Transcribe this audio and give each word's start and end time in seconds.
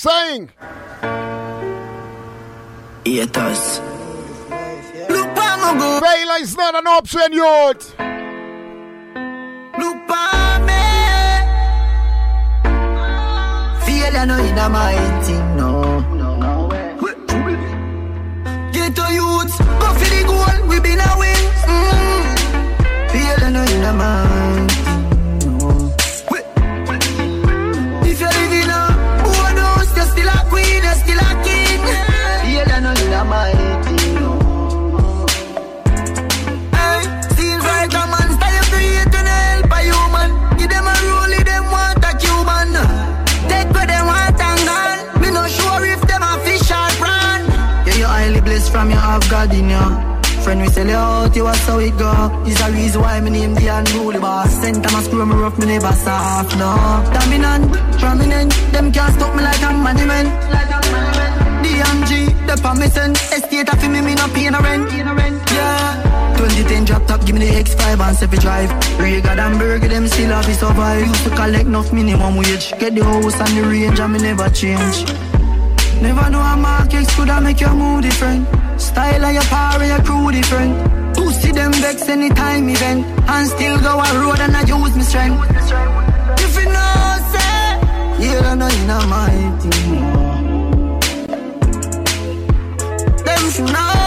Saying. 0.00 0.48
It 3.04 3.32
does. 3.32 3.80
Look, 5.10 5.28
Pamago. 5.34 6.00
Failure 6.00 6.40
is 6.40 6.56
not 6.56 6.76
an 6.76 6.86
option, 6.86 7.32
youth. 7.32 7.98
Look, 9.76 9.98
me. 10.68 10.82
Failure 13.86 14.26
no 14.26 14.38
in 14.38 14.54
my 14.70 14.94
thing, 15.24 15.56
no. 15.56 15.98
no. 16.14 16.68
Get 18.72 18.94
to 18.94 19.02
youth, 19.12 19.58
go 19.58 19.88
for 19.98 20.08
the 20.14 20.22
goal, 20.28 20.68
we 20.68 20.78
been 20.78 21.00
a 21.00 21.10
win. 21.18 21.42
Mm. 21.66 23.10
Failure 23.10 23.50
no 23.50 23.62
in 23.64 23.96
my 23.96 24.37
you. 49.30 50.42
Friend, 50.42 50.60
we 50.62 50.68
sell 50.68 50.86
you 50.86 50.94
out, 50.94 51.36
you 51.36 51.46
are 51.46 51.54
so 51.54 51.78
it 51.78 51.98
go. 51.98 52.12
Is 52.46 52.60
a 52.60 52.72
reason 52.72 53.02
why 53.02 53.20
my 53.20 53.28
name 53.28 53.54
the 53.54 53.66
unruly 53.68 54.18
boss. 54.18 54.50
Sent 54.62 54.82
time 54.82 54.96
I 54.96 55.02
screw 55.02 55.26
me 55.26 55.34
rough, 55.34 55.58
me 55.58 55.66
never 55.66 55.92
soft, 55.92 56.56
no. 56.56 56.72
Dominant, 57.12 57.72
prominent, 57.98 58.52
them 58.72 58.90
can't 58.90 59.14
stop 59.14 59.36
me 59.36 59.42
like 59.42 59.60
a 59.60 59.72
monument. 59.72 60.28
DMG, 61.62 62.10
the 62.46 62.56
permission, 62.62 63.10
estate 63.12 63.68
of 63.68 63.82
me, 63.82 64.00
me 64.00 64.14
no 64.14 64.28
pay 64.28 64.48
no 64.48 64.60
rent. 64.60 64.90
A 64.92 65.14
rent 65.14 65.50
yeah. 65.52 66.34
2010 66.38 66.84
drop 66.86 67.06
top, 67.06 67.26
give 67.26 67.36
me 67.36 67.44
the 67.44 67.52
X5 67.52 68.00
and 68.00 68.16
Sefi 68.16 68.40
drive. 68.40 68.70
Regal 68.98 69.38
and 69.38 69.58
Burger, 69.58 69.88
them 69.88 70.08
still 70.08 70.30
have 70.30 70.46
to 70.46 70.54
survive. 70.54 71.06
Used 71.06 71.24
to 71.24 71.30
collect 71.30 71.66
enough 71.66 71.92
minimum 71.92 72.36
wage. 72.36 72.72
Get 72.78 72.94
the 72.94 73.04
house 73.04 73.38
and 73.40 73.58
the 73.58 73.62
range, 73.68 74.00
and 74.00 74.12
me 74.14 74.20
never 74.20 74.48
change. 74.48 75.04
Never 76.00 76.30
know 76.30 76.40
a 76.40 76.56
market 76.56 77.06
could 77.08 77.28
I 77.28 77.40
make 77.40 77.60
your 77.60 77.74
mood 77.74 78.04
different. 78.04 78.67
Style 78.78 79.24
of 79.24 79.32
your 79.34 79.42
power, 79.44 79.84
your 79.84 80.02
crew 80.02 80.30
different. 80.30 80.72
Who 81.16 81.32
see 81.32 81.52
them 81.52 81.72
vex 81.72 82.08
anytime 82.08 82.68
event. 82.68 83.04
And 83.28 83.48
still 83.48 83.78
go 83.80 84.00
a 84.00 84.20
road 84.20 84.40
and 84.40 84.56
I 84.56 84.62
use 84.62 84.94
my 84.96 85.02
strength. 85.02 85.40
If 86.40 86.56
you 86.58 86.66
know, 86.74 87.16
say, 87.32 88.24
you 88.24 88.40
don't 88.40 88.58
know 88.58 88.68
you 88.68 88.86
know 88.86 89.06
my 89.06 89.30
team. 89.60 90.18
Them 93.24 93.50
should 93.50 93.72
know, 93.72 93.97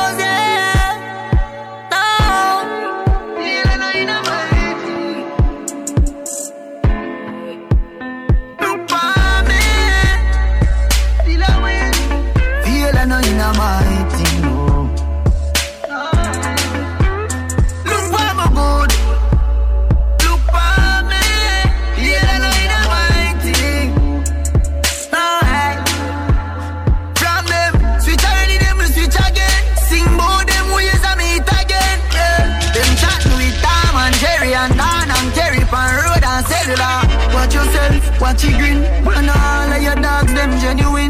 Watch 38.31 38.46
you 38.46 38.52
grin, 38.52 38.78
and 38.78 39.30
all 39.30 39.74
of 39.74 39.84
your 39.84 39.96
dogs 39.96 40.34
them 40.34 40.52
genuine. 40.62 41.09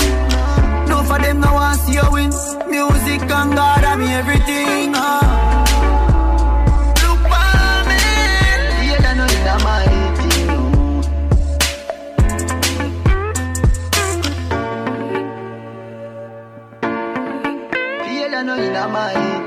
No 0.90 1.04
for 1.04 1.20
them 1.20 1.40
no 1.40 1.54
want 1.54 1.80
see 1.82 1.94
you 1.94 2.12
win. 2.12 2.32
Music 2.68 3.22
and 3.30 3.54
God 3.54 3.84
I 3.84 3.96
me 3.96 4.08
everything. 4.12 4.96
Uh. 4.96 5.22
Look 7.04 7.20
for 7.32 7.84
me, 7.90 8.02
I 9.06 9.14
know 9.14 9.26
it's 9.26 9.46
Yeah, 18.10 18.40
I 18.40 18.42
know 18.42 18.56
it's 18.58 18.92
my 18.92 19.41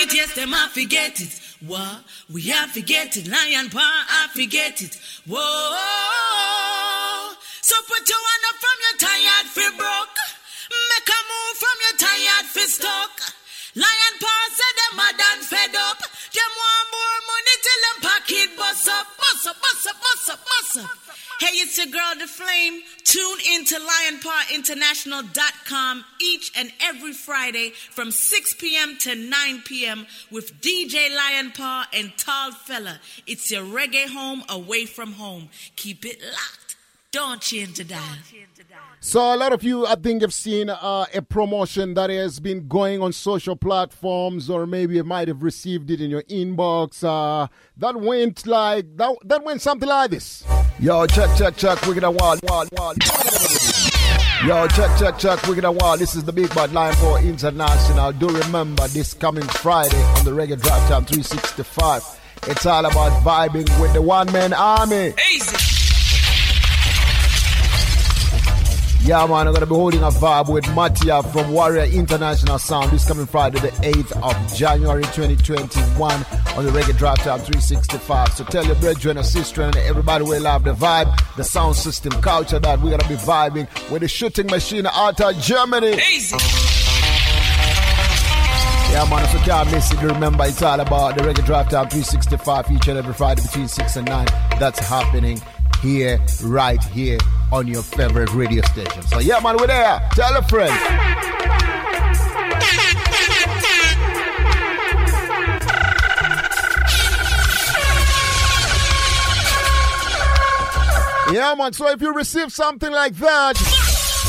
it, 0.00 0.14
yes, 0.14 0.34
them 0.34 0.54
I 0.54 0.68
forget 0.72 1.20
it. 1.20 1.40
What? 1.60 2.04
We 2.32 2.42
have 2.48 2.70
forget 2.70 3.16
it. 3.16 3.28
Lion 3.28 3.68
paw, 3.68 4.04
I 4.08 4.28
forget 4.32 4.80
it. 4.80 4.96
Whoa. 5.28 5.40
So 7.60 7.76
put 7.84 8.08
your 8.08 8.18
hand 8.18 8.44
up 8.48 8.56
from 8.64 8.78
your 8.86 8.96
tired 9.04 9.48
fi 9.52 9.66
broke. 9.76 10.20
Make 10.72 11.10
a 11.10 11.20
move 11.28 11.56
from 11.60 11.76
your 11.84 11.96
tired 12.00 12.46
fi 12.48 12.64
stuck. 12.64 13.14
Lion 13.76 14.14
paw 14.20 14.42
said 14.56 14.74
them 14.80 14.92
mad 14.96 15.20
and 15.20 15.44
fed 15.44 15.74
up. 15.76 16.00
Them 16.00 16.52
want 16.60 16.86
more 16.96 17.20
money 17.28 17.56
till 17.60 17.80
them 17.84 17.98
pocket 18.08 18.50
bust 18.56 18.88
up. 18.88 19.06
Bust 19.20 19.46
up, 19.52 19.56
bust 19.60 19.86
up, 19.86 19.96
bust 20.00 20.30
up, 20.32 20.40
bust 20.48 20.76
up. 20.80 21.09
Hey, 21.40 21.56
it's 21.56 21.76
your 21.78 21.86
girl, 21.86 22.12
The 22.18 22.26
Flame. 22.26 22.82
Tune 23.02 23.38
in 23.54 23.64
to 23.64 23.76
LionPawInternational.com 23.76 26.04
each 26.20 26.52
and 26.54 26.70
every 26.82 27.14
Friday 27.14 27.70
from 27.70 28.10
6 28.10 28.54
p.m. 28.56 28.98
to 28.98 29.14
9 29.14 29.62
p.m. 29.64 30.06
with 30.30 30.60
DJ 30.60 31.08
Lionpaw 31.08 31.84
and 31.94 32.12
Tall 32.18 32.52
Fella. 32.52 33.00
It's 33.26 33.50
your 33.50 33.62
reggae 33.62 34.06
home 34.06 34.44
away 34.50 34.84
from 34.84 35.12
home. 35.12 35.48
Keep 35.76 36.04
it 36.04 36.20
locked. 36.22 36.76
Don't 37.10 37.40
change 37.40 37.78
the 37.78 37.84
dial. 37.84 38.18
So 39.00 39.34
a 39.34 39.36
lot 39.36 39.54
of 39.54 39.62
you, 39.62 39.86
I 39.86 39.94
think, 39.94 40.20
have 40.20 40.34
seen 40.34 40.68
uh, 40.68 41.06
a 41.14 41.22
promotion 41.22 41.94
that 41.94 42.10
has 42.10 42.38
been 42.38 42.68
going 42.68 43.00
on 43.00 43.14
social 43.14 43.56
platforms, 43.56 44.50
or 44.50 44.66
maybe 44.66 44.96
you 44.96 45.04
might 45.04 45.28
have 45.28 45.42
received 45.42 45.90
it 45.90 46.02
in 46.02 46.10
your 46.10 46.22
inbox. 46.24 47.02
Uh, 47.02 47.46
that 47.78 47.96
went 47.96 48.46
like 48.46 48.94
that. 48.98 49.16
That 49.24 49.42
went 49.42 49.62
something 49.62 49.88
like 49.88 50.10
this. 50.10 50.44
Yo, 50.80 51.06
check, 51.06 51.28
check, 51.36 51.54
check. 51.56 51.86
We're 51.86 51.92
gonna 51.92 52.10
wall, 52.10 52.38
wall, 52.44 52.64
wall. 52.72 52.94
Yo, 54.46 54.66
check, 54.68 54.98
check, 54.98 55.18
check. 55.18 55.46
We're 55.46 55.54
gonna 55.54 55.72
wall. 55.72 55.98
This 55.98 56.14
is 56.14 56.24
the 56.24 56.32
Big 56.32 56.48
Bad 56.54 56.72
Lion 56.72 56.94
Paw 56.94 57.18
International. 57.18 58.12
Do 58.12 58.28
remember 58.28 58.88
this 58.88 59.12
coming 59.12 59.44
Friday 59.44 60.02
on 60.02 60.24
the 60.24 60.30
Reggae 60.30 60.58
Drive 60.58 60.88
Time 60.88 61.04
365. 61.04 62.02
It's 62.46 62.64
all 62.64 62.86
about 62.86 63.12
vibing 63.22 63.68
with 63.78 63.92
the 63.92 64.00
one 64.00 64.32
man 64.32 64.54
army. 64.54 65.12
Easy. 65.30 65.69
Yeah, 69.02 69.26
man, 69.26 69.48
I'm 69.48 69.54
gonna 69.54 69.64
be 69.64 69.74
holding 69.74 70.02
a 70.02 70.10
vibe 70.10 70.52
with 70.52 70.68
Mattia 70.74 71.22
from 71.22 71.52
Warrior 71.52 71.84
International 71.84 72.58
Sound 72.58 72.90
this 72.92 73.08
coming 73.08 73.24
Friday, 73.24 73.58
the 73.58 73.68
8th 73.68 74.12
of 74.22 74.54
January 74.54 75.02
2021 75.04 76.12
on 76.56 76.64
the 76.64 76.70
Reggae 76.70 76.96
Drive 76.98 77.16
Time 77.18 77.38
365. 77.38 78.34
So 78.34 78.44
tell 78.44 78.64
your 78.64 78.74
brethren 78.76 79.16
and 79.16 79.26
sister 79.26 79.62
and 79.62 79.74
everybody 79.74 80.24
will 80.24 80.42
love 80.42 80.64
the 80.64 80.74
vibe, 80.74 81.18
the 81.36 81.44
sound 81.44 81.76
system, 81.76 82.12
culture 82.20 82.58
that 82.58 82.80
we're 82.82 82.90
gonna 82.90 83.08
be 83.08 83.16
vibing 83.16 83.66
with 83.90 84.02
the 84.02 84.08
shooting 84.08 84.46
machine 84.46 84.86
out 84.86 85.18
of 85.18 85.34
Germany. 85.38 85.98
Easy. 86.12 86.36
Yeah, 88.92 89.08
man, 89.08 89.24
if 89.24 89.32
you 89.32 89.40
can't 89.40 89.72
miss 89.72 89.90
it, 89.92 90.02
remember 90.02 90.44
it's 90.44 90.60
all 90.62 90.78
about 90.78 91.16
the 91.16 91.22
Reggae 91.22 91.46
Drive 91.46 91.70
Time 91.70 91.88
365 91.88 92.70
each 92.70 92.88
and 92.88 92.98
every 92.98 93.14
Friday 93.14 93.40
between 93.42 93.66
6 93.66 93.96
and 93.96 94.06
9. 94.06 94.26
That's 94.58 94.78
happening 94.78 95.40
here, 95.80 96.20
right 96.44 96.82
here 96.84 97.18
on 97.52 97.66
your 97.66 97.82
favorite 97.82 98.32
radio 98.32 98.62
station. 98.62 99.02
So, 99.02 99.18
yeah, 99.18 99.40
man, 99.40 99.56
we're 99.58 99.66
there. 99.66 100.00
Tell 100.12 100.36
a 100.36 100.42
friend. 100.42 100.74
Yeah, 111.32 111.54
man. 111.54 111.72
So 111.72 111.88
if 111.88 112.00
you 112.02 112.12
receive 112.12 112.52
something 112.52 112.90
like 112.90 113.14
that, 113.16 113.54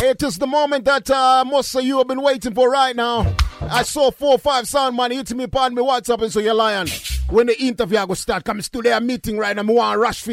it 0.03 0.21
is 0.21 0.37
the 0.37 0.45
moment 0.45 0.85
that 0.85 1.09
uh, 1.09 1.43
most 1.45 1.73
of 1.73 1.83
you 1.83 1.97
have 1.97 2.07
been 2.07 2.21
waiting 2.21 2.53
for 2.53 2.69
right 2.69 2.95
now. 2.95 3.35
I 3.59 3.81
saw 3.83 4.11
four 4.11 4.37
five 4.37 4.67
sound 4.67 4.95
man 4.95 5.11
hitting 5.11 5.37
me 5.37 5.45
upon 5.45 5.73
me 5.73 5.81
WhatsApp 5.81 6.21
and 6.21 6.31
so 6.31 6.39
you're 6.39 6.53
lying. 6.53 6.87
When 7.29 7.47
the 7.47 7.59
interview 7.59 7.97
I 7.97 8.05
go 8.05 8.13
start, 8.13 8.43
come 8.43 8.61
to 8.61 8.81
their 8.81 8.99
meeting 9.01 9.37
right 9.37 9.55
now, 9.55 9.63
I 9.63 9.65
want 9.65 9.95
to 9.95 9.99
rush 9.99 10.21
for 10.21 10.31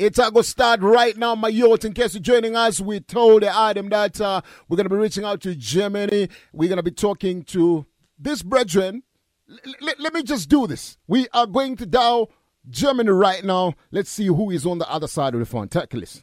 it. 0.00 0.06
It's 0.06 0.18
going 0.18 0.32
to 0.34 0.42
start 0.42 0.80
right 0.80 1.16
now, 1.16 1.34
my 1.34 1.48
youth. 1.48 1.84
In 1.84 1.92
case 1.92 2.14
you're 2.14 2.22
joining 2.22 2.56
us, 2.56 2.80
we 2.80 3.00
told 3.00 3.42
the 3.42 3.56
item 3.56 3.88
that 3.90 4.20
uh, 4.20 4.40
we're 4.68 4.76
going 4.76 4.86
to 4.88 4.94
be 4.94 5.00
reaching 5.00 5.24
out 5.24 5.40
to 5.42 5.54
Germany. 5.54 6.28
We're 6.52 6.68
going 6.68 6.76
to 6.78 6.82
be 6.82 6.90
talking 6.90 7.42
to 7.44 7.86
this 8.18 8.42
brethren. 8.42 9.02
L- 9.48 9.74
l- 9.88 9.94
let 9.98 10.14
me 10.14 10.22
just 10.22 10.48
do 10.48 10.66
this. 10.66 10.96
We 11.06 11.28
are 11.32 11.46
going 11.46 11.76
to 11.76 11.86
dial 11.86 12.30
Germany 12.68 13.10
right 13.10 13.44
now. 13.44 13.74
Let's 13.90 14.10
see 14.10 14.26
who 14.26 14.50
is 14.50 14.66
on 14.66 14.78
the 14.78 14.90
other 14.90 15.08
side 15.08 15.34
of 15.34 15.40
the 15.40 15.46
phone. 15.46 15.68
Take 15.68 15.92
a 15.94 15.96
listen. 15.96 16.22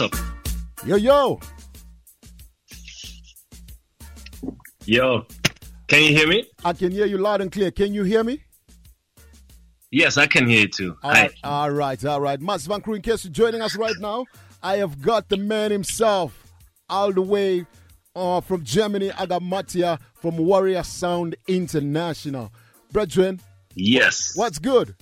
Up. 0.00 0.14
Yo, 0.86 0.96
yo. 0.96 1.38
Yo, 4.86 5.26
can 5.88 6.02
you 6.02 6.16
hear 6.16 6.26
me? 6.26 6.46
I 6.64 6.72
can 6.72 6.90
hear 6.90 7.04
you 7.06 7.18
loud 7.18 7.40
and 7.42 7.52
clear. 7.52 7.70
Can 7.70 7.92
you 7.92 8.02
hear 8.02 8.24
me? 8.24 8.42
Yes, 9.90 10.16
I 10.16 10.26
can 10.26 10.48
hear 10.48 10.60
you 10.60 10.68
too. 10.68 10.96
All 11.02 11.10
Hi. 11.12 11.22
right, 11.22 11.32
all 11.44 11.70
right, 11.70 12.04
all 12.04 12.20
right. 12.20 12.40
Mats 12.40 12.66
Van 12.66 12.80
Crew, 12.80 12.94
in 12.94 13.02
case 13.02 13.24
you're 13.24 13.32
joining 13.32 13.60
us 13.60 13.76
right 13.76 13.94
now, 14.00 14.24
I 14.62 14.76
have 14.78 15.00
got 15.02 15.28
the 15.28 15.36
man 15.36 15.70
himself 15.70 16.44
all 16.88 17.12
the 17.12 17.20
way 17.22 17.66
uh, 18.16 18.40
from 18.40 18.64
Germany. 18.64 19.12
I 19.12 19.26
got 19.26 19.42
Mattia 19.42 19.98
from 20.14 20.36
Warrior 20.38 20.82
Sound 20.82 21.36
International. 21.46 22.50
Brethren, 22.92 23.40
Yes. 23.74 24.32
what's 24.34 24.58
good? 24.58 24.94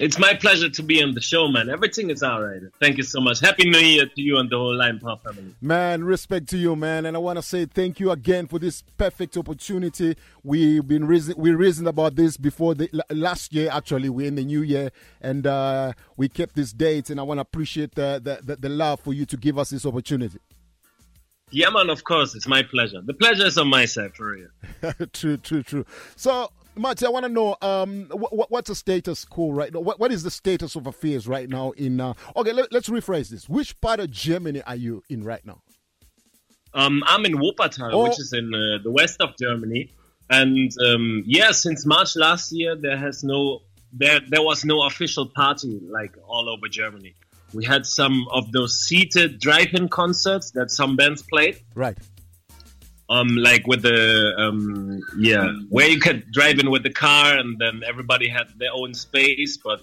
It's 0.00 0.18
my 0.18 0.34
pleasure 0.34 0.68
to 0.68 0.82
be 0.82 1.00
on 1.04 1.14
the 1.14 1.20
show, 1.20 1.46
man. 1.46 1.70
Everything 1.70 2.10
is 2.10 2.20
all 2.24 2.42
right. 2.42 2.60
Thank 2.80 2.96
you 2.96 3.04
so 3.04 3.20
much. 3.20 3.38
Happy 3.38 3.70
New 3.70 3.78
Year 3.78 4.06
to 4.06 4.20
you 4.20 4.38
and 4.38 4.50
the 4.50 4.56
whole 4.56 4.74
Lion 4.74 4.98
Paw 4.98 5.16
family. 5.16 5.54
Man, 5.60 6.02
respect 6.02 6.48
to 6.48 6.56
you, 6.56 6.74
man, 6.74 7.06
and 7.06 7.16
I 7.16 7.20
want 7.20 7.38
to 7.38 7.42
say 7.42 7.64
thank 7.64 8.00
you 8.00 8.10
again 8.10 8.48
for 8.48 8.58
this 8.58 8.82
perfect 8.96 9.36
opportunity. 9.36 10.16
We've 10.42 10.86
been 10.86 11.06
reason 11.06 11.36
we 11.38 11.52
reasoned 11.52 11.86
about 11.86 12.16
this 12.16 12.36
before 12.36 12.74
the 12.74 12.90
last 13.08 13.52
year. 13.52 13.70
Actually, 13.72 14.08
we're 14.08 14.26
in 14.26 14.34
the 14.34 14.44
new 14.44 14.62
year, 14.62 14.90
and 15.20 15.46
uh, 15.46 15.92
we 16.16 16.28
kept 16.28 16.56
this 16.56 16.72
date. 16.72 17.10
And 17.10 17.20
I 17.20 17.22
want 17.22 17.38
to 17.38 17.42
appreciate 17.42 17.94
the, 17.94 18.20
the 18.22 18.40
the 18.42 18.56
the 18.56 18.68
love 18.68 18.98
for 18.98 19.14
you 19.14 19.24
to 19.26 19.36
give 19.36 19.58
us 19.60 19.70
this 19.70 19.86
opportunity. 19.86 20.40
Yeah, 21.52 21.70
man, 21.70 21.88
of 21.88 22.02
course. 22.02 22.34
It's 22.34 22.48
my 22.48 22.64
pleasure. 22.64 23.00
The 23.00 23.14
pleasure 23.14 23.46
is 23.46 23.58
on 23.58 23.68
my 23.68 23.84
side, 23.84 24.16
for 24.16 24.32
real. 24.32 24.48
true, 25.12 25.36
true, 25.36 25.62
true. 25.62 25.86
So, 26.16 26.50
Marty, 26.76 27.06
I 27.06 27.08
want 27.08 27.24
to 27.24 27.32
know 27.32 27.56
um, 27.62 28.06
what, 28.10 28.50
what's 28.50 28.68
the 28.68 28.74
status 28.74 29.24
quo 29.24 29.52
right 29.52 29.72
now? 29.72 29.80
What, 29.80 30.00
what 30.00 30.10
is 30.12 30.22
the 30.22 30.30
status 30.30 30.74
of 30.76 30.86
affairs 30.86 31.28
right 31.28 31.48
now 31.48 31.70
in? 31.72 32.00
Uh, 32.00 32.14
okay, 32.36 32.52
let, 32.52 32.72
us 32.74 32.88
rephrase 32.88 33.28
this. 33.28 33.48
Which 33.48 33.80
part 33.80 34.00
of 34.00 34.10
Germany 34.10 34.62
are 34.62 34.76
you 34.76 35.02
in 35.08 35.22
right 35.22 35.44
now? 35.44 35.60
Um, 36.72 37.02
I'm 37.06 37.24
in 37.24 37.34
Wuppertal, 37.34 37.92
Oh. 37.92 38.04
which 38.04 38.18
is 38.18 38.32
in 38.32 38.52
uh, 38.52 38.82
the 38.82 38.90
west 38.90 39.20
of 39.20 39.30
Germany. 39.40 39.90
And 40.28 40.72
um, 40.84 41.22
yeah, 41.26 41.52
since 41.52 41.86
March 41.86 42.16
last 42.16 42.50
year, 42.52 42.74
there 42.76 42.96
has 42.96 43.22
no 43.22 43.60
there 43.92 44.20
there 44.28 44.42
was 44.42 44.64
no 44.64 44.82
official 44.84 45.26
party 45.26 45.80
like 45.88 46.16
all 46.26 46.48
over 46.48 46.66
Germany. 46.68 47.14
We 47.52 47.64
had 47.64 47.86
some 47.86 48.26
of 48.32 48.50
those 48.50 48.80
seated 48.80 49.38
drive-in 49.38 49.88
concerts 49.88 50.50
that 50.52 50.72
some 50.72 50.96
bands 50.96 51.22
played. 51.22 51.60
Right. 51.76 51.96
Um 53.10 53.36
like 53.36 53.66
with 53.66 53.82
the 53.82 54.32
um 54.38 55.00
yeah 55.18 55.52
where 55.68 55.88
you 55.88 56.00
could 56.00 56.30
drive 56.32 56.58
in 56.58 56.70
with 56.70 56.82
the 56.82 56.90
car 56.92 57.36
and 57.38 57.58
then 57.58 57.82
everybody 57.86 58.28
had 58.28 58.46
their 58.56 58.72
own 58.72 58.94
space 58.94 59.58
but 59.58 59.82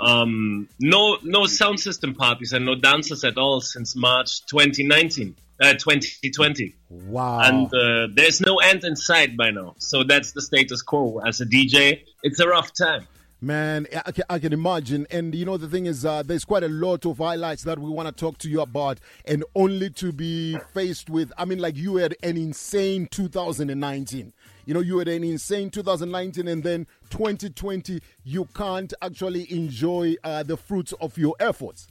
um 0.00 0.68
no 0.78 1.16
no 1.22 1.46
sound 1.46 1.80
system 1.80 2.14
parties 2.14 2.52
and 2.52 2.64
no 2.64 2.74
dances 2.74 3.24
at 3.24 3.36
all 3.38 3.60
since 3.60 3.96
march 3.96 4.44
2019 4.46 5.34
uh, 5.60 5.72
2020 5.72 6.74
Wow. 6.90 7.40
and 7.40 7.66
uh, 7.74 8.06
there's 8.14 8.40
no 8.40 8.58
end 8.58 8.84
in 8.84 8.94
sight 8.96 9.36
by 9.36 9.50
now. 9.50 9.74
So 9.78 10.04
that's 10.04 10.30
the 10.32 10.40
status 10.40 10.82
quo. 10.82 11.18
As 11.26 11.40
a 11.40 11.46
dj 11.46 12.02
it's 12.22 12.38
a 12.38 12.46
rough 12.46 12.70
time 12.72 13.06
Man, 13.40 13.86
I 14.04 14.10
can, 14.10 14.24
I 14.28 14.38
can 14.40 14.52
imagine. 14.52 15.06
And 15.10 15.32
you 15.34 15.44
know, 15.44 15.56
the 15.56 15.68
thing 15.68 15.86
is, 15.86 16.04
uh, 16.04 16.22
there's 16.24 16.44
quite 16.44 16.64
a 16.64 16.68
lot 16.68 17.06
of 17.06 17.18
highlights 17.18 17.62
that 17.64 17.78
we 17.78 17.88
want 17.88 18.08
to 18.08 18.12
talk 18.14 18.38
to 18.38 18.48
you 18.48 18.60
about, 18.60 18.98
and 19.24 19.44
only 19.54 19.90
to 19.90 20.10
be 20.12 20.58
faced 20.74 21.08
with. 21.08 21.32
I 21.38 21.44
mean, 21.44 21.60
like 21.60 21.76
you 21.76 21.96
had 21.96 22.16
an 22.22 22.36
insane 22.36 23.06
2019. 23.06 24.32
You 24.66 24.74
know, 24.74 24.80
you 24.80 24.98
had 24.98 25.08
an 25.08 25.22
insane 25.24 25.70
2019, 25.70 26.48
and 26.48 26.62
then 26.62 26.86
2020, 27.10 28.00
you 28.24 28.44
can't 28.54 28.92
actually 29.00 29.50
enjoy 29.52 30.16
uh, 30.24 30.42
the 30.42 30.56
fruits 30.56 30.92
of 31.00 31.16
your 31.16 31.34
efforts. 31.40 31.86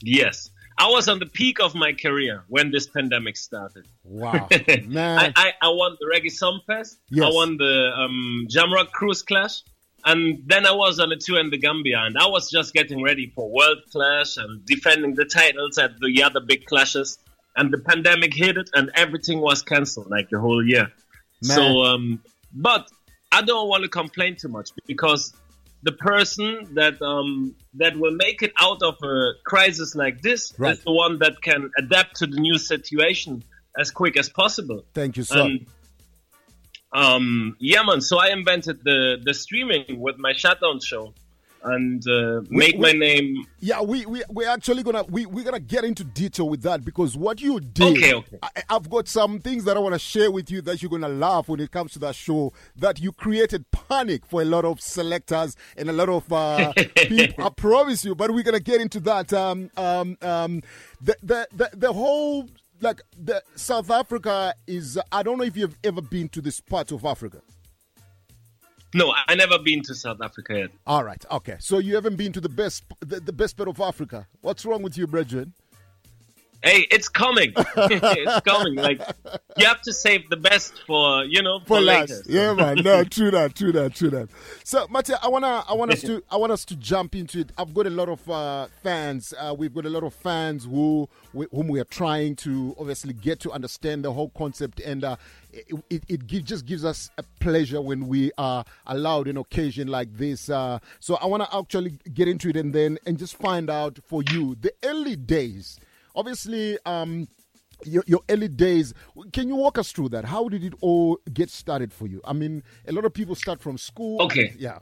yes 0.00 0.50
i 0.78 0.88
was 0.88 1.06
on 1.08 1.18
the 1.18 1.26
peak 1.26 1.60
of 1.60 1.74
my 1.74 1.92
career 1.92 2.42
when 2.48 2.70
this 2.70 2.86
pandemic 2.86 3.36
started 3.36 3.86
Wow, 4.04 4.48
I, 4.52 4.84
man. 4.86 5.32
I, 5.36 5.52
I 5.62 5.68
won 5.68 5.96
the 6.00 6.06
Reggae 6.06 6.26
Sumfest. 6.32 6.96
Yes. 7.08 7.24
I 7.24 7.30
won 7.32 7.56
the 7.56 7.92
um, 7.96 8.46
Jamrock 8.50 8.90
Cruise 8.90 9.22
Clash. 9.22 9.62
And 10.04 10.42
then 10.46 10.66
I 10.66 10.72
was 10.72 10.98
on 10.98 11.12
a 11.12 11.16
tour 11.16 11.38
in 11.38 11.50
the 11.50 11.58
Gambia, 11.58 11.98
and 12.00 12.18
I 12.18 12.26
was 12.26 12.50
just 12.50 12.74
getting 12.74 13.02
ready 13.02 13.30
for 13.34 13.48
World 13.50 13.78
Clash 13.90 14.36
and 14.36 14.64
defending 14.66 15.14
the 15.14 15.24
titles 15.24 15.78
at 15.78 15.92
the 16.00 16.22
other 16.22 16.40
big 16.40 16.64
clashes. 16.66 17.18
And 17.56 17.72
the 17.72 17.78
pandemic 17.78 18.34
hit 18.34 18.56
it, 18.56 18.70
and 18.74 18.90
everything 18.94 19.40
was 19.40 19.62
cancelled 19.62 20.10
like 20.10 20.30
the 20.30 20.40
whole 20.40 20.66
year. 20.66 20.90
Man. 21.42 21.56
So, 21.56 21.82
um, 21.82 22.22
but 22.52 22.90
I 23.30 23.42
don't 23.42 23.68
want 23.68 23.82
to 23.84 23.88
complain 23.88 24.36
too 24.36 24.48
much 24.48 24.70
because 24.86 25.34
the 25.82 25.92
person 25.92 26.74
that 26.74 27.00
um, 27.02 27.54
that 27.74 27.96
will 27.96 28.14
make 28.14 28.42
it 28.42 28.52
out 28.60 28.82
of 28.82 28.96
a 29.02 29.32
crisis 29.44 29.94
like 29.94 30.22
this 30.22 30.54
Right. 30.58 30.72
is 30.72 30.84
the 30.84 30.92
one 30.92 31.18
that 31.18 31.42
can 31.42 31.70
adapt 31.78 32.16
to 32.16 32.26
the 32.26 32.40
new 32.40 32.58
situation 32.58 33.42
as 33.78 33.90
quick 33.90 34.16
as 34.18 34.28
possible. 34.28 34.84
Thank 34.94 35.16
you, 35.16 35.24
sir. 35.24 35.40
And 35.40 35.66
um, 36.92 37.56
yeah, 37.58 37.82
man. 37.82 38.00
So 38.00 38.18
I 38.18 38.28
invented 38.28 38.84
the 38.84 39.18
the 39.22 39.34
streaming 39.34 40.00
with 40.00 40.18
my 40.18 40.32
shutdown 40.32 40.80
show, 40.80 41.14
and 41.64 42.06
uh, 42.06 42.42
make 42.50 42.78
my 42.78 42.92
we- 42.92 42.98
name. 42.98 43.46
Yeah, 43.60 43.80
we 43.80 44.04
we 44.06 44.22
we're 44.28 44.48
actually 44.48 44.82
gonna 44.82 45.04
we 45.04 45.24
we're 45.24 45.44
gonna 45.44 45.60
get 45.60 45.84
into 45.84 46.02
detail 46.04 46.48
with 46.48 46.62
that 46.62 46.84
because 46.84 47.16
what 47.16 47.40
you 47.40 47.60
did. 47.60 47.96
Okay, 47.96 48.12
okay. 48.14 48.38
I, 48.42 48.50
I've 48.68 48.90
got 48.90 49.06
some 49.08 49.38
things 49.38 49.64
that 49.64 49.76
I 49.76 49.80
want 49.80 49.94
to 49.94 49.98
share 49.98 50.30
with 50.30 50.50
you 50.50 50.60
that 50.62 50.82
you're 50.82 50.90
gonna 50.90 51.08
laugh 51.08 51.48
when 51.48 51.60
it 51.60 51.70
comes 51.70 51.92
to 51.92 51.98
that 52.00 52.14
show. 52.16 52.52
That 52.76 53.00
you 53.00 53.12
created 53.12 53.64
panic 53.70 54.26
for 54.26 54.42
a 54.42 54.44
lot 54.44 54.64
of 54.64 54.80
selectors 54.80 55.56
and 55.76 55.88
a 55.88 55.92
lot 55.92 56.08
of 56.08 56.30
uh, 56.32 56.72
people. 56.96 57.44
I 57.44 57.48
promise 57.50 58.04
you. 58.04 58.14
But 58.16 58.32
we're 58.32 58.42
gonna 58.42 58.60
get 58.60 58.80
into 58.80 59.00
that. 59.00 59.32
Um, 59.32 59.70
um, 59.76 60.18
um, 60.20 60.62
the 61.00 61.16
the 61.22 61.48
the, 61.54 61.70
the 61.72 61.92
whole. 61.92 62.48
Like 62.82 63.00
the 63.16 63.40
South 63.54 63.90
Africa 63.92 64.54
is, 64.66 64.98
I 65.12 65.22
don't 65.22 65.38
know 65.38 65.44
if 65.44 65.56
you've 65.56 65.78
ever 65.84 66.02
been 66.02 66.28
to 66.30 66.40
this 66.40 66.60
part 66.60 66.90
of 66.90 67.04
Africa. 67.04 67.40
No, 68.92 69.14
I 69.28 69.36
never 69.36 69.58
been 69.58 69.82
to 69.82 69.94
South 69.94 70.20
Africa 70.20 70.58
yet. 70.58 70.70
All 70.84 71.04
right, 71.04 71.24
okay. 71.30 71.56
So 71.60 71.78
you 71.78 71.94
haven't 71.94 72.16
been 72.16 72.32
to 72.32 72.40
the 72.40 72.48
best, 72.48 72.84
the, 73.00 73.20
the 73.20 73.32
best 73.32 73.56
part 73.56 73.68
of 73.68 73.80
Africa. 73.80 74.26
What's 74.40 74.66
wrong 74.66 74.82
with 74.82 74.98
you, 74.98 75.06
brethren? 75.06 75.54
Hey, 76.62 76.86
it's 76.92 77.08
coming. 77.08 77.52
it's 77.56 78.40
coming. 78.42 78.76
Like 78.76 79.00
you 79.56 79.66
have 79.66 79.82
to 79.82 79.92
save 79.92 80.30
the 80.30 80.36
best 80.36 80.80
for 80.86 81.24
you 81.24 81.42
know 81.42 81.58
for, 81.60 81.66
for 81.66 81.80
later. 81.80 82.14
last. 82.14 82.28
Yeah, 82.28 82.54
man. 82.54 82.76
No, 82.84 83.02
true 83.10 83.32
that, 83.32 83.56
true 83.56 83.72
that, 83.72 83.94
true 83.96 84.10
that. 84.10 84.28
So, 84.62 84.86
Mattia, 84.88 85.18
I 85.22 85.28
wanna, 85.28 85.64
I 85.68 85.74
want 85.74 85.90
us 85.92 86.02
to, 86.02 86.22
I 86.30 86.36
want 86.36 86.52
us 86.52 86.64
to 86.66 86.76
jump 86.76 87.16
into 87.16 87.40
it. 87.40 87.50
I've 87.58 87.74
got 87.74 87.88
a 87.88 87.90
lot 87.90 88.08
of 88.08 88.30
uh, 88.30 88.68
fans. 88.82 89.34
Uh, 89.36 89.54
we've 89.58 89.74
got 89.74 89.86
a 89.86 89.90
lot 89.90 90.04
of 90.04 90.14
fans 90.14 90.64
who, 90.64 91.08
whom 91.32 91.66
we 91.66 91.80
are 91.80 91.84
trying 91.84 92.36
to 92.36 92.76
obviously 92.78 93.12
get 93.12 93.40
to 93.40 93.50
understand 93.50 94.04
the 94.04 94.12
whole 94.12 94.30
concept, 94.30 94.78
and 94.80 95.02
uh, 95.02 95.16
it, 95.52 95.66
it, 95.90 96.04
it 96.08 96.26
give, 96.28 96.44
just 96.44 96.64
gives 96.64 96.84
us 96.84 97.10
a 97.18 97.24
pleasure 97.40 97.80
when 97.80 98.06
we 98.06 98.30
are 98.38 98.64
allowed 98.86 99.26
an 99.26 99.36
occasion 99.36 99.88
like 99.88 100.16
this. 100.16 100.48
Uh, 100.48 100.78
so, 101.00 101.16
I 101.16 101.26
want 101.26 101.42
to 101.42 101.56
actually 101.56 101.98
get 102.14 102.28
into 102.28 102.50
it 102.50 102.56
and 102.56 102.72
then 102.72 102.98
and 103.04 103.18
just 103.18 103.36
find 103.36 103.68
out 103.68 103.98
for 104.06 104.22
you 104.30 104.56
the 104.60 104.72
early 104.84 105.16
days. 105.16 105.80
Obviously, 106.14 106.78
um, 106.84 107.28
your, 107.84 108.04
your 108.06 108.20
early 108.28 108.48
days 108.48 108.94
can 109.32 109.48
you 109.48 109.56
walk 109.56 109.76
us 109.76 109.90
through 109.90 110.08
that 110.08 110.24
how 110.24 110.48
did 110.48 110.62
it 110.62 110.72
all 110.80 111.18
get 111.32 111.50
started 111.50 111.92
for 111.92 112.06
you 112.06 112.20
i 112.24 112.32
mean 112.32 112.62
a 112.86 112.92
lot 112.92 113.04
of 113.04 113.12
people 113.12 113.34
start 113.34 113.60
from 113.60 113.76
school 113.76 114.22
Okay. 114.22 114.54
yeah 114.56 114.78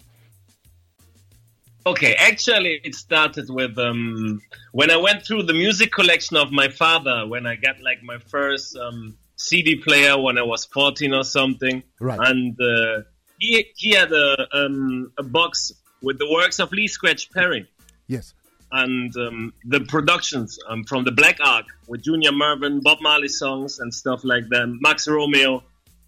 Okay, 1.87 2.15
actually, 2.15 2.79
it 2.85 2.95
started 2.95 3.49
with 3.49 3.79
um, 3.79 4.43
when 4.73 4.91
I 4.91 4.99
went 4.99 5.25
through 5.25 5.45
the 5.45 5.55
music 5.55 5.91
collection 5.93 6.37
of 6.37 6.53
my 6.53 6.69
father 6.69 7.27
when 7.27 7.47
I 7.47 7.57
got 7.57 7.81
like 7.81 8.03
my 8.03 8.19
first 8.19 8.77
um, 8.77 9.17
CD 9.37 9.77
player 9.77 10.21
when 10.21 10.37
I 10.37 10.43
was 10.43 10.67
14 10.67 11.15
or 11.15 11.25
something. 11.25 11.83
Right. 11.99 12.19
And 12.23 12.61
uh, 12.61 13.03
he 13.39 13.67
he 13.75 13.95
had 13.95 14.13
a 14.13 14.47
um, 14.53 15.11
a 15.17 15.23
box 15.23 15.73
with 16.03 16.19
the 16.19 16.31
works 16.31 16.59
of 16.59 16.71
Lee 16.71 16.87
Scratch 16.87 17.31
Perry 17.33 17.67
Yes. 18.07 18.35
And 18.73 19.15
um, 19.17 19.53
the 19.65 19.81
productions 19.81 20.59
um, 20.69 20.85
from 20.85 21.05
the 21.05 21.11
Black 21.13 21.39
Ark 21.45 21.67
with 21.89 22.03
Junior 22.03 22.31
Murvin, 22.31 22.83
Bob 22.83 22.99
Marley 23.01 23.29
songs 23.29 23.81
and 23.81 23.93
stuff 23.93 24.21
like 24.25 24.49
that, 24.51 24.67
Max 24.81 25.09
Romeo. 25.09 25.63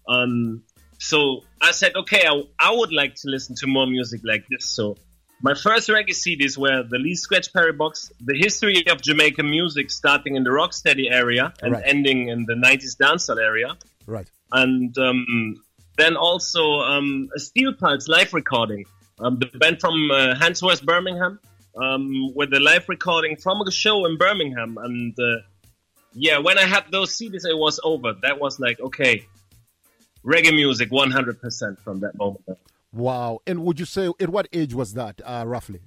Um, 0.07 0.63
so 0.97 1.41
I 1.61 1.71
said, 1.71 1.95
okay, 1.95 2.25
I, 2.25 2.41
I 2.59 2.71
would 2.73 2.93
like 2.93 3.15
to 3.15 3.29
listen 3.29 3.55
to 3.57 3.67
more 3.67 3.85
music 3.87 4.21
like 4.23 4.45
this. 4.49 4.65
So 4.69 4.95
my 5.41 5.53
first 5.55 5.89
reggae 5.89 6.11
CDs 6.11 6.57
were 6.57 6.83
the 6.83 6.97
Lee 6.97 7.15
Scratch 7.15 7.51
Perry 7.51 7.73
box, 7.73 8.11
the 8.23 8.37
history 8.37 8.85
of 8.87 9.01
Jamaican 9.01 9.49
music 9.49 9.91
starting 9.91 10.35
in 10.37 10.43
the 10.45 10.49
rocksteady 10.51 11.11
area 11.11 11.53
and 11.61 11.73
Right. 11.73 11.83
ending 11.85 12.29
in 12.29 12.45
the 12.45 12.53
90s 12.53 12.95
dancehall 12.97 13.41
area 13.43 13.75
Right. 14.07 14.27
and 14.53 14.97
um, 14.97 15.61
then 15.97 16.15
also 16.15 16.79
um, 16.79 17.29
a 17.35 17.39
Steel 17.39 17.73
Pulse 17.73 18.07
live 18.07 18.33
recording. 18.33 18.85
Um, 19.19 19.37
the 19.39 19.45
band 19.57 19.79
from 19.81 20.09
uh, 20.11 20.35
Handsworth, 20.35 20.83
Birmingham, 20.83 21.39
um, 21.75 22.33
with 22.35 22.53
a 22.53 22.59
live 22.59 22.87
recording 22.87 23.35
from 23.35 23.61
a 23.61 23.71
show 23.71 24.05
in 24.05 24.17
Birmingham. 24.17 24.77
And 24.77 25.17
uh, 25.19 25.41
yeah, 26.13 26.37
when 26.37 26.57
I 26.57 26.63
had 26.63 26.85
those 26.91 27.17
CDs, 27.17 27.45
it 27.45 27.57
was 27.57 27.79
over. 27.83 28.13
That 28.21 28.39
was 28.39 28.59
like, 28.59 28.79
okay, 28.79 29.25
reggae 30.23 30.53
music 30.53 30.89
100% 30.89 31.79
from 31.79 31.99
that 32.01 32.17
moment. 32.17 32.43
Wow. 32.91 33.39
And 33.47 33.63
would 33.63 33.79
you 33.79 33.85
say 33.85 34.11
at 34.19 34.29
what 34.29 34.47
age 34.53 34.73
was 34.73 34.93
that, 34.93 35.21
uh, 35.25 35.43
roughly? 35.47 35.81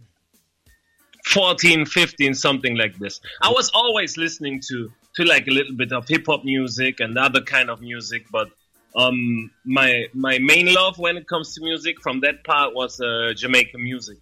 14, 1.27 1.87
15, 1.87 2.35
something 2.35 2.77
like 2.77 2.99
this. 2.99 3.21
I 3.43 3.51
was 3.51 3.71
always 3.75 4.17
listening 4.17 4.61
to 4.69 4.93
to 5.17 5.25
like 5.25 5.47
a 5.49 5.51
little 5.51 5.75
bit 5.75 5.93
of 5.93 6.07
hip 6.07 6.27
hop 6.27 6.45
music 6.45 7.01
and 7.01 7.17
other 7.17 7.41
kind 7.41 7.71
of 7.71 7.81
music, 7.81 8.27
but 8.31 8.49
um, 8.95 9.51
my 9.65 10.07
my 10.15 10.39
main 10.39 10.73
love 10.73 10.99
when 10.99 11.17
it 11.17 11.27
comes 11.27 11.55
to 11.55 11.63
music 11.63 12.01
from 12.01 12.21
that 12.21 12.45
part 12.45 12.75
was 12.75 13.01
uh, 13.01 13.33
Jamaican 13.35 13.83
music. 13.83 14.19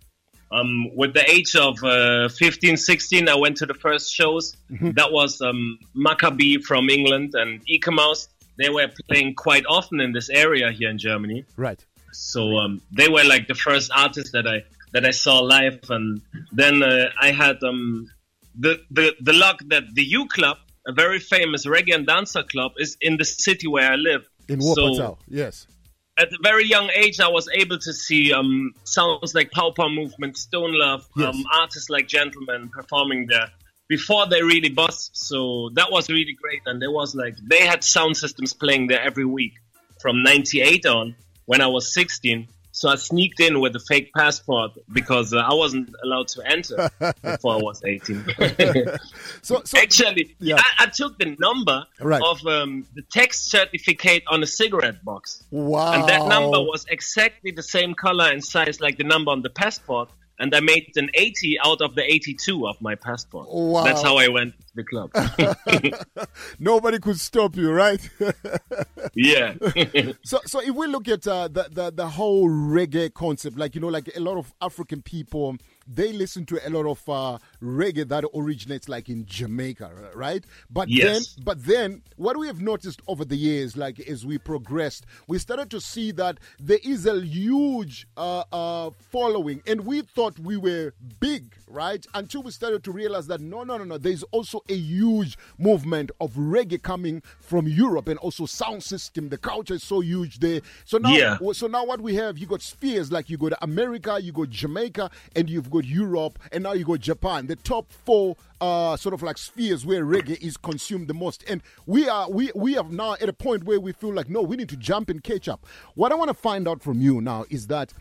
Um, 0.52 0.94
with 0.94 1.14
the 1.14 1.28
age 1.28 1.56
of 1.56 1.82
uh, 1.82 2.28
15, 2.28 2.76
16, 2.76 3.28
I 3.28 3.34
went 3.34 3.56
to 3.58 3.66
the 3.66 3.74
first 3.74 4.12
shows. 4.12 4.56
That 4.70 5.10
was 5.10 5.40
um, 5.40 5.78
Macka 5.96 6.36
B 6.36 6.58
from 6.58 6.88
England 6.88 7.34
and 7.34 7.60
Eek-A-Mouse. 7.66 8.28
They 8.56 8.68
were 8.68 8.88
playing 9.08 9.34
quite 9.34 9.64
often 9.68 10.00
in 10.00 10.12
this 10.12 10.30
area 10.30 10.70
here 10.70 10.90
in 10.90 10.98
Germany. 10.98 11.44
Right. 11.56 11.84
So 12.12 12.56
um, 12.58 12.80
they 12.92 13.08
were 13.08 13.24
like 13.24 13.48
the 13.48 13.54
first 13.56 13.90
artists 13.94 14.30
that 14.32 14.46
I 14.46 14.62
that 14.92 15.04
I 15.04 15.10
saw 15.10 15.40
live, 15.40 15.80
and 15.90 16.20
then 16.52 16.80
uh, 16.84 17.10
I 17.20 17.32
had 17.32 17.60
um, 17.64 18.08
the 18.56 18.80
the 18.92 19.12
the 19.20 19.32
luck 19.32 19.58
that 19.66 19.82
the 19.92 20.04
U 20.04 20.28
Club, 20.28 20.58
a 20.86 20.92
very 20.92 21.18
famous 21.18 21.66
reggae 21.66 21.92
and 21.96 22.06
dancer 22.06 22.44
club, 22.44 22.72
is 22.78 22.96
in 23.00 23.16
the 23.16 23.24
city 23.24 23.66
where 23.66 23.90
I 23.90 23.96
live. 23.96 24.28
In 24.48 24.60
So 24.60 24.76
Wuppertal. 24.76 25.18
yes. 25.26 25.66
At 26.16 26.28
a 26.32 26.38
very 26.42 26.64
young 26.66 26.90
age, 26.94 27.18
I 27.18 27.28
was 27.28 27.48
able 27.52 27.78
to 27.78 27.92
see 27.92 28.32
um, 28.32 28.72
sounds 28.84 29.34
like 29.34 29.50
Pow 29.50 29.72
Pow 29.72 29.88
Movement, 29.88 30.36
Stone 30.38 30.78
Love, 30.78 31.06
Yes. 31.16 31.34
um, 31.34 31.42
artists 31.52 31.90
like 31.90 32.06
Gentleman 32.06 32.68
performing 32.68 33.26
there 33.26 33.48
before 33.88 34.26
they 34.28 34.40
really 34.42 34.68
bust. 34.68 35.10
So 35.16 35.70
that 35.74 35.90
was 35.90 36.08
really 36.08 36.36
great, 36.40 36.62
and 36.66 36.80
there 36.80 36.92
was 36.92 37.14
like 37.16 37.34
they 37.42 37.66
had 37.66 37.82
sound 37.82 38.16
systems 38.16 38.54
playing 38.54 38.86
there 38.86 39.00
every 39.00 39.24
week 39.24 39.54
from 40.00 40.22
'98 40.22 40.86
on 40.86 41.16
when 41.46 41.60
I 41.60 41.66
was 41.66 41.92
16. 41.92 42.46
So 42.76 42.88
I 42.88 42.96
sneaked 42.96 43.38
in 43.38 43.60
with 43.60 43.76
a 43.76 43.78
fake 43.78 44.10
passport 44.16 44.72
because 44.92 45.32
uh, 45.32 45.36
I 45.38 45.54
wasn't 45.54 45.94
allowed 46.02 46.26
to 46.34 46.42
enter 46.44 46.90
before 47.22 47.54
I 47.54 47.58
was 47.62 47.80
18. 47.84 48.24
So, 49.42 49.62
so 49.64 49.78
Actually, 49.78 50.34
Yeah. 50.40 50.56
I, 50.58 50.84
I 50.84 50.86
took 50.86 51.16
the 51.18 51.36
number 51.38 51.84
Right. 52.00 52.20
of 52.20 52.44
um, 52.46 52.84
the 52.96 53.02
tax 53.02 53.40
certificate 53.48 54.24
on 54.28 54.42
a 54.42 54.46
cigarette 54.46 55.04
box. 55.04 55.44
wow. 55.52 55.92
And 55.92 56.08
that 56.08 56.26
number 56.26 56.60
was 56.60 56.84
exactly 56.90 57.52
the 57.52 57.62
same 57.62 57.94
color 57.94 58.24
and 58.24 58.44
size 58.44 58.80
like 58.80 58.96
the 58.98 59.04
number 59.04 59.30
on 59.30 59.42
the 59.42 59.50
passport. 59.50 60.08
And 60.40 60.52
I 60.52 60.58
made 60.58 60.90
an 60.96 61.10
80 61.14 61.58
out 61.64 61.80
of 61.80 61.94
the 61.94 62.02
82 62.02 62.66
of 62.66 62.80
my 62.80 62.96
passport. 62.96 63.46
Wow. 63.50 63.84
That's 63.84 64.02
how 64.02 64.16
I 64.16 64.26
went 64.28 64.54
the 64.74 64.84
club. 64.84 65.10
Nobody 66.58 66.98
could 66.98 67.20
stop 67.20 67.56
you, 67.56 67.70
right? 67.72 68.00
yeah. 69.14 69.54
So, 70.24 70.40
so 70.46 70.60
if 70.60 70.74
we 70.74 70.86
look 70.86 71.08
at 71.08 71.26
uh, 71.26 71.48
the, 71.48 71.68
the 71.70 71.90
the 71.90 72.08
whole 72.08 72.48
reggae 72.48 73.12
concept, 73.12 73.58
like 73.58 73.74
you 73.74 73.80
know, 73.80 73.88
like 73.88 74.10
a 74.16 74.20
lot 74.20 74.36
of 74.38 74.52
African 74.60 75.02
people, 75.02 75.56
they 75.86 76.12
listen 76.12 76.46
to 76.46 76.66
a 76.66 76.70
lot 76.70 76.86
of 76.86 77.06
uh, 77.08 77.38
reggae 77.62 78.08
that 78.08 78.24
originates 78.34 78.88
like 78.88 79.08
in 79.08 79.26
Jamaica, 79.26 80.10
right? 80.14 80.44
But 80.70 80.88
Yes. 80.88 81.34
then, 81.36 81.44
but 81.44 81.64
then, 81.64 82.02
what 82.16 82.36
we 82.38 82.46
have 82.46 82.60
noticed 82.60 83.00
over 83.06 83.24
the 83.24 83.36
years, 83.36 83.76
like 83.76 84.00
as 84.00 84.24
we 84.24 84.38
progressed, 84.38 85.04
we 85.28 85.38
started 85.38 85.70
to 85.70 85.80
see 85.80 86.10
that 86.12 86.38
there 86.58 86.78
is 86.82 87.06
a 87.06 87.20
huge 87.20 88.06
uh, 88.16 88.44
uh, 88.52 88.90
following, 89.10 89.62
and 89.66 89.84
we 89.86 90.02
thought 90.02 90.38
we 90.38 90.56
were 90.56 90.94
big, 91.20 91.54
right? 91.68 92.04
Until 92.14 92.42
we 92.42 92.50
started 92.50 92.82
to 92.84 92.92
realize 92.92 93.26
that 93.28 93.40
no, 93.40 93.62
no, 93.64 93.76
no, 93.76 93.84
no. 93.84 93.98
There's 93.98 94.22
also 94.24 94.60
a 94.70 94.74
huge 94.74 95.36
movement 95.58 96.10
of 96.22 96.32
reggae 96.32 96.80
coming 96.80 97.22
from 97.38 97.68
Europe, 97.68 98.08
and 98.08 98.18
also 98.20 98.46
sound 98.46 98.82
system. 98.82 99.28
The 99.28 99.36
culture 99.36 99.74
is 99.74 99.82
so 99.82 100.00
huge 100.00 100.38
there. 100.38 100.62
So 100.86 100.96
now, 100.96 101.14
Yeah. 101.14 101.36
so 101.52 101.66
now 101.66 101.84
what 101.84 102.00
we 102.00 102.14
have, 102.14 102.38
you 102.38 102.46
got 102.46 102.62
spheres 102.62 103.12
like 103.12 103.28
you 103.28 103.36
go 103.36 103.50
to 103.50 103.62
America, 103.62 104.18
you 104.22 104.32
go 104.32 104.46
Jamaica, 104.46 105.10
and 105.36 105.50
you've 105.50 105.70
got 105.70 105.84
Europe, 105.84 106.38
and 106.50 106.62
now 106.64 106.72
you 106.72 106.84
go 106.86 106.96
Japan. 106.96 107.46
The 107.46 107.56
top 107.56 107.92
four 107.92 108.36
uh, 108.62 108.96
sort 108.96 109.12
of 109.12 109.22
like 109.22 109.36
spheres 109.36 109.84
where 109.84 110.02
reggae 110.02 110.40
is 110.42 110.56
consumed 110.56 111.08
the 111.08 111.14
most. 111.14 111.44
And 111.46 111.60
we 111.84 112.08
are 112.08 112.30
we 112.30 112.50
we 112.54 112.78
are 112.78 112.84
now 112.88 113.14
at 113.20 113.28
a 113.28 113.34
point 113.34 113.64
where 113.64 113.78
we 113.78 113.92
feel 113.92 114.14
like 114.14 114.30
no, 114.30 114.40
we 114.40 114.56
need 114.56 114.70
to 114.70 114.76
jump 114.78 115.10
and 115.10 115.22
catch 115.22 115.46
up. 115.46 115.66
What 115.94 116.10
I 116.10 116.14
want 116.14 116.28
to 116.28 116.34
find 116.34 116.66
out 116.66 116.82
from 116.82 117.02
you 117.02 117.20
now 117.20 117.44
is 117.50 117.66
that 117.66 117.92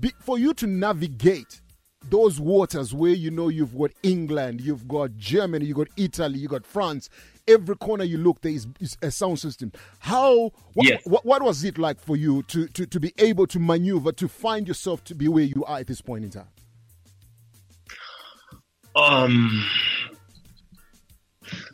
be, 0.00 0.12
for 0.20 0.38
you 0.38 0.54
to 0.54 0.66
navigate 0.66 1.60
those 2.08 2.38
waters 2.38 2.94
where 2.94 3.12
you 3.12 3.30
know 3.30 3.48
you've 3.48 3.76
got 3.76 3.90
England, 4.02 4.60
you've 4.60 4.86
got 4.86 5.16
Germany, 5.16 5.66
you've 5.66 5.76
got 5.76 5.88
Italy, 5.96 6.38
you've 6.38 6.50
got 6.50 6.64
France. 6.66 7.08
Every 7.48 7.76
corner 7.76 8.04
you 8.04 8.18
look, 8.18 8.40
there 8.40 8.52
is, 8.52 8.66
is 8.80 8.96
a 9.02 9.10
sound 9.10 9.38
system. 9.38 9.72
How? 10.00 10.50
What, 10.74 10.86
Yes. 10.86 11.02
what, 11.04 11.24
what 11.24 11.42
was 11.42 11.64
it 11.64 11.78
like 11.78 12.00
for 12.00 12.16
you 12.16 12.42
to, 12.44 12.66
to, 12.68 12.86
to 12.86 13.00
be 13.00 13.12
able 13.18 13.46
to 13.48 13.58
maneuver 13.60 14.12
to 14.12 14.28
find 14.28 14.66
yourself 14.68 15.04
to 15.04 15.14
be 15.14 15.28
where 15.28 15.44
you 15.44 15.64
are 15.64 15.78
at 15.78 15.86
this 15.86 16.00
point 16.00 16.24
in 16.24 16.30
time? 16.30 16.48
um, 18.96 19.64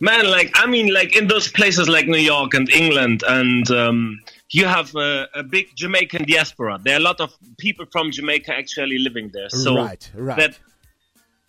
man, 0.01 0.31
like, 0.31 0.51
I 0.57 0.67
mean, 0.67 0.93
like 0.93 1.17
in 1.17 1.29
those 1.29 1.49
places 1.49 1.89
like 1.89 2.07
New 2.07 2.19
York 2.19 2.53
and 2.55 2.69
England, 2.71 3.23
and 3.29 3.71
um, 3.71 4.21
you 4.53 4.67
have 4.67 4.95
a, 4.95 5.29
a 5.35 5.43
big 5.43 5.75
Jamaican 5.75 6.25
diaspora. 6.25 6.79
There 6.83 6.95
are 6.95 7.01
a 7.01 7.03
lot 7.03 7.21
of 7.21 7.35
people 7.59 7.87
from 7.91 8.11
Jamaica 8.11 8.55
actually 8.55 8.99
living 8.99 9.31
there. 9.33 9.49
So 9.49 9.77
Right, 9.77 10.11
right. 10.15 10.37
that 10.37 10.59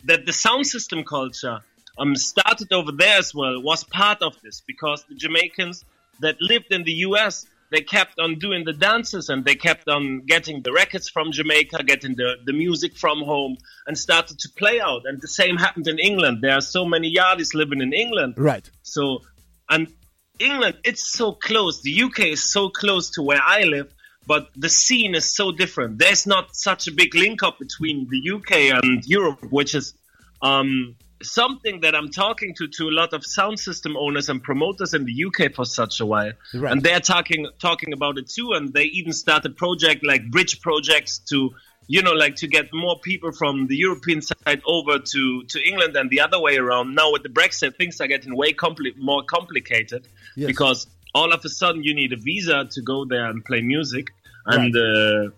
that 0.04 0.26
the 0.26 0.32
sound 0.32 0.66
system 0.66 1.04
culture 1.04 1.60
um, 1.98 2.16
started 2.16 2.72
over 2.72 2.92
there 2.92 3.18
as 3.18 3.34
well 3.34 3.60
was 3.62 3.84
part 3.84 4.22
of 4.22 4.40
this 4.42 4.62
because 4.66 5.04
the 5.08 5.14
Jamaicans 5.14 5.84
that 6.20 6.36
lived 6.40 6.72
in 6.72 6.84
the 6.84 6.92
US 7.08 7.46
they 7.70 7.80
kept 7.80 8.20
on 8.20 8.38
doing 8.38 8.64
the 8.64 8.72
dances 8.72 9.28
and 9.28 9.44
they 9.44 9.56
kept 9.56 9.88
on 9.88 10.20
getting 10.20 10.62
the 10.62 10.72
records 10.72 11.08
from 11.08 11.32
Jamaica, 11.32 11.82
getting 11.82 12.14
the, 12.14 12.36
the 12.44 12.52
music 12.52 12.96
from 12.96 13.22
home 13.22 13.56
and 13.86 13.98
started 13.98 14.38
to 14.40 14.48
play 14.50 14.80
out. 14.80 15.02
And 15.06 15.20
the 15.20 15.26
same 15.26 15.56
happened 15.56 15.88
in 15.88 15.98
England. 15.98 16.38
There 16.40 16.52
are 16.52 16.60
so 16.60 16.84
many 16.84 17.12
yardies 17.12 17.52
living 17.52 17.80
in 17.80 17.92
England. 17.92 18.34
Right. 18.36 18.70
So, 18.82 19.22
and 19.68 19.92
England, 20.38 20.76
it's 20.84 21.06
so 21.06 21.32
close. 21.32 21.82
The 21.82 22.02
UK 22.02 22.20
is 22.20 22.50
so 22.52 22.68
close 22.68 23.10
to 23.10 23.22
where 23.22 23.40
I 23.42 23.62
live, 23.62 23.92
but 24.26 24.48
the 24.56 24.68
scene 24.68 25.14
is 25.14 25.34
so 25.34 25.52
different. 25.52 25.98
There's 25.98 26.26
not 26.26 26.56
such 26.56 26.88
a 26.88 26.92
big 26.92 27.14
link 27.14 27.42
up 27.42 27.58
between 27.58 28.08
the 28.08 28.32
UK 28.36 28.52
and 28.82 29.04
Europe, 29.06 29.40
which 29.50 29.74
is 29.74 29.94
um, 30.42 30.96
something 31.22 31.80
that 31.80 31.94
I'm 31.94 32.10
talking 32.10 32.54
to 32.56 32.66
to 32.66 32.88
a 32.88 32.90
lot 32.90 33.12
of 33.12 33.24
sound 33.24 33.60
system 33.60 33.96
owners 33.96 34.28
and 34.28 34.42
promoters 34.42 34.92
in 34.92 35.04
the 35.04 35.24
UK 35.26 35.54
for 35.54 35.64
such 35.64 36.00
a 36.00 36.06
while, 36.06 36.32
Right. 36.52 36.72
and 36.72 36.82
they're 36.82 37.00
talking 37.00 37.46
talking 37.60 37.92
about 37.92 38.18
it 38.18 38.28
too. 38.28 38.52
And 38.52 38.72
they 38.72 38.84
even 38.84 39.12
started 39.12 39.56
project 39.56 40.04
like 40.04 40.30
bridge 40.30 40.60
projects 40.60 41.18
to 41.30 41.54
you 41.86 42.02
know 42.02 42.12
like 42.12 42.36
to 42.36 42.46
get 42.48 42.66
more 42.72 42.98
people 43.00 43.32
from 43.32 43.66
the 43.66 43.76
European 43.76 44.22
side 44.22 44.62
over 44.66 44.98
to 44.98 45.42
to 45.44 45.58
England 45.68 45.96
and 45.96 46.10
the 46.10 46.20
other 46.20 46.40
way 46.40 46.56
around. 46.56 46.94
Now 46.94 47.12
with 47.12 47.22
the 47.22 47.28
Brexit, 47.28 47.76
things 47.76 48.00
are 48.00 48.06
getting 48.06 48.34
way 48.36 48.52
compli- 48.52 48.96
more 48.96 49.22
complicated 49.22 50.06
Yes. 50.36 50.46
because 50.46 50.86
all 51.14 51.32
of 51.32 51.44
a 51.44 51.48
sudden 51.48 51.82
you 51.84 51.94
need 51.94 52.12
a 52.12 52.16
visa 52.16 52.66
to 52.70 52.82
go 52.82 53.04
there 53.04 53.26
and 53.26 53.44
play 53.44 53.60
music, 53.60 54.08
and 54.46 54.74
uh, 54.76 55.30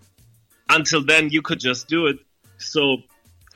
until 0.69 1.03
then 1.03 1.29
you 1.29 1.41
could 1.41 1.59
just 1.59 1.87
do 1.87 2.07
it. 2.07 2.17
So, 2.57 2.97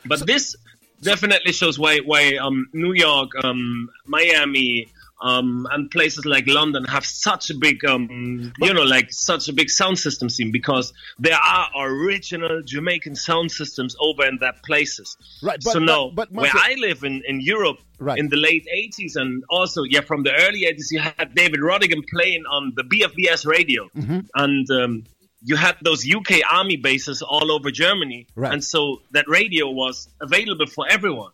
but 0.05 0.25
this 0.27 0.55
definitely 1.01 1.51
shows 1.53 1.79
why 1.79 1.99
why 1.99 2.35
um, 2.35 2.67
New 2.73 2.93
York, 2.93 3.31
um, 3.43 3.89
Miami, 4.05 4.87
um, 5.21 5.67
and 5.71 5.89
places 5.91 6.25
like 6.25 6.45
London 6.47 6.83
have 6.85 7.05
such 7.05 7.49
a 7.49 7.55
big 7.55 7.83
um, 7.85 8.51
you 8.59 8.73
know 8.73 8.83
like 8.83 9.07
such 9.11 9.47
a 9.49 9.53
big 9.53 9.69
sound 9.69 9.99
system 9.99 10.29
scene 10.29 10.51
because 10.51 10.93
there 11.19 11.37
are 11.37 11.69
original 11.77 12.61
Jamaican 12.63 13.15
sound 13.15 13.51
systems 13.51 13.95
over 13.99 14.25
in 14.25 14.37
that 14.41 14.63
places. 14.63 15.15
Right, 15.43 15.59
but- 15.63 15.73
so 15.73 15.79
now 15.79 16.09
but- 16.09 16.33
but 16.33 16.41
where 16.43 16.51
I 16.53 16.75
live 16.79 17.03
in 17.03 17.21
in 17.27 17.39
Europe. 17.41 17.77
Right. 17.99 18.17
In 18.17 18.29
the 18.29 18.35
late 18.37 18.65
80s 18.75 19.15
and 19.15 19.43
also, 19.47 19.83
yeah, 19.83 20.01
from 20.01 20.23
the 20.23 20.33
early 20.33 20.61
80s, 20.61 20.87
you 20.89 20.99
had 20.99 21.35
David 21.35 21.59
Rodigan 21.59 22.01
playing 22.11 22.45
on 22.49 22.73
the 22.75 22.81
BFBS 22.83 23.45
radio. 23.45 23.89
Mm-hmm. 23.95 24.19
And 24.33 24.71
um, 24.71 25.03
you 25.43 25.55
had 25.55 25.75
those 25.83 26.03
UK 26.11 26.41
army 26.51 26.77
bases 26.77 27.21
all 27.21 27.51
over 27.51 27.69
Germany, 27.69 28.25
Right. 28.35 28.53
and 28.53 28.63
so 28.63 29.03
that 29.11 29.25
radio 29.27 29.69
was 29.69 30.09
available 30.19 30.65
for 30.65 30.87
everyone. 30.89 31.31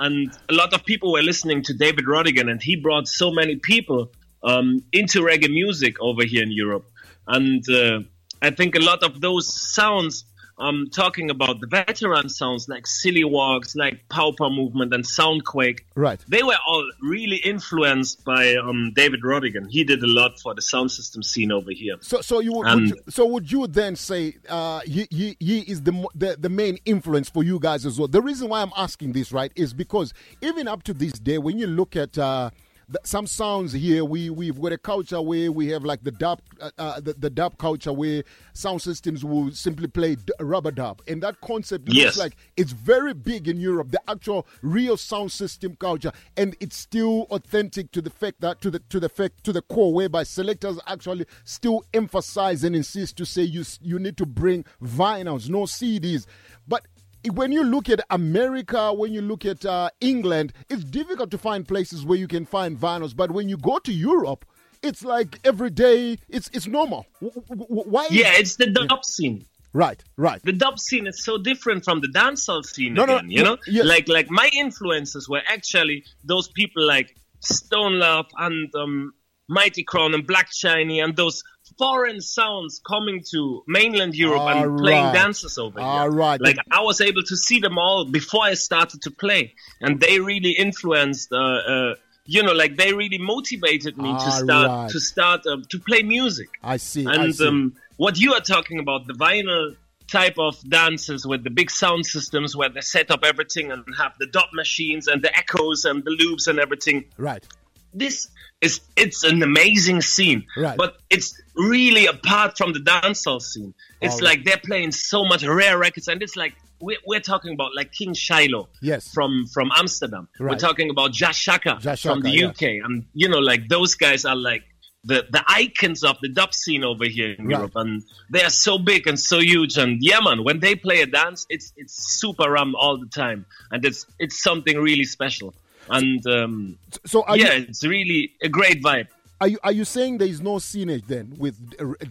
And 0.00 0.32
a 0.48 0.54
lot 0.54 0.72
of 0.72 0.84
people 0.86 1.12
were 1.12 1.22
listening 1.22 1.62
to 1.64 1.74
David 1.74 2.06
Rodigan, 2.06 2.50
and 2.50 2.60
he 2.60 2.74
brought 2.74 3.06
so 3.06 3.30
many 3.30 3.56
people 3.56 4.10
um, 4.42 4.82
into 4.92 5.20
reggae 5.20 5.52
music 5.52 6.00
over 6.00 6.24
here 6.24 6.42
in 6.42 6.50
Europe. 6.50 6.90
And 7.26 7.62
uh, 7.68 8.00
I 8.40 8.50
think 8.50 8.74
a 8.74 8.80
lot 8.80 9.02
of 9.02 9.20
those 9.20 9.46
sounds, 9.74 10.24
um, 10.60 10.88
talking 10.92 11.30
about 11.30 11.60
the 11.60 11.66
veteran 11.66 12.28
sounds 12.28 12.68
like 12.68 12.86
Silly 12.86 13.24
Walks, 13.24 13.74
like 13.74 14.08
Pow 14.08 14.32
Pow 14.38 14.50
Movement, 14.50 14.92
and 14.94 15.04
Soundquake, 15.04 15.80
Right. 15.94 16.20
they 16.28 16.42
were 16.42 16.58
all 16.66 16.88
really 17.02 17.36
influenced 17.38 18.24
by 18.24 18.54
um, 18.54 18.92
David 18.94 19.22
Rodigan. 19.22 19.70
He 19.70 19.82
did 19.84 20.02
a 20.02 20.06
lot 20.06 20.38
for 20.38 20.54
the 20.54 20.62
sound 20.62 20.90
system 20.92 21.22
scene 21.22 21.50
over 21.50 21.70
here. 21.72 21.96
So, 22.00 22.20
so 22.20 22.40
you 22.40 22.52
would, 22.52 22.66
would 22.66 22.88
you, 22.90 22.96
so 23.08 23.26
would 23.26 23.50
you 23.50 23.66
then 23.66 23.96
say 23.96 24.36
uh, 24.48 24.80
he, 24.80 25.06
he, 25.10 25.36
he 25.40 25.60
is 25.60 25.82
the, 25.82 26.06
the 26.14 26.36
the 26.38 26.48
main 26.48 26.78
influence 26.84 27.28
for 27.28 27.42
you 27.42 27.58
guys 27.58 27.86
as 27.86 27.98
well? 27.98 28.08
The 28.08 28.22
reason 28.22 28.48
why 28.50 28.62
I'm 28.62 28.72
asking 28.76 29.12
this, 29.12 29.32
right, 29.32 29.52
is 29.56 29.72
because 29.74 30.12
even 30.42 30.68
up 30.68 30.82
to 30.84 30.94
this 30.94 31.12
day, 31.12 31.38
when 31.38 31.58
you 31.58 31.66
look 31.66 31.96
at 31.96 32.18
uh, 32.18 32.50
the, 32.90 32.98
some 33.04 33.26
sounds 33.26 33.72
here, 33.72 34.04
we 34.04 34.30
we've 34.30 34.60
got 34.60 34.72
a 34.72 34.78
culture 34.78 35.22
where 35.22 35.52
we 35.52 35.68
have 35.68 35.84
like 35.84 36.02
the 36.02 36.10
dub, 36.10 36.42
uh, 36.60 36.70
uh, 36.76 37.00
the, 37.00 37.14
the 37.14 37.30
dub 37.30 37.56
culture 37.56 37.92
where 37.92 38.24
sound 38.52 38.82
systems 38.82 39.24
will 39.24 39.52
simply 39.52 39.86
play 39.86 40.16
d- 40.16 40.32
rubber 40.40 40.72
dub, 40.72 41.00
and 41.06 41.22
that 41.22 41.40
concept 41.40 41.86
looks 41.88 41.96
Yes. 41.96 42.18
like 42.18 42.36
it's 42.56 42.72
very 42.72 43.14
big 43.14 43.46
in 43.48 43.58
Europe. 43.60 43.90
The 43.92 44.00
actual 44.08 44.46
real 44.62 44.96
sound 44.96 45.30
system 45.32 45.76
culture, 45.76 46.12
and 46.36 46.56
it's 46.60 46.76
still 46.76 47.22
authentic 47.30 47.92
to 47.92 48.02
the 48.02 48.10
fact 48.10 48.40
that 48.40 48.60
to 48.62 48.70
the 48.70 48.80
to 48.90 48.98
the 48.98 49.08
fact 49.08 49.44
to 49.44 49.52
the 49.52 49.62
core, 49.62 49.92
whereby 49.94 50.24
selectors 50.24 50.78
actually 50.86 51.26
still 51.44 51.84
emphasize 51.94 52.64
and 52.64 52.74
insist 52.74 53.16
to 53.18 53.24
say 53.24 53.42
you 53.42 53.64
you 53.80 53.98
need 54.00 54.16
to 54.16 54.26
bring 54.26 54.64
vinyls, 54.82 55.48
no 55.48 55.60
CDs, 55.62 56.26
but. 56.66 56.86
When 57.32 57.52
you 57.52 57.62
look 57.64 57.88
at 57.88 58.00
America, 58.10 58.92
when 58.92 59.12
you 59.12 59.20
look 59.20 59.44
at 59.44 59.64
uh, 59.66 59.90
England, 60.00 60.52
it's 60.70 60.84
difficult 60.84 61.30
to 61.32 61.38
find 61.38 61.66
places 61.68 62.04
where 62.04 62.18
you 62.18 62.26
can 62.28 62.46
find 62.46 62.78
vinyls. 62.78 63.14
But 63.14 63.30
when 63.30 63.48
you 63.48 63.56
go 63.58 63.78
to 63.80 63.92
Europe, 63.92 64.44
it's 64.82 65.04
like 65.04 65.38
every 65.44 65.70
day, 65.70 66.16
it's 66.28 66.48
it's 66.54 66.66
normal. 66.66 67.06
W- 67.20 67.42
w- 67.48 67.66
w- 67.68 67.90
Why? 67.90 68.08
Yeah, 68.10 68.32
it's 68.36 68.56
the 68.56 68.66
dub 68.66 69.04
scene. 69.04 69.44
right, 69.74 70.02
right. 70.16 70.40
The 70.42 70.52
dub 70.54 70.78
scene 70.78 71.06
is 71.06 71.22
so 71.22 71.36
different 71.36 71.84
from 71.84 72.00
the 72.00 72.08
dancehall 72.08 72.64
scene 72.64 72.94
No, 72.94 73.04
no, 73.04 73.20
you 73.26 73.42
no, 73.42 73.50
know, 73.54 73.58
yes. 73.66 73.84
like 73.84 74.08
like 74.08 74.30
my 74.30 74.48
influences 74.54 75.28
were 75.28 75.42
actually 75.46 76.04
those 76.24 76.48
people 76.48 76.82
like 76.86 77.14
Stone 77.40 77.98
Love 77.98 78.26
and 78.38 78.74
um, 78.74 79.12
Mighty 79.48 79.84
Crown 79.84 80.14
and 80.14 80.26
Black 80.26 80.48
Chiney 80.50 81.00
and 81.00 81.14
those 81.16 81.42
foreign 81.78 82.20
sounds 82.20 82.80
coming 82.86 83.22
to 83.30 83.62
mainland 83.66 84.14
Europe 84.14 84.42
and 84.42 84.72
All 84.72 84.78
playing 84.78 85.12
dances 85.12 85.58
over 85.58 85.80
All 85.80 86.02
here. 86.02 86.10
right. 86.10 86.40
Like 86.40 86.56
I 86.70 86.82
was 86.82 87.00
able 87.00 87.22
to 87.22 87.36
see 87.36 87.60
them 87.60 87.78
all 87.78 88.04
before 88.04 88.44
I 88.44 88.54
started 88.54 89.02
to 89.02 89.10
play, 89.10 89.54
and 89.80 90.00
they 90.00 90.20
really 90.20 90.50
influenced. 90.52 91.32
Uh, 91.32 91.36
uh, 91.38 91.94
you 92.26 92.42
know, 92.42 92.52
like 92.52 92.76
they 92.76 92.92
really 92.92 93.18
motivated 93.18 93.96
me 93.98 94.10
All 94.10 94.20
to 94.24 94.30
start 94.30 94.68
right. 94.68 94.90
to 94.90 95.00
start 95.00 95.46
um, 95.46 95.62
to 95.70 95.78
play 95.80 96.02
music. 96.02 96.48
I 96.62 96.76
see. 96.76 97.06
I 97.06 97.14
And 97.24 97.34
see. 97.34 97.46
um, 97.48 97.74
what 97.96 98.18
you 98.18 98.34
are 98.34 98.40
talking 98.40 98.78
about, 98.78 99.06
the 99.06 99.14
vinyl 99.14 99.74
type 100.06 100.34
of 100.38 100.60
dances 100.68 101.24
with 101.26 101.44
the 101.44 101.50
big 101.50 101.70
sound 101.70 102.04
systems 102.04 102.56
where 102.56 102.68
they 102.68 102.80
set 102.80 103.10
up 103.10 103.24
everything 103.24 103.70
and 103.72 103.84
have 103.96 104.12
the 104.18 104.26
dot 104.26 104.48
machines 104.52 105.06
and 105.06 105.22
the 105.22 105.36
echoes 105.36 105.84
and 105.84 106.02
the 106.04 106.10
loops 106.10 106.46
and 106.46 106.58
everything. 106.58 107.04
right. 107.16 107.44
This 107.92 108.28
is 108.60 108.80
it's 108.96 109.24
an 109.24 109.42
amazing 109.42 110.02
scene, 110.02 110.46
Right. 110.56 110.76
but 110.76 110.96
it's 111.08 111.40
really 111.56 112.06
apart 112.06 112.56
from 112.58 112.72
the 112.72 112.78
dancehall 112.80 113.40
scene. 113.40 113.74
It's 114.00 114.14
oh, 114.14 114.18
right. 114.18 114.24
like 114.36 114.44
they're 114.44 114.60
playing 114.64 114.92
so 114.92 115.24
much 115.24 115.44
rare 115.44 115.76
records, 115.78 116.08
and 116.08 116.22
it's 116.22 116.36
like 116.36 116.54
we're, 116.80 116.98
we're 117.06 117.20
talking 117.20 117.52
about 117.52 117.74
like 117.74 117.92
King 117.92 118.14
Shiloh, 118.14 118.68
Yes. 118.80 119.12
from 119.12 119.46
from 119.52 119.70
Amsterdam. 119.76 120.28
We're 120.38 120.56
talking 120.56 120.90
about 120.90 121.12
Jah 121.12 121.32
Shaka 121.32 121.78
Josh 121.80 122.02
from 122.02 122.20
the 122.20 122.36
Shaka, 122.36 122.48
UK, 122.50 122.62
and 122.84 123.04
you 123.14 123.28
know, 123.28 123.38
like 123.38 123.68
those 123.68 123.94
guys 123.96 124.24
are 124.24 124.36
like 124.36 124.62
the 125.04 125.26
the 125.30 125.42
icons 125.48 126.04
of 126.04 126.16
the 126.20 126.28
dub 126.28 126.52
scene 126.54 126.84
over 126.84 127.06
here 127.06 127.32
in 127.38 127.46
Right. 127.46 127.56
Europe, 127.56 127.72
and 127.74 128.02
they 128.30 128.42
are 128.42 128.50
so 128.50 128.78
big 128.78 129.06
and 129.06 129.18
so 129.18 129.38
huge. 129.40 129.78
And 129.78 129.98
yeah, 130.02 130.20
man, 130.20 130.44
when 130.44 130.60
they 130.60 130.74
play 130.74 131.00
a 131.00 131.06
dance, 131.06 131.46
it's 131.48 131.72
it's 131.76 131.94
super 132.20 132.50
rum 132.50 132.74
all 132.74 132.98
the 132.98 133.06
time, 133.06 133.46
and 133.70 133.84
it's 133.84 134.06
it's 134.18 134.42
something 134.42 134.76
really 134.78 135.04
special. 135.04 135.54
And 135.90 136.26
um, 136.26 136.78
So 137.04 137.22
are 137.24 137.36
yeah, 137.36 137.54
you 137.54 137.66
it's 137.68 137.84
really 137.84 138.32
a 138.42 138.48
great 138.48 138.82
vibe. 138.82 139.08
are 139.40 139.48
you 139.48 139.58
are 139.62 139.72
you 139.72 139.84
saying 139.84 140.18
there 140.18 140.28
is 140.28 140.40
no 140.40 140.58
scenage 140.58 141.04
then 141.06 141.34
with 141.38 141.56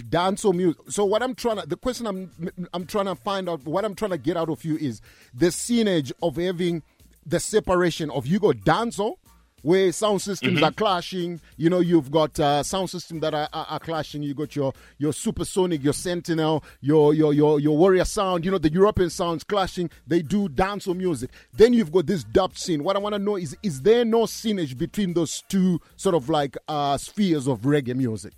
dance 0.09 0.43
or 0.45 0.53
music? 0.53 0.81
So 0.89 1.05
what 1.05 1.21
I'm 1.23 1.35
trying 1.35 1.57
to 1.57 1.67
the 1.67 1.77
question 1.77 2.07
I'm 2.07 2.31
I'm 2.73 2.85
trying 2.85 3.05
to 3.05 3.15
find 3.15 3.47
out 3.49 3.63
what 3.65 3.85
I'm 3.85 3.95
trying 3.95 4.11
to 4.11 4.17
get 4.17 4.35
out 4.37 4.49
of 4.49 4.63
you 4.65 4.77
is 4.77 5.01
the 5.33 5.51
scenage 5.51 6.11
of 6.21 6.37
having 6.37 6.83
the 7.25 7.39
separation 7.39 8.09
of 8.09 8.25
you 8.25 8.39
got 8.39 8.57
dancehall 8.57 9.13
where 9.61 9.91
sound 9.91 10.21
systems 10.21 10.57
Mm-hmm. 10.57 10.63
are 10.63 10.71
clashing. 10.71 11.39
You 11.57 11.69
know, 11.69 11.79
you've 11.79 12.09
got 12.11 12.39
uh, 12.39 12.63
sound 12.63 12.89
systems 12.89 13.21
that 13.21 13.33
are, 13.33 13.47
are, 13.53 13.65
are 13.69 13.79
clashing. 13.79 14.23
You 14.23 14.33
got 14.33 14.55
your 14.55 14.73
your 14.97 15.13
supersonic, 15.13 15.83
your 15.83 15.93
Sentinel, 15.93 16.63
your 16.81 17.13
your 17.13 17.33
your 17.33 17.59
your 17.59 17.77
Warrior 17.77 18.05
sound. 18.05 18.45
You 18.45 18.51
know, 18.51 18.57
the 18.57 18.71
European 18.71 19.09
sounds 19.09 19.43
clashing. 19.43 19.89
They 20.07 20.21
do 20.21 20.49
dancehall 20.49 20.97
music. 20.97 21.29
Then 21.53 21.73
you've 21.73 21.91
got 21.91 22.05
this 22.07 22.23
dub 22.23 22.57
scene. 22.57 22.83
What 22.83 22.95
I 22.95 22.99
want 22.99 23.13
to 23.15 23.19
know 23.19 23.35
is 23.35 23.55
is 23.63 23.81
there 23.81 24.05
no 24.05 24.25
scenage 24.25 24.77
between 24.77 25.13
those 25.13 25.43
two 25.49 25.79
sort 25.95 26.15
of 26.15 26.29
like 26.29 26.57
uh, 26.67 26.97
spheres 26.97 27.47
of 27.47 27.61
reggae 27.61 27.95
music? 27.95 28.33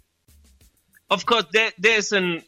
Of 1.10 1.26
course, 1.26 1.46
there, 1.52 1.72
there's 1.78 2.12
an 2.14 2.42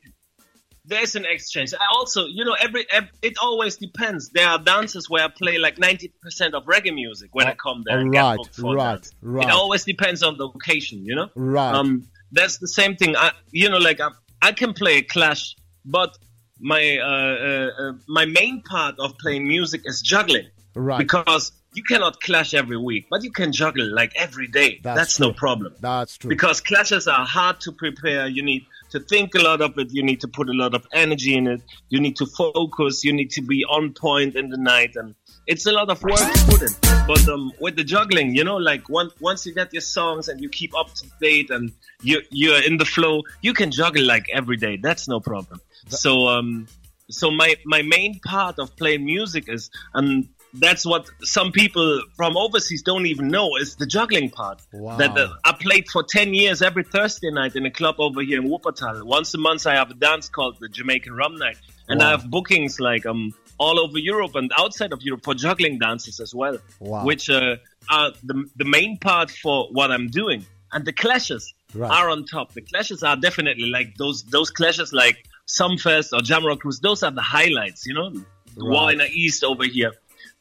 there's 0.85 1.15
an 1.15 1.25
exchange. 1.25 1.73
I 1.73 1.85
also, 1.93 2.25
you 2.25 2.43
know, 2.43 2.55
every, 2.59 2.85
ev 2.91 3.09
it 3.21 3.35
always 3.41 3.77
depends. 3.77 4.29
There 4.29 4.47
are 4.47 4.59
dances 4.59 5.09
where 5.09 5.23
I 5.23 5.29
play 5.29 5.57
like 5.57 5.77
ninety 5.77 6.13
percent 6.21 6.53
of 6.55 6.65
reggae 6.65 6.93
music 6.93 7.29
when 7.33 7.47
I 7.47 7.55
come 7.55 7.83
there. 7.85 8.05
Right, 8.05 8.37
booked 8.37 8.55
for 8.55 8.73
a 8.73 8.77
right, 8.77 8.93
dance. 8.95 9.11
right. 9.21 9.47
It 9.47 9.51
always 9.51 9.85
depends 9.85 10.23
on 10.23 10.37
the 10.37 10.45
location, 10.45 11.05
you 11.05 11.15
know. 11.15 11.29
Right. 11.35 11.73
Um, 11.73 12.07
that's 12.31 12.57
the 12.57 12.67
same 12.67 12.95
thing. 12.95 13.15
I, 13.15 13.31
you 13.51 13.69
know, 13.69 13.77
like 13.77 14.01
I, 14.01 14.09
I 14.41 14.51
can 14.51 14.73
play 14.73 14.97
a 14.97 15.03
clash, 15.03 15.55
but 15.85 16.17
my 16.59 16.97
uh, 16.97 17.05
uh, 17.05 17.89
uh, 17.89 17.93
my 18.07 18.25
main 18.25 18.61
part 18.61 18.95
of 18.99 19.17
playing 19.17 19.47
music 19.47 19.81
is 19.85 20.01
juggling. 20.01 20.47
Right. 20.75 20.97
Because 20.97 21.51
you 21.75 21.83
cannot 21.83 22.19
clash 22.19 22.53
every 22.53 22.77
week, 22.77 23.07
but 23.09 23.23
you 23.23 23.31
can 23.31 23.51
juggle 23.51 23.85
like 23.93 24.11
every 24.15 24.47
day. 24.47 24.79
That's 24.83 24.97
That's, 24.97 25.19
no 25.19 25.33
problem 25.33 25.75
That's 25.79 26.17
true. 26.17 26.29
because 26.29 26.61
clashes 26.61 27.07
are 27.07 27.25
hard 27.25 27.61
to 27.61 27.71
prepare. 27.71 28.27
You 28.27 28.43
need 28.43 28.65
to 28.93 28.99
think 28.99 29.34
a 29.36 29.41
lot 29.41 29.60
of 29.62 29.77
it. 29.77 29.91
You 29.91 30.03
need 30.03 30.21
to 30.21 30.27
put 30.27 30.49
a 30.49 30.53
lot 30.53 30.73
of 30.75 30.88
energy 30.93 31.36
in 31.36 31.47
it. 31.47 31.62
You 31.89 31.99
need 31.99 32.15
to 32.17 32.25
focus. 32.25 33.03
You 33.03 33.12
need 33.12 33.32
to 33.32 33.41
be 33.41 33.65
on 33.65 33.93
point 33.93 34.36
in 34.36 34.49
the 34.49 34.58
night, 34.58 34.95
and 34.95 35.15
it's 35.47 35.65
a 35.65 35.71
lot 35.71 35.89
of 35.89 36.01
work 36.03 36.17
to 36.17 36.45
put 36.47 36.62
in. 36.62 36.73
But 37.08 37.27
um, 37.27 37.51
with 37.60 37.75
the 37.75 37.84
juggling, 37.84 38.36
you 38.36 38.43
know, 38.43 38.58
like 38.58 38.88
once 38.89 39.13
once 39.19 39.45
you 39.45 39.53
get 39.53 39.73
your 39.73 39.82
songs 39.82 40.27
and 40.29 40.39
you 40.39 40.49
keep 40.49 40.77
up 40.77 40.93
to 40.93 41.08
date 41.19 41.49
and 41.49 41.71
you 42.01 42.21
you're 42.29 42.63
in 42.63 42.77
the 42.77 42.86
flow, 42.86 43.23
you 43.41 43.53
can 43.53 43.71
juggle 43.71 44.06
like 44.06 44.27
every 44.32 44.58
day. 44.58 44.77
That's 44.77 45.08
no 45.08 45.19
problem. 45.19 45.60
So 45.89 46.27
um, 46.27 46.67
so 47.10 47.32
my 47.32 47.56
my 47.65 47.82
main 47.82 48.19
part 48.19 48.60
of 48.60 48.75
playing 48.75 49.06
music 49.06 49.49
is 49.49 49.71
and 49.93 50.29
that's 50.53 50.85
what 50.85 51.09
some 51.21 51.51
people 51.51 52.01
from 52.15 52.37
overseas 52.37 52.81
don't 52.83 53.05
even 53.07 53.27
know 53.29 53.55
is 53.57 53.75
the 53.75 53.85
juggling 53.85 54.29
part. 54.29 54.61
Wow. 54.71 54.97
That 54.97 55.17
uh, 55.17 55.29
I 55.43 55.53
played 55.53 55.87
for 55.89 56.03
ten 56.03 56.33
years 56.33 56.61
every 56.61 56.83
Thursday 56.83 57.31
night 57.31 57.55
in 57.55 57.65
a 57.65 57.71
club 57.71 57.95
over 57.99 58.21
here 58.21 58.39
in 58.41 58.47
Wuppertal. 58.49 59.03
Once 59.03 59.33
a 59.33 59.37
month, 59.37 59.65
I 59.65 59.75
have 59.75 59.89
a 59.91 59.95
dance 59.95 60.29
called 60.29 60.57
the 60.59 60.69
Jamaican 60.69 61.13
Rum 61.13 61.35
Night, 61.37 61.57
and 61.87 61.99
Wow. 61.99 62.07
I 62.07 62.09
have 62.11 62.29
bookings 62.29 62.79
like 62.79 63.05
um 63.05 63.33
all 63.59 63.79
over 63.79 63.97
Europe 63.97 64.35
and 64.35 64.51
outside 64.57 64.91
of 64.93 65.01
Europe 65.01 65.23
for 65.23 65.33
juggling 65.35 65.77
dances 65.79 66.19
as 66.19 66.33
well, 66.35 66.57
Wow. 66.79 67.05
which 67.05 67.29
uh, 67.29 67.55
are 67.89 68.11
the 68.23 68.45
the 68.55 68.65
main 68.65 68.97
part 68.97 69.31
for 69.31 69.67
what 69.71 69.91
I'm 69.91 70.07
doing. 70.07 70.45
And 70.71 70.85
the 70.85 70.93
clashes 70.93 71.53
Right. 71.75 71.89
are 71.91 72.09
on 72.09 72.25
top. 72.25 72.53
The 72.53 72.61
clashes 72.61 73.01
are 73.03 73.15
definitely 73.15 73.69
like 73.69 73.95
those 73.97 74.23
those 74.23 74.49
clashes 74.51 74.93
like 74.93 75.17
Sumfest 75.47 76.13
or 76.13 76.19
Jamrock 76.19 76.59
Cruise. 76.59 76.79
Those 76.79 77.01
are 77.03 77.11
the 77.11 77.21
highlights, 77.21 77.85
you 77.87 77.93
know. 77.95 78.11
The 78.55 78.65
War 78.65 78.91
in 78.91 78.99
the 78.99 79.09
East 79.09 79.43
over 79.43 79.65
here. 79.65 79.91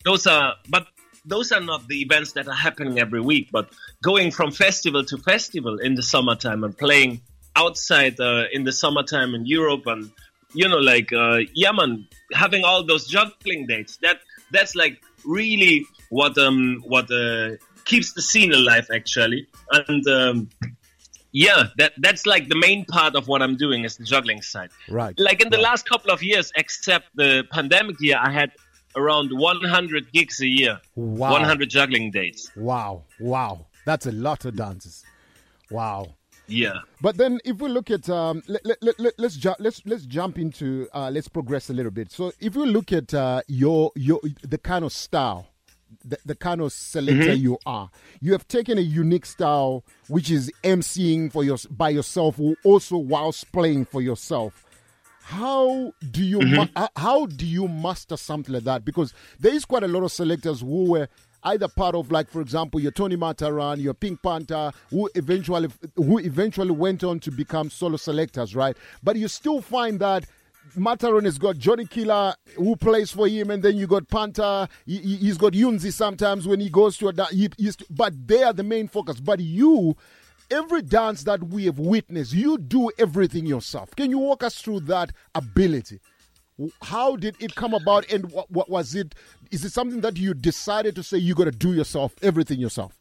Those 0.05 0.27
are, 0.27 0.55
but 0.69 0.87
those 1.25 1.53
are 1.53 1.61
not 1.61 1.87
the 1.89 2.01
events 2.03 2.33
that 2.33 2.49
are 2.49 2.55
happening 2.55 2.99
every 2.99 3.21
week. 3.21 3.49
But 3.53 3.73
going 4.03 4.31
from 4.31 4.51
festival 4.51 5.05
to 5.05 5.19
festival 5.19 5.79
in 5.79 5.95
the 5.95 6.03
summertime 6.03 6.65
and 6.65 6.77
playing 6.77 7.23
outside 7.57 8.19
uh, 8.21 8.45
in 8.53 8.65
the 8.65 8.73
summertime 8.73 9.35
in 9.35 9.47
Europe 9.47 9.87
and 9.87 10.11
you 10.55 10.69
know 10.69 10.79
like 10.79 11.13
uh, 11.13 11.39
yeah 11.55 11.73
man 11.73 12.07
having 12.33 12.65
all 12.65 12.85
those 12.85 13.07
juggling 13.07 13.67
dates 13.67 13.99
that 14.03 14.21
that's 14.51 14.75
like 14.75 15.03
really 15.25 15.87
what 16.11 16.37
um 16.39 16.83
what 16.87 17.11
uh, 17.11 17.51
keeps 17.85 18.13
the 18.13 18.23
scene 18.23 18.53
alive 18.53 18.87
actually 18.95 19.47
and 19.71 20.07
um, 20.09 20.49
yeah 21.33 21.65
that 21.79 21.93
that's 21.99 22.27
like 22.27 22.49
the 22.49 22.57
main 22.57 22.85
part 22.85 23.15
of 23.15 23.29
what 23.29 23.41
I'm 23.43 23.57
doing 23.57 23.85
is 23.85 23.97
the 23.97 24.05
juggling 24.05 24.43
side 24.43 24.71
right. 24.89 25.15
like 25.19 25.41
in 25.43 25.49
the 25.51 25.57
Right. 25.57 25.63
last 25.63 25.89
couple 25.89 26.11
of 26.11 26.23
years, 26.23 26.53
except 26.57 27.07
the 27.15 27.45
pandemic 27.51 27.97
year, 28.01 28.19
I 28.21 28.31
had 28.33 28.53
around 28.97 29.31
100 29.33 30.13
gigs 30.13 30.41
a 30.41 30.47
year, 30.47 30.81
Wow. 30.97 31.33
100 31.33 31.69
juggling 31.71 32.11
dates. 32.11 32.51
Wow. 32.57 33.05
Wow. 33.21 33.67
That's 33.85 34.07
a 34.07 34.13
lot 34.13 34.45
of 34.45 34.57
dances. 34.57 35.05
Wow. 35.71 36.15
Yeah. 36.47 36.81
But 37.01 37.17
then, 37.17 37.41
if 37.45 37.59
we 37.59 37.69
look 37.69 37.91
at, 37.91 38.09
um, 38.11 38.43
let, 38.47 38.65
let, 38.67 38.83
let, 38.83 39.01
let, 39.01 39.21
us 39.21 39.37
ju- 39.37 39.55
let's 39.59 39.81
let's 39.87 40.05
jump 40.05 40.39
into, 40.39 40.89
uh, 40.93 41.09
let's 41.11 41.29
progress 41.29 41.71
a 41.71 41.73
little 41.73 41.93
bit. 41.93 42.11
So, 42.13 42.33
if 42.41 42.55
we 42.57 42.67
look 42.67 42.93
at 42.93 43.15
uh, 43.15 43.43
your 43.49 43.91
your 43.95 44.21
the 44.43 44.59
kind 44.59 44.85
of 44.85 44.93
style, 44.93 45.47
the, 46.05 46.19
the 46.27 46.35
kind 46.35 46.61
of 46.61 46.73
selector 46.73 47.33
you 47.33 47.59
are, 47.65 47.91
you 48.21 48.33
have 48.33 48.47
taken 48.49 48.77
a 48.77 48.83
unique 48.83 49.25
style, 49.25 49.85
which 50.09 50.31
is 50.31 50.53
emceeing 50.65 51.33
for 51.33 51.43
your 51.45 51.57
by 51.71 51.91
yourself, 51.91 52.39
also 52.65 52.99
whilst 52.99 53.51
playing 53.53 53.85
for 53.87 54.03
yourself. 54.03 54.67
How 55.25 55.93
do 56.11 56.23
you 56.25 56.39
mm-hmm. 56.41 56.57
ma- 56.75 56.89
how- 56.97 57.27
do 57.27 57.47
you 57.47 57.69
master 57.69 58.17
something 58.17 58.55
like 58.55 58.65
that? 58.65 58.85
Because 58.85 59.15
there 59.39 59.55
is 59.55 59.65
quite 59.65 59.83
a 59.83 59.89
lot 59.89 60.03
of 60.03 60.13
selectors 60.13 60.61
who 60.61 60.91
were 60.91 61.09
either 61.45 61.69
part 61.69 61.95
of 61.95 62.11
like 62.13 62.31
for 62.31 62.41
example 62.41 62.81
your 62.81 62.93
Tony 62.93 63.17
Matterhorn, 63.17 63.81
your 63.81 63.95
Pink 63.95 64.23
Panther, 64.23 64.73
who 64.91 65.09
eventually 65.15 65.69
who 65.97 66.19
eventually 66.19 66.71
went 66.73 67.05
on 67.05 67.21
to 67.21 67.31
become 67.31 67.71
solo 67.71 67.97
selectors, 67.97 68.55
right? 68.55 68.77
But 69.03 69.17
you 69.17 69.29
still 69.29 69.61
find 69.61 70.01
that 70.01 70.25
Matterhorn 70.77 71.25
has 71.25 71.39
got 71.39 71.59
Johnny 71.59 71.87
Killer 71.87 72.35
who 72.57 72.77
plays 72.77 73.11
for 73.11 73.29
him, 73.29 73.51
and 73.51 73.63
then 73.63 73.77
you 73.77 73.87
got 73.87 74.09
Panther. 74.09 74.69
He, 74.87 74.99
he's 74.99 75.37
got 75.37 75.53
Yunzi 75.53 75.93
sometimes 75.93 76.47
when 76.47 76.61
he 76.61 76.71
goes 76.71 76.97
to 76.99 77.09
a 77.09 77.27
he, 77.27 77.49
but 77.91 78.15
they 78.27 78.43
are 78.43 78.53
the 78.53 78.63
main 78.63 78.89
focus. 78.89 79.21
But 79.21 79.41
you, 79.41 79.97
every 80.53 80.83
dance 80.83 81.25
that 81.25 81.43
we 81.43 81.65
have 81.65 81.79
witnessed, 81.79 82.33
you 82.33 82.59
do 82.59 82.91
everything 82.99 83.47
yourself. 83.47 83.91
Can 83.97 84.11
you 84.11 84.19
walk 84.19 84.43
us 84.45 84.61
through 84.61 84.81
that 84.81 85.13
ability? 85.35 85.99
How 86.83 87.17
did 87.17 87.37
it 87.41 87.55
come 87.55 87.75
about, 87.75 88.11
and 88.13 88.31
what, 88.31 88.51
what 88.51 88.69
was 88.69 88.95
it? 88.95 89.15
Is 89.51 89.65
it 89.65 89.73
something 89.73 90.01
that 90.03 90.17
you 90.19 90.35
decided 90.35 90.95
to 90.97 91.03
say 91.03 91.19
you 91.19 91.35
got 91.35 91.45
to 91.45 91.51
do 91.51 91.73
yourself, 91.75 92.15
everything 92.23 92.61
yourself? 92.61 92.93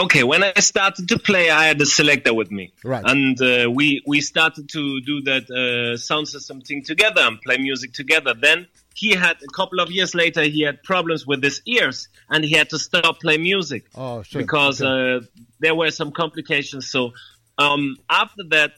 Okay, 0.00 0.22
when 0.22 0.44
I 0.44 0.52
started 0.60 1.08
to 1.08 1.18
play, 1.18 1.50
I 1.50 1.64
had 1.64 1.80
a 1.80 1.86
selector 1.86 2.32
with 2.32 2.52
me, 2.52 2.72
Right. 2.84 3.02
And 3.04 3.40
uh, 3.42 3.68
we 3.68 4.00
we 4.06 4.20
started 4.20 4.68
to 4.68 5.00
do 5.00 5.22
that 5.22 5.50
uh, 5.50 5.96
sound 5.96 6.28
system 6.28 6.60
thing 6.60 6.84
together 6.84 7.20
and 7.22 7.40
play 7.40 7.56
music 7.58 7.94
together. 7.94 8.32
Then 8.32 8.68
he 8.94 9.10
had 9.16 9.38
a 9.42 9.52
couple 9.52 9.80
of 9.80 9.90
years 9.90 10.14
later, 10.14 10.42
he 10.42 10.62
had 10.62 10.84
problems 10.84 11.26
with 11.26 11.42
his 11.42 11.62
ears, 11.66 12.06
and 12.30 12.44
he 12.44 12.52
had 12.54 12.70
to 12.70 12.78
stop 12.78 13.18
playing 13.20 13.42
music 13.42 13.86
Oh, 13.96 14.22
sure. 14.22 14.40
because 14.42 14.80
Okay. 14.80 15.16
uh, 15.16 15.26
there 15.60 15.74
were 15.74 15.90
some 15.90 16.12
complications. 16.12 16.90
So 16.90 17.12
um, 17.58 17.96
after 18.08 18.42
that, 18.50 18.72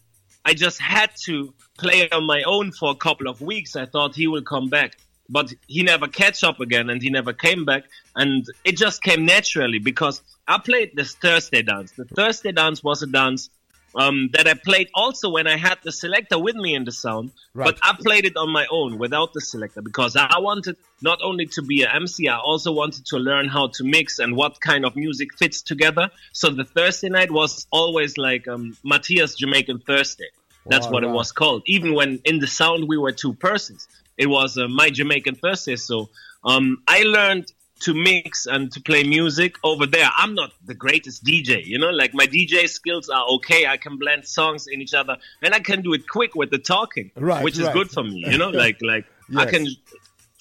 I 0.45 0.55
just 0.55 0.81
had 0.81 1.11
to 1.25 1.53
play 1.79 2.09
on 2.11 2.25
my 2.25 2.43
own 2.45 2.73
for 2.73 2.91
a 2.91 2.95
couple 2.95 3.29
of 3.29 3.41
weeks. 3.41 3.77
I 3.77 3.87
thought 3.87 4.15
he 4.15 4.27
will 4.27 4.43
come 4.43 4.69
back, 4.69 4.97
but 5.29 5.53
he 5.67 5.83
never 5.83 6.09
catch 6.09 6.43
up 6.43 6.61
again, 6.61 6.89
and 6.89 7.03
he 7.03 7.11
never 7.11 7.33
came 7.33 7.65
back. 7.65 7.85
And 8.17 8.47
it 8.65 8.77
just 8.77 9.03
came 9.03 9.27
naturally 9.27 9.79
because 9.79 10.23
I 10.49 10.59
played 10.59 10.93
this 10.95 11.15
Thursday 11.15 11.63
dance. 11.63 11.93
The 11.93 12.07
Thursday 12.07 12.53
dance 12.53 12.83
was 12.83 13.03
a 13.03 13.07
dance. 13.07 13.51
Um, 13.95 14.31
that 14.35 14.47
I 14.47 14.55
played 14.55 14.89
also 14.95 15.31
when 15.31 15.47
I 15.49 15.57
had 15.57 15.79
the 15.83 15.91
selector 15.91 16.39
with 16.39 16.55
me 16.55 16.75
in 16.75 16.85
the 16.85 16.93
sound, 16.93 17.33
Right. 17.55 17.67
but 17.67 17.79
I 17.83 17.97
played 18.01 18.25
it 18.25 18.37
on 18.37 18.51
my 18.51 18.67
own 18.71 18.99
without 18.99 19.33
the 19.33 19.41
selector 19.41 19.83
because 19.83 20.15
I 20.17 20.39
wanted 20.39 20.77
not 21.03 21.19
only 21.23 21.47
to 21.47 21.63
be 21.63 21.83
an 21.83 21.89
MC, 21.95 22.29
I 22.29 22.39
also 22.39 22.71
wanted 22.73 23.07
to 23.07 23.17
learn 23.17 23.49
how 23.49 23.67
to 23.75 23.85
mix 23.85 24.21
and 24.21 24.37
what 24.37 24.61
kind 24.61 24.85
of 24.85 24.95
music 24.95 25.35
fits 25.37 25.61
together. 25.63 26.11
So 26.33 26.51
the 26.51 26.65
Thursday 26.65 27.09
night 27.09 27.33
was 27.33 27.67
always 27.73 28.17
like 28.17 28.47
um, 28.47 28.77
Matthias 28.85 29.35
Jamaican 29.35 29.81
Thursday. 29.81 30.29
That's 30.67 30.87
Wow, 30.87 30.93
what 30.93 31.03
wow. 31.05 31.11
it 31.11 31.13
was 31.13 31.33
called. 31.33 31.63
Even 31.67 31.95
when 31.95 32.21
in 32.25 32.39
the 32.39 32.47
sound 32.47 32.87
we 32.87 32.97
were 32.99 33.13
two 33.13 33.33
persons, 33.33 33.89
it 34.17 34.27
was 34.27 34.57
uh, 34.57 34.69
my 34.69 34.91
Jamaican 34.91 35.35
Thursday. 35.37 35.75
So 35.77 36.11
um, 36.45 36.83
I 36.87 37.03
learned 37.03 37.51
to 37.81 37.95
mix 37.95 38.47
and 38.47 38.71
to 38.73 38.81
play 38.81 39.03
music 39.05 39.57
over 39.65 39.87
there. 39.87 40.09
I'm 40.17 40.35
not 40.35 40.53
the 40.65 40.75
greatest 40.75 41.25
DJ, 41.25 41.65
you 41.65 41.79
know, 41.79 41.91
like 41.91 42.13
my 42.15 42.27
DJ 42.27 42.69
skills 42.69 43.09
are 43.09 43.25
okay. 43.37 43.67
I 43.67 43.77
can 43.77 43.97
blend 43.99 44.27
songs 44.27 44.67
in 44.67 44.81
each 44.83 44.95
other 44.95 45.17
and 45.43 45.55
I 45.55 45.61
can 45.61 45.83
do 45.83 45.93
it 45.95 46.09
quick 46.09 46.35
with 46.35 46.51
the 46.51 46.59
talking, 46.59 47.11
Right, 47.17 47.43
which 47.45 47.59
is 47.59 47.65
right. 47.65 47.75
good 47.75 47.91
for 47.91 48.03
me, 48.05 48.25
you 48.29 48.39
know, 48.39 48.51
like, 48.65 48.79
like 48.83 49.07
I 49.37 49.47
can 49.47 49.67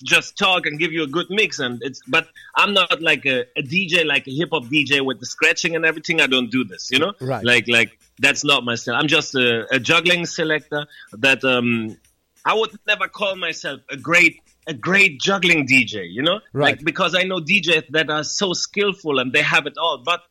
just 0.03 0.37
talk 0.37 0.65
and 0.65 0.79
give 0.79 0.91
you 0.93 1.03
a 1.03 1.07
good 1.07 1.27
mix 1.29 1.59
and 1.59 1.81
it's 1.83 2.01
but 2.07 2.25
i'm 2.55 2.73
not 2.73 3.01
like 3.01 3.25
a, 3.25 3.41
a 3.57 3.61
dj 3.61 4.05
like 4.05 4.25
a 4.27 4.31
hip-hop 4.31 4.63
dj 4.63 5.03
with 5.05 5.19
the 5.19 5.25
scratching 5.25 5.75
and 5.75 5.85
everything 5.85 6.21
i 6.21 6.27
don't 6.27 6.49
do 6.51 6.63
this 6.63 6.89
you 6.89 6.99
know 6.99 7.11
Right. 7.19 7.43
like 7.43 7.67
like 7.67 7.99
that's 8.17 8.45
not 8.45 8.63
my 8.63 8.75
style 8.75 8.95
i'm 8.95 9.07
just 9.09 9.35
a, 9.35 9.67
a 9.75 9.77
juggling 9.77 10.25
selector 10.25 10.85
that 11.17 11.43
um 11.43 11.97
i 12.45 12.53
would 12.53 12.71
never 12.87 13.09
call 13.09 13.35
myself 13.35 13.81
a 13.89 13.97
great 13.97 14.39
a 14.67 14.73
great 14.73 15.19
juggling 15.19 15.67
dj 15.67 16.09
you 16.09 16.21
know? 16.21 16.39
Right. 16.53 16.75
like 16.75 16.83
because 16.83 17.15
i 17.15 17.23
know 17.23 17.39
djs 17.39 17.87
that 17.89 18.09
are 18.09 18.23
so 18.23 18.53
skillful 18.53 19.19
and 19.19 19.33
they 19.33 19.41
have 19.41 19.65
it 19.65 19.77
all 19.77 20.01
but 20.03 20.21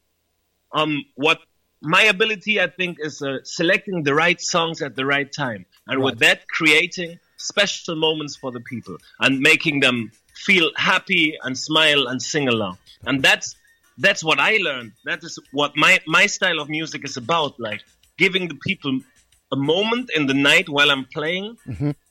um 0.73 1.05
what 1.15 1.39
my 1.81 2.03
ability 2.03 2.61
i 2.61 2.67
think 2.67 2.99
is 3.01 3.23
uh, 3.23 3.39
selecting 3.45 4.03
the 4.03 4.15
right 4.15 4.41
songs 4.41 4.83
at 4.83 4.97
the 4.97 5.07
right 5.07 5.31
time 5.33 5.67
and 5.87 6.03
with 6.03 6.19
that 6.19 6.47
creating 6.49 7.19
special 7.39 7.97
moments 7.97 8.37
for 8.37 8.51
the 8.51 8.61
people 8.61 8.97
and 9.21 9.41
making 9.41 9.81
them 9.81 10.11
feel 10.35 10.71
happy 10.77 11.37
and 11.43 11.57
smile 11.59 12.07
and 12.07 12.23
sing 12.23 12.49
along. 12.49 12.79
And 13.07 13.23
that's 13.23 13.57
that's 13.97 14.23
what 14.23 14.39
i 14.39 14.59
learned. 14.59 14.93
That 15.05 15.25
is 15.25 15.39
what 15.53 15.73
my 15.77 16.01
my 16.07 16.27
style 16.27 16.61
of 16.61 16.69
music 16.69 17.05
is 17.05 17.17
about 17.17 17.59
like 17.59 17.83
giving 18.17 18.49
the 18.49 18.55
people 18.55 19.01
a 19.51 19.57
moment 19.57 20.11
in 20.15 20.27
the 20.27 20.35
night 20.35 20.69
while 20.69 20.91
i'm 20.91 21.07
playing 21.07 21.57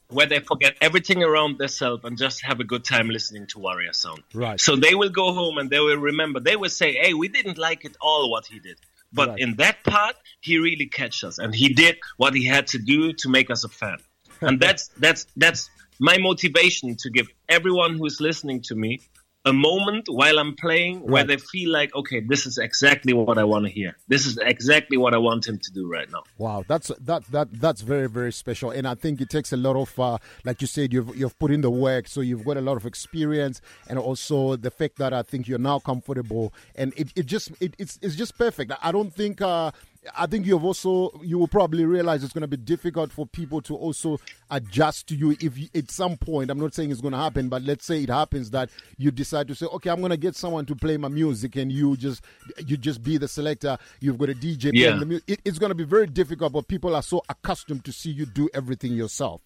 where 0.09 0.25
they 0.25 0.39
forget 0.39 0.75
everything 0.81 1.21
around 1.23 1.57
themselves 1.57 2.03
and 2.05 2.17
just 2.17 2.43
have 2.43 2.59
a 2.59 2.63
good 2.63 2.83
time 2.83 3.09
listening 3.09 3.45
to 3.47 3.59
warrior 3.59 3.93
sound 3.93 4.23
Right. 4.33 4.59
so 4.59 4.75
they 4.75 4.95
will 4.95 5.09
go 5.09 5.33
home 5.33 5.57
and 5.57 5.69
they 5.69 5.79
will 5.79 5.97
remember. 5.97 6.39
They 6.39 6.55
will 6.55 6.69
say, 6.69 6.93
"Hey, 6.93 7.13
we 7.13 7.27
didn't 7.27 7.57
like 7.57 7.83
it 7.85 7.95
all 8.01 8.31
what 8.31 8.45
he 8.45 8.59
did, 8.59 8.77
but 9.11 9.29
Right. 9.29 9.39
in 9.39 9.55
that 9.55 9.83
part, 9.83 10.15
he 10.41 10.57
really 10.57 10.87
catch 10.87 11.23
us, 11.23 11.37
and 11.39 11.53
he 11.53 11.69
did 11.73 11.97
what 12.17 12.33
he 12.33 12.45
had 12.45 12.67
to 12.67 12.79
do 12.79 13.13
to 13.13 13.29
make 13.29 13.49
us 13.49 13.63
a 13.63 13.69
fan." 13.69 13.97
and 14.41 14.59
that's 14.65 14.89
that's 14.97 15.25
that's 15.35 15.69
my 15.99 16.17
motivation 16.19 16.95
to 16.95 17.09
give 17.09 17.27
everyone 17.49 17.97
who's 17.97 18.21
listening 18.21 18.61
to 18.61 18.75
me 18.75 19.01
a 19.47 19.53
moment 19.53 20.05
while 20.09 20.37
I'm 20.39 20.55
playing 20.55 20.99
where 21.01 21.23
Right. 21.23 21.27
they 21.27 21.37
feel 21.37 21.71
like, 21.71 21.95
okay, 21.95 22.19
this 22.19 22.45
is 22.45 22.57
exactly 22.57 23.13
what 23.13 23.37
I 23.37 23.43
want 23.43 23.65
to 23.65 23.71
hear. 23.71 23.95
This 24.07 24.25
is 24.25 24.37
exactly 24.37 24.97
what 24.97 25.13
I 25.13 25.17
want 25.17 25.47
him 25.47 25.57
to 25.57 25.71
do 25.71 25.87
right 25.87 26.09
now. 26.11 26.23
Wow, 26.37 26.63
that's 26.67 26.89
that 27.09 27.23
that 27.31 27.47
that's 27.63 27.81
very 27.81 28.09
very 28.09 28.33
special, 28.43 28.69
and 28.71 28.85
I 28.87 28.95
think 28.95 29.21
it 29.21 29.29
takes 29.29 29.51
a 29.53 29.57
lot 29.57 29.75
of, 29.75 29.97
uh, 29.99 30.17
like 30.43 30.61
you 30.61 30.67
said, 30.67 30.93
you've 30.93 31.15
you've 31.15 31.37
put 31.39 31.51
in 31.51 31.61
the 31.61 31.71
work, 31.71 32.07
so 32.07 32.21
you've 32.21 32.45
got 32.45 32.57
a 32.57 32.61
lot 32.69 32.77
of 32.77 32.85
experience, 32.85 33.61
and 33.89 33.97
also 33.97 34.55
the 34.55 34.71
fact 34.71 34.97
that 34.97 35.13
I 35.13 35.23
think 35.23 35.47
you're 35.47 35.59
now 35.71 35.79
comfortable, 35.79 36.53
and 36.75 36.93
it, 36.97 37.07
it 37.15 37.25
just 37.25 37.51
it, 37.61 37.73
it's 37.77 37.97
it's 38.01 38.15
just 38.15 38.37
perfect. 38.37 38.71
I 38.81 38.91
don't 38.91 39.13
think. 39.13 39.41
Uh, 39.41 39.71
I 40.15 40.25
think 40.27 40.45
you've 40.45 40.63
also 40.63 41.11
you 41.23 41.37
will 41.39 41.47
probably 41.47 41.85
realize 41.85 42.23
it's 42.23 42.33
going 42.33 42.41
to 42.41 42.47
be 42.47 42.57
difficult 42.57 43.11
for 43.11 43.25
people 43.25 43.61
to 43.61 43.75
also 43.75 44.19
adjust 44.51 45.07
to 45.07 45.15
you 45.15 45.31
if 45.39 45.57
you, 45.57 45.67
at 45.73 45.89
some 45.91 46.17
point. 46.17 46.49
I'm 46.51 46.59
not 46.59 46.73
saying 46.73 46.91
it's 46.91 47.01
going 47.01 47.13
to 47.13 47.17
happen, 47.17 47.49
but 47.49 47.63
let's 47.63 47.85
say 47.85 48.03
it 48.03 48.09
happens 48.09 48.51
that 48.51 48.69
you 48.97 49.11
decide 49.11 49.47
to 49.47 49.55
say, 49.55 49.65
okay, 49.67 49.89
I'm 49.89 49.99
going 49.99 50.11
to 50.11 50.17
get 50.17 50.35
someone 50.35 50.65
to 50.67 50.75
play 50.75 50.97
my 50.97 51.07
music, 51.07 51.55
and 51.55 51.71
you 51.71 51.97
just 51.97 52.23
you 52.65 52.77
just 52.77 53.01
be 53.03 53.17
the 53.17 53.27
selector. 53.27 53.77
You've 53.99 54.17
got 54.17 54.29
a 54.29 54.33
DJ 54.33 54.71
playing 54.71 54.75
Yeah. 54.75 54.97
the 54.99 55.05
music. 55.05 55.23
It, 55.27 55.39
it's 55.45 55.59
going 55.59 55.71
to 55.71 55.75
be 55.75 55.83
very 55.85 56.07
difficult, 56.07 56.53
but 56.53 56.67
people 56.67 56.95
are 56.95 57.03
so 57.03 57.23
accustomed 57.29 57.83
to 57.85 57.91
see 57.91 58.11
you 58.11 58.25
do 58.25 58.49
everything 58.53 58.93
yourself. 58.93 59.41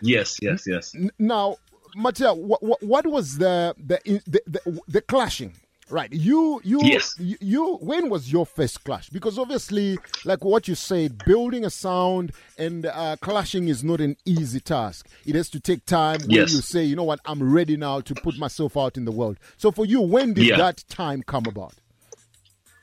Yes, 0.00 0.36
yes, 0.42 0.64
yes. 0.66 0.94
Now, 1.18 1.56
Mattia, 1.94 2.34
what, 2.34 2.62
what, 2.62 2.82
what 2.82 3.06
was 3.06 3.38
the 3.38 3.74
the, 3.78 3.98
the 4.26 4.42
the 4.46 4.80
the 4.88 5.00
clashing? 5.00 5.54
Right, 5.88 6.12
you 6.12 6.60
you, 6.64 6.80
Yes. 6.82 7.14
you 7.18 7.36
you 7.40 7.76
when 7.76 8.10
was 8.10 8.32
your 8.32 8.44
first 8.44 8.82
clash? 8.82 9.08
Because 9.08 9.38
obviously, 9.38 9.98
like 10.24 10.44
what 10.44 10.66
you 10.66 10.74
said, 10.74 11.24
building 11.24 11.64
a 11.64 11.70
sound 11.70 12.32
and 12.58 12.86
uh, 12.86 13.14
clashing 13.20 13.68
is 13.68 13.84
not 13.84 14.00
an 14.00 14.16
easy 14.24 14.58
task. 14.58 15.06
It 15.24 15.36
has 15.36 15.48
to 15.50 15.60
take 15.60 15.86
time. 15.86 16.18
When 16.22 16.30
Yes. 16.30 16.52
you 16.52 16.60
say, 16.60 16.82
you 16.82 16.96
know 16.96 17.04
what, 17.04 17.20
I'm 17.24 17.40
ready 17.52 17.76
now 17.76 18.00
to 18.00 18.14
put 18.16 18.36
myself 18.36 18.76
out 18.76 18.96
in 18.96 19.04
the 19.04 19.12
world. 19.12 19.38
So 19.58 19.70
for 19.70 19.84
you, 19.86 20.00
when 20.00 20.32
did 20.34 20.46
Yeah. 20.46 20.56
that 20.56 20.82
time 20.88 21.22
come 21.22 21.44
about? 21.46 21.74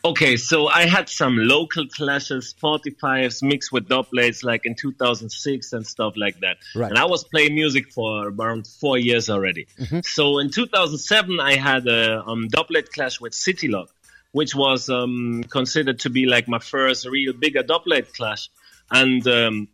Okay, 0.05 0.35
so 0.35 0.67
I 0.67 0.85
had 0.85 1.07
some 1.07 1.37
local 1.37 1.87
clashes, 1.87 2.53
45s 2.61 3.41
mixed 3.41 3.71
with 3.71 3.87
doublets 3.87 4.43
like 4.43 4.65
in 4.65 4.75
2006 4.75 5.71
and 5.71 5.87
stuff 5.87 6.15
like 6.17 6.41
that. 6.41 6.57
Right. 6.75 6.89
And 6.89 6.99
I 6.99 7.05
was 7.05 7.23
playing 7.23 7.55
music 7.55 7.89
for 7.93 8.27
around 8.27 8.67
four 8.67 8.97
years 8.97 9.29
already. 9.29 9.67
So 10.03 10.39
in 10.39 10.49
2007, 10.49 11.39
I 11.39 11.55
had 11.55 11.87
a 11.87 12.21
um, 12.21 12.49
doublet 12.49 12.91
clash 12.91 13.21
with 13.21 13.33
City 13.33 13.69
Lock, 13.69 13.89
which 14.33 14.53
was 14.53 14.89
um, 14.89 15.45
considered 15.49 15.99
to 15.99 16.09
be 16.09 16.25
like 16.25 16.49
my 16.49 16.59
first 16.59 17.07
real 17.07 17.31
bigger 17.31 17.63
doublet 17.63 18.13
clash. 18.13 18.49
And 18.91 19.25
um, 19.25 19.69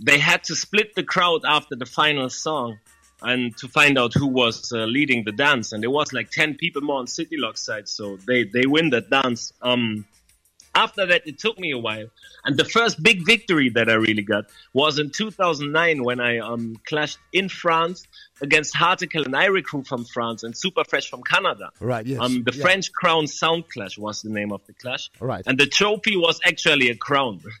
they 0.00 0.18
had 0.18 0.44
to 0.44 0.54
split 0.54 0.94
the 0.94 1.02
crowd 1.02 1.40
after 1.44 1.74
the 1.74 1.86
final 1.86 2.30
song 2.30 2.78
and 3.24 3.56
to 3.58 3.68
find 3.68 3.98
out 3.98 4.12
who 4.14 4.26
was 4.26 4.72
uh, 4.72 4.84
leading 4.84 5.24
the 5.24 5.32
dance. 5.32 5.72
And 5.72 5.82
there 5.82 5.90
was 5.90 6.12
like 6.12 6.30
10 6.30 6.54
people 6.56 6.82
more 6.82 6.98
on 6.98 7.06
City 7.06 7.36
Lock 7.38 7.56
side, 7.56 7.88
so 7.88 8.18
they, 8.26 8.44
they 8.44 8.66
win 8.66 8.90
that 8.90 9.10
dance. 9.10 9.52
Um, 9.62 10.04
after 10.74 11.04
that, 11.04 11.26
it 11.26 11.38
took 11.38 11.58
me 11.58 11.70
a 11.72 11.78
while. 11.78 12.06
And 12.46 12.56
the 12.56 12.64
first 12.64 13.02
big 13.02 13.26
victory 13.26 13.68
that 13.70 13.90
I 13.90 13.92
really 13.94 14.22
got 14.22 14.46
was 14.72 14.98
in 14.98 15.10
2009 15.10 16.02
when 16.02 16.18
I 16.18 16.38
um, 16.38 16.76
clashed 16.88 17.18
in 17.32 17.50
France 17.50 18.06
against 18.40 18.74
Heartical 18.74 19.22
and 19.22 19.34
Irie 19.34 19.62
Crew 19.62 19.84
from 19.84 20.06
France 20.06 20.42
and 20.44 20.56
Super 20.56 20.82
Fresh 20.84 21.10
from 21.10 21.22
Canada. 21.24 21.70
Right, 21.78 22.06
yes. 22.06 22.20
Um, 22.20 22.42
the 22.44 22.54
Yeah. 22.54 22.62
French 22.62 22.90
Crown 22.90 23.26
Sound 23.26 23.68
Clash 23.68 23.98
was 23.98 24.22
the 24.22 24.30
name 24.30 24.50
of 24.50 24.64
the 24.66 24.72
clash. 24.72 25.10
Right. 25.20 25.44
And 25.46 25.58
the 25.58 25.66
trophy 25.66 26.16
was 26.16 26.40
actually 26.46 26.88
a 26.88 26.96
crown, 26.96 27.42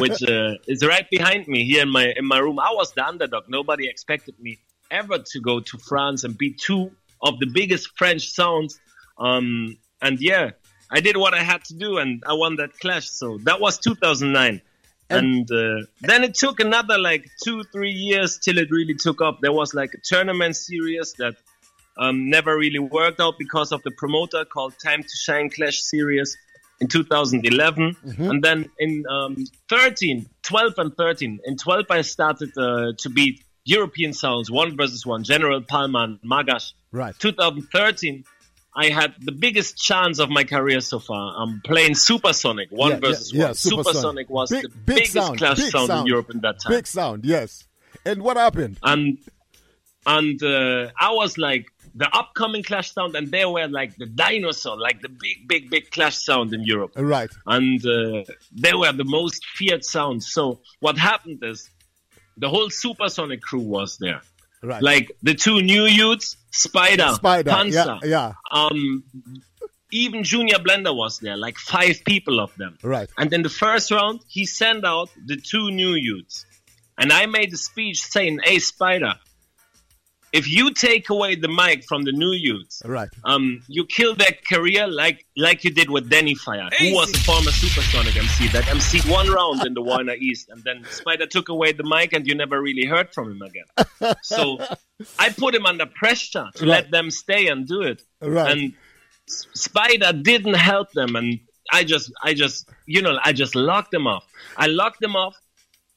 which 0.00 0.20
uh, 0.24 0.54
is 0.66 0.84
right 0.84 1.08
behind 1.08 1.46
me 1.46 1.64
here 1.64 1.82
in 1.82 1.88
my 1.90 2.12
in 2.16 2.26
my 2.26 2.38
room. 2.38 2.58
I 2.58 2.72
was 2.72 2.92
the 2.94 3.06
underdog. 3.06 3.44
Nobody 3.48 3.88
expected 3.88 4.34
me 4.40 4.58
ever 4.90 5.18
to 5.18 5.40
go 5.40 5.60
to 5.60 5.78
France 5.78 6.24
and 6.24 6.36
beat 6.36 6.58
two 6.58 6.92
of 7.22 7.38
the 7.38 7.46
biggest 7.46 7.96
French 7.96 8.28
sounds. 8.30 8.78
Um, 9.18 9.78
and 10.00 10.20
yeah, 10.20 10.50
I 10.90 11.00
did 11.00 11.16
what 11.16 11.34
I 11.34 11.42
had 11.42 11.64
to 11.66 11.74
do, 11.74 11.98
and 11.98 12.22
I 12.26 12.34
won 12.34 12.56
that 12.56 12.78
clash. 12.78 13.08
So 13.08 13.38
that 13.44 13.60
was 13.60 13.78
2009. 13.78 14.60
And 15.10 15.50
uh, 15.50 15.86
then 16.00 16.24
it 16.24 16.34
took 16.34 16.60
another 16.60 16.98
like 16.98 17.28
two, 17.44 17.62
three 17.64 17.90
years 17.90 18.38
till 18.38 18.58
it 18.58 18.70
really 18.70 18.94
took 18.94 19.20
up. 19.20 19.40
There 19.40 19.52
was 19.52 19.74
like 19.74 19.94
a 19.94 19.98
tournament 19.98 20.56
series 20.56 21.12
that 21.18 21.36
um, 21.96 22.30
never 22.30 22.56
really 22.56 22.78
worked 22.78 23.20
out 23.20 23.34
because 23.38 23.70
of 23.72 23.82
the 23.82 23.90
promoter 23.90 24.44
called 24.44 24.74
Time 24.82 25.02
to 25.02 25.16
Shine 25.16 25.50
Clash 25.50 25.80
Series 25.82 26.36
in 26.80 26.88
2011. 26.88 27.96
And 28.30 28.42
then 28.42 28.70
in 28.78 29.04
um, 29.08 29.44
13, 29.68 30.26
12 30.42 30.72
and 30.78 30.96
13, 30.96 31.40
in 31.44 31.56
12 31.56 31.84
I 31.90 32.00
started 32.00 32.56
uh, 32.56 32.92
to 32.98 33.10
beat 33.10 33.43
European 33.64 34.12
Sounds, 34.12 34.50
one 34.50 34.76
versus 34.76 35.06
one, 35.06 35.24
General 35.24 35.60
Palma 35.62 36.00
and 36.00 36.20
Magash. 36.22 36.72
Right. 36.92 37.14
2013, 37.18 38.24
I 38.76 38.88
had 38.88 39.14
the 39.20 39.32
biggest 39.32 39.76
chance 39.78 40.18
of 40.18 40.28
my 40.30 40.44
career 40.44 40.80
so 40.80 40.98
far. 40.98 41.34
I'm 41.36 41.60
playing 41.64 41.94
Supersonic, 41.94 42.70
one 42.70 42.90
Yeah, 42.90 42.94
yeah, 42.96 43.00
versus 43.00 43.32
yeah, 43.32 43.44
one. 43.46 43.54
Supersonic. 43.54 43.86
Supersonic 43.86 44.30
was 44.30 44.50
Big- 44.50 44.62
the 44.62 44.68
big 44.68 44.86
biggest 44.96 45.12
sound, 45.12 45.38
clash 45.38 45.56
big 45.58 45.70
sound, 45.70 45.86
sound. 45.88 46.00
in 46.00 46.06
Europe 46.06 46.30
in 46.30 46.40
that 46.40 46.60
time 46.60 46.72
Big 46.72 46.86
sound, 46.86 47.24
yes. 47.24 47.64
And 48.04 48.22
what 48.22 48.36
happened? 48.36 48.78
and 48.82 49.18
and 50.06 50.42
uh, 50.42 50.90
I 51.00 51.12
was 51.12 51.38
like 51.38 51.66
the 51.94 52.06
upcoming 52.14 52.62
Clash 52.62 52.92
sound, 52.92 53.14
and 53.14 53.30
they 53.30 53.46
were 53.46 53.68
like 53.68 53.96
the 53.96 54.04
dinosaur, 54.04 54.76
like 54.78 55.00
the 55.00 55.08
big, 55.08 55.46
big, 55.48 55.70
big 55.70 55.90
Clash 55.92 56.16
sound 56.18 56.52
in 56.52 56.62
Europe, 56.64 56.92
Right. 56.96 57.30
and 57.46 57.80
uh, 57.86 58.24
they 58.52 58.74
were 58.74 58.92
the 58.92 59.04
most 59.04 59.46
feared 59.46 59.82
sound. 59.84 60.22
So 60.22 60.60
what 60.80 60.98
happened 60.98 61.38
is 61.42 61.70
the 62.36 62.48
whole 62.48 62.70
Supersonic 62.70 63.40
crew 63.42 63.60
was 63.60 63.98
there, 63.98 64.22
Right. 64.62 64.82
like 64.82 65.12
the 65.22 65.34
two 65.34 65.62
new 65.62 65.84
youths, 65.84 66.36
Spider, 66.50 67.12
Spider. 67.14 67.50
Panzer, 67.50 68.00
Yeah, 68.02 68.08
yeah. 68.08 68.32
um, 68.50 69.04
even 69.92 70.24
Junior 70.24 70.56
Blender 70.58 70.96
was 70.96 71.18
there, 71.20 71.36
like 71.36 71.56
five 71.58 72.02
people 72.04 72.40
of 72.40 72.54
them. 72.56 72.78
Right. 72.82 73.08
And 73.16 73.32
in 73.32 73.42
the 73.42 73.48
first 73.48 73.90
round, 73.90 74.20
he 74.28 74.46
sent 74.46 74.84
out 74.84 75.10
the 75.26 75.36
two 75.36 75.70
new 75.70 75.94
youths. 75.94 76.44
And 76.98 77.12
I 77.12 77.26
made 77.26 77.52
a 77.52 77.56
speech 77.56 78.02
saying, 78.02 78.40
Hey, 78.44 78.58
Spider, 78.58 79.14
if 80.38 80.44
you 80.56 80.72
take 80.74 81.08
away 81.10 81.36
the 81.36 81.48
mic 81.48 81.84
from 81.90 82.02
the 82.04 82.12
new 82.12 82.32
youths, 82.32 82.82
Right. 82.84 83.08
um, 83.24 83.62
you 83.68 83.82
kill 83.86 84.14
their 84.22 84.34
career 84.52 84.86
like 84.86 85.18
like 85.36 85.58
you 85.64 85.70
did 85.80 85.88
with 85.94 86.10
Danny 86.10 86.34
Fire, 86.34 86.68
who 86.78 86.92
was 86.92 87.08
a 87.14 87.18
former 87.28 87.52
Supersonic 87.62 88.14
MC 88.16 88.48
that 88.48 88.64
MC'd 88.78 89.06
one 89.08 89.28
round 89.38 89.64
in 89.66 89.72
the 89.74 89.82
Warner 89.90 90.14
East, 90.28 90.48
and 90.50 90.60
then 90.64 90.84
Spider 90.90 91.26
took 91.26 91.48
away 91.48 91.72
the 91.72 91.84
mic, 91.94 92.12
and 92.12 92.26
you 92.28 92.34
never 92.34 92.60
really 92.60 92.86
heard 92.94 93.08
from 93.14 93.30
him 93.32 93.42
again. 93.50 93.68
so 94.22 94.58
I 95.18 95.30
put 95.30 95.54
him 95.54 95.66
under 95.66 95.86
pressure 95.86 96.46
to 96.56 96.62
Right. 96.64 96.68
let 96.76 96.90
them 96.90 97.10
stay 97.10 97.46
and 97.52 97.66
do 97.66 97.82
it, 97.82 98.02
Right. 98.20 98.50
and 98.52 98.72
S- 99.28 99.46
Spider 99.54 100.12
didn't 100.12 100.54
help 100.72 100.88
them, 100.92 101.16
and 101.16 101.40
I 101.72 101.82
just, 101.84 102.12
I 102.22 102.34
just, 102.34 102.68
you 102.86 103.00
know, 103.00 103.18
I 103.24 103.32
just 103.32 103.54
locked 103.54 103.90
them 103.90 104.06
off. 104.06 104.24
I 104.56 104.66
locked 104.66 105.00
them 105.00 105.16
off. 105.16 105.34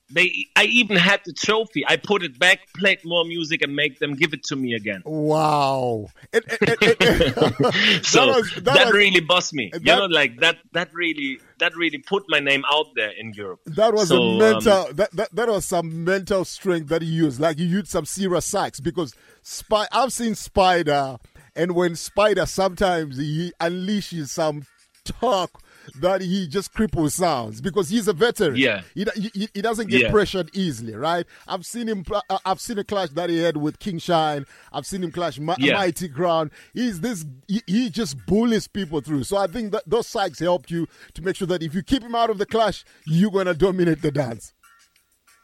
They, 0.09 0.47
I 0.55 0.63
even 0.65 0.95
had 0.95 1.19
the 1.25 1.33
trophy. 1.33 1.83
I 1.85 1.97
put 1.97 2.23
it 2.23 2.39
back, 2.39 2.59
played 2.77 2.99
more 3.03 3.25
music, 3.25 3.61
and 3.61 3.75
make 3.75 3.99
them 3.99 4.15
give 4.15 4.31
it 4.33 4.41
to 4.45 4.55
me 4.55 4.73
again. 4.73 5.01
Wow. 5.05 6.07
It- 6.31 6.45
it- 6.61 6.77
it- 6.81 8.05
so 8.05 8.25
that 8.25 8.25
that, 8.25 8.37
was- 8.37 8.63
that 8.63 8.85
was- 8.85 8.93
really 8.93 9.19
bossed 9.19 9.53
me. 9.53 9.69
that- 9.73 9.81
you 9.85 9.95
know, 9.95 10.05
like 10.05 10.39
that. 10.39 10.59
That 10.71 10.93
really, 10.93 11.39
that 11.59 11.75
really 11.75 11.97
put 11.97 12.23
my 12.29 12.39
name 12.39 12.63
out 12.71 12.85
there 12.95 13.11
in 13.17 13.33
Europe. 13.33 13.59
That 13.65 13.93
was 13.93 14.07
So, 14.07 14.15
a 14.21 14.31
um, 14.31 14.37
mental. 14.37 14.93
that, 14.93 15.11
that 15.11 15.35
that 15.35 15.47
was 15.49 15.65
some 15.65 16.03
mental 16.05 16.45
strength 16.45 16.87
that 16.89 17.01
he 17.01 17.09
used. 17.09 17.39
Like 17.41 17.57
you 17.59 17.65
used 17.65 17.87
some 17.89 18.05
serious 18.05 18.49
psychs 18.49 18.81
because 18.81 19.13
spy. 19.41 19.87
I've 19.91 20.13
seen 20.13 20.35
Spider, 20.35 21.17
and 21.55 21.73
when 21.75 21.95
Spider 21.97 22.45
sometimes 22.45 23.17
he 23.17 23.51
unleashes 23.59 24.29
some 24.29 24.65
talk 25.03 25.61
that 25.95 26.21
he 26.21 26.47
just 26.47 26.73
cripples 26.73 27.11
sounds 27.11 27.61
because 27.61 27.89
he's 27.89 28.07
a 28.07 28.13
veteran. 28.13 28.55
Yeah. 28.57 28.81
he 28.93 29.05
he, 29.15 29.49
he- 29.53 29.61
doesn't 29.61 29.87
get 29.89 30.01
Yeah. 30.01 30.11
pressured 30.11 30.49
easily, 30.53 30.93
right? 30.95 31.25
I've 31.47 31.65
seen 31.65 31.87
him. 31.87 32.03
uh, 32.29 32.37
I've 32.45 32.59
seen 32.61 32.77
a 32.79 32.83
clash 32.83 33.09
that 33.09 33.29
he 33.29 33.37
had 33.39 33.57
with 33.57 33.79
King 33.79 33.99
Shine. 33.99 34.45
I've 34.71 34.85
seen 34.85 35.03
him 35.03 35.11
clash 35.11 35.39
Mi- 35.39 35.53
Yeah. 35.59 35.73
Mighty 35.73 36.07
Crown. 36.09 36.51
He's 36.73 36.99
this. 37.01 37.25
He, 37.47 37.61
he 37.67 37.89
just 37.89 38.17
bullies 38.25 38.67
people 38.67 39.01
through. 39.01 39.23
So 39.23 39.37
I 39.37 39.47
think 39.47 39.71
that 39.71 39.83
those 39.87 40.07
psychs 40.07 40.39
helped 40.39 40.71
you 40.71 40.87
to 41.15 41.21
make 41.21 41.35
sure 41.35 41.47
that 41.47 41.63
if 41.63 41.73
you 41.73 41.83
keep 41.83 42.03
him 42.03 42.15
out 42.15 42.29
of 42.29 42.37
the 42.37 42.45
clash, 42.45 42.85
you're 43.05 43.31
gonna 43.31 43.53
dominate 43.53 44.01
the 44.01 44.11
dance. 44.11 44.53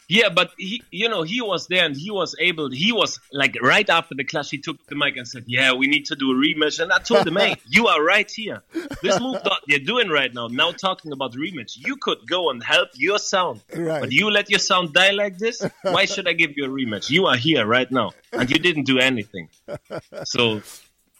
Yeah, 0.10 0.30
but 0.30 0.52
he, 0.58 0.84
you 0.92 1.08
know, 1.10 1.24
he 1.24 1.42
was 1.42 1.68
there 1.68 1.86
and 1.86 1.96
he 1.96 2.12
was 2.12 2.36
able. 2.39 2.70
He 2.70 2.92
was 2.92 3.20
like 3.32 3.56
right 3.62 3.89
after 3.89 4.16
the 4.16 4.24
clash, 4.24 4.50
he 4.50 4.58
took 4.58 4.86
the 4.88 4.96
mic 4.96 5.16
and 5.18 5.28
said, 5.28 5.46
"Yeah, 5.48 5.74
we 5.74 5.88
need 5.88 6.06
to 6.08 6.16
do 6.16 6.32
a 6.32 6.36
rematch." 6.36 6.80
And 6.80 6.92
I 6.92 7.00
told 7.00 7.28
him, 7.28 7.36
"Hey, 7.38 7.56
you 7.70 7.88
are 7.88 8.04
right 8.04 8.30
here. 8.30 8.62
This 9.02 9.20
move 9.20 9.42
that 9.44 9.62
you're 9.68 9.80
doing 9.80 10.10
right 10.10 10.34
now, 10.34 10.48
now 10.48 10.72
talking 10.72 11.12
about 11.13 11.34
rematch, 11.34 11.78
you 11.78 11.96
could 11.96 12.20
go 12.28 12.50
and 12.50 12.62
help 12.63 12.89
your 12.96 13.18
sound, 13.18 13.62
Right. 13.76 14.02
but 14.02 14.12
you 14.12 14.30
let 14.30 14.50
your 14.50 14.60
sound 14.60 14.94
die 14.94 15.12
like 15.12 15.38
this. 15.38 15.63
Why 15.84 16.06
should 16.06 16.28
I 16.28 16.34
give 16.34 16.58
you 16.58 16.66
a 16.66 16.70
rematch? 16.70 17.10
You 17.10 17.26
are 17.28 17.38
here 17.38 17.66
right 17.66 17.89
now, 17.92 18.12
and 18.34 18.50
you 18.50 18.60
didn't 18.60 18.84
do 18.86 19.00
anything. 19.00 19.50
So." 20.26 20.62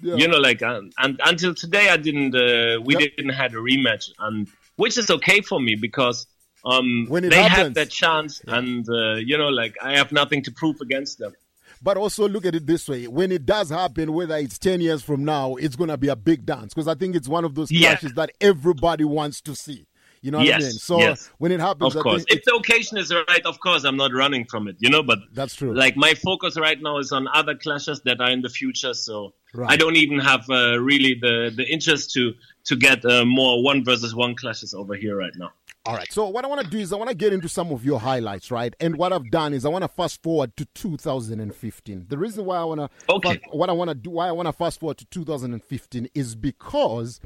Yeah. 0.02 0.16
You 0.16 0.28
know, 0.28 0.38
like, 0.40 0.62
uh, 0.62 0.82
and 0.98 1.22
until 1.24 1.54
today, 1.56 1.88
I 1.88 1.96
didn't. 1.96 2.36
Uh, 2.36 2.82
we 2.82 2.94
Yep. 2.98 3.16
didn't 3.16 3.32
had 3.32 3.54
a 3.54 3.58
rematch, 3.58 4.10
and 4.20 4.50
which 4.76 4.98
is 4.98 5.10
okay 5.10 5.40
for 5.40 5.62
me 5.62 5.76
because 5.76 6.28
um, 6.66 7.06
When 7.10 7.24
it 7.26 7.30
they 7.30 7.42
happens. 7.42 7.58
had 7.58 7.74
that 7.76 7.90
chance, 7.90 8.42
and 8.48 8.88
uh, 8.90 9.16
you 9.16 9.38
know, 9.38 9.50
like 9.50 9.76
I 9.82 9.98
have 9.98 10.12
nothing 10.12 10.44
to 10.44 10.52
prove 10.52 10.80
against 10.82 11.20
them. 11.20 11.34
But 11.82 11.98
also 11.98 12.28
look 12.30 12.46
at 12.46 12.56
it 12.56 12.66
this 12.66 12.88
way: 12.88 13.08
when 13.08 13.32
it 13.32 13.46
does 13.46 13.70
happen, 13.70 14.14
whether 14.14 14.36
it's 14.38 14.58
ten 14.58 14.80
years 14.82 15.02
from 15.04 15.26
now, 15.26 15.56
it's 15.56 15.76
gonna 15.76 15.98
be 15.98 16.08
a 16.08 16.16
big 16.16 16.46
dance 16.46 16.74
because 16.74 16.88
I 16.88 16.96
think 16.96 17.16
it's 17.16 17.28
one 17.28 17.44
of 17.46 17.56
those 17.56 17.72
Yeah. 17.72 17.90
clashes 17.90 18.14
that 18.14 18.32
everybody 18.40 19.04
wants 19.04 19.42
to 19.42 19.56
see. 19.56 19.86
You 20.22 20.32
know 20.32 20.38
what 20.38 20.48
I 20.54 20.60
mean? 20.60 20.72
So 20.72 21.00
yes. 21.00 21.30
when 21.38 21.52
it 21.52 21.60
happens, 21.60 21.98
Of 21.98 22.02
course, 22.02 22.24
if 22.30 22.46
the 22.46 22.54
occasion 22.56 22.98
is 22.98 23.14
right, 23.14 23.46
of 23.46 23.60
course, 23.60 23.84
I'm 23.84 23.98
not 23.98 24.14
running 24.14 24.46
from 24.46 24.70
it. 24.70 24.78
You 24.80 24.90
know, 24.90 25.04
but 25.04 25.20
that's 25.34 25.54
true. 25.54 25.74
like 25.76 25.98
my 25.98 26.14
focus 26.14 26.58
right 26.58 26.82
now 26.82 27.00
is 27.00 27.12
on 27.12 27.28
other 27.34 27.56
clashes 27.56 28.00
that 28.06 28.22
are 28.22 28.32
in 28.32 28.42
the 28.42 28.48
future. 28.50 28.94
So 28.94 29.34
Right. 29.56 29.70
I 29.70 29.76
don't 29.76 29.98
even 29.98 30.18
have 30.20 30.50
uh, 30.50 30.80
really 30.80 31.14
the 31.22 31.52
the 31.56 31.66
interest 31.72 32.12
to 32.14 32.34
to 32.64 32.76
get 32.78 33.04
uh, 33.06 33.26
more 33.26 33.62
one 33.62 33.84
versus 33.84 34.16
one 34.16 34.34
clashes 34.34 34.74
over 34.74 34.96
here 34.96 35.16
right 35.16 35.36
now. 35.36 35.52
All 35.86 35.96
right. 35.96 36.10
So 36.14 36.30
what 36.30 36.46
I 36.46 36.48
want 36.48 36.62
to 36.62 36.68
do 36.68 36.78
is 36.78 36.94
I 36.94 36.96
want 36.96 37.10
to 37.10 37.16
get 37.16 37.34
into 37.34 37.50
some 37.50 37.72
of 37.72 37.84
your 37.84 38.00
highlights, 38.00 38.50
right? 38.52 38.74
And 38.80 38.96
what 38.96 39.12
I've 39.12 39.30
done 39.30 39.54
is 39.54 39.66
I 39.66 39.70
want 39.70 39.84
to 39.84 39.90
fast 39.90 40.24
forward 40.24 40.56
to 40.56 40.66
2015. 40.66 42.06
The 42.08 42.18
reason 42.18 42.46
why 42.46 42.58
I 42.58 42.64
want 42.64 42.80
to 42.80 42.90
Okay. 43.10 43.42
what 43.52 43.70
I 43.70 43.74
want 43.74 43.90
to 43.90 43.96
do 43.96 44.10
why 44.12 44.30
I 44.30 44.32
want 44.32 44.48
to 44.48 44.54
fast 44.54 44.80
forward 44.80 44.98
to 45.00 45.06
2015 45.06 46.08
is 46.14 46.36
because 46.36 47.20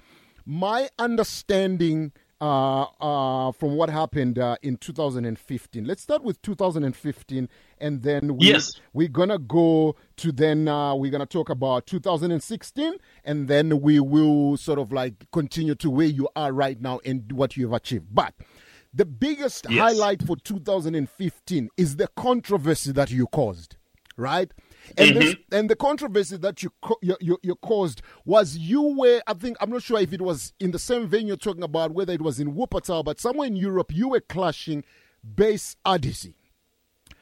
my 0.44 0.90
understanding 0.98 2.14
uh, 2.40 2.84
uh, 3.02 3.52
from 3.52 3.76
what 3.76 3.90
happened 3.90 4.38
uh, 4.40 4.56
in 4.62 4.78
2015. 4.78 5.86
Let's 5.86 6.02
start 6.04 6.24
with 6.24 6.42
2015, 6.42 7.50
and 7.80 8.04
then 8.04 8.38
we, 8.38 8.48
Yes. 8.48 8.80
we're 8.94 9.08
gonna 9.08 9.40
go 9.40 9.96
to 10.18 10.32
then 10.32 10.68
uh, 10.68 10.94
we're 10.96 11.12
gonna 11.12 11.26
talk 11.26 11.50
about 11.50 11.88
2016, 11.88 12.94
and 13.24 13.48
then 13.48 13.82
we 13.82 14.00
will 14.00 14.58
sort 14.58 14.80
of 14.80 14.92
like 14.92 15.14
continue 15.32 15.76
to 15.76 15.90
where 15.90 16.08
you 16.08 16.30
are 16.36 16.52
right 16.54 16.80
now 16.80 17.00
and 17.06 17.32
what 17.32 17.58
you've 17.58 17.74
achieved. 17.74 18.08
But 18.14 18.34
the 18.94 19.06
biggest 19.06 19.66
Yes. 19.70 19.80
highlight 19.80 20.24
for 20.26 20.38
2015 20.38 21.70
is 21.78 21.96
the 21.98 22.08
controversy 22.16 22.92
that 22.94 23.12
you 23.12 23.28
caused, 23.28 23.76
right? 24.16 24.52
And 24.98 25.16
this, 25.18 25.36
and 25.52 25.70
the 25.70 25.76
controversy 25.76 26.38
that 26.38 26.62
you, 26.64 26.72
you, 27.02 27.18
you 27.20 27.38
you 27.42 27.56
caused 27.56 28.02
was 28.26 28.58
you 28.58 28.82
were 28.98 29.22
I 29.28 29.34
think 29.34 29.58
I'm 29.60 29.70
not 29.70 29.84
sure 29.84 30.00
if 30.00 30.14
it 30.14 30.22
was 30.22 30.54
in 30.60 30.72
the 30.72 30.80
same 30.80 31.08
vein 31.08 31.28
you're 31.28 31.36
talking 31.38 31.64
about 31.64 31.92
whether 31.92 32.14
it 32.14 32.22
was 32.22 32.40
in 32.40 32.54
Wuppertal 32.54 33.04
but 33.04 33.20
somewhere 33.20 33.48
in 33.48 33.56
Europe 33.56 33.92
you 33.94 34.10
were 34.10 34.22
clashing 34.22 34.84
Bass 35.24 35.76
Odyssey. 35.84 36.36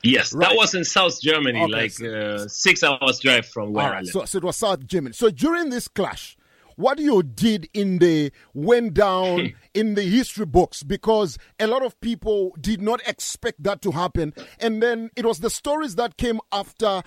Yes, 0.04 0.34
Right. 0.34 0.50
that 0.50 0.56
was 0.58 0.76
in 0.76 0.84
South 0.84 1.20
Germany, 1.22 1.62
Okay, 1.64 1.72
like 1.72 2.02
uh, 2.04 2.48
six 2.48 2.84
hours 2.84 3.20
drive 3.20 3.46
from 3.48 3.74
where 3.74 3.86
All 3.88 3.94
I 3.94 4.00
live. 4.02 4.10
so, 4.10 4.26
so 4.26 4.38
it 4.38 4.44
was 4.44 4.56
South 4.58 4.86
Germany. 4.86 5.14
So 5.14 5.30
during 5.32 5.70
this 5.70 5.88
clash, 5.88 6.38
what 6.76 7.00
you 7.00 7.24
did 7.24 7.70
in 7.74 8.00
the 8.00 8.32
went 8.54 8.94
down 8.94 9.54
in 9.74 9.96
the 9.96 10.02
history 10.04 10.46
books 10.46 10.84
because 10.84 11.38
a 11.60 11.68
lot 11.68 11.84
of 11.84 12.00
people 12.02 12.56
did 12.60 12.82
not 12.82 13.02
expect 13.08 13.62
that 13.64 13.82
to 13.82 13.92
happen, 13.92 14.34
and 14.60 14.82
then 14.82 15.10
it 15.16 15.26
was 15.26 15.40
the 15.40 15.50
stories 15.50 15.96
that 15.96 16.18
came 16.18 16.40
after. 16.52 17.02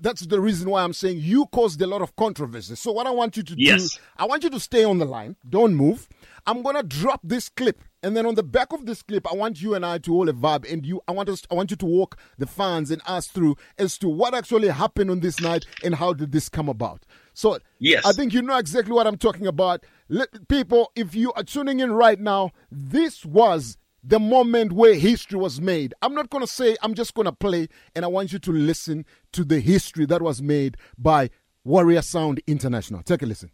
That's 0.00 0.22
the 0.26 0.40
reason 0.40 0.70
why 0.70 0.82
I'm 0.82 0.92
saying 0.92 1.18
you 1.18 1.46
caused 1.46 1.80
a 1.82 1.86
lot 1.86 2.02
of 2.02 2.16
controversy. 2.16 2.74
So 2.76 2.92
what 2.92 3.06
I 3.06 3.10
want 3.10 3.36
you 3.36 3.42
to 3.42 3.54
Yes. 3.56 3.94
do, 3.94 4.00
I 4.16 4.26
want 4.26 4.44
you 4.44 4.50
to 4.50 4.60
stay 4.60 4.84
on 4.84 4.98
the 4.98 5.04
line. 5.04 5.36
Don't 5.48 5.74
move. 5.74 6.08
I'm 6.46 6.62
gonna 6.62 6.82
drop 6.82 7.20
this 7.22 7.48
clip, 7.48 7.82
and 8.02 8.16
then 8.16 8.26
on 8.26 8.34
the 8.34 8.42
back 8.42 8.72
of 8.72 8.84
this 8.86 9.02
clip, 9.02 9.30
I 9.30 9.34
want 9.36 9.62
you 9.62 9.74
and 9.74 9.86
I 9.86 9.98
to 9.98 10.12
hold 10.12 10.28
a 10.28 10.32
vibe, 10.32 10.70
and 10.70 10.84
you, 10.84 11.00
I 11.06 11.12
want 11.12 11.28
us, 11.28 11.42
I 11.50 11.54
want 11.54 11.70
you 11.70 11.76
to 11.76 11.86
walk 11.86 12.18
the 12.38 12.46
fans 12.46 12.90
and 12.90 13.00
us 13.06 13.28
through 13.28 13.56
as 13.78 13.96
to 13.98 14.08
what 14.08 14.34
actually 14.34 14.68
happened 14.68 15.10
on 15.10 15.20
this 15.20 15.38
night 15.40 15.64
and 15.82 15.94
how 15.94 16.12
did 16.12 16.32
this 16.32 16.48
come 16.48 16.68
about. 16.68 17.04
So, 17.34 17.58
Yes. 17.78 18.04
I 18.04 18.12
think 18.12 18.32
you 18.32 18.42
know 18.42 18.56
exactly 18.58 18.92
what 18.92 19.06
I'm 19.06 19.16
talking 19.16 19.46
about. 19.46 19.84
Let, 20.08 20.48
people, 20.48 20.92
if 20.94 21.14
you 21.14 21.32
are 21.32 21.42
tuning 21.42 21.80
in 21.80 21.92
right 21.92 22.20
now, 22.20 22.50
this 22.70 23.24
was 23.24 23.76
the 24.04 24.18
moment 24.18 24.72
where 24.72 24.94
history 24.94 25.38
was 25.38 25.60
made. 25.60 25.94
I'm 26.02 26.14
not 26.14 26.28
going 26.30 26.44
to 26.44 26.52
say, 26.52 26.76
I'm 26.82 26.94
just 26.94 27.14
going 27.14 27.26
to 27.26 27.32
play, 27.32 27.68
and 27.94 28.04
I 28.04 28.08
want 28.08 28.32
you 28.32 28.38
to 28.40 28.52
listen 28.52 29.04
to 29.32 29.44
the 29.44 29.60
history 29.60 30.06
that 30.06 30.20
was 30.20 30.42
made 30.42 30.76
by 30.98 31.30
Warrior 31.64 32.02
Sound 32.02 32.40
International. 32.46 33.02
Take 33.02 33.22
a 33.22 33.26
listen. 33.26 33.50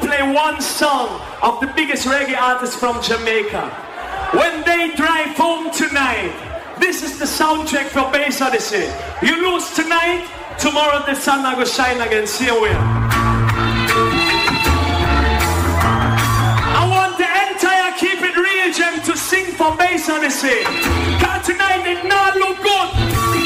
play 0.00 0.22
one 0.32 0.60
song 0.60 1.20
of 1.42 1.60
the 1.60 1.68
biggest 1.74 2.06
reggae 2.06 2.36
artist 2.36 2.78
from 2.78 3.00
Jamaica. 3.02 3.70
When 4.32 4.64
they 4.64 4.94
drive 4.94 5.36
home 5.36 5.70
tonight, 5.72 6.76
this 6.80 7.02
is 7.02 7.18
the 7.18 7.24
soundtrack 7.24 7.86
for 7.86 8.10
Bass 8.12 8.40
Odyssey. 8.40 8.88
You 9.22 9.52
lose 9.52 9.72
tonight, 9.74 10.28
tomorrow 10.60 11.04
the 11.06 11.14
sun 11.14 11.40
will 11.56 11.64
shine 11.64 12.00
again. 12.00 12.26
See 12.26 12.44
you 12.46 12.60
where. 12.60 12.76
I 16.80 16.82
want 16.94 17.16
the 17.16 17.24
entire 17.24 17.92
Keep 17.98 18.20
It 18.20 18.36
Real 18.36 18.72
Jam 18.72 19.00
to 19.04 19.16
sing 19.16 19.46
for 19.56 19.74
Bass 19.76 20.08
Odyssey. 20.08 20.62
Cause 21.18 21.46
tonight 21.46 21.86
it 21.86 22.06
not 22.06 22.36
look 22.36 22.58
good. 22.62 23.39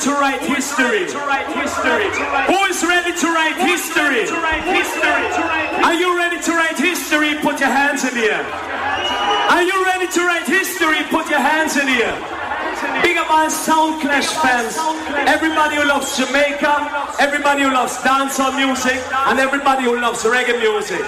To 0.00 0.10
write 0.12 0.40
history? 0.40 1.10
Who 1.10 2.60
is 2.70 2.84
ready 2.84 3.12
to 3.18 3.26
write 3.34 3.56
history? 3.56 4.28
Are 5.82 5.94
you 5.94 6.16
ready 6.16 6.40
to 6.42 6.52
write 6.52 6.78
history? 6.78 7.34
Put 7.42 7.60
your 7.60 7.70
hands 7.70 8.04
in 8.04 8.14
the 8.14 8.30
air. 8.30 8.44
Are 9.50 9.62
you 9.62 9.84
ready 9.84 10.06
to 10.06 10.20
write 10.20 10.46
history? 10.46 11.02
Put 11.10 11.28
your 11.30 11.40
hands 11.40 11.76
in 11.76 11.86
the 11.86 12.04
air. 12.04 12.18
Big 13.02 13.16
up 13.16 13.30
our 13.30 13.50
Sound 13.50 14.00
Clash 14.00 14.28
fans. 14.38 14.78
Everybody 15.26 15.76
who 15.76 15.84
loves 15.84 16.16
Jamaica, 16.16 17.16
everybody 17.18 17.62
who 17.62 17.72
loves 17.72 17.96
dancehall 17.98 18.54
music, 18.54 19.02
and 19.26 19.40
everybody 19.40 19.84
who 19.84 19.98
loves 20.00 20.22
reggae 20.22 20.58
music. 20.60 21.00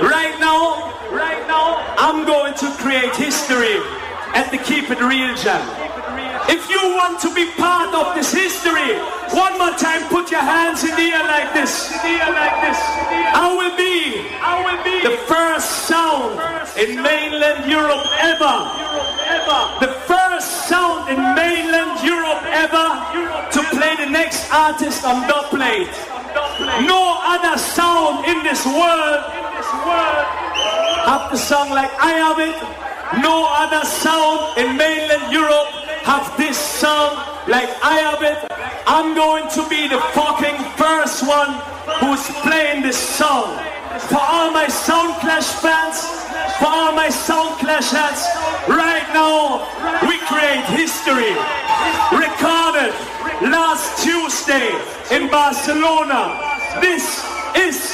Right 0.00 0.36
now, 0.40 0.92
right 1.12 1.46
now, 1.46 1.76
I'm 1.98 2.24
going 2.24 2.54
to 2.54 2.70
create 2.80 3.14
history 3.16 3.76
at 4.34 4.50
the 4.50 4.58
Keep 4.58 4.90
It 4.90 5.00
Real 5.00 5.34
Jam. 5.36 5.62
If 6.48 6.68
you 6.68 6.80
want 6.92 7.20
to 7.20 7.34
be 7.34 7.50
part 7.56 7.94
of 7.94 8.14
this 8.14 8.32
history, 8.32 8.98
one 9.32 9.56
more 9.58 9.72
time, 9.78 10.04
put 10.08 10.30
your 10.30 10.44
hands 10.44 10.84
in 10.84 10.94
the 10.94 11.08
air 11.12 11.24
like 11.24 11.54
this. 11.54 11.92
Air 12.04 12.30
like 12.30 12.56
this. 12.60 12.78
I 13.32 13.48
will 13.48 13.76
be, 13.76 14.28
I 14.44 14.60
will 14.60 14.82
be 14.84 15.00
the 15.02 15.16
first 15.24 15.88
sound 15.88 16.36
in 16.76 17.00
mainland 17.00 17.70
Europe 17.70 18.04
ever. 18.20 18.56
The 19.80 19.92
first 20.06 20.68
sound 20.68 21.08
in 21.08 21.18
mainland 21.34 22.04
Europe 22.04 22.42
ever 22.52 22.86
to 23.50 23.60
play 23.76 23.96
the 23.96 24.10
next 24.10 24.50
artist 24.52 25.04
on 25.04 25.26
dub 25.28 25.50
plate. 25.50 25.92
No 26.86 27.18
other 27.24 27.58
sound 27.58 28.26
in 28.26 28.42
this 28.44 28.64
world 28.66 29.20
have 31.08 31.30
the 31.30 31.36
song 31.36 31.70
like 31.70 31.90
I 32.00 32.12
have 32.20 32.38
it. 32.38 32.56
No 33.22 33.46
other 33.48 33.84
sound 33.84 34.58
in 34.58 34.76
mainland 34.76 35.32
Europe 35.32 35.83
have 36.04 36.36
this 36.36 36.58
song 36.58 37.16
like 37.48 37.68
I 37.80 37.96
have 38.04 38.22
it. 38.22 38.36
I'm 38.86 39.14
going 39.14 39.48
to 39.56 39.66
be 39.72 39.88
the 39.88 40.00
fucking 40.12 40.60
first 40.76 41.26
one 41.26 41.56
who's 42.00 42.24
playing 42.44 42.82
this 42.82 42.98
song. 42.98 43.56
For 44.12 44.20
all 44.20 44.52
my 44.52 44.68
Sound 44.68 45.16
Clash 45.24 45.48
fans, 45.64 46.04
for 46.60 46.68
all 46.68 46.92
my 46.92 47.08
Sound 47.08 47.58
Clash 47.58 47.90
heads, 47.90 48.20
right 48.68 49.08
now 49.16 49.64
we 50.04 50.20
create 50.28 50.64
history. 50.76 51.32
Recorded 52.12 52.92
last 53.48 54.04
Tuesday 54.04 54.76
in 55.10 55.30
Barcelona. 55.30 56.36
This 56.80 57.24
is 57.56 57.93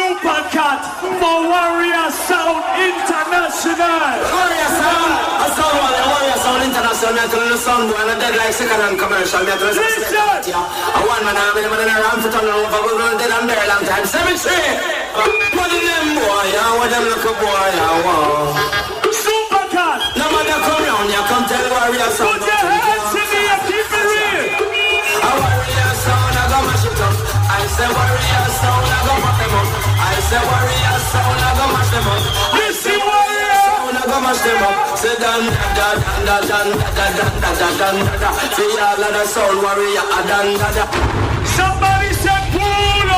Supercat 0.00 0.80
for 1.20 1.36
Warrior 1.44 2.08
Sound 2.08 2.64
International. 2.72 4.00
Warrior 4.32 4.70
Sound, 4.80 5.12
a 5.44 5.48
sound 5.52 5.76
one, 5.76 5.92
a 5.92 6.04
Warrior 6.08 6.38
Sound 6.40 6.62
International, 6.64 7.12
me 7.12 7.20
a 7.20 7.26
tell 7.28 7.44
the 7.44 7.58
sound 7.60 7.84
boy, 7.92 8.00
and 8.00 8.08
a 8.08 8.14
dead 8.16 8.32
like 8.40 8.56
second 8.56 8.80
hand 8.80 8.96
commercial, 8.96 9.44
me 9.44 9.52
a 9.52 9.60
tell 9.60 9.68
the 9.68 9.76
Listen! 9.76 10.56
A 10.56 11.00
one 11.04 11.20
man, 11.20 11.36
I'm 11.36 11.52
in 11.52 11.64
the 11.64 11.68
man, 11.68 11.84
around 11.84 12.20
for 12.24 12.32
turning 12.32 12.48
over, 12.48 12.80
we 12.80 12.92
run 12.96 13.20
dead 13.20 13.28
and 13.28 13.44
very 13.44 13.66
long 13.68 13.84
time. 13.84 14.04
Cemetery! 14.08 14.72
What 15.52 15.68
of 15.68 15.82
them 15.84 16.06
boy, 16.16 16.48
yeah, 16.48 16.72
what 16.80 16.88
them 16.88 17.04
look 17.04 17.20
a 17.28 17.32
boy, 17.36 17.68
yeah, 17.76 18.00
wow. 18.00 18.56
Supercat, 19.12 20.16
No 20.16 20.26
matter 20.32 20.60
come 20.64 20.80
round, 20.80 21.12
you 21.12 21.22
come 21.28 21.44
tell 21.44 21.60
Warrior 21.76 22.08
Sound. 22.16 22.40
put 22.40 22.48
your 22.48 22.56
hands 22.56 23.12
in 23.20 23.26
the 23.28 23.40
air, 23.52 23.60
keep 23.68 23.84
it 23.84 24.04
real. 24.08 24.48
A 24.48 25.30
Warrior 25.44 25.92
Sound, 25.92 26.34
I 26.40 26.44
go 26.48 26.58
mash 26.64 26.88
it 26.88 27.00
up. 27.04 27.16
I 27.52 27.68
say 27.68 27.84
Warrior 27.84 28.48
Sound, 28.48 28.88
I 28.88 28.98
go 29.04 29.12
pop 29.20 29.36
them 29.36 29.39
up. 29.39 29.39
Say 30.30 30.38
warriors, 30.46 31.02
sound 31.10 31.42
I 31.42 31.50
go 31.58 31.64
mash 31.74 31.90
them 31.90 32.06
up. 32.06 32.22
Listen 32.54 33.00
warriors, 33.02 33.62
sound 33.66 33.98
I 33.98 34.02
go 34.06 34.16
mash 34.22 34.42
them 34.46 34.62
up. 34.62 34.74
Say 35.02 35.16
dan 35.18 35.42
da 35.74 35.88
dan 35.98 36.26
da 36.26 36.36
dan 36.46 36.68
da 36.94 37.06
dan 37.18 37.34
da 37.42 37.50
dan 37.58 37.96
da 37.98 38.14
da. 38.22 38.30
See 38.54 38.78
all 38.78 39.02
of 39.02 39.10
the 39.10 39.24
soul 39.26 39.56
warrior, 39.58 40.06
dan 40.30 40.48
da 40.54 40.68
da. 40.76 40.84
Somebody 41.58 42.10
said 42.22 42.44
pull 42.54 43.10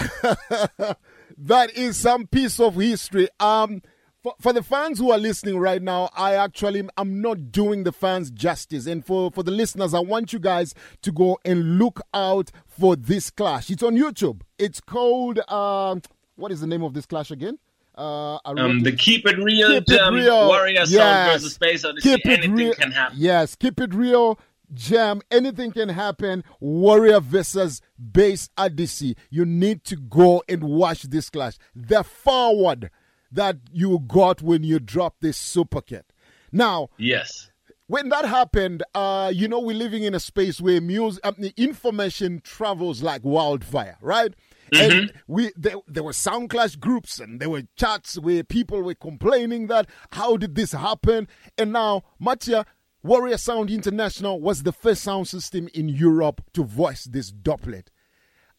that 1.37 1.70
is 1.74 1.96
some 1.98 2.27
piece 2.27 2.59
of 2.61 2.77
history. 2.77 3.29
Um, 3.38 3.83
for, 4.29 4.35
for 4.41 4.53
the 4.53 4.62
fans 4.62 4.99
who 4.99 5.11
are 5.11 5.19
listening 5.19 5.59
right 5.59 5.81
now, 5.83 6.11
I 6.17 6.35
actually 6.35 6.83
I'm 6.97 7.21
not 7.21 7.51
doing 7.53 7.85
the 7.85 7.93
fans 7.93 8.31
justice. 8.31 8.87
And 8.87 9.05
for 9.05 9.31
for 9.31 9.43
the 9.43 9.51
listeners, 9.51 9.95
I 9.95 10.01
want 10.01 10.33
you 10.33 10.38
guys 10.38 10.75
to 11.03 11.12
go 11.12 11.38
and 11.45 11.79
look 11.79 12.01
out 12.14 12.51
for 12.67 12.97
this 12.97 13.31
clash. 13.31 13.71
It's 13.71 13.83
on 13.83 13.97
YouTube. 13.97 14.41
It's 14.59 14.81
called 14.81 15.38
um, 15.51 16.03
what 16.37 16.53
is 16.53 16.61
the 16.61 16.67
name 16.67 16.83
of 16.83 16.95
this 16.95 17.07
clash 17.07 17.31
again? 17.31 17.59
Uh, 17.97 18.38
Um, 18.45 18.81
the. 18.81 18.93
Keep 18.93 19.27
It 19.27 19.38
Real 19.38 19.69
Keep 19.69 19.91
It 19.91 20.11
Real. 20.12 20.49
Warrior 20.49 20.85
Yes. 20.87 21.33
versus 21.43 21.59
Bass 21.59 21.85
Odyssey. 21.85 22.11
Keep 22.17 22.27
it 22.27 22.31
Anything 22.31 22.55
real. 22.55 22.75
can 22.75 22.93
happen. 22.93 23.17
Yes, 23.19 23.55
keep 23.57 23.81
it 23.81 23.93
real. 23.95 24.38
Jam, 24.75 25.23
anything 25.31 25.73
can 25.73 25.88
happen. 25.88 26.45
Warrior 26.61 27.21
versus 27.21 27.81
Bass 27.99 28.51
Odyssey. 28.59 29.17
You 29.31 29.45
need 29.47 29.83
to 29.85 29.97
go 29.97 30.43
and 30.49 30.62
watch 30.62 31.03
this 31.05 31.31
clash. 31.31 31.57
The 31.75 32.05
forward 32.05 32.91
that 33.33 33.57
you 33.73 33.99
got 34.07 34.43
when 34.43 34.62
you 34.62 34.79
dropped 34.79 35.21
this 35.21 35.38
Supercat. 35.38 36.05
Now, 36.53 36.88
Yes. 36.99 37.51
when 37.87 38.09
that 38.11 38.25
happened, 38.25 38.83
uh, 38.95 39.31
you 39.35 39.49
know, 39.49 39.61
we're 39.61 39.77
living 39.77 40.03
in 40.05 40.14
a 40.14 40.21
space 40.21 40.61
where 40.61 40.81
music, 40.81 41.25
um, 41.27 41.37
information 41.57 42.41
travels 42.43 43.03
like 43.03 43.23
wildfire, 43.25 43.97
right? 44.01 44.35
And 44.71 45.12
we 45.27 45.51
there, 45.57 45.77
there 45.87 46.03
were 46.03 46.12
sound 46.12 46.51
clash 46.51 46.77
groups 46.77 47.19
and 47.21 47.41
there 47.41 47.49
were 47.49 47.62
chats 47.77 48.19
where 48.19 48.45
people 48.45 48.83
were 48.83 48.95
complaining 48.95 49.69
that 49.69 49.88
how 50.12 50.37
did 50.37 50.57
this 50.57 50.73
happen? 50.73 51.27
And 51.57 51.73
now, 51.73 52.03
Mattia, 52.19 52.67
Warrior 53.03 53.38
Sound 53.38 53.71
International 53.71 54.38
was 54.38 54.64
the 54.64 54.73
first 54.73 55.03
sound 55.03 55.27
system 55.27 55.69
in 55.73 55.88
Europe 55.88 56.43
to 56.53 56.64
voice 56.64 57.05
this 57.05 57.33
dubplate. 57.33 57.87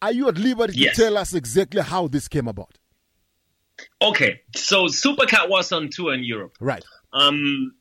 Are 0.02 0.10
you 0.12 0.26
at 0.28 0.36
liberty 0.38 0.78
Yes. 0.78 0.96
to 0.96 1.02
tell 1.02 1.16
us 1.16 1.32
exactly 1.32 1.80
how 1.82 2.08
this 2.08 2.26
came 2.26 2.48
about? 2.48 2.78
Okay. 4.02 4.40
So 4.54 4.86
Supercat 4.86 5.48
was 5.48 5.72
on 5.72 5.88
tour 5.90 6.14
in 6.14 6.24
Europe. 6.24 6.56
Right. 6.60 6.84
um, 7.12 7.74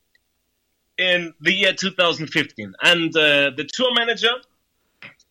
in 0.97 1.33
the 1.39 1.53
year 1.53 1.73
2015. 1.73 2.73
And 2.81 3.15
uh, 3.15 3.51
the 3.55 3.63
tour 3.71 3.93
manager 3.93 4.33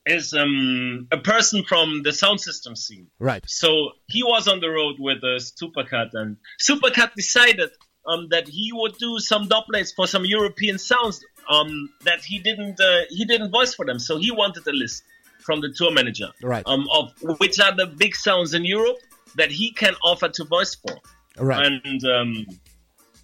is 0.07 0.33
um, 0.33 1.07
a 1.13 1.19
person 1.19 1.63
from 1.65 2.03
the 2.03 2.13
sound 2.13 2.41
system 2.41 2.75
scene. 2.75 3.09
Right. 3.19 3.45
So 3.47 3.91
he 4.07 4.23
was 4.23 4.49
on 4.49 4.61
the 4.61 4.71
road 4.71 4.97
with 4.99 5.19
uh, 5.19 5.37
Supercat, 5.39 6.11
and 6.15 6.39
Supercat 6.59 7.13
decided 7.15 7.69
um, 8.07 8.29
that 8.31 8.49
he 8.49 8.71
would 8.73 8.97
do 8.97 9.19
some 9.19 9.47
dubplates 9.49 9.95
for 9.95 10.07
some 10.07 10.25
European 10.25 10.79
sounds 10.79 11.23
um, 11.51 11.91
that 12.05 12.25
he 12.25 12.39
didn't 12.39 12.81
uh, 12.81 13.01
he 13.11 13.27
didn't 13.27 13.51
voice 13.51 13.75
for 13.75 13.85
them. 13.85 13.99
So 13.99 14.17
he 14.17 14.31
wanted 14.31 14.67
a 14.67 14.73
list 14.73 15.03
from 15.41 15.61
the 15.61 15.71
tour 15.77 15.93
manager 15.93 16.29
Right. 16.43 16.63
um, 16.67 16.87
of 16.93 17.13
which 17.39 17.59
are 17.61 17.75
the 17.77 17.87
big 17.87 18.15
sounds 18.17 18.55
in 18.55 18.65
Europe 18.65 18.97
that 19.37 19.51
he 19.51 19.73
can 19.73 19.95
offer 20.03 20.29
to 20.29 20.45
voice 20.45 20.75
for. 20.75 20.97
Right. 21.39 21.67
And 21.67 22.05
um, 22.05 22.47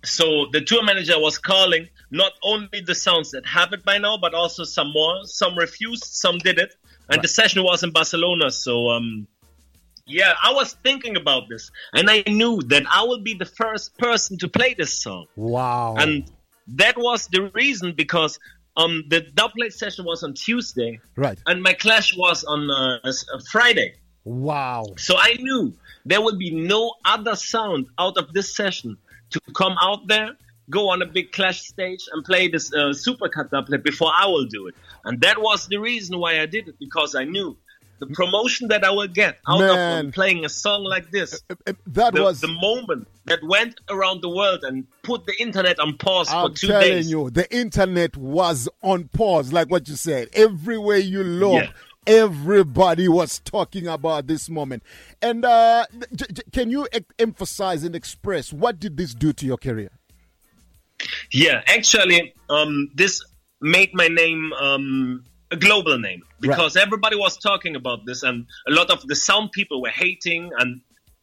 so 0.05 0.47
the 0.53 0.61
tour 0.61 0.85
manager 0.85 1.19
was 1.19 1.39
calling 1.39 1.89
not 2.11 2.33
only 2.43 2.81
the 2.85 2.95
sounds 2.95 3.33
that 3.33 3.47
have 3.47 3.73
it 3.73 3.85
by 3.85 3.99
now, 3.99 4.19
but 4.19 4.35
also 4.35 4.65
some 4.65 4.93
more. 4.93 5.25
Some 5.25 5.57
refused, 5.57 6.05
some 6.05 6.39
did 6.39 6.59
it. 6.59 6.75
And 7.09 7.23
the 7.23 7.29
session 7.29 7.63
was 7.63 7.83
in 7.83 7.91
Barcelona. 7.91 8.51
So, 8.51 8.89
um, 8.91 9.27
yeah, 10.07 10.35
I 10.43 10.53
was 10.53 10.75
thinking 10.83 11.17
about 11.17 11.49
this. 11.49 11.71
And 11.93 12.09
I 12.09 12.23
knew 12.27 12.61
that 12.69 12.85
I 12.91 13.03
will 13.03 13.21
be 13.21 13.35
the 13.35 13.45
first 13.45 13.97
person 13.99 14.39
to 14.39 14.49
play 14.49 14.75
this 14.75 15.03
song. 15.03 15.27
Wow. 15.37 15.97
And 15.99 16.31
that 16.69 16.97
was 16.97 17.27
the 17.29 17.51
reason 17.55 17.95
because 17.95 18.39
um, 18.77 19.05
the 19.09 19.21
dubplate 19.21 19.73
session 19.73 20.05
was 20.05 20.23
on 20.23 20.35
Tuesday. 20.35 21.01
right. 21.17 21.39
And 21.47 21.63
my 21.63 21.75
clash 21.75 22.17
was 22.17 22.45
on 22.45 22.71
uh, 22.71 22.99
uh, 23.05 23.13
Friday. 23.51 23.95
Wow. 24.25 24.87
So 24.97 25.17
I 25.19 25.35
knew 25.39 25.75
there 26.05 26.21
will 26.21 26.37
be 26.37 26.51
no 26.51 26.95
other 27.05 27.35
sound 27.37 27.87
out 27.99 28.17
of 28.19 28.33
this 28.33 28.55
session 28.55 28.97
to 29.31 29.41
come 29.57 29.77
out 29.81 30.07
there, 30.07 30.31
go 30.71 30.91
on 30.91 31.03
a 31.03 31.07
big 31.07 31.33
clash 31.33 31.63
stage 31.63 32.01
and 32.13 32.25
play 32.25 32.49
this 32.49 32.73
uh, 32.73 32.93
Supercat 32.93 33.51
dubplate 33.51 33.83
before 33.83 34.11
I 34.17 34.27
will 34.27 34.47
do 34.47 34.67
it. 34.69 34.75
And 35.05 35.21
that 35.23 35.41
was 35.41 35.67
the 35.69 35.79
reason 35.79 36.19
why 36.19 36.41
I 36.41 36.47
did 36.47 36.69
it 36.69 36.77
because 36.79 37.15
I 37.15 37.25
knew 37.25 37.57
the 38.01 38.07
promotion 38.09 38.69
that 38.69 38.83
I 38.85 38.91
will 38.91 39.07
get 39.09 39.39
out 39.49 39.63
of 39.63 39.69
Man. 39.77 40.07
um, 40.07 40.13
playing 40.13 40.45
a 40.45 40.49
song 40.49 40.83
like 40.85 41.11
this. 41.11 41.41
Uh, 41.49 41.73
That 41.87 42.15
The, 42.15 42.23
was. 42.23 42.41
the 42.41 42.49
moment 42.49 43.07
that 43.27 43.43
went 43.43 43.81
around 43.89 44.21
the 44.21 44.29
world 44.29 44.61
and 44.65 44.85
put 45.03 45.25
the 45.27 45.35
internet 45.41 45.79
on 45.79 45.97
pause 45.97 46.29
I'm 46.31 46.51
for 46.51 46.57
two 46.57 46.67
telling 46.69 46.89
days. 46.89 47.11
you, 47.11 47.31
the 47.31 47.51
internet 47.55 48.17
was 48.17 48.69
on 48.83 49.09
pause, 49.09 49.53
like 49.53 49.71
what 49.71 49.89
you 49.89 49.95
said. 49.97 50.29
Everywhere 50.35 50.99
you 50.99 51.23
look, 51.23 51.63
Yeah. 51.65 51.71
Everybody 52.07 53.09
was 53.09 53.39
talking 53.41 53.87
about 53.87 54.27
this 54.27 54.49
moment. 54.49 54.83
And 55.23 55.45
uh, 55.45 55.87
j- 56.15 56.27
j- 56.33 56.43
can 56.53 56.71
you 56.71 56.87
e- 56.95 57.01
emphasize 57.19 57.85
and 57.85 57.95
express 57.95 58.53
what 58.53 58.79
did 58.81 58.97
this 58.97 59.15
do 59.15 59.33
to 59.33 59.47
your 59.47 59.57
career? 59.59 59.91
Yeah, 61.33 61.63
actually, 61.67 62.35
um, 62.49 62.91
this 62.95 63.23
made 63.61 63.91
my 63.95 64.09
name 64.09 64.53
um, 64.55 65.25
a 65.51 65.57
global 65.57 65.99
name 65.99 66.23
because 66.41 66.77
everybody 66.77 67.17
was 67.17 67.37
talking 67.37 67.77
about 67.77 68.07
this, 68.07 68.23
and 68.23 68.47
a 68.69 68.71
lot 68.73 68.91
of 68.91 69.07
the 69.07 69.17
sound 69.17 69.53
people 69.53 69.83
were 69.83 69.89
hating. 69.91 70.51
And 70.59 70.81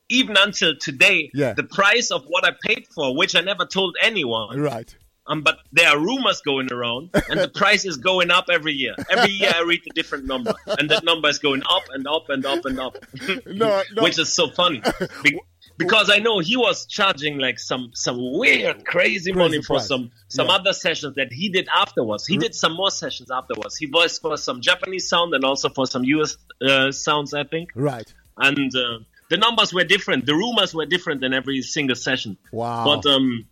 even 0.09 0.35
until 0.37 0.73
today, 0.79 1.31
Yeah. 1.33 1.53
the 1.53 1.63
price 1.63 2.11
of 2.11 2.23
what 2.27 2.45
I 2.45 2.51
paid 2.63 2.85
for, 2.93 3.15
which 3.15 3.35
I 3.35 3.41
never 3.41 3.65
told 3.65 3.95
anyone, 4.01 4.59
Right. 4.59 4.95
Um, 5.27 5.41
but 5.43 5.57
there 5.71 5.87
are 5.89 5.99
rumors 5.99 6.41
going 6.41 6.71
around, 6.73 7.09
and 7.29 7.39
the 7.39 7.47
price 7.55 7.85
is 7.85 7.97
going 7.97 8.31
up 8.31 8.45
every 8.51 8.73
year. 8.73 8.95
Every 9.09 9.31
year 9.31 9.51
I 9.55 9.61
read 9.61 9.81
a 9.89 9.93
different 9.93 10.25
number, 10.25 10.53
and 10.67 10.89
that 10.89 11.03
number 11.03 11.29
is 11.29 11.39
going 11.39 11.61
up 11.69 11.83
and 11.93 12.07
up 12.07 12.29
and 12.29 12.45
up 12.45 12.65
and 12.65 12.79
up, 12.79 12.97
No, 13.45 13.81
no. 13.93 14.03
which 14.03 14.17
is 14.19 14.33
so 14.33 14.49
funny. 14.49 14.81
Be- 15.23 15.39
because 15.77 16.11
I 16.11 16.19
know 16.19 16.39
he 16.39 16.57
was 16.57 16.85
charging 16.85 17.37
like 17.39 17.57
some 17.57 17.91
some 17.93 18.17
weird, 18.37 18.85
crazy, 18.85 19.31
money 19.31 19.61
for 19.61 19.77
price. 19.77 19.87
some 19.87 20.11
some 20.27 20.47
Yeah. 20.47 20.55
other 20.55 20.73
sessions 20.73 21.15
that 21.15 21.31
he 21.31 21.49
did 21.49 21.67
afterwards. 21.73 22.27
He 22.27 22.37
did 22.37 22.53
some 22.53 22.73
more 22.75 22.91
sessions 22.91 23.31
afterwards. 23.31 23.77
He 23.77 23.85
voiced 23.87 24.21
for 24.21 24.37
some 24.37 24.61
Japanese 24.61 25.07
sound 25.07 25.33
and 25.33 25.43
also 25.43 25.69
for 25.69 25.85
some 25.87 26.03
US 26.03 26.37
uh, 26.61 26.91
sounds, 26.91 27.33
I 27.33 27.45
think. 27.45 27.69
Right. 27.75 28.11
And 28.37 28.57
uh, 28.75 28.99
the 29.29 29.37
numbers 29.37 29.73
were 29.73 29.83
different. 29.85 30.25
The 30.25 30.35
rumors 30.35 30.73
were 30.75 30.85
different 30.85 31.23
in 31.23 31.33
every 31.33 31.61
single 31.61 31.95
session. 31.95 32.37
Wow. 32.51 32.83
But 32.85 33.09
um, 33.09 33.45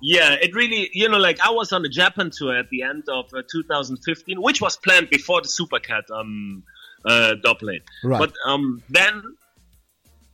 yeah, 0.00 0.32
it 0.40 0.54
really, 0.54 0.90
you 0.92 1.08
know, 1.08 1.18
like 1.18 1.38
I 1.40 1.50
was 1.50 1.72
on 1.72 1.82
the 1.82 1.88
Japan 1.88 2.30
tour 2.36 2.56
at 2.56 2.68
the 2.70 2.82
end 2.82 3.04
of 3.08 3.26
uh, 3.34 3.42
2015, 3.50 4.40
which 4.40 4.60
was 4.60 4.76
planned 4.76 5.10
before 5.10 5.40
the 5.42 5.48
Supercat 5.48 6.10
um, 6.10 6.62
uh, 7.04 7.34
dubplate. 7.44 7.82
Right. 8.04 8.18
But 8.18 8.32
um, 8.46 8.82
then 8.88 9.22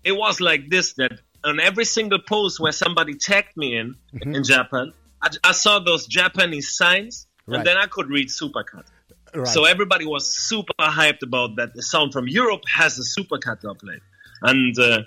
it 0.04 0.12
was 0.12 0.40
like 0.40 0.68
this 0.68 0.94
that 0.94 1.20
on 1.44 1.60
every 1.60 1.84
single 1.84 2.18
post 2.20 2.58
where 2.60 2.72
somebody 2.72 3.14
tagged 3.14 3.56
me 3.56 3.76
in 3.76 3.96
Mm-hmm. 4.14 4.34
in 4.34 4.44
Japan, 4.44 4.92
I, 5.22 5.28
I 5.44 5.52
saw 5.52 5.78
those 5.80 6.06
Japanese 6.06 6.76
signs, 6.76 7.26
Right. 7.46 7.58
and 7.58 7.66
then 7.66 7.76
I 7.76 7.86
could 7.86 8.08
read 8.08 8.28
Supercat. 8.28 8.84
Right. 9.34 9.46
So 9.46 9.64
everybody 9.64 10.06
was 10.06 10.34
super 10.34 10.72
hyped 10.80 11.22
about 11.22 11.56
that. 11.56 11.74
The 11.74 11.82
sound 11.82 12.12
from 12.12 12.26
Europe 12.28 12.62
has 12.74 12.98
a 12.98 13.02
Supercat 13.20 13.62
dubplate, 13.62 14.00
and 14.42 14.76
uh, 14.78 15.02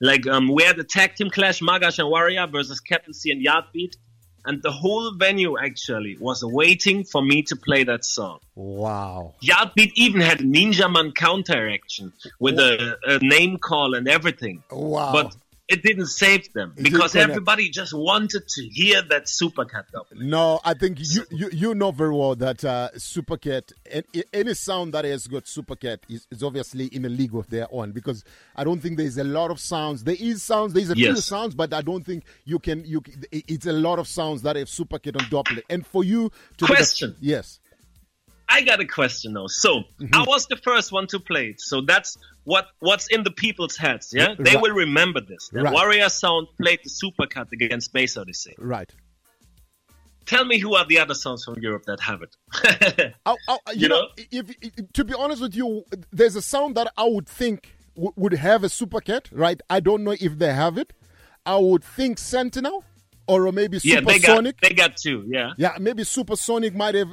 like 0.00 0.26
um, 0.26 0.48
we 0.52 0.62
had 0.64 0.78
a 0.78 0.84
tag 0.84 1.14
team 1.16 1.30
clash, 1.30 1.60
Magash 1.60 1.98
and 1.98 2.08
Warrior 2.08 2.46
versus 2.46 2.80
Captain 2.80 3.12
C 3.12 3.30
and 3.30 3.40
Yardbeat, 3.42 3.96
and 4.44 4.62
the 4.62 4.70
whole 4.70 5.12
venue 5.12 5.58
actually 5.58 6.16
was 6.20 6.44
waiting 6.44 7.04
for 7.04 7.22
me 7.22 7.42
to 7.44 7.56
play 7.56 7.84
that 7.84 8.04
song. 8.04 8.38
wow. 8.54 9.34
Yardbeat 9.40 9.92
even 9.94 10.20
had 10.20 10.38
Ninja 10.38 10.92
Man 10.92 11.12
counter 11.12 11.68
action 11.70 12.12
with 12.38 12.58
a, 12.58 12.96
a 13.06 13.18
name 13.20 13.58
call 13.58 13.94
and 13.94 14.06
everything, 14.08 14.62
Wow. 14.70 15.12
but 15.12 15.36
it 15.66 15.82
didn't 15.82 16.06
save 16.06 16.52
them 16.52 16.72
didn't 16.76 16.92
because 16.92 17.16
everybody 17.16 17.70
just 17.70 17.94
wanted 17.94 18.46
to 18.46 18.62
hear 18.64 19.00
that 19.02 19.24
Supercat 19.24 19.84
dubplate. 19.94 20.20
No, 20.20 20.60
I 20.64 20.74
think 20.74 20.98
you, 21.00 21.24
you 21.30 21.48
you 21.52 21.74
know 21.74 21.90
very 21.90 22.14
well 22.14 22.34
that 22.36 22.62
uh, 22.64 22.90
Supercat, 22.96 23.72
any, 23.90 24.24
any 24.32 24.54
sound 24.54 24.92
that 24.92 25.04
has 25.06 25.26
got 25.26 25.44
Supercat 25.44 25.98
is, 26.08 26.26
is 26.30 26.42
obviously 26.42 26.86
in 26.86 27.04
a 27.06 27.08
league 27.08 27.34
of 27.34 27.48
their 27.48 27.66
own 27.70 27.92
because 27.92 28.24
I 28.54 28.64
don't 28.64 28.80
think 28.80 28.98
there's 28.98 29.16
a 29.16 29.24
lot 29.24 29.50
of 29.50 29.58
sounds. 29.58 30.04
There 30.04 30.16
is 30.18 30.42
sounds, 30.42 30.74
there's 30.74 30.90
a 30.90 30.94
few 30.94 31.16
sounds, 31.16 31.54
but 31.54 31.72
I 31.72 31.80
don't 31.80 32.04
think 32.04 32.24
you 32.44 32.58
can. 32.58 32.84
You 32.84 33.02
it's 33.32 33.66
a 33.66 33.72
lot 33.72 33.98
of 33.98 34.06
sounds 34.06 34.42
that 34.42 34.56
have 34.56 34.68
Supercat 34.68 35.16
on 35.16 35.24
dubplate, 35.30 35.62
and 35.70 35.86
for 35.86 36.04
you 36.04 36.30
to 36.58 36.66
be 36.66 36.66
the- 36.66 36.74
Question. 36.74 37.16
yes, 37.20 37.58
I 38.48 38.62
got 38.62 38.80
a 38.80 38.84
question 38.86 39.32
though. 39.32 39.46
So 39.48 39.84
Mm-hmm. 40.00 40.14
I 40.14 40.24
was 40.26 40.46
the 40.46 40.56
first 40.56 40.92
one 40.92 41.06
to 41.08 41.18
play 41.20 41.48
it. 41.48 41.60
So 41.60 41.80
that's 41.80 42.16
what 42.44 42.66
what's 42.80 43.06
in 43.08 43.22
the 43.22 43.30
people's 43.30 43.76
heads. 43.76 44.12
Yeah, 44.14 44.34
they 44.38 44.56
will 44.56 44.74
remember 44.74 45.20
this. 45.20 45.48
That 45.48 45.64
Right. 45.64 45.72
Warrior 45.72 46.08
Sound 46.08 46.48
played 46.60 46.80
the 46.84 46.90
Supercat 46.90 47.50
against 47.52 47.92
Bass 47.92 48.16
Odyssey. 48.16 48.54
right. 48.58 48.90
Tell 50.26 50.46
me 50.46 50.58
who 50.58 50.74
are 50.74 50.86
the 50.86 50.98
other 51.00 51.12
sounds 51.12 51.44
from 51.44 51.56
Europe 51.60 51.84
that 51.86 52.00
have 52.00 52.22
it? 52.22 52.34
I, 53.26 53.36
I, 53.48 53.58
you, 53.74 53.80
You 53.82 53.88
know, 53.88 54.00
know? 54.00 54.08
if, 54.30 54.50
if 54.62 54.92
to 54.94 55.04
be 55.04 55.12
honest 55.12 55.42
with 55.42 55.54
you, 55.54 55.84
there's 56.12 56.34
a 56.34 56.40
sound 56.40 56.76
that 56.76 56.90
I 56.96 57.04
would 57.04 57.28
think 57.28 57.74
w- 57.94 58.12
would 58.16 58.32
have 58.32 58.64
a 58.64 58.68
supercat, 58.68 59.28
right? 59.32 59.60
I 59.68 59.80
don't 59.80 60.02
know 60.02 60.16
if 60.18 60.38
they 60.38 60.52
have 60.54 60.78
it. 60.78 60.94
I 61.44 61.58
would 61.58 61.84
think 61.84 62.16
Sentinel 62.18 62.84
or 63.26 63.50
maybe 63.52 63.78
yeah, 63.82 64.00
they 64.00 64.18
got 64.18 64.44
they 64.60 64.70
got 64.70 64.96
two. 64.96 65.24
Yeah, 65.26 65.52
Yeah, 65.56 65.76
maybe 65.80 66.04
Supersonic 66.04 66.74
might 66.74 66.94
have. 66.94 67.08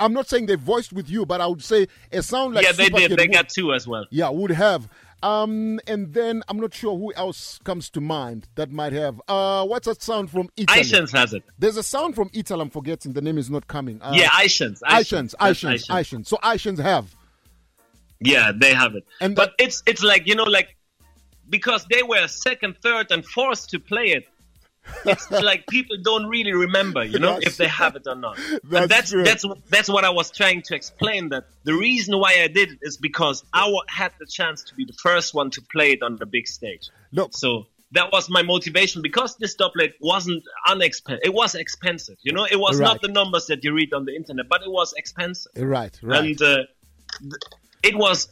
I'm 0.00 0.12
not 0.12 0.28
saying 0.28 0.46
they 0.46 0.56
voiced 0.56 0.92
with 0.92 1.08
you, 1.08 1.24
but 1.24 1.40
I 1.40 1.46
would 1.46 1.62
say 1.62 1.86
a 2.10 2.22
sound 2.22 2.54
like 2.54 2.64
yeah, 2.64 2.72
they 2.72 2.86
Supercat 2.86 3.08
did. 3.08 3.18
They 3.18 3.24
would- 3.24 3.32
got 3.32 3.48
two 3.48 3.72
as 3.72 3.86
well. 3.86 4.06
Yeah, 4.10 4.28
would 4.28 4.50
have. 4.50 4.88
Um, 5.22 5.78
and 5.86 6.12
then 6.12 6.42
I'm 6.48 6.58
not 6.58 6.74
sure 6.74 6.98
who 6.98 7.14
else 7.14 7.60
comes 7.62 7.88
to 7.90 8.00
mind 8.00 8.48
that 8.56 8.72
might 8.72 8.92
have. 8.92 9.22
Uh, 9.28 9.64
what's 9.64 9.86
that 9.86 10.02
sound 10.02 10.30
from 10.32 10.48
Italy? 10.56 10.80
Ishans 10.80 11.12
has 11.12 11.32
it. 11.32 11.44
There's 11.60 11.76
a 11.76 11.82
sound 11.84 12.16
from 12.16 12.28
Italy. 12.32 12.60
I'm 12.60 12.70
forgetting. 12.70 13.12
The 13.12 13.22
name 13.22 13.38
is 13.38 13.48
not 13.48 13.68
coming. 13.68 14.02
Uh, 14.02 14.12
yeah, 14.14 14.30
Ishans. 14.30 14.80
Ishans, 14.82 15.36
Ishans, 15.36 15.86
Ishans. 15.88 16.26
So 16.26 16.38
Ishans 16.38 16.80
have. 16.80 17.14
Yeah, 18.18 18.50
they 18.54 18.74
have 18.74 18.96
it. 18.96 19.04
And 19.20 19.36
but 19.36 19.52
it's 19.58 19.82
it's 19.86 20.02
like 20.02 20.26
you 20.26 20.34
know 20.34 20.44
like 20.44 20.76
because 21.48 21.84
they 21.86 22.02
were 22.02 22.26
second, 22.28 22.76
third, 22.82 23.10
and 23.10 23.24
fourth 23.24 23.68
to 23.68 23.78
play 23.78 24.06
it. 24.06 24.26
It's 25.04 25.30
like 25.50 25.66
people 25.68 25.96
don't 26.02 26.26
really 26.26 26.52
remember, 26.52 27.04
you 27.04 27.18
know, 27.18 27.34
That's 27.34 27.46
if 27.46 27.56
they 27.56 27.68
have 27.68 27.96
it 27.96 28.06
or 28.06 28.14
not. 28.16 28.36
That's 28.64 28.82
and 28.82 28.90
that's 28.90 29.10
true. 29.10 29.24
that's 29.24 29.44
that's 29.68 29.88
what 29.88 30.04
I 30.04 30.10
was 30.10 30.30
trying 30.30 30.62
to 30.62 30.74
explain. 30.74 31.28
That 31.30 31.44
the 31.64 31.74
reason 31.74 32.18
why 32.18 32.40
I 32.42 32.48
did 32.48 32.72
it 32.72 32.78
is 32.82 32.96
because 32.96 33.44
I 33.52 33.72
had 33.88 34.12
the 34.18 34.26
chance 34.26 34.64
to 34.64 34.74
be 34.74 34.84
the 34.84 34.92
first 34.94 35.34
one 35.34 35.50
to 35.50 35.62
play 35.62 35.92
it 35.92 36.02
on 36.02 36.16
the 36.16 36.26
big 36.26 36.46
stage. 36.48 36.90
Look, 37.12 37.32
So 37.34 37.66
that 37.92 38.10
was 38.12 38.28
my 38.30 38.42
motivation 38.42 39.02
because 39.02 39.36
this 39.36 39.54
dubplate 39.56 39.92
wasn't 40.00 40.42
unexpensive. 40.68 41.20
It 41.24 41.34
was 41.34 41.54
expensive, 41.54 42.16
you 42.22 42.32
know. 42.32 42.46
It 42.50 42.58
was 42.58 42.78
Right. 42.78 42.86
not 42.86 43.02
the 43.02 43.08
numbers 43.08 43.46
that 43.46 43.62
you 43.64 43.72
read 43.74 43.92
on 43.92 44.04
the 44.04 44.14
internet, 44.16 44.48
but 44.48 44.62
it 44.62 44.70
was 44.70 44.94
expensive 44.96 45.52
right, 45.56 45.96
right. 46.02 46.24
and 46.24 46.42
uh, 46.42 46.62
it 47.82 47.94
was 47.96 48.28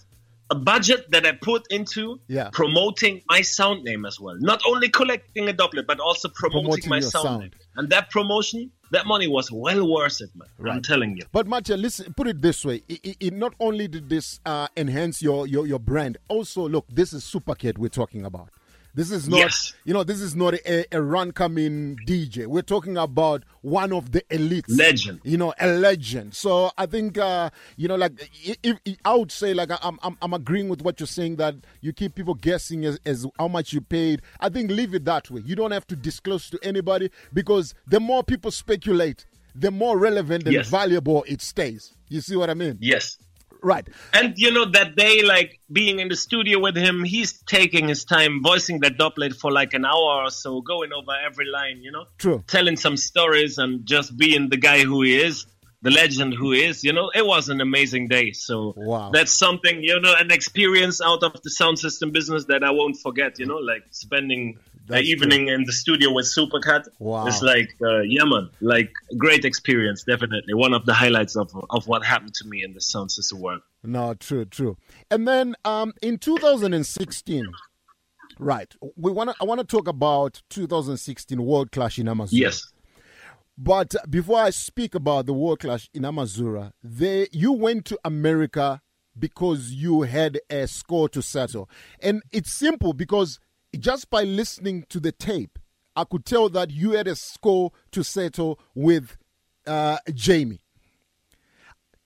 a 0.50 0.54
budget 0.54 1.10
that 1.12 1.24
I 1.26 1.32
put 1.32 1.62
into 1.70 2.20
Yeah. 2.28 2.50
promoting 2.52 3.22
my 3.30 3.40
sound 3.42 3.84
name 3.84 4.04
as 4.04 4.18
well. 4.20 4.36
Not 4.40 4.60
only 4.66 4.88
collecting 4.88 5.48
a 5.48 5.52
dubplate, 5.52 5.86
but 5.86 6.00
also 6.00 6.28
promoting, 6.28 6.64
Promoting 6.64 6.90
my 6.90 7.00
sound, 7.00 7.22
sound. 7.24 7.40
name. 7.40 7.50
And 7.76 7.88
that 7.90 8.10
promotion, 8.10 8.70
that 8.90 9.06
money 9.06 9.28
was 9.28 9.50
well 9.52 9.88
worth 9.88 10.20
it, 10.20 10.30
man. 10.34 10.48
I'm 10.72 10.82
telling 10.82 11.16
you. 11.16 11.22
But 11.32 11.46
Mattia, 11.46 11.76
listen, 11.76 12.12
put 12.14 12.26
it 12.26 12.42
this 12.42 12.64
way: 12.64 12.82
it, 12.88 13.00
it, 13.04 13.16
it 13.20 13.32
not 13.34 13.54
only 13.60 13.86
did 13.88 14.08
this 14.08 14.40
uh, 14.44 14.66
enhance 14.76 15.22
your, 15.22 15.46
your 15.46 15.66
your 15.66 15.78
brand, 15.78 16.18
also 16.28 16.68
look, 16.68 16.86
this 16.90 17.12
is 17.12 17.22
Supercat 17.24 17.78
we're 17.78 17.88
talking 17.88 18.24
about. 18.24 18.50
This 18.94 19.10
is 19.10 19.28
not, 19.28 19.38
Yes. 19.38 19.74
you 19.84 19.92
know, 19.94 20.02
this 20.02 20.20
is 20.20 20.34
not 20.34 20.54
a, 20.54 20.84
a 20.94 21.00
run 21.00 21.30
coming 21.32 21.96
DJ. 22.06 22.46
We're 22.46 22.62
talking 22.62 22.96
about 22.96 23.44
one 23.62 23.92
of 23.92 24.12
the 24.12 24.22
elites, 24.30 24.64
Legend. 24.68 25.20
You 25.22 25.36
know, 25.38 25.54
a 25.60 25.68
legend. 25.68 26.34
So 26.34 26.72
I 26.76 26.86
think, 26.86 27.16
uh, 27.18 27.50
you 27.76 27.86
know, 27.88 27.96
like 27.96 28.12
if, 28.42 28.78
if 28.84 28.96
I 29.04 29.14
would 29.14 29.30
say, 29.30 29.54
like 29.54 29.70
I'm, 29.82 29.98
I'm, 30.02 30.16
I'm 30.20 30.32
agreeing 30.34 30.68
with 30.68 30.82
what 30.82 30.98
you're 30.98 31.06
saying 31.06 31.36
that 31.36 31.54
you 31.80 31.92
keep 31.92 32.14
people 32.14 32.34
guessing 32.34 32.84
as, 32.84 32.98
as 33.06 33.26
how 33.38 33.48
much 33.48 33.72
you 33.72 33.80
paid. 33.80 34.22
I 34.40 34.48
think 34.48 34.70
leave 34.70 34.94
it 34.94 35.04
that 35.04 35.30
way. 35.30 35.42
You 35.44 35.54
don't 35.54 35.70
have 35.72 35.86
to 35.88 35.96
disclose 35.96 36.50
to 36.50 36.58
anybody 36.62 37.10
because 37.32 37.74
the 37.86 38.00
more 38.00 38.22
people 38.24 38.50
speculate, 38.50 39.24
the 39.54 39.70
more 39.70 39.98
relevant 39.98 40.44
and 40.44 40.54
Yes. 40.54 40.68
valuable 40.68 41.24
it 41.28 41.42
stays. 41.42 41.94
You 42.08 42.20
see 42.20 42.34
what 42.36 42.50
I 42.50 42.54
mean? 42.54 42.78
Yes. 42.80 43.18
Right. 43.62 43.86
And 44.12 44.34
you 44.36 44.50
know 44.52 44.64
that 44.70 44.96
day, 44.96 45.22
like 45.22 45.60
being 45.72 46.00
in 46.00 46.08
the 46.08 46.16
studio 46.16 46.58
with 46.58 46.76
him, 46.76 47.04
he's 47.04 47.42
taking 47.42 47.88
his 47.88 48.04
time 48.04 48.42
voicing 48.42 48.80
that 48.80 48.98
dubplate 48.98 49.36
for 49.36 49.52
like 49.52 49.74
an 49.74 49.84
hour 49.84 50.24
or 50.24 50.30
so, 50.30 50.60
going 50.60 50.92
over 50.92 51.12
every 51.26 51.46
line, 51.46 51.82
you 51.82 51.92
know, 51.92 52.04
True. 52.18 52.42
telling 52.46 52.76
some 52.76 52.96
stories 52.96 53.58
and 53.58 53.86
just 53.86 54.16
being 54.16 54.48
the 54.48 54.56
guy 54.56 54.80
who 54.84 55.02
he 55.02 55.20
is, 55.20 55.46
the 55.82 55.90
legend 55.90 56.34
who 56.34 56.52
he 56.52 56.64
is. 56.64 56.84
You 56.84 56.92
know, 56.92 57.10
it 57.14 57.26
was 57.26 57.48
an 57.48 57.60
amazing 57.60 58.08
day. 58.08 58.32
So 58.32 58.74
Wow. 58.76 59.10
that's 59.12 59.32
something, 59.32 59.82
you 59.82 59.98
know, 60.00 60.14
an 60.18 60.30
experience 60.30 61.00
out 61.00 61.22
of 61.22 61.40
the 61.42 61.50
sound 61.50 61.78
system 61.78 62.10
business 62.10 62.44
that 62.46 62.62
I 62.64 62.70
won't 62.70 62.96
forget. 62.96 63.38
You 63.38 63.46
know, 63.46 63.56
like 63.56 63.84
spending 63.90 64.58
That's 64.90 65.06
evening 65.06 65.48
in 65.48 65.64
the 65.64 65.72
studio 65.72 66.12
with 66.12 66.26
Supercat. 66.26 66.88
Wow. 66.98 67.26
It's 67.26 67.42
like, 67.42 67.74
uh, 67.82 68.00
yeah, 68.00 68.24
man, 68.24 68.50
like 68.60 68.92
great 69.16 69.44
experience, 69.44 70.04
definitely 70.04 70.54
one 70.54 70.74
of 70.74 70.84
the 70.86 70.94
highlights 70.94 71.36
of 71.36 71.50
of 71.70 71.86
what 71.86 72.04
happened 72.04 72.34
to 72.34 72.48
me 72.48 72.62
in 72.64 72.74
the 72.74 72.80
sound 72.80 73.10
system 73.10 73.40
world. 73.40 73.62
No, 73.82 74.14
true, 74.14 74.44
true. 74.44 74.76
And 75.10 75.26
then 75.26 75.54
um, 75.64 75.92
in 76.02 76.18
2016, 76.18 77.46
right? 78.38 78.74
We 78.96 79.12
want 79.12 79.30
to. 79.30 79.36
I 79.40 79.44
want 79.44 79.60
to 79.60 79.66
talk 79.66 79.88
about 79.88 80.42
2016 80.50 81.42
World 81.42 81.72
Clash 81.72 81.98
in 81.98 82.06
Amazura. 82.06 82.28
Yes. 82.32 82.72
But 83.56 83.94
before 84.08 84.40
I 84.40 84.50
speak 84.50 84.94
about 84.94 85.26
the 85.26 85.34
World 85.34 85.60
Clash 85.60 85.90
in 85.92 86.02
Amazura, 86.02 86.72
they 86.82 87.28
you 87.32 87.52
went 87.52 87.84
to 87.86 87.98
America 88.04 88.80
because 89.18 89.72
you 89.72 90.02
had 90.02 90.40
a 90.48 90.66
score 90.66 91.08
to 91.10 91.20
settle, 91.20 91.68
and 92.00 92.22
it's 92.32 92.52
simple 92.52 92.92
because 92.92 93.38
just 93.78 94.10
by 94.10 94.24
listening 94.24 94.84
to 94.88 95.00
the 95.00 95.12
tape, 95.12 95.58
I 95.96 96.04
could 96.04 96.24
tell 96.24 96.48
that 96.50 96.70
you 96.70 96.92
had 96.92 97.06
a 97.06 97.16
score 97.16 97.72
to 97.92 98.02
settle 98.02 98.58
with 98.74 99.16
uh, 99.66 99.98
Jamie. 100.14 100.60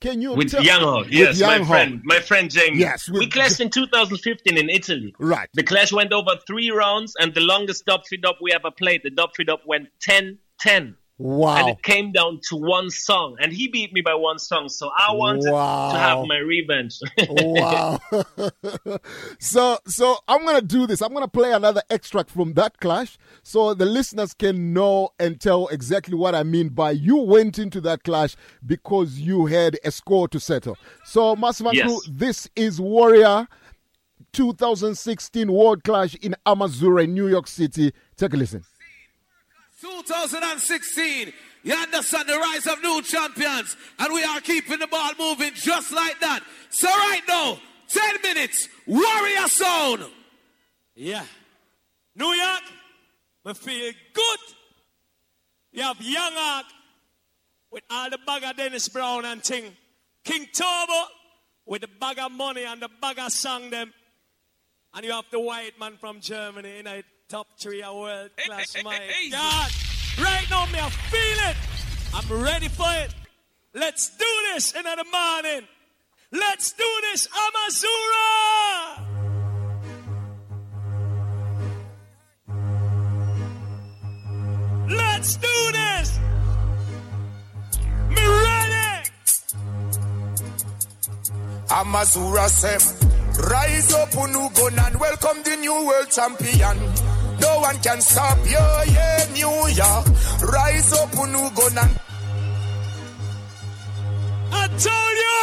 Can 0.01 0.21
you 0.21 0.35
with 0.35 0.51
tell- 0.51 0.63
Young 0.63 1.07
yes, 1.09 1.39
Young 1.39 1.61
my 1.61 1.67
friend, 1.67 2.01
my 2.05 2.21
friend 2.21 2.51
Jamie. 2.51 2.79
Yes, 2.79 3.09
with- 3.09 3.21
we 3.21 3.27
clashed 3.29 3.61
in 3.61 3.71
2015 3.71 4.59
in 4.59 4.69
Italy. 4.69 5.15
Right. 5.19 5.49
The 5.55 5.63
clash 5.63 5.93
went 5.93 6.13
over 6.13 6.33
three 6.47 6.71
rounds, 6.71 7.15
and 7.19 7.33
the 7.35 7.41
longest 7.41 7.87
dub 7.87 8.03
feed 8.07 8.25
up 8.27 8.37
we 8.43 8.53
ever 8.53 8.71
played, 8.71 9.01
the 9.03 9.11
dub 9.11 9.31
feed 9.35 9.49
up 9.49 9.63
went 9.65 9.89
10-10. 10.07 10.97
Wow. 11.17 11.57
And 11.59 11.69
it 11.69 11.83
came 11.85 12.11
down 12.11 12.41
to 12.49 12.57
one 12.57 12.91
song, 12.91 13.37
and 13.41 13.53
he 13.53 13.69
beat 13.69 13.93
me 13.93 14.01
by 14.01 14.15
one 14.15 14.39
song. 14.41 14.69
So 14.69 14.91
I 14.97 15.13
wanted 15.15 15.53
Wow. 15.53 15.93
to 15.93 15.99
have 15.99 16.27
my 16.27 16.39
revenge. 16.39 16.99
wow. 17.29 18.01
so 19.39 19.79
so 19.87 20.17
I'm 20.27 20.45
gonna 20.45 20.61
do 20.61 20.87
this. 20.87 21.01
I'm 21.03 21.13
gonna 21.15 21.29
play 21.29 21.53
another 21.53 21.83
extract 21.89 22.31
from 22.31 22.55
that 22.55 22.81
clash 22.81 23.17
so 23.45 23.75
the 23.75 23.85
listeners 23.87 24.35
can 24.35 24.73
know 24.73 25.11
and 25.21 25.41
tell 25.41 25.69
exactly 25.69 26.17
what 26.17 26.35
I 26.35 26.43
mean 26.43 26.71
by 26.71 26.91
you 26.91 27.17
went 27.19 27.59
into 27.59 27.81
that 27.83 28.03
clash 28.03 28.35
because 28.67 29.19
you 29.21 29.47
had 29.47 29.79
a 29.85 29.93
score 29.93 30.27
to 30.29 30.41
settle. 30.41 30.77
So 31.05 31.37
Massive 31.37 31.69
Yes. 31.75 32.01
This 32.11 32.49
is 32.57 32.81
Warrior 32.81 33.47
2016 34.33 35.51
World 35.53 35.85
Clash 35.85 36.17
in 36.17 36.35
Amazura 36.45 37.05
in 37.05 37.15
New 37.15 37.29
York 37.29 37.47
City. 37.47 37.93
Take 38.17 38.35
a 38.35 38.37
listen. 38.37 38.65
2016. 39.85 41.33
You 41.63 41.75
understand 41.75 42.29
the 42.29 42.39
rise 42.39 42.67
of 42.67 42.83
new 42.83 43.03
champions, 43.03 43.77
and 43.99 44.13
we 44.13 44.23
are 44.25 44.41
keeping 44.41 44.79
the 44.79 44.87
ball 44.87 45.13
moving 45.19 45.53
just 45.55 45.93
like 45.93 46.19
that. 46.21 46.41
So 46.71 46.89
right 46.89 47.23
now, 47.29 47.59
10 47.89 48.03
minutes, 48.23 48.69
Warrior 48.87 49.49
Sound. 49.49 50.05
Yeah. 50.95 51.25
New 52.17 52.33
York, 52.33 52.63
we 53.45 53.55
feel 53.55 53.93
good. 54.13 54.39
You 55.73 55.83
have 55.83 56.01
Young 56.01 56.33
Hawk 56.35 56.67
with 57.71 57.85
all 57.91 58.09
the 58.09 58.19
bag 58.27 58.45
of 58.45 58.57
Dennis 58.57 58.89
Brown 58.89 59.25
and 59.25 59.43
thing. 59.43 59.65
King 60.25 60.47
Turbo 60.55 61.05
with 61.67 61.83
the 61.83 61.89
bag 61.89 62.19
of 62.19 62.33
money 62.33 62.65
and 62.65 62.81
the 62.81 62.89
bag 63.01 63.19
of 63.19 63.33
song 63.33 63.71
them. 63.71 63.93
And 64.95 65.05
you 65.05 65.13
have 65.13 65.25
the 65.31 65.41
white 65.41 65.79
man 65.79 65.97
from 65.99 66.21
Germany 66.21 66.79
in 66.79 66.87
a 66.87 67.03
top 67.35 67.49
three 67.59 67.83
of 67.83 67.97
world 67.97 68.31
class. 68.47 68.77
My 68.85 68.97
God. 69.33 69.71
Right 70.23 70.47
now, 70.49 70.67
me, 70.67 70.79
I 70.79 70.89
feel 70.89 71.41
it. 71.51 71.57
I'm 72.15 72.29
ready 72.45 72.69
for 72.69 72.87
it. 73.05 73.13
Let's 73.75 74.17
do 74.17 74.33
this 74.53 74.73
in 74.73 74.85
the 74.85 75.05
morning. 75.13 75.67
Let's 76.31 76.71
do 76.71 76.91
this, 77.03 77.27
Amazura! 77.45 79.01
Let's 84.91 85.37
do 85.37 85.73
this! 85.73 86.19
Me 88.11 88.25
ready! 88.47 89.11
Amazura 91.67 92.49
Sem. 92.49 92.81
Rise 93.51 93.93
up, 93.95 94.11
Unugon, 94.11 94.87
and 94.87 95.01
welcome 95.01 95.43
the 95.43 95.57
new 95.57 95.85
world 95.85 96.11
champion. 96.11 97.04
No 97.41 97.61
one 97.61 97.79
can 97.81 98.01
stop 98.01 98.39
you, 98.45 98.67
yeah, 98.93 99.27
New 99.33 99.69
York. 99.69 100.07
Rise 100.53 100.93
up, 100.93 101.11
Unugon, 101.13 101.77
and 101.83 101.99
I 104.53 104.69
told 104.69 105.17
you! 105.23 105.41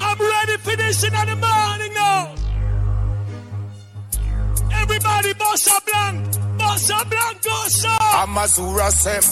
I'm 0.00 0.18
ready 0.18 0.56
for 0.58 0.76
this 0.76 1.04
in 1.04 1.12
the 1.12 1.36
morning 1.36 1.94
now! 1.94 2.34
Everybody, 4.80 5.34
Bossa 5.34 5.84
Blanc! 5.86 6.26
Bossa 6.58 7.08
Blanco, 7.10 7.68
sir! 7.68 7.98
Amazura 8.22 8.90
Sem. 8.90 9.22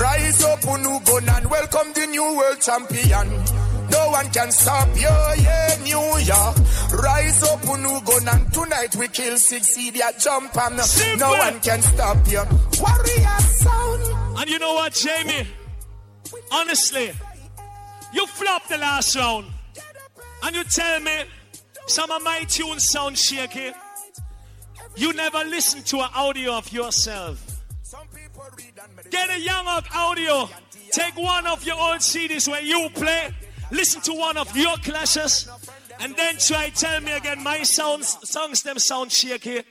Rise 0.00 0.44
up, 0.44 0.60
Unugon, 0.60 1.28
and 1.36 1.50
welcome 1.50 1.92
the 1.94 2.06
new 2.06 2.36
world 2.36 2.60
champion. 2.60 3.59
No 3.90 4.10
one 4.10 4.30
can 4.30 4.50
stop 4.52 4.88
you, 4.96 5.42
yeah, 5.42 5.76
New 5.82 6.18
York. 6.18 6.56
Rise 7.02 7.42
up, 7.42 7.60
Unugon, 7.62 8.32
and 8.32 8.52
tonight 8.52 8.94
we 8.96 9.08
kill 9.08 9.36
six 9.36 9.76
idiot 9.76 10.14
jump 10.18 10.56
and 10.56 10.76
no 11.18 11.30
one 11.30 11.60
can 11.60 11.82
stop 11.82 12.18
you. 12.28 12.42
Warrior 12.80 13.40
sound. 13.40 14.38
And 14.38 14.50
you 14.50 14.58
know 14.58 14.74
what, 14.74 14.92
Jamie? 14.92 15.46
Honestly, 16.52 17.12
you 18.12 18.26
flopped 18.26 18.68
the 18.68 18.78
last 18.78 19.16
round. 19.16 19.46
And 20.42 20.56
you 20.56 20.64
tell 20.64 21.00
me 21.00 21.24
some 21.86 22.10
of 22.10 22.22
my 22.22 22.44
tunes 22.48 22.88
sound 22.88 23.18
shaky. 23.18 23.72
You 24.96 25.12
never 25.12 25.44
listen 25.44 25.82
to 25.84 25.98
an 25.98 26.08
audio 26.14 26.54
of 26.54 26.72
yourself. 26.72 27.46
Get 29.10 29.30
a 29.30 29.40
young 29.40 29.66
up 29.66 29.84
audio. 29.94 30.48
Take 30.92 31.16
one 31.16 31.46
of 31.46 31.64
your 31.64 31.76
old 31.76 31.98
CDs 31.98 32.48
where 32.48 32.62
you 32.62 32.88
play. 32.94 33.30
Listen 33.70 34.00
to 34.02 34.12
one 34.12 34.36
of 34.36 34.56
your 34.56 34.76
clashes. 34.78 35.48
And 36.00 36.16
then 36.16 36.36
try 36.38 36.70
tell 36.70 37.00
me 37.00 37.12
again 37.12 37.42
my 37.42 37.62
sounds 37.62 38.16
songs 38.28 38.62
them 38.62 38.78
sound 38.78 39.12
shaky. 39.12 39.62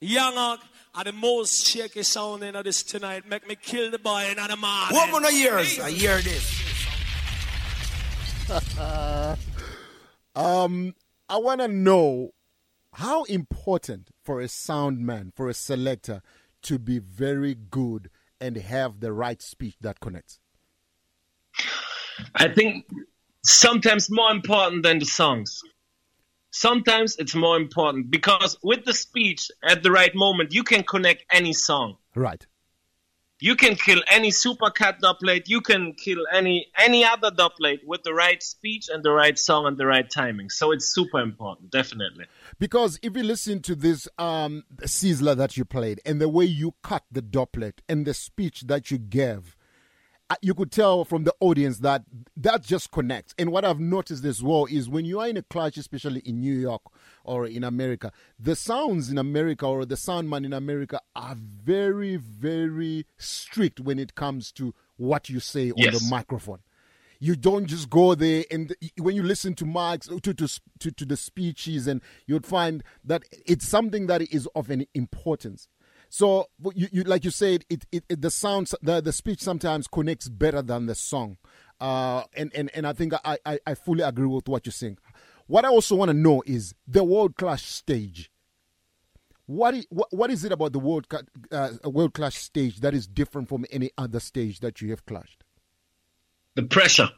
Young 0.00 0.34
Hawk 0.34 0.60
are 0.94 1.04
the 1.04 1.12
most 1.12 1.66
shaky 1.66 2.02
sounding 2.02 2.54
of 2.54 2.64
this 2.64 2.82
tonight. 2.82 3.28
Make 3.28 3.46
me 3.48 3.56
kill 3.56 3.90
the 3.90 3.98
boy 3.98 4.26
in 4.30 4.36
the 4.36 4.56
man. 4.56 4.88
Woman 4.92 5.24
of 5.24 5.32
years, 5.32 5.78
I 5.80 5.90
hear 5.90 6.18
this. 6.20 6.62
Um, 10.36 10.94
I 11.30 11.38
want 11.38 11.62
to 11.62 11.68
know 11.68 12.34
how 12.92 13.24
important 13.24 14.10
for 14.22 14.40
a 14.42 14.48
sound 14.48 15.00
man, 15.00 15.32
for 15.34 15.48
a 15.48 15.54
selector, 15.54 16.20
to 16.62 16.78
be 16.78 16.98
very 16.98 17.54
good 17.54 18.10
and 18.38 18.56
have 18.58 19.00
the 19.00 19.14
right 19.14 19.40
speech 19.40 19.76
that 19.80 19.98
connects. 20.00 20.38
I 22.34 22.48
think 22.48 22.84
sometimes 23.46 24.10
more 24.10 24.30
important 24.30 24.82
than 24.82 24.98
the 24.98 25.06
songs. 25.06 25.62
Sometimes 26.50 27.16
it's 27.18 27.34
more 27.34 27.56
important 27.56 28.10
because 28.10 28.58
with 28.62 28.84
the 28.84 28.94
speech 28.94 29.50
at 29.62 29.82
the 29.82 29.90
right 29.90 30.14
moment, 30.14 30.54
you 30.54 30.64
can 30.64 30.82
connect 30.82 31.24
any 31.30 31.52
song. 31.52 31.96
Right. 32.14 32.46
You 33.38 33.54
can 33.54 33.74
kill 33.74 34.00
any 34.10 34.30
supercat 34.30 35.00
dubplate. 35.00 35.42
You 35.46 35.60
can 35.60 35.92
kill 35.92 36.24
any 36.32 36.68
any 36.78 37.04
other 37.04 37.30
dubplate 37.30 37.80
with 37.84 38.02
the 38.02 38.14
right 38.14 38.42
speech 38.42 38.88
and 38.90 39.04
the 39.04 39.10
right 39.10 39.38
song 39.38 39.66
and 39.66 39.76
the 39.76 39.84
right 39.84 40.08
timing. 40.08 40.48
So 40.48 40.72
it's 40.72 40.86
super 40.86 41.20
important, 41.20 41.70
definitely. 41.70 42.24
Because 42.58 42.98
if 43.02 43.14
you 43.14 43.22
listen 43.22 43.60
to 43.62 43.74
this 43.74 44.08
um, 44.16 44.64
Sizzler 44.84 45.36
that 45.36 45.58
you 45.58 45.66
played 45.66 46.00
and 46.06 46.18
the 46.18 46.30
way 46.30 46.46
you 46.46 46.74
cut 46.82 47.04
the 47.12 47.20
dubplate 47.20 47.80
and 47.86 48.06
the 48.06 48.14
speech 48.14 48.62
that 48.62 48.90
you 48.90 48.96
gave, 48.96 49.55
you 50.42 50.54
could 50.54 50.72
tell 50.72 51.04
from 51.04 51.24
the 51.24 51.34
audience 51.40 51.78
that 51.78 52.02
that 52.36 52.62
just 52.62 52.90
connects. 52.90 53.34
And 53.38 53.52
what 53.52 53.64
I've 53.64 53.78
noticed 53.78 54.24
as 54.24 54.42
well 54.42 54.66
is 54.66 54.88
when 54.88 55.04
you 55.04 55.20
are 55.20 55.28
in 55.28 55.36
a 55.36 55.42
clash, 55.42 55.76
especially 55.76 56.20
in 56.20 56.40
New 56.40 56.54
York 56.54 56.82
or 57.24 57.46
in 57.46 57.62
America, 57.62 58.12
the 58.38 58.56
sounds 58.56 59.08
in 59.10 59.18
America 59.18 59.66
or 59.66 59.84
the 59.84 59.96
sound 59.96 60.28
man 60.28 60.44
in 60.44 60.52
America 60.52 61.00
are 61.14 61.36
very, 61.36 62.16
very 62.16 63.06
strict 63.18 63.80
when 63.80 63.98
it 63.98 64.14
comes 64.14 64.50
to 64.52 64.74
what 64.96 65.28
you 65.28 65.38
say 65.38 65.70
on 65.70 65.76
the 65.92 66.06
microphone. 66.10 66.58
You 67.18 67.34
don't 67.34 67.66
just 67.66 67.88
go 67.88 68.14
there 68.14 68.44
and 68.50 68.74
when 68.98 69.16
you 69.16 69.22
listen 69.22 69.54
to 69.54 69.64
Mark's 69.64 70.06
to, 70.06 70.20
to 70.20 70.60
to 70.80 70.90
to 70.90 71.04
the 71.06 71.16
speeches 71.16 71.86
and 71.86 72.02
you'd 72.26 72.44
find 72.44 72.84
that 73.04 73.22
it's 73.46 73.66
something 73.66 74.06
that 74.08 74.20
is 74.22 74.46
of 74.54 74.68
an 74.68 74.86
importance. 74.92 75.66
So 76.08 76.48
you, 76.74 76.88
you 76.92 77.02
like 77.04 77.24
you 77.24 77.30
said, 77.30 77.64
it, 77.68 77.84
it, 77.92 78.04
it 78.08 78.22
the 78.22 78.30
sounds 78.30 78.74
the 78.82 79.00
the 79.00 79.12
speech 79.12 79.40
sometimes 79.40 79.86
connects 79.86 80.28
better 80.28 80.62
than 80.62 80.86
the 80.86 80.94
song. 80.94 81.36
Uh, 81.80 82.22
and, 82.34 82.50
and, 82.54 82.70
and 82.74 82.86
I 82.86 82.94
think 82.94 83.12
I, 83.22 83.38
I, 83.44 83.58
I 83.66 83.74
fully 83.74 84.02
agree 84.02 84.26
with 84.26 84.48
what 84.48 84.64
you're 84.64 84.72
saying. 84.72 84.96
What 85.46 85.64
I 85.64 85.68
also 85.68 85.94
want 85.94 86.08
to 86.08 86.16
know 86.16 86.42
is 86.46 86.74
the 86.88 87.04
world 87.04 87.36
class 87.36 87.62
stage. 87.62 88.30
What 89.44 89.74
is, 89.74 89.86
what, 89.90 90.12
what 90.12 90.30
is 90.30 90.44
it 90.44 90.52
about 90.52 90.72
the 90.72 90.78
world 90.78 91.06
uh, 91.52 91.70
world 91.84 92.14
class 92.14 92.34
stage 92.34 92.80
that 92.80 92.94
is 92.94 93.06
different 93.06 93.48
from 93.48 93.64
any 93.70 93.90
other 93.96 94.20
stage 94.20 94.60
that 94.60 94.80
you 94.80 94.90
have 94.90 95.04
clashed? 95.06 95.44
The 96.54 96.62
pressure. 96.62 97.10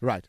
Right. 0.00 0.26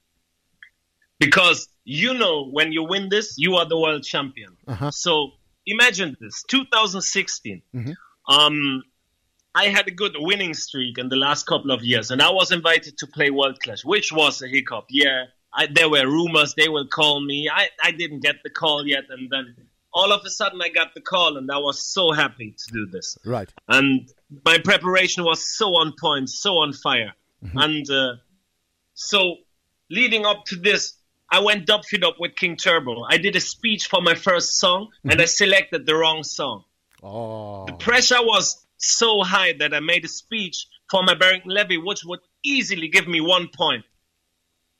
Because 1.19 1.69
you 1.83 2.13
know 2.15 2.47
when 2.49 2.71
you 2.71 2.83
win 2.83 3.09
this, 3.09 3.37
you 3.37 3.55
are 3.55 3.65
the 3.65 3.79
world 3.79 4.03
champion. 4.03 4.57
Uh-huh. 4.67 4.91
So 4.91 5.33
imagine 5.67 6.17
this 6.19 6.43
2016. 6.49 7.61
Mhm. 7.75 7.95
Um, 8.27 8.83
I 9.53 9.65
had 9.69 9.87
a 9.87 9.91
good 9.91 10.15
winning 10.17 10.53
streak 10.53 10.97
in 10.97 11.09
the 11.09 11.15
last 11.15 11.45
couple 11.45 11.71
of 11.71 11.83
years, 11.83 12.11
and 12.11 12.21
I 12.21 12.29
was 12.31 12.51
invited 12.51 12.97
to 12.99 13.07
play 13.07 13.29
World 13.29 13.59
Clash, 13.61 13.83
which 13.83 14.11
was 14.11 14.41
a 14.41 14.47
hiccup. 14.47 14.85
Yeah, 14.89 15.25
I, 15.53 15.67
there 15.67 15.89
were 15.89 16.05
rumors 16.05 16.53
they 16.53 16.69
will 16.69 16.87
call 16.87 17.19
me. 17.25 17.49
I, 17.51 17.69
I 17.83 17.91
didn't 17.91 18.19
get 18.19 18.35
the 18.43 18.49
call 18.49 18.85
yet, 18.85 19.05
and 19.09 19.29
then 19.31 19.55
all 19.93 20.11
of 20.11 20.23
a 20.25 20.29
sudden 20.29 20.61
I 20.61 20.69
got 20.69 20.93
the 20.93 21.01
call, 21.01 21.37
and 21.37 21.51
I 21.51 21.57
was 21.57 21.83
so 21.83 22.11
happy 22.11 22.51
to 22.51 22.73
do 22.73 22.85
this. 22.85 23.17
Right. 23.25 23.51
And 23.67 24.07
my 24.45 24.59
preparation 24.59 25.23
was 25.23 25.43
so 25.43 25.69
on 25.77 25.93
point, 25.99 26.29
so 26.29 26.57
on 26.57 26.73
fire. 26.73 27.13
And 27.53 27.89
uh, 27.89 28.15
so 28.93 29.37
leading 29.89 30.25
up 30.25 30.45
to 30.45 30.55
this, 30.55 30.96
I 31.29 31.39
went 31.41 31.65
dub 31.65 31.83
fit 31.85 32.03
up 32.03 32.15
with 32.19 32.35
King 32.35 32.55
Turbo. 32.55 33.03
I 33.03 33.17
did 33.17 33.35
a 33.35 33.39
speech 33.39 33.87
for 33.87 34.01
my 34.01 34.15
first 34.15 34.57
song, 34.57 34.89
and 35.03 35.13
mm-hmm. 35.13 35.21
I 35.21 35.25
selected 35.25 35.85
the 35.85 35.95
wrong 35.95 36.23
song. 36.23 36.63
Oh. 37.03 37.65
The 37.65 37.73
pressure 37.73 38.21
was 38.21 38.65
so 38.77 39.23
high 39.23 39.53
that 39.59 39.73
I 39.73 39.79
made 39.79 40.05
a 40.05 40.07
speech 40.07 40.67
for 40.89 41.03
my 41.03 41.15
Barrington 41.15 41.51
Levy, 41.51 41.77
which 41.77 42.03
would 42.05 42.19
easily 42.43 42.87
give 42.87 43.07
me 43.07 43.19
one 43.19 43.49
point. 43.53 43.83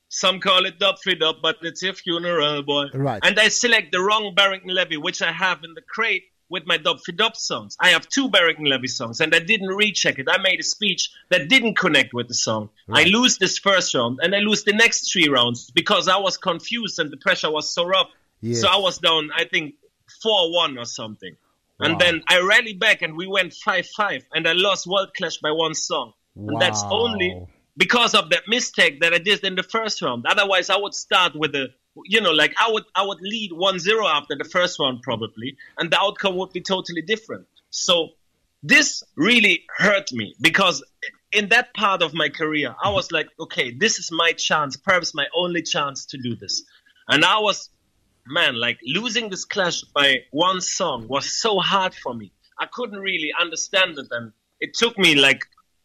Some 0.08 0.40
call 0.40 0.64
it 0.64 0.78
dub 0.78 0.98
free 1.02 1.16
dub, 1.16 1.36
but 1.42 1.56
it's 1.60 1.82
your 1.82 1.92
funeral, 1.92 2.62
boy. 2.62 2.86
Right. 2.94 3.20
And 3.22 3.38
I 3.38 3.48
select 3.48 3.92
the 3.92 4.00
wrong 4.00 4.34
Barrington 4.34 4.74
Levy, 4.74 4.96
which 4.96 5.20
I 5.20 5.32
have 5.32 5.62
in 5.64 5.74
the 5.74 5.82
crate 5.82 6.24
with 6.48 6.66
my 6.66 6.76
dub 6.76 7.00
free 7.00 7.14
dub 7.14 7.36
songs. 7.36 7.76
I 7.80 7.90
have 7.90 8.08
two 8.08 8.28
Barrington 8.28 8.66
Levy 8.66 8.88
songs, 8.88 9.20
and 9.20 9.34
I 9.34 9.38
didn't 9.38 9.68
recheck 9.68 10.18
it. 10.18 10.28
I 10.30 10.38
made 10.38 10.60
a 10.60 10.62
speech 10.62 11.10
that 11.30 11.48
didn't 11.48 11.76
connect 11.76 12.14
with 12.14 12.28
the 12.28 12.34
song. 12.34 12.70
I 12.90 13.04
lose 13.04 13.38
this 13.38 13.58
first 13.58 13.94
round, 13.94 14.20
and 14.22 14.34
I 14.34 14.38
lose 14.38 14.64
the 14.64 14.72
next 14.72 15.12
three 15.12 15.28
rounds 15.28 15.70
because 15.70 16.08
I 16.08 16.18
was 16.18 16.36
confused 16.36 16.98
and 16.98 17.10
the 17.10 17.16
pressure 17.16 17.50
was 17.50 17.70
so 17.70 17.84
rough. 17.84 18.08
Yes. 18.40 18.60
So 18.60 18.68
I 18.68 18.76
was 18.76 18.98
down, 18.98 19.30
I 19.36 19.44
think, 19.44 19.74
4 20.22 20.52
1 20.54 20.78
or 20.78 20.84
something. 20.84 21.36
Wow. 21.78 21.86
And 21.86 22.00
then 22.00 22.22
I 22.28 22.40
rallied 22.40 22.80
back 22.80 23.02
and 23.02 23.16
we 23.16 23.26
went 23.26 23.52
5 23.52 23.86
5, 23.86 24.24
and 24.34 24.48
I 24.48 24.52
lost 24.52 24.86
World 24.86 25.10
Clash 25.16 25.38
by 25.38 25.50
one 25.50 25.74
song. 25.74 26.12
And 26.36 26.60
that's 26.60 26.84
only 26.84 27.46
because 27.76 28.14
of 28.14 28.30
that 28.30 28.42
mistake 28.46 29.00
that 29.00 29.12
I 29.12 29.18
did 29.18 29.44
in 29.44 29.54
the 29.54 29.62
first 29.62 30.02
round. 30.02 30.24
Otherwise, 30.26 30.70
I 30.70 30.76
would 30.76 30.94
start 30.94 31.34
with 31.34 31.54
a, 31.54 31.68
you 32.06 32.20
know, 32.20 32.32
like 32.32 32.54
I 32.60 32.70
would 32.70 32.84
I 32.94 33.04
would 33.04 33.20
lead 33.20 33.52
1-0 33.52 34.04
after 34.10 34.36
the 34.36 34.44
first 34.44 34.78
one 34.78 35.00
probably, 35.02 35.56
and 35.78 35.90
the 35.90 35.98
outcome 36.00 36.36
would 36.36 36.52
be 36.52 36.60
totally 36.60 37.02
different. 37.02 37.46
So 37.70 38.10
this 38.62 39.02
really 39.16 39.64
hurt 39.76 40.12
me 40.12 40.34
because 40.40 40.82
in 41.32 41.48
that 41.50 41.74
part 41.74 42.02
of 42.02 42.14
my 42.14 42.28
career, 42.28 42.74
I 42.82 42.90
was 42.90 43.12
like, 43.12 43.28
okay, 43.38 43.70
this 43.70 43.98
is 43.98 44.10
my 44.10 44.32
chance, 44.32 44.76
perhaps 44.76 45.14
my 45.14 45.26
only 45.34 45.62
chance 45.62 46.06
to 46.06 46.18
do 46.18 46.34
this. 46.34 46.64
And 47.08 47.24
I 47.24 47.38
was, 47.38 47.70
man, 48.26 48.58
like 48.58 48.78
losing 48.84 49.28
this 49.28 49.44
clash 49.44 49.82
by 49.94 50.24
one 50.30 50.60
song 50.60 51.06
was 51.08 51.30
so 51.30 51.58
hard 51.58 51.94
for 51.94 52.14
me. 52.14 52.32
I 52.58 52.66
couldn't 52.66 53.00
really 53.00 53.32
understand 53.38 53.98
it. 53.98 54.06
And 54.10 54.32
it 54.60 54.74
took 54.74 54.98
me 54.98 55.14
like 55.14 55.42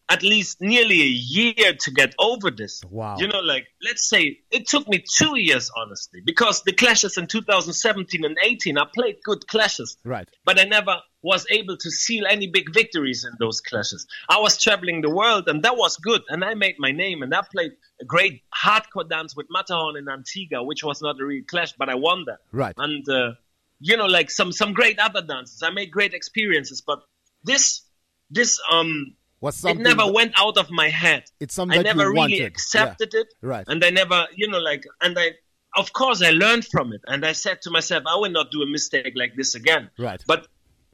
at 0.09 0.21
least 0.21 0.61
nearly 0.61 1.01
a 1.01 1.05
year 1.05 1.73
to 1.79 1.91
get 1.91 2.13
over 2.19 2.51
this. 2.51 2.83
Wow. 2.89 3.15
You 3.17 3.27
know, 3.27 3.39
like, 3.39 3.67
let's 3.83 4.07
say 4.07 4.39
it 4.51 4.67
took 4.67 4.87
me 4.87 5.03
two 5.17 5.37
years, 5.37 5.71
honestly, 5.75 6.19
because 6.23 6.61
the 6.63 6.73
clashes 6.73 7.17
in 7.17 7.27
2017 7.27 8.25
and 8.25 8.37
18, 8.43 8.77
I 8.77 8.85
played 8.93 9.17
good 9.23 9.47
clashes 9.47 9.97
Right. 10.03 10.27
but 10.45 10.59
I 10.59 10.65
never 10.65 10.97
was 11.21 11.45
able 11.49 11.77
to 11.77 11.89
seal 11.89 12.25
any 12.29 12.47
big 12.47 12.73
victories 12.73 13.23
in 13.23 13.31
those 13.39 13.61
clashes. 13.61 14.05
I 14.27 14.39
was 14.41 14.61
traveling 14.61 15.01
the 15.01 15.09
world, 15.09 15.47
and 15.47 15.63
that 15.63 15.77
was 15.77 15.95
good, 15.97 16.21
and 16.27 16.43
I 16.43 16.53
made 16.53 16.75
my 16.79 16.91
name, 16.91 17.23
and 17.23 17.33
I 17.33 17.41
played 17.49 17.71
a 18.01 18.05
great 18.05 18.41
hardcore 18.53 19.07
dance 19.09 19.33
with 19.35 19.47
Matterhorn 19.49 19.95
in 19.95 20.09
Antigua, 20.09 20.63
which 20.63 20.83
was 20.83 21.01
not 21.01 21.19
a 21.21 21.25
real 21.25 21.43
clash, 21.47 21.71
but 21.77 21.87
I 21.89 21.95
won 21.95 22.25
that. 22.27 22.39
Right. 22.51 22.73
And 22.77 23.07
uh, 23.07 23.31
you 23.79 23.95
know, 23.95 24.05
like 24.05 24.29
some 24.31 24.51
some 24.51 24.73
great 24.73 24.99
other 24.99 25.21
dances, 25.21 25.63
I 25.63 25.69
made 25.69 25.91
great 25.91 26.13
experiences, 26.13 26.81
but 26.85 26.99
this 27.45 27.83
this 28.29 28.59
um 28.69 29.15
Was 29.43 29.63
it 29.65 29.77
never 29.77 30.05
that- 30.05 30.13
went 30.13 30.33
out 30.43 30.57
of 30.57 30.67
my 30.71 30.89
head. 30.89 31.23
It's 31.43 31.53
something 31.53 31.77
I 31.79 31.83
never 31.83 32.05
really 32.09 32.15
wanted. 32.17 32.41
accepted 32.43 33.13
it, 33.13 33.27
Right. 33.41 33.65
and 33.67 33.83
I 33.83 33.89
never, 33.89 34.19
you 34.39 34.47
know, 34.47 34.59
like, 34.59 34.83
and 35.01 35.13
I, 35.19 35.31
of 35.75 35.91
course, 35.91 36.21
I 36.21 36.31
learned 36.31 36.65
from 36.73 36.93
it, 36.93 37.01
and 37.07 37.25
I 37.25 37.33
said 37.33 37.61
to 37.63 37.69
myself, 37.69 38.03
I 38.07 38.15
will 38.21 38.31
not 38.39 38.51
do 38.51 38.61
a 38.61 38.65
mistake 38.77 39.13
like 39.15 39.33
this 39.35 39.53
again. 39.55 39.89
Right. 39.97 40.21
But 40.25 40.47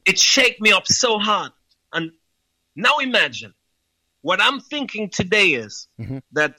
it 0.04 0.18
shake 0.18 0.60
me 0.60 0.72
up 0.72 0.86
so 0.88 1.18
hard, 1.18 1.52
and 1.92 2.10
now 2.74 2.98
imagine 2.98 3.54
what 4.22 4.38
I'm 4.42 4.58
thinking 4.60 5.10
today 5.10 5.50
is 5.64 5.86
Mm-hmm. 6.00 6.18
that 6.32 6.52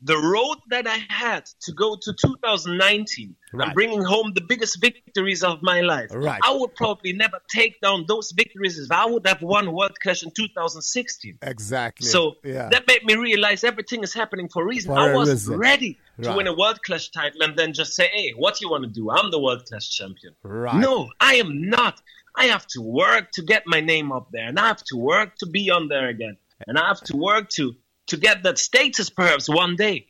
the 0.00 0.16
road 0.16 0.58
that 0.70 0.86
I 0.86 0.98
had 1.08 1.46
to 1.62 1.72
go 1.72 1.96
to 2.00 2.12
2019 2.12 3.34
Right. 3.52 3.66
and 3.68 3.74
bringing 3.74 4.02
home 4.04 4.32
the 4.34 4.42
biggest 4.42 4.80
victories 4.80 5.42
of 5.42 5.60
my 5.62 5.80
life, 5.80 6.10
Right. 6.12 6.40
I 6.44 6.52
would 6.54 6.74
probably 6.74 7.12
never 7.14 7.40
take 7.50 7.80
down 7.80 8.04
those 8.06 8.30
victories 8.32 8.78
if 8.78 8.90
I 8.92 9.06
would 9.06 9.26
have 9.26 9.42
won 9.42 9.72
World 9.72 9.98
Clash 10.02 10.22
in 10.22 10.30
2016. 10.30 11.38
Exactly. 11.42 12.06
So 12.06 12.36
yeah. 12.44 12.68
that 12.70 12.86
made 12.86 13.04
me 13.04 13.14
realize 13.16 13.64
everything 13.64 14.02
is 14.02 14.12
happening 14.14 14.48
for 14.48 14.62
a 14.62 14.66
reason. 14.66 14.94
For 14.94 14.98
I 15.00 15.14
was 15.14 15.30
reason. 15.30 15.58
ready 15.58 15.98
to 16.22 16.28
Right. 16.28 16.36
win 16.36 16.46
a 16.46 16.54
World 16.54 16.80
Clash 16.84 17.10
title 17.10 17.42
and 17.42 17.56
then 17.58 17.72
just 17.72 17.94
say, 17.94 18.08
hey, 18.12 18.30
what 18.36 18.54
do 18.56 18.66
you 18.66 18.70
want 18.70 18.84
to 18.84 18.90
do? 18.90 19.10
I'm 19.10 19.30
the 19.30 19.40
World 19.40 19.64
Clash 19.66 19.88
champion. 19.90 20.34
Right. 20.42 20.76
No, 20.76 21.08
I 21.20 21.34
am 21.36 21.68
not. 21.70 22.00
I 22.36 22.44
have 22.44 22.66
to 22.68 22.80
work 22.82 23.32
to 23.32 23.42
get 23.42 23.64
my 23.66 23.80
name 23.80 24.12
up 24.12 24.28
there, 24.30 24.46
and 24.46 24.60
I 24.60 24.68
have 24.68 24.84
to 24.84 24.96
work 24.96 25.34
to 25.38 25.46
be 25.46 25.70
on 25.70 25.88
there 25.88 26.08
again, 26.08 26.36
and 26.68 26.78
I 26.78 26.86
have 26.86 27.00
to 27.04 27.16
work 27.16 27.48
to 27.56 27.74
to 28.08 28.16
get 28.16 28.42
that 28.42 28.58
status 28.58 29.10
perhaps 29.10 29.48
one 29.48 29.76
day. 29.76 30.06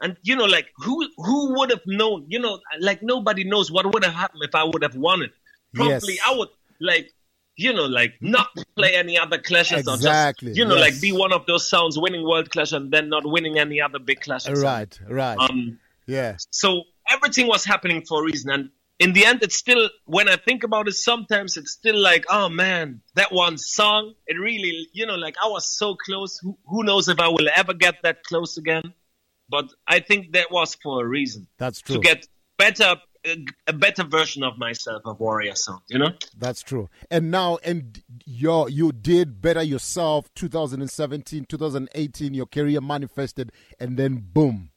And 0.00 0.16
you 0.22 0.36
know, 0.36 0.44
like 0.44 0.68
who 0.76 1.08
who 1.16 1.54
would 1.58 1.70
have 1.70 1.82
known? 1.86 2.26
You 2.28 2.38
know, 2.38 2.60
like 2.80 3.02
nobody 3.02 3.42
knows 3.44 3.70
what 3.70 3.92
would 3.92 4.04
have 4.04 4.14
happened 4.14 4.42
if 4.44 4.54
I 4.54 4.62
would 4.64 4.82
have 4.82 4.94
won 4.94 5.22
it. 5.22 5.32
Probably 5.74 6.14
Yes. 6.14 6.26
I 6.26 6.36
would 6.36 6.48
like, 6.80 7.10
you 7.56 7.72
know, 7.72 7.86
like 7.86 8.14
not 8.20 8.48
play 8.76 8.94
any 8.94 9.18
other 9.18 9.38
clashes 9.38 9.80
Exactly, 9.88 10.48
or 10.48 10.50
just 10.50 10.58
you 10.58 10.64
know, 10.64 10.76
yes. 10.76 10.92
like 10.92 11.00
be 11.00 11.10
one 11.12 11.32
of 11.32 11.46
those 11.46 11.68
sounds 11.68 11.98
winning 11.98 12.24
world 12.24 12.50
clash 12.50 12.70
and 12.72 12.92
then 12.92 13.08
not 13.08 13.26
winning 13.26 13.58
any 13.58 13.80
other 13.80 13.98
big 13.98 14.20
clashes. 14.20 14.62
right. 14.62 14.98
Right. 15.08 15.36
Um, 15.38 15.78
yeah. 16.06 16.36
so 16.50 16.84
everything 17.10 17.48
was 17.48 17.64
happening 17.64 18.04
for 18.06 18.22
a 18.22 18.24
reason. 18.24 18.50
And 18.50 18.70
in 18.98 19.12
the 19.12 19.24
end, 19.24 19.42
it's 19.42 19.56
still, 19.56 19.88
when 20.06 20.28
I 20.28 20.36
think 20.36 20.64
about 20.64 20.88
it, 20.88 20.94
sometimes 20.94 21.56
it's 21.56 21.72
still 21.72 21.98
like, 21.98 22.24
oh 22.28 22.48
man, 22.48 23.00
that 23.14 23.32
one 23.32 23.56
song, 23.56 24.14
it 24.26 24.34
really, 24.38 24.88
you 24.92 25.06
know, 25.06 25.14
like 25.14 25.36
I 25.42 25.48
was 25.48 25.66
so 25.76 25.94
close. 25.94 26.38
Who, 26.38 26.58
who 26.66 26.82
knows 26.82 27.08
if 27.08 27.20
I 27.20 27.28
will 27.28 27.48
ever 27.54 27.74
get 27.74 28.02
that 28.02 28.24
close 28.24 28.58
again? 28.58 28.94
But 29.48 29.66
I 29.86 30.00
think 30.00 30.32
that 30.32 30.50
was 30.50 30.74
for 30.74 31.04
a 31.04 31.08
reason 31.08 31.46
That's 31.58 31.80
true. 31.80 31.96
to 31.96 32.00
get 32.00 32.26
better, 32.58 32.96
a, 33.24 33.46
a 33.68 33.72
better 33.72 34.04
version 34.04 34.42
of 34.42 34.58
myself 34.58 35.02
of 35.06 35.20
Warrior 35.20 35.54
Sound, 35.54 35.80
you 35.88 35.98
know? 35.98 36.10
That's 36.36 36.60
true. 36.60 36.90
And 37.10 37.30
now, 37.30 37.58
and 37.64 38.02
you 38.26 38.68
you 38.68 38.92
did 38.92 39.40
better 39.40 39.62
yourself. 39.62 40.28
2017, 40.34 41.46
2018, 41.46 42.34
your 42.34 42.46
career 42.46 42.80
manifested, 42.80 43.52
and 43.78 43.96
then 43.96 44.16
boom, 44.32 44.70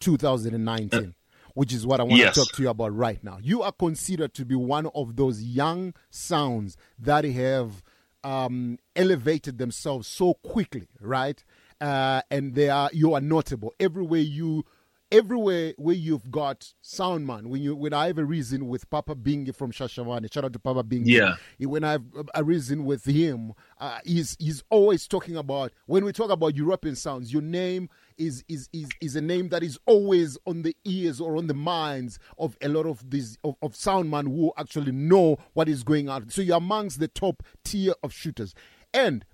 2019, 0.00 1.14
which 1.54 1.72
is 1.72 1.86
what 1.86 2.00
I 2.00 2.04
want 2.04 2.16
Yes. 2.18 2.34
to 2.34 2.40
talk 2.40 2.52
to 2.56 2.62
you 2.62 2.68
about 2.70 2.94
right 2.94 3.22
now. 3.22 3.38
You 3.42 3.62
are 3.62 3.72
considered 3.72 4.34
to 4.34 4.44
be 4.44 4.54
one 4.54 4.86
of 4.94 5.16
those 5.16 5.42
young 5.42 5.94
sounds 6.10 6.76
that 6.98 7.24
have 7.24 7.82
um, 8.24 8.78
elevated 8.94 9.58
themselves 9.58 10.06
so 10.06 10.34
quickly, 10.34 10.88
right? 11.00 11.42
Uh, 11.80 12.20
and 12.30 12.54
they 12.54 12.68
are 12.68 12.90
you 12.92 13.14
are 13.14 13.20
notable 13.22 13.72
everywhere 13.80 14.20
you 14.20 14.64
everywhere 15.12 15.74
where 15.76 15.94
you've 15.96 16.30
got 16.30 16.72
Soundman, 16.84 17.46
when 17.46 17.62
you 17.62 17.74
when 17.74 17.92
I 17.92 18.06
have 18.08 18.18
a 18.18 18.24
reason 18.24 18.68
with 18.68 18.88
Papa 18.90 19.14
Bingi 19.16 19.54
from 19.54 19.72
Shashavane, 19.72 20.32
shout 20.32 20.44
out 20.44 20.52
to 20.52 20.58
Papa 20.58 20.84
Bingi. 20.84 21.06
Yeah. 21.06 21.34
When 21.58 21.82
I 21.84 21.92
have 21.92 22.04
a 22.34 22.44
reason 22.44 22.84
with 22.84 23.04
him, 23.06 23.52
uh, 23.80 23.98
he's 24.04 24.36
he's 24.38 24.62
always 24.70 25.08
talking 25.08 25.36
about 25.36 25.72
when 25.86 26.04
we 26.04 26.12
talk 26.12 26.30
about 26.30 26.54
European 26.54 26.94
sounds, 26.96 27.32
your 27.32 27.42
name 27.42 27.88
is 28.20 28.44
is 28.48 28.68
is 28.72 28.88
is 29.00 29.16
a 29.16 29.20
name 29.20 29.48
that 29.48 29.62
is 29.62 29.78
always 29.86 30.38
on 30.46 30.62
the 30.62 30.76
ears 30.84 31.20
or 31.20 31.36
on 31.36 31.46
the 31.48 31.54
minds 31.54 32.18
of 32.38 32.56
a 32.60 32.68
lot 32.68 32.86
of 32.86 33.10
these 33.10 33.38
of, 33.42 33.56
of 33.62 33.72
Soundman 33.74 34.24
who 34.26 34.52
actually 34.56 34.92
know 34.92 35.38
what 35.54 35.68
is 35.68 35.82
going 35.82 36.08
on. 36.08 36.28
So 36.30 36.42
you're 36.42 36.56
amongst 36.58 37.00
the 37.00 37.08
top 37.08 37.42
tier 37.64 37.94
of 38.02 38.12
shooters. 38.12 38.54
And 38.94 39.24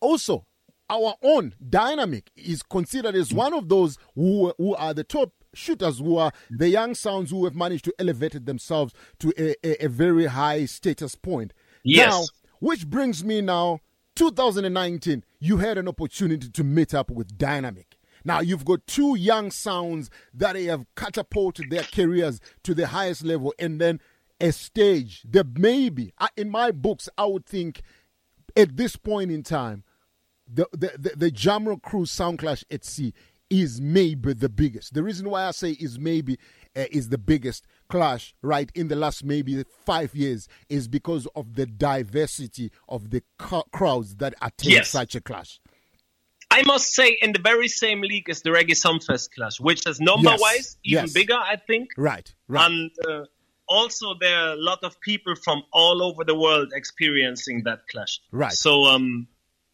also 0.00 0.46
our 0.90 1.14
own 1.22 1.54
dynamic 1.68 2.30
is 2.36 2.62
considered 2.62 3.14
as 3.14 3.32
one 3.32 3.54
of 3.54 3.68
those 3.68 3.98
who 4.14 4.52
who 4.58 4.74
are 4.76 4.94
the 4.94 5.04
top 5.04 5.32
shooters 5.54 5.98
who 5.98 6.16
are 6.18 6.32
the 6.50 6.68
young 6.68 6.94
sounds 6.94 7.30
who 7.30 7.44
have 7.44 7.54
managed 7.54 7.84
to 7.86 7.94
elevate 7.98 8.44
themselves 8.44 8.92
to 9.18 9.32
a, 9.38 9.54
a, 9.66 9.86
a 9.86 9.88
very 9.88 10.26
high 10.26 10.64
status 10.66 11.14
point 11.14 11.52
Yes. 11.84 12.10
now 12.10 12.24
which 12.60 12.86
brings 12.88 13.24
me 13.24 13.40
now 13.40 13.78
2019 14.16 15.24
you 15.40 15.58
had 15.58 15.78
an 15.78 15.88
opportunity 15.88 16.48
to 16.50 16.64
meet 16.64 16.92
up 16.92 17.10
with 17.10 17.38
dynamic 17.38 17.93
Now 18.24 18.40
you've 18.40 18.64
got 18.64 18.86
two 18.86 19.16
young 19.16 19.50
sounds 19.50 20.10
that 20.32 20.56
have 20.56 20.86
catapulted 20.96 21.70
their 21.70 21.82
careers 21.82 22.40
to 22.62 22.74
the 22.74 22.88
highest 22.88 23.22
level, 23.24 23.54
and 23.58 23.80
then 23.80 24.00
a 24.40 24.50
stage 24.52 25.22
that 25.30 25.58
maybe, 25.58 26.12
in 26.36 26.50
my 26.50 26.70
books, 26.70 27.08
I 27.16 27.26
would 27.26 27.46
think 27.46 27.82
at 28.56 28.76
this 28.76 28.96
point 28.96 29.30
in 29.30 29.42
time, 29.42 29.84
the 30.52 30.66
the 30.72 30.92
the, 30.98 31.16
the 31.16 31.30
Jamrock 31.30 31.82
Cruise 31.82 32.10
Sound 32.10 32.38
Clash 32.38 32.64
at 32.70 32.84
Sea 32.84 33.12
is 33.50 33.80
maybe 33.80 34.32
the 34.32 34.48
biggest. 34.48 34.94
The 34.94 35.02
reason 35.02 35.28
why 35.30 35.46
I 35.46 35.50
say 35.52 35.72
is 35.72 35.98
maybe 35.98 36.38
uh, 36.74 36.84
is 36.90 37.10
the 37.10 37.18
biggest 37.18 37.66
clash 37.88 38.34
right 38.42 38.72
in 38.74 38.88
the 38.88 38.96
last 38.96 39.22
maybe 39.22 39.62
five 39.84 40.14
years 40.14 40.48
is 40.70 40.88
because 40.88 41.28
of 41.36 41.54
the 41.54 41.66
diversity 41.66 42.72
of 42.88 43.10
the 43.10 43.22
co- 43.38 43.64
crowds 43.70 44.16
that 44.16 44.34
attend 44.40 44.72
Yes. 44.72 44.88
such 44.88 45.14
a 45.14 45.20
clash. 45.20 45.60
I 46.58 46.62
must 46.72 46.88
say, 46.94 47.08
in 47.20 47.32
the 47.32 47.40
very 47.40 47.68
same 47.68 48.00
league 48.00 48.28
as 48.30 48.42
the 48.42 48.50
Reggae 48.50 48.76
Sumfest 48.84 49.26
Clash, 49.34 49.58
which 49.60 49.86
is 49.86 50.00
number 50.00 50.30
Yes, 50.30 50.40
wise 50.40 50.76
even 50.84 51.04
yes. 51.04 51.12
bigger, 51.12 51.34
I 51.36 51.56
think. 51.56 51.90
Right, 51.96 52.32
right. 52.48 52.64
And 52.66 52.90
uh, 53.08 53.24
also, 53.68 54.14
there 54.20 54.36
are 54.42 54.52
a 54.52 54.56
lot 54.70 54.80
of 54.82 55.00
people 55.00 55.34
from 55.44 55.62
all 55.72 56.02
over 56.02 56.22
the 56.24 56.34
world 56.44 56.68
experiencing 56.74 57.62
that 57.64 57.80
clash. 57.90 58.20
Right. 58.30 58.52
So 58.52 58.84
um, 58.84 59.26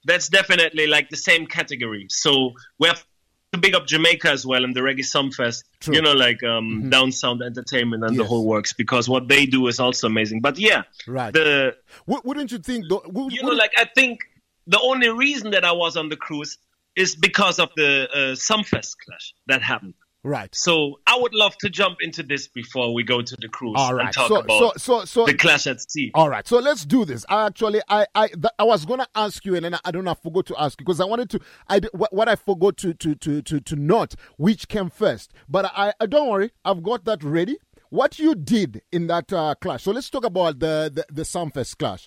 that's 0.04 0.28
definitely 0.28 0.86
like 0.86 1.10
the 1.10 1.16
same 1.16 1.46
category. 1.46 2.06
So 2.08 2.52
we 2.78 2.88
have 2.88 3.04
to 3.52 3.58
big 3.58 3.74
up 3.74 3.86
Jamaica 3.86 4.30
as 4.30 4.46
well 4.46 4.62
in 4.64 4.72
the 4.72 4.80
Reggae 4.80 5.00
Sumfest. 5.14 5.64
True. 5.80 5.92
Mm-hmm. 5.92 5.94
You 5.94 6.02
know, 6.02 6.12
like 6.12 6.42
um, 6.44 6.88
Down 6.88 7.10
Sound 7.12 7.42
Entertainment 7.42 8.04
and 8.04 8.16
the 8.16 8.24
whole 8.24 8.46
works 8.46 8.72
because 8.72 9.08
what 9.08 9.26
they 9.28 9.44
do 9.46 9.66
is 9.66 9.80
also 9.80 10.06
amazing. 10.06 10.40
But 10.40 10.56
yeah, 10.58 10.82
Right. 11.06 11.32
the 11.32 11.76
Wou- 12.06 12.22
wouldn't 12.24 12.52
you 12.52 12.58
think? 12.58 12.84
Though, 12.88 13.02
would, 13.06 13.32
you 13.32 13.42
know, 13.42 13.50
like 13.50 13.72
I 13.76 13.86
think 13.94 14.20
the 14.68 14.80
only 14.80 15.08
reason 15.10 15.50
that 15.50 15.64
I 15.64 15.72
was 15.72 15.96
on 15.96 16.08
the 16.10 16.16
cruise 16.16 16.58
is 16.96 17.16
because 17.16 17.58
of 17.58 17.70
the 17.76 18.08
uh, 18.12 18.16
Sumfest 18.34 18.96
clash 19.04 19.34
that 19.46 19.62
happened. 19.62 19.94
right. 20.22 20.54
So 20.54 21.00
I 21.06 21.16
would 21.18 21.32
love 21.34 21.56
to 21.58 21.70
jump 21.70 21.98
into 22.02 22.22
this 22.22 22.48
before 22.48 22.92
we 22.92 23.04
go 23.04 23.22
to 23.22 23.36
the 23.40 23.48
cruise 23.48 23.76
All 23.78 23.98
and 23.98 24.12
talk 24.12 24.28
So, 24.28 24.34
so, 24.34 24.40
about 24.40 24.80
so, 24.80 25.04
so, 25.04 25.24
the 25.26 25.34
clash 25.34 25.66
at 25.66 25.80
sea. 25.80 26.10
All 26.14 26.28
right, 26.28 26.46
so 26.46 26.58
let's 26.58 26.84
do 26.84 27.04
this. 27.04 27.24
I 27.28 27.46
actually, 27.46 27.80
I, 27.88 28.06
I, 28.14 28.26
th- 28.28 28.54
I 28.58 28.64
was 28.64 28.84
gonna 28.84 29.06
ask 29.14 29.44
you, 29.46 29.54
and 29.54 29.64
then 29.64 29.74
I, 29.74 29.80
I 29.86 29.90
don't 29.92 30.04
know, 30.04 30.10
I 30.10 30.14
forgot 30.22 30.46
to 30.46 30.60
ask 30.60 30.78
you 30.80 30.84
because 30.84 31.00
I 31.00 31.04
wanted 31.06 31.30
to. 31.30 31.40
I 31.68 31.80
what, 31.92 32.12
what 32.12 32.28
I 32.28 32.36
forgot 32.36 32.76
to 32.78 32.92
to 32.94 33.14
to 33.14 33.40
to 33.42 33.60
to 33.60 33.76
note 33.76 34.14
which 34.36 34.68
came 34.68 34.90
first, 34.90 35.32
but 35.48 35.64
I, 35.74 35.92
I 36.00 36.06
don't 36.06 36.28
worry, 36.28 36.50
I've 36.64 36.82
got 36.82 37.04
that 37.06 37.22
ready. 37.22 37.56
What 37.88 38.20
you 38.20 38.36
did 38.36 38.82
in 38.92 39.08
that 39.08 39.32
uh, 39.32 39.56
clash. 39.60 39.82
So 39.82 39.90
let's 39.90 40.08
talk 40.10 40.24
about 40.24 40.60
the 40.60 40.92
the, 40.94 41.04
the 41.12 41.22
Sumfest 41.22 41.76
clash. 41.78 42.06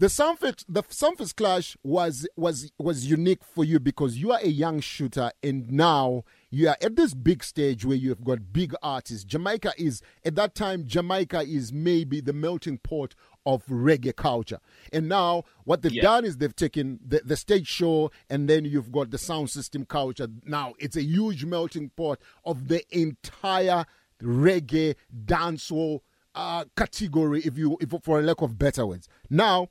The 0.00 0.06
Sumfest 0.06 0.64
the 0.68 0.84
Sumfest 0.84 1.34
clash 1.34 1.76
was 1.82 2.24
was 2.36 2.70
was 2.78 3.06
unique 3.06 3.42
for 3.42 3.64
you 3.64 3.80
because 3.80 4.16
you 4.16 4.30
are 4.30 4.38
a 4.40 4.46
young 4.46 4.78
shooter, 4.78 5.32
and 5.42 5.72
now 5.72 6.22
you 6.50 6.68
are 6.68 6.76
at 6.80 6.94
this 6.94 7.14
big 7.14 7.42
stage 7.42 7.84
where 7.84 7.96
you 7.96 8.10
have 8.10 8.22
got 8.22 8.52
big 8.52 8.76
artists. 8.80 9.24
Jamaica 9.24 9.72
is 9.76 10.00
at 10.24 10.36
that 10.36 10.54
time. 10.54 10.86
Jamaica 10.86 11.40
is 11.40 11.72
maybe 11.72 12.20
the 12.20 12.32
melting 12.32 12.78
pot 12.78 13.16
of 13.44 13.66
reggae 13.66 14.14
culture, 14.14 14.60
and 14.92 15.08
now 15.08 15.42
what 15.64 15.82
they've 15.82 15.90
Yeah. 15.92 16.02
done 16.02 16.24
is 16.24 16.36
they've 16.36 16.54
taken 16.54 17.00
the, 17.04 17.20
the 17.24 17.36
stage 17.36 17.66
show, 17.66 18.12
and 18.30 18.48
then 18.48 18.64
you've 18.66 18.92
got 18.92 19.10
the 19.10 19.18
sound 19.18 19.50
system 19.50 19.84
culture. 19.84 20.28
Now 20.44 20.74
it's 20.78 20.94
a 20.94 21.02
huge 21.02 21.44
melting 21.44 21.90
pot 21.96 22.20
of 22.44 22.68
the 22.68 22.84
entire 22.96 23.84
reggae 24.22 24.94
dancehall 25.24 26.02
uh, 26.36 26.66
category, 26.76 27.40
if 27.40 27.58
you, 27.58 27.76
if 27.80 27.92
for 28.04 28.20
a 28.20 28.22
lack 28.22 28.42
of 28.42 28.56
better 28.56 28.86
words. 28.86 29.08
Now, 29.28 29.70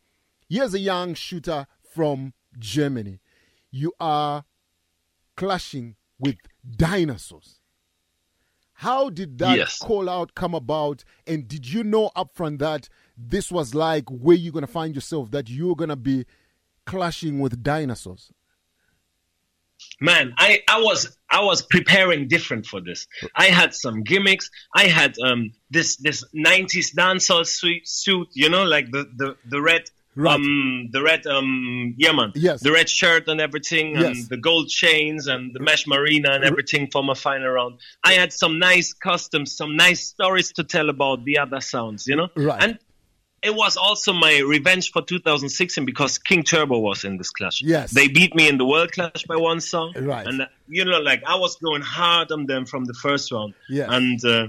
here's 0.50 0.74
a 0.74 0.80
young 0.80 1.14
shooter 1.14 1.68
from 1.94 2.34
Germany. 2.58 3.20
You 3.72 3.94
are 4.00 4.46
clashing 5.36 5.96
with 6.20 6.36
dinosaurs. 6.76 7.60
How 8.74 9.10
did 9.10 9.40
that 9.40 9.58
Yes. 9.58 9.80
call 9.80 10.08
out 10.10 10.36
come 10.36 10.54
about? 10.54 11.04
And 11.26 11.48
did 11.48 11.68
you 11.68 11.84
know 11.84 12.12
upfront 12.16 12.60
that 12.60 12.90
this 13.18 13.52
was 13.52 13.74
like 13.74 14.08
where 14.10 14.36
you're 14.38 14.54
gonna 14.54 14.68
find 14.68 14.94
yourself 14.94 15.32
that 15.32 15.50
you're 15.50 15.76
gonna 15.76 15.96
be 15.96 16.26
clashing 16.86 17.40
with 17.40 17.64
dinosaurs? 17.64 18.32
Man, 20.00 20.34
I, 20.38 20.62
I 20.68 20.80
was 20.82 21.18
I 21.30 21.44
was 21.44 21.62
preparing 21.62 22.28
different 22.28 22.66
for 22.66 22.82
this. 22.82 23.08
I 23.36 23.46
had 23.46 23.74
some 23.74 24.04
gimmicks. 24.04 24.50
I 24.76 24.84
had 24.88 25.16
um 25.24 25.52
this 25.70 25.98
this 25.98 26.24
nineties 26.34 26.94
dancehall 26.96 27.46
suit 27.46 27.88
suit, 27.88 28.28
you 28.34 28.50
know, 28.50 28.64
like 28.64 28.92
the 28.92 29.06
the, 29.18 29.36
the 29.50 29.62
red 29.62 29.84
Right. 30.18 30.36
um 30.36 30.90
the 30.92 31.02
red 31.02 31.26
um 31.28 31.94
yeah 31.98 32.12
man. 32.12 32.32
Yes. 32.36 32.62
The 32.62 32.72
red 32.72 32.90
shirt 32.90 33.28
and 33.28 33.40
everything 33.40 33.96
and 33.98 34.16
Yes. 34.16 34.28
the 34.28 34.38
gold 34.38 34.68
chains 34.70 35.28
and 35.28 35.54
the 35.54 35.60
mesh 35.60 35.86
marina 35.88 36.32
and 36.32 36.44
everything 36.44 36.90
for 36.92 37.04
my 37.04 37.14
final 37.14 37.50
round. 37.50 37.80
I 38.04 38.14
had 38.14 38.34
some 38.34 38.58
nice 38.60 38.94
customs, 38.94 39.56
some 39.56 39.76
nice 39.76 40.02
stories 40.08 40.52
to 40.54 40.64
tell 40.64 40.90
about 40.90 41.24
the 41.24 41.38
other 41.38 41.62
sounds, 41.62 42.08
you 42.08 42.16
know? 42.16 42.30
Right. 42.36 42.62
And 42.64 42.80
it 43.44 43.54
was 43.54 43.78
also 43.78 44.12
my 44.14 44.40
revenge 44.40 44.92
for 44.92 45.04
2016 45.04 45.86
because 45.86 46.18
King 46.18 46.42
Turbo 46.42 46.80
was 46.80 47.04
in 47.04 47.18
this 47.18 47.30
clash. 47.30 47.62
Yes. 47.62 47.92
They 47.92 48.08
beat 48.08 48.34
me 48.34 48.50
in 48.50 48.58
the 48.58 48.66
World 48.66 48.92
Clash 48.92 49.24
by 49.28 49.36
one 49.36 49.62
song. 49.62 49.94
Right. 49.96 50.26
And, 50.26 50.42
uh, 50.42 50.48
you 50.68 50.84
know, 50.84 51.00
like 51.00 51.22
I 51.26 51.36
was 51.36 51.56
going 51.58 51.84
hard 51.84 52.32
on 52.32 52.48
them 52.48 52.66
from 52.66 52.86
the 52.86 52.96
first 52.96 53.32
round. 53.32 53.54
Yes. 53.70 53.90
And 53.92 54.26
uh, 54.26 54.48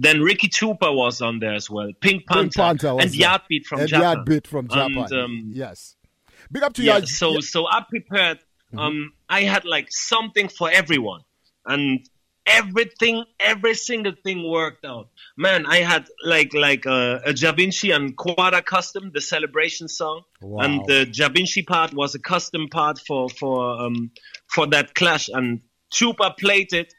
then 0.00 0.22
Ricky 0.22 0.48
Trooper 0.48 0.90
was 0.90 1.20
on 1.20 1.40
there 1.40 1.54
as 1.54 1.68
well. 1.68 1.90
Pink 2.00 2.26
Panther. 2.26 2.42
Pink 2.42 2.54
Panther 2.54 2.96
and. 3.00 3.14
Yardbeat 3.14 3.66
from 3.66 3.80
and 3.80 3.88
Japan. 3.88 4.02
Yardbeat 4.02 4.46
from 4.46 4.66
Japan. 4.68 4.96
And, 4.96 5.12
um, 5.12 5.50
yes. 5.52 5.96
Big 6.50 6.62
up 6.62 6.72
to 6.74 6.82
yeah, 6.82 6.98
you. 6.98 7.06
so 7.06 7.40
so 7.40 7.66
I 7.68 7.84
prepared. 7.88 8.38
Mm-hmm. 8.38 8.78
Um, 8.78 9.12
I 9.28 9.42
had 9.42 9.64
like 9.64 9.88
something 9.90 10.48
for 10.48 10.70
everyone, 10.70 11.20
and 11.66 12.00
everything, 12.46 13.24
every 13.38 13.74
single 13.74 14.14
thing 14.24 14.48
worked 14.48 14.84
out. 14.84 15.08
Man, 15.36 15.66
I 15.66 15.78
had 15.78 16.08
like 16.24 16.54
like 16.54 16.86
uh, 16.86 17.20
a 17.24 17.32
Jah 17.34 17.52
Vinci 17.52 17.90
and 17.90 18.16
Quada 18.16 18.64
custom, 18.64 19.10
the 19.12 19.20
celebration 19.20 19.86
song, 19.88 20.22
Wow. 20.40 20.64
and 20.64 20.80
the 20.86 21.04
Jah 21.06 21.28
Vinci 21.28 21.62
part 21.62 21.92
was 21.92 22.14
a 22.14 22.18
custom 22.18 22.68
part 22.68 22.98
for 23.06 23.28
for 23.28 23.80
um 23.82 24.10
for 24.46 24.66
that 24.68 24.94
clash, 24.94 25.28
and 25.28 25.60
Trooper 25.92 26.32
played 26.38 26.72
it 26.72 26.94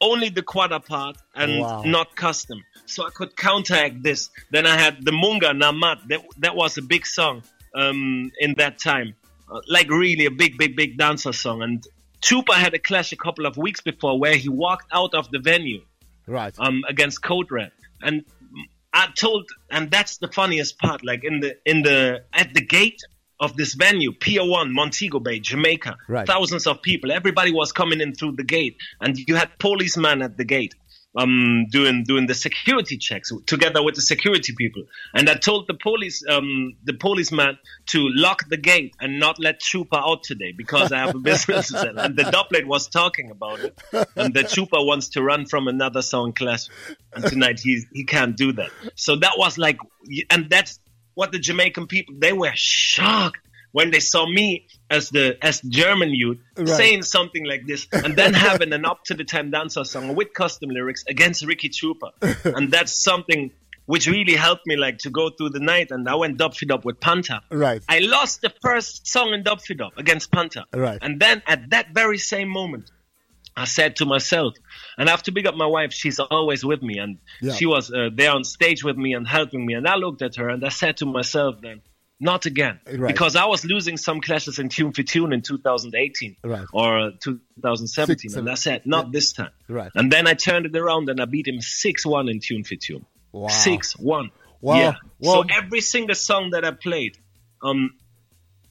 only 0.00 0.28
the 0.28 0.42
Quada 0.42 0.84
part 0.84 1.16
and 1.34 1.60
Wow. 1.60 1.82
not 1.82 2.14
custom. 2.16 2.64
So 2.86 3.06
I 3.06 3.10
could 3.10 3.36
counteract 3.36 4.02
this. 4.02 4.30
Then 4.50 4.66
I 4.66 4.76
had 4.78 5.04
the 5.04 5.10
Munga 5.10 5.52
Namat. 5.52 6.08
That 6.08 6.24
that 6.38 6.56
was 6.56 6.78
a 6.78 6.82
big 6.82 7.06
song 7.06 7.42
um, 7.74 8.30
in 8.38 8.54
that 8.58 8.78
time, 8.78 9.14
uh, 9.50 9.60
like 9.68 9.90
really 9.90 10.26
a 10.26 10.30
big, 10.30 10.56
big, 10.56 10.76
big 10.76 10.96
dancer 10.96 11.32
song. 11.32 11.62
And 11.62 11.84
Trooper 12.22 12.54
had 12.54 12.74
a 12.74 12.78
clash 12.78 13.12
a 13.12 13.16
couple 13.16 13.46
of 13.46 13.56
weeks 13.56 13.80
before 13.80 14.18
where 14.18 14.36
he 14.36 14.48
walked 14.48 14.88
out 14.92 15.14
of 15.14 15.30
the 15.30 15.38
venue 15.38 15.82
right. 16.26 16.54
um, 16.58 16.84
against 16.88 17.22
Code 17.22 17.50
Red, 17.50 17.72
and 18.02 18.24
I 18.92 19.08
told, 19.16 19.48
and 19.70 19.90
that's 19.90 20.18
the 20.18 20.28
funniest 20.28 20.78
part. 20.78 21.04
Like 21.04 21.24
in 21.24 21.40
the 21.40 21.56
in 21.64 21.82
the 21.82 22.24
at 22.32 22.54
the 22.54 22.60
gate 22.60 23.00
of 23.40 23.56
this 23.56 23.74
venue, 23.74 24.12
Pier 24.12 24.44
One, 24.44 24.72
Montego 24.74 25.20
Bay, 25.20 25.38
Jamaica, 25.40 25.96
Right. 26.08 26.26
thousands 26.26 26.66
of 26.66 26.82
people. 26.82 27.12
Everybody 27.12 27.52
was 27.52 27.72
coming 27.72 28.00
in 28.00 28.14
through 28.14 28.32
the 28.32 28.44
gate, 28.44 28.76
and 29.00 29.16
you 29.18 29.36
had 29.36 29.50
policemen 29.58 30.22
at 30.22 30.36
the 30.36 30.44
gate. 30.44 30.74
Um, 31.16 31.66
doing 31.70 32.04
doing 32.04 32.26
the 32.26 32.34
security 32.34 32.98
checks 32.98 33.32
together 33.46 33.82
with 33.82 33.94
the 33.94 34.02
security 34.02 34.52
people, 34.56 34.82
and 35.14 35.28
I 35.28 35.34
told 35.34 35.66
the 35.66 35.72
police 35.74 36.22
um, 36.28 36.74
the 36.84 36.92
policeman 36.92 37.58
to 37.86 38.08
lock 38.10 38.46
the 38.50 38.58
gate 38.58 38.94
and 39.00 39.18
not 39.18 39.40
let 39.40 39.58
Trooper 39.58 39.96
out 39.96 40.22
today 40.22 40.52
because 40.56 40.92
I 40.92 40.98
have 40.98 41.14
a 41.14 41.18
business. 41.18 41.68
to 41.68 41.78
sell. 41.80 41.98
and 41.98 42.14
the 42.14 42.24
dubplate 42.24 42.66
was 42.66 42.88
talking 42.88 43.30
about 43.30 43.58
it, 43.60 43.76
and 44.16 44.34
the 44.34 44.42
Trooper 44.44 44.84
wants 44.84 45.08
to 45.10 45.22
run 45.22 45.46
from 45.46 45.66
another 45.66 46.02
song 46.02 46.34
class, 46.34 46.68
and 47.14 47.24
tonight 47.24 47.58
he 47.58 47.82
he 47.94 48.04
can't 48.04 48.36
do 48.36 48.52
that. 48.52 48.70
So 48.94 49.16
that 49.16 49.32
was 49.38 49.56
like, 49.56 49.78
and 50.30 50.50
that's 50.50 50.78
what 51.18 51.32
the 51.32 51.38
Jamaican 51.48 51.86
people 51.88 52.14
they 52.18 52.32
were 52.32 52.52
shocked 52.54 53.40
when 53.72 53.90
they 53.90 54.00
saw 54.00 54.24
me 54.26 54.66
as 54.88 55.10
the 55.10 55.36
as 55.42 55.60
German 55.80 56.10
youth 56.10 56.38
Right. 56.56 56.68
saying 56.68 57.02
something 57.02 57.44
like 57.52 57.66
this, 57.66 57.86
and 57.92 58.14
then 58.20 58.32
having 58.48 58.72
an 58.72 58.84
up 58.84 59.00
to 59.08 59.14
the 59.14 59.24
time 59.24 59.50
dancer 59.50 59.84
song 59.84 60.14
with 60.14 60.32
custom 60.32 60.68
lyrics 60.70 61.02
against 61.08 61.44
Ricky 61.44 61.68
Trooper, 61.68 62.10
and 62.56 62.70
that's 62.70 62.94
something. 63.10 63.50
Which 63.94 64.06
really 64.06 64.36
helped 64.36 64.66
me 64.66 64.76
like 64.76 64.98
to 65.06 65.10
go 65.10 65.30
through 65.30 65.52
the 65.58 65.60
night, 65.74 65.88
and 65.90 66.06
I 66.06 66.14
went 66.22 66.36
dub 66.36 66.52
feed 66.54 66.70
up 66.70 66.84
with 66.84 67.00
Panther. 67.00 67.40
Right. 67.50 67.82
I 67.88 68.00
lost 68.00 68.42
the 68.42 68.52
first 68.60 69.06
song 69.06 69.32
in 69.32 69.42
dub 69.42 69.62
feed 69.62 69.80
up 69.80 69.94
against 69.96 70.30
Panther. 70.30 70.64
Right. 70.74 70.98
And 71.00 71.18
then 71.18 71.42
at 71.46 71.70
that 71.70 71.86
very 71.94 72.18
same 72.18 72.50
moment, 72.50 72.90
I 73.58 73.64
said 73.64 73.96
to 73.96 74.06
myself, 74.06 74.54
and 74.96 75.08
I 75.08 75.10
have 75.10 75.22
to 75.24 75.32
big 75.32 75.46
up 75.46 75.54
my 75.54 75.66
wife. 75.66 75.92
She's 75.92 76.18
always 76.20 76.64
with 76.64 76.82
me, 76.82 76.98
and 76.98 77.18
Yeah. 77.42 77.54
she 77.54 77.66
was 77.66 77.90
uh, 77.92 78.10
there 78.14 78.32
on 78.32 78.44
stage 78.44 78.84
with 78.84 78.96
me 78.96 79.14
and 79.14 79.26
helping 79.26 79.66
me. 79.66 79.74
And 79.74 79.86
I 79.88 79.96
looked 79.96 80.22
at 80.22 80.36
her 80.36 80.48
and 80.48 80.64
I 80.64 80.68
said 80.70 80.98
to 80.98 81.06
myself, 81.06 81.60
then, 81.60 81.80
not 82.20 82.46
again, 82.46 82.80
Right. 82.86 83.12
because 83.12 83.34
I 83.36 83.46
was 83.46 83.64
losing 83.64 83.96
some 83.96 84.20
clashes 84.20 84.58
in 84.58 84.68
Tune 84.68 84.92
for 84.92 85.02
Tune 85.02 85.32
in 85.32 85.42
2018 85.42 86.36
Right. 86.44 86.66
or 86.72 86.98
uh, 86.98 87.10
2017, 87.22 88.30
Six, 88.30 88.34
and 88.34 88.48
I 88.50 88.54
said, 88.54 88.82
not 88.86 89.06
yeah. 89.06 89.10
this 89.12 89.32
time. 89.32 89.50
Right. 89.68 89.90
And 89.94 90.10
then 90.12 90.26
I 90.26 90.34
turned 90.34 90.66
it 90.66 90.76
around 90.76 91.08
and 91.10 91.20
I 91.20 91.24
beat 91.26 91.46
him 91.48 91.60
six 91.60 92.04
one 92.06 92.28
in 92.28 92.40
Tune 92.40 92.64
for 92.64 92.76
Tune. 92.76 93.04
Wow. 93.32 93.48
Six 93.48 93.96
one. 93.98 94.30
Wow. 94.60 94.76
Yeah. 94.76 94.94
Wow. 95.20 95.42
So 95.42 95.44
every 95.50 95.80
single 95.80 96.14
song 96.14 96.50
that 96.50 96.64
I 96.64 96.72
played, 96.72 97.18
um, 97.62 97.90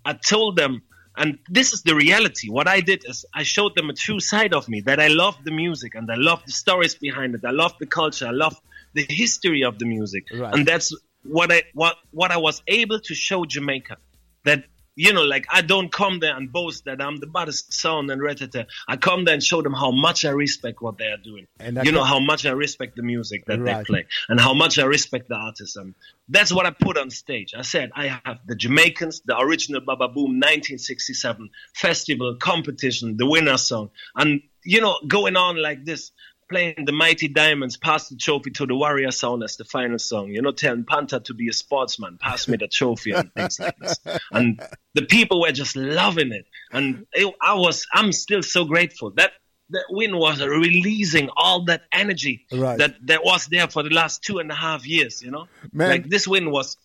I 0.04 0.14
told 0.14 0.56
them 0.58 0.82
And 1.18 1.40
this 1.50 1.74
is 1.74 1.82
the 1.82 1.96
reality. 1.96 2.50
What 2.50 2.68
I 2.68 2.80
did 2.80 3.04
is 3.08 3.26
I 3.34 3.44
showed 3.44 3.76
them 3.76 3.90
a 3.90 3.94
true 3.94 4.20
side 4.20 4.54
of 4.54 4.70
me 4.70 4.82
that 4.82 5.00
I 5.00 5.08
love 5.08 5.36
the 5.44 5.52
music 5.52 5.96
and 5.96 6.10
I 6.12 6.16
love 6.16 6.44
the 6.46 6.52
stories 6.52 6.94
behind 6.94 7.34
it. 7.34 7.42
I 7.44 7.50
love 7.50 7.74
the 7.80 7.88
culture. 7.88 8.28
I 8.28 8.32
love 8.32 8.56
the 8.94 9.06
history 9.10 9.64
of 9.64 9.80
the 9.80 9.86
music. 9.86 10.28
Right. 10.32 10.54
And 10.54 10.66
that's 10.66 10.96
what 11.24 11.52
I 11.52 11.64
what 11.74 11.96
what 12.12 12.32
I 12.32 12.38
was 12.38 12.62
able 12.68 13.00
to 13.00 13.16
show 13.16 13.46
Jamaica. 13.46 13.98
That 14.46 14.66
you 14.98 15.14
know, 15.14 15.22
like 15.22 15.46
I 15.52 15.62
don't 15.62 15.92
come 15.92 16.20
there 16.20 16.36
and 16.36 16.52
boast 16.52 16.86
that 16.86 17.00
I'm 17.02 17.18
the 17.18 17.28
baddest 17.28 17.72
sound 17.72 18.10
and 18.10 18.20
retata. 18.20 18.66
I 18.88 18.98
come 18.98 19.26
there 19.26 19.36
and 19.36 19.44
show 19.44 19.62
them 19.62 19.74
how 19.74 19.92
much 19.92 20.26
I 20.26 20.32
respect 20.32 20.82
what 20.82 20.98
they 20.98 21.06
are 21.06 21.18
doing. 21.24 21.46
And 21.60 21.78
you 21.86 21.92
know 21.92 22.04
how 22.04 22.20
much 22.20 22.48
I 22.48 22.52
respect 22.52 22.96
the 22.96 23.04
music 23.04 23.46
that 23.46 23.60
Right. 23.60 23.78
they 23.78 23.84
play 23.84 24.06
and 24.28 24.40
how 24.40 24.56
much 24.56 24.80
I 24.80 24.86
respect 24.86 25.30
the 25.30 25.36
artists. 25.36 25.76
And 25.76 25.94
that's 26.28 26.52
what 26.52 26.66
I 26.66 26.72
put 26.72 26.98
on 26.98 27.12
stage. 27.12 27.54
I 27.56 27.62
said 27.62 27.92
I 27.96 28.20
have 28.26 28.40
the 28.48 28.56
Jamaicans, 28.56 29.22
the 29.24 29.38
original 29.38 29.82
Baba 29.82 30.08
Boom 30.08 30.40
1967 30.40 31.50
festival 31.76 32.36
competition, 32.36 33.18
the 33.18 33.28
winner 33.28 33.58
song, 33.58 33.92
and 34.16 34.42
you 34.64 34.82
know 34.82 34.98
going 35.08 35.36
on 35.36 35.62
like 35.62 35.86
this. 35.86 36.12
Playing 36.50 36.86
the 36.86 36.94
Mighty 36.94 37.28
Diamonds, 37.28 37.76
pass 37.76 38.08
the 38.08 38.16
trophy 38.16 38.52
to 38.52 38.66
the 38.66 38.76
Warrior 38.76 39.12
Sound 39.12 39.44
as 39.44 39.58
the 39.58 39.66
final 39.66 40.00
song. 40.00 40.30
You 40.30 40.42
know, 40.42 40.52
telling 40.54 40.86
Panther 40.86 41.20
to 41.20 41.34
be 41.34 41.50
a 41.50 41.54
sportsman, 41.54 42.18
pass 42.22 42.48
me 42.48 42.56
the 42.58 42.68
trophy 42.70 43.12
and 43.12 43.34
things 43.34 43.60
like 43.60 43.78
this. 43.80 44.00
And 44.32 44.62
the 44.94 45.02
people 45.02 45.42
were 45.42 45.52
just 45.52 45.76
loving 45.76 46.32
it, 46.32 46.46
and 46.72 47.06
it, 47.14 47.34
I 47.42 47.56
was, 47.56 47.86
I'm 47.94 48.12
still 48.14 48.42
so 48.44 48.64
grateful 48.66 49.12
that 49.18 49.34
that 49.72 49.84
win 49.90 50.16
was 50.18 50.42
releasing 50.42 51.30
all 51.36 51.66
that 51.66 51.82
energy 51.92 52.46
Right. 52.54 52.78
that 52.78 52.96
that 53.08 53.26
was 53.26 53.48
there 53.48 53.68
for 53.68 53.84
the 53.84 53.90
last 53.90 54.24
two 54.24 54.40
and 54.40 54.50
a 54.50 54.56
half 54.56 54.88
years. 54.88 55.22
You 55.22 55.32
know, 55.32 55.48
Man. 55.74 55.90
like 55.90 56.10
this 56.10 56.28
win 56.28 56.52
was. 56.52 56.78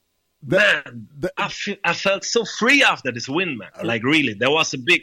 That- 0.48 0.86
man, 0.86 1.06
that- 1.20 1.32
I, 1.38 1.52
I 1.84 1.94
felt 1.94 2.24
so 2.24 2.44
free 2.44 2.82
after 2.82 3.12
this 3.12 3.28
win, 3.28 3.58
man. 3.58 3.68
Uh, 3.80 3.86
like 3.86 4.02
really, 4.02 4.34
there 4.34 4.50
was 4.50 4.74
a 4.74 4.78
big, 4.78 5.02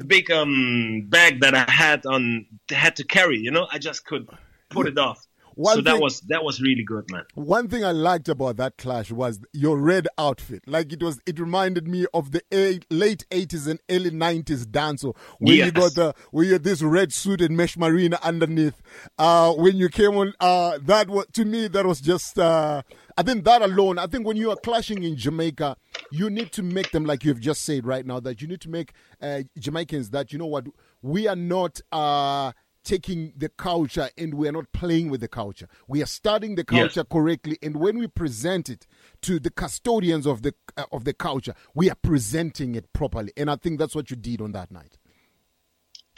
a 0.00 0.04
big 0.04 0.30
um 0.30 1.06
bag 1.08 1.40
that 1.40 1.54
I 1.54 1.70
had 1.70 2.06
on 2.06 2.46
had 2.70 2.96
to 2.96 3.04
carry. 3.04 3.38
You 3.38 3.50
know, 3.50 3.66
I 3.70 3.78
just 3.78 4.04
could 4.06 4.28
put 4.70 4.86
it 4.86 4.98
off. 4.98 5.24
One 5.58 5.74
so 5.74 5.80
that 5.82 6.00
was 6.00 6.20
that 6.28 6.44
was 6.44 6.60
really 6.60 6.84
good, 6.84 7.10
man. 7.10 7.24
One 7.34 7.66
thing 7.66 7.84
I 7.84 7.90
liked 7.90 8.28
about 8.28 8.58
that 8.58 8.78
clash 8.78 9.10
was 9.10 9.40
your 9.52 9.76
red 9.76 10.06
outfit. 10.16 10.62
Like 10.68 10.92
it 10.92 11.02
was, 11.02 11.18
it 11.26 11.40
reminded 11.40 11.88
me 11.88 12.06
of 12.14 12.30
the 12.30 12.42
eight, 12.52 12.86
late 12.90 13.26
eighties 13.32 13.66
and 13.66 13.80
early 13.90 14.12
nineties 14.12 14.68
dancehall, 14.68 15.16
where 15.40 15.56
you 15.56 15.72
got 15.72 15.96
the 15.96 16.14
where 16.30 16.44
you 16.44 16.52
had 16.52 16.62
this 16.62 16.80
red 16.80 17.12
suit 17.12 17.40
and 17.40 17.56
mesh 17.56 17.76
marina 17.76 18.20
underneath. 18.22 18.80
Uh, 19.18 19.52
when 19.54 19.76
you 19.76 19.88
came 19.88 20.16
on, 20.16 20.32
uh, 20.38 20.78
that 20.82 21.08
was 21.08 21.26
to 21.32 21.44
me 21.44 21.66
that 21.66 21.84
was 21.84 22.00
just. 22.00 22.38
Uh, 22.38 22.82
I 23.18 23.22
think 23.24 23.44
that 23.46 23.62
alone. 23.62 23.98
I 23.98 24.06
think 24.06 24.24
when 24.24 24.36
you 24.36 24.50
are 24.52 24.56
clashing 24.56 25.02
in 25.02 25.16
Jamaica, 25.16 25.76
you 26.08 26.30
need 26.30 26.52
to 26.52 26.62
make 26.62 26.92
them 26.92 27.04
like 27.04 27.24
you've 27.24 27.40
just 27.40 27.62
said 27.62 27.84
right 27.84 28.06
now 28.06 28.20
that 28.20 28.40
you 28.40 28.46
need 28.46 28.60
to 28.60 28.68
make 28.70 28.92
uh, 29.20 29.42
Jamaicans 29.58 30.10
that 30.10 30.32
you 30.32 30.38
know 30.38 30.46
what 30.46 30.66
we 31.02 31.26
are 31.26 31.36
not. 31.36 31.80
Uh, 31.90 32.52
taking 32.84 33.34
the 33.36 33.50
culture 33.50 34.08
and 34.16 34.32
we 34.32 34.48
are 34.48 34.52
not 34.52 34.72
playing 34.72 35.10
with 35.10 35.20
the 35.20 35.28
culture. 35.28 35.68
We 35.88 36.02
are 36.02 36.06
studying 36.06 36.54
the 36.54 36.64
Yes. 36.70 36.94
culture 36.94 37.04
correctly, 37.04 37.58
and 37.60 37.76
when 37.76 37.98
we 37.98 38.06
present 38.06 38.70
it 38.70 38.86
to 39.22 39.38
the 39.38 39.50
custodians 39.50 40.26
of 40.26 40.40
the 40.40 40.54
uh, 40.78 40.84
of 40.90 41.04
the 41.04 41.12
culture, 41.12 41.54
we 41.74 41.90
are 41.90 41.96
presenting 41.96 42.74
it 42.76 42.90
properly. 42.94 43.30
And 43.36 43.50
I 43.50 43.56
think 43.56 43.78
that's 43.78 43.94
what 43.94 44.10
you 44.10 44.16
did 44.16 44.40
on 44.40 44.52
that 44.52 44.70
night. 44.70 44.96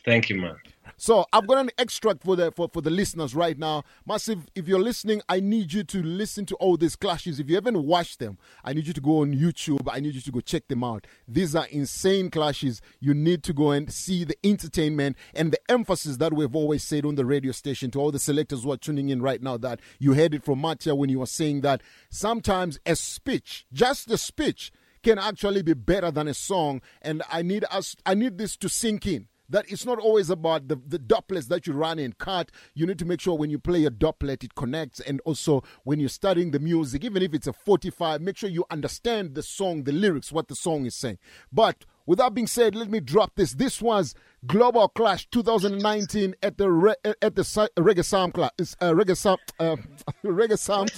Thank 0.04 0.30
you, 0.30 0.40
man. 0.40 0.56
So 0.96 1.24
I've 1.32 1.46
got 1.46 1.58
an 1.58 1.70
extract 1.78 2.24
for 2.24 2.36
the 2.36 2.52
for, 2.52 2.68
for 2.70 2.82
the 2.82 2.90
listeners 2.90 3.34
right 3.34 3.58
now. 3.58 3.84
Massive, 4.06 4.46
if 4.54 4.68
you're 4.68 4.80
listening, 4.80 5.22
I 5.30 5.40
need 5.40 5.72
you 5.72 5.82
to 5.84 6.02
listen 6.02 6.44
to 6.46 6.54
all 6.56 6.76
these 6.76 6.94
clashes. 6.94 7.40
If 7.40 7.48
you 7.48 7.54
haven't 7.54 7.82
watched 7.82 8.18
them, 8.18 8.36
I 8.64 8.74
need 8.74 8.86
you 8.86 8.92
to 8.92 9.00
go 9.00 9.20
on 9.20 9.34
YouTube. 9.34 9.88
I 9.90 10.00
need 10.00 10.14
you 10.14 10.20
to 10.20 10.30
go 10.30 10.40
check 10.40 10.68
them 10.68 10.84
out. 10.84 11.06
These 11.26 11.54
are 11.56 11.66
insane 11.70 12.30
clashes. 12.30 12.82
You 13.00 13.14
need 13.14 13.42
to 13.44 13.54
go 13.54 13.70
and 13.70 13.90
see 13.90 14.24
the 14.24 14.36
entertainment 14.44 15.16
and 15.34 15.52
the 15.52 15.70
emphasis 15.70 16.18
that 16.18 16.34
we've 16.34 16.54
always 16.54 16.84
said 16.84 17.06
on 17.06 17.14
the 17.14 17.24
radio 17.24 17.52
station 17.52 17.90
to 17.92 17.98
all 17.98 18.10
the 18.10 18.18
selectors 18.18 18.64
who 18.64 18.72
are 18.72 18.76
tuning 18.76 19.08
in 19.08 19.22
right 19.22 19.42
now. 19.42 19.56
That 19.56 19.80
you 19.98 20.12
heard 20.12 20.34
it 20.34 20.44
from 20.44 20.60
Mattia 20.60 20.94
when 20.94 21.08
you 21.08 21.20
were 21.20 21.26
saying 21.26 21.62
that 21.62 21.82
sometimes 22.10 22.78
a 22.84 22.94
speech, 22.94 23.64
just 23.72 24.10
a 24.10 24.18
speech, 24.18 24.70
can 25.02 25.18
actually 25.18 25.62
be 25.62 25.72
better 25.72 26.10
than 26.10 26.28
a 26.28 26.34
song. 26.34 26.82
And 27.00 27.22
I 27.30 27.40
need 27.40 27.64
us. 27.70 27.96
I 28.04 28.12
need 28.12 28.36
this 28.36 28.54
to 28.58 28.68
sink 28.68 29.06
in 29.06 29.28
that 29.50 29.70
it's 29.70 29.84
not 29.84 29.98
always 29.98 30.30
about 30.30 30.68
the, 30.68 30.76
the 30.86 30.98
dubplates 30.98 31.48
that 31.48 31.66
you 31.66 31.72
run 31.72 31.98
and 31.98 32.16
cut. 32.18 32.50
You 32.74 32.86
need 32.86 32.98
to 33.00 33.04
make 33.04 33.20
sure 33.20 33.36
when 33.36 33.50
you 33.50 33.58
play 33.58 33.84
a 33.84 33.90
dubplate, 33.90 34.42
it 34.44 34.54
connects. 34.54 35.00
And 35.00 35.20
also 35.24 35.62
when 35.84 36.00
you're 36.00 36.08
studying 36.08 36.50
the 36.52 36.58
music, 36.58 37.04
even 37.04 37.22
if 37.22 37.34
it's 37.34 37.46
a 37.46 37.52
45, 37.52 38.20
make 38.20 38.36
sure 38.36 38.48
you 38.48 38.64
understand 38.70 39.34
the 39.34 39.42
song, 39.42 39.84
the 39.84 39.92
lyrics, 39.92 40.32
what 40.32 40.48
the 40.48 40.54
song 40.56 40.86
is 40.86 40.94
saying. 40.94 41.18
But 41.52 41.84
with 42.06 42.18
that 42.18 42.34
being 42.34 42.46
said, 42.46 42.74
let 42.74 42.90
me 42.90 43.00
drop 43.00 43.32
this. 43.36 43.52
This 43.54 43.80
was 43.80 44.14
Global 44.46 44.88
Clash 44.88 45.28
2019 45.30 46.34
at 46.42 46.56
the 46.58 46.70
re, 46.70 46.94
at 47.04 47.36
the 47.36 47.44
si- 47.44 47.68
Reggae 47.76 48.04
Sound 48.04 48.34
Class. 48.34 48.50
It's 48.58 48.74
uh, 48.80 48.92
Reggae 48.92 49.16
Sound. 49.16 49.38
Uh, 49.58 49.76
Reggae 50.24 50.58
Sound. 50.58 50.90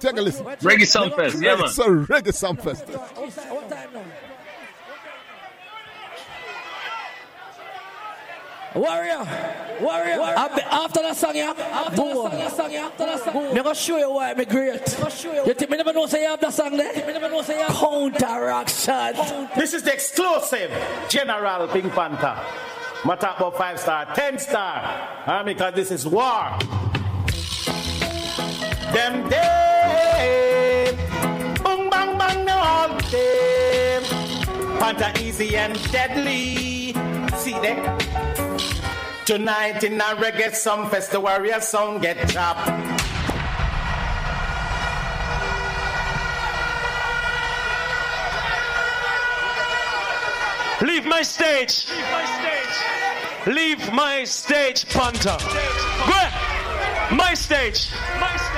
Take 0.00 0.16
a 0.16 0.22
listen. 0.22 0.46
Reggae 0.46 0.86
Sound 0.86 1.14
Fest, 1.14 1.42
yeah, 1.42 1.56
man. 1.56 1.66
Reggae 2.06 2.32
Sound 2.32 2.62
Fest. 2.62 2.86
What 8.72 8.88
time 8.88 9.06
now? 9.06 9.24
Warrior, 9.80 10.18
warrior. 10.18 10.36
After 10.36 11.02
that 11.02 11.16
song, 11.16 11.34
yeah. 11.34 11.50
After 11.50 11.96
that 11.96 12.52
song, 12.52 12.72
yeah. 12.72 12.86
After 12.86 13.06
that 13.06 13.24
song, 13.24 13.54
Me 13.54 13.62
gonna 13.62 13.74
show 13.74 13.98
you 13.98 14.12
why 14.12 14.34
me 14.34 14.44
great. 14.44 14.96
You 15.44 15.54
think 15.54 15.70
me 15.70 15.76
never 15.76 15.92
know 15.92 16.06
say 16.06 16.22
you 16.22 16.28
have 16.28 16.40
that 16.40 16.52
song 16.52 16.76
there? 16.76 16.92
Me 17.06 17.12
never 17.12 17.28
know 17.28 17.42
say 17.42 17.58
you 17.58 17.66
have 17.66 17.76
counteraction. 17.76 19.48
This 19.56 19.74
is 19.74 19.82
the 19.82 19.92
exclusive 19.92 20.70
General 21.08 21.66
Pink 21.68 21.92
Panther. 21.92 22.36
My 23.04 23.16
talk 23.16 23.38
about 23.38 23.56
five 23.56 23.80
star, 23.80 24.06
ten 24.14 24.38
star. 24.38 25.08
Uh, 25.26 25.42
because 25.42 25.74
this 25.74 25.90
is 25.90 26.06
war. 26.06 26.56
Them 28.92 29.28
day, 29.28 30.96
boom 31.64 31.88
bang 31.90 32.18
bang 32.18 32.44
no 32.44 32.56
all 32.56 32.98
day. 33.10 34.00
Panther 34.78 35.12
easy 35.20 35.56
and 35.56 35.74
deadly. 35.90 36.92
See 37.36 37.52
that? 37.52 38.19
Tonight 39.30 39.84
in 39.84 40.00
a 40.00 40.16
reggae 40.16 40.52
song 40.52 40.90
fest, 40.90 41.12
the 41.12 41.20
warrior 41.20 41.60
sound 41.60 42.02
get 42.02 42.16
chopped. 42.30 42.66
Leave 50.82 51.06
my 51.06 51.22
stage. 51.22 51.86
Leave 51.86 52.10
my 52.10 52.24
stage. 52.40 52.74
Leave 53.54 53.92
my 53.92 54.24
stage, 54.24 54.84
ahead. 54.90 56.32
My 57.16 57.34
stage. 57.34 57.92
My 58.18 58.36
stage. 58.36 58.49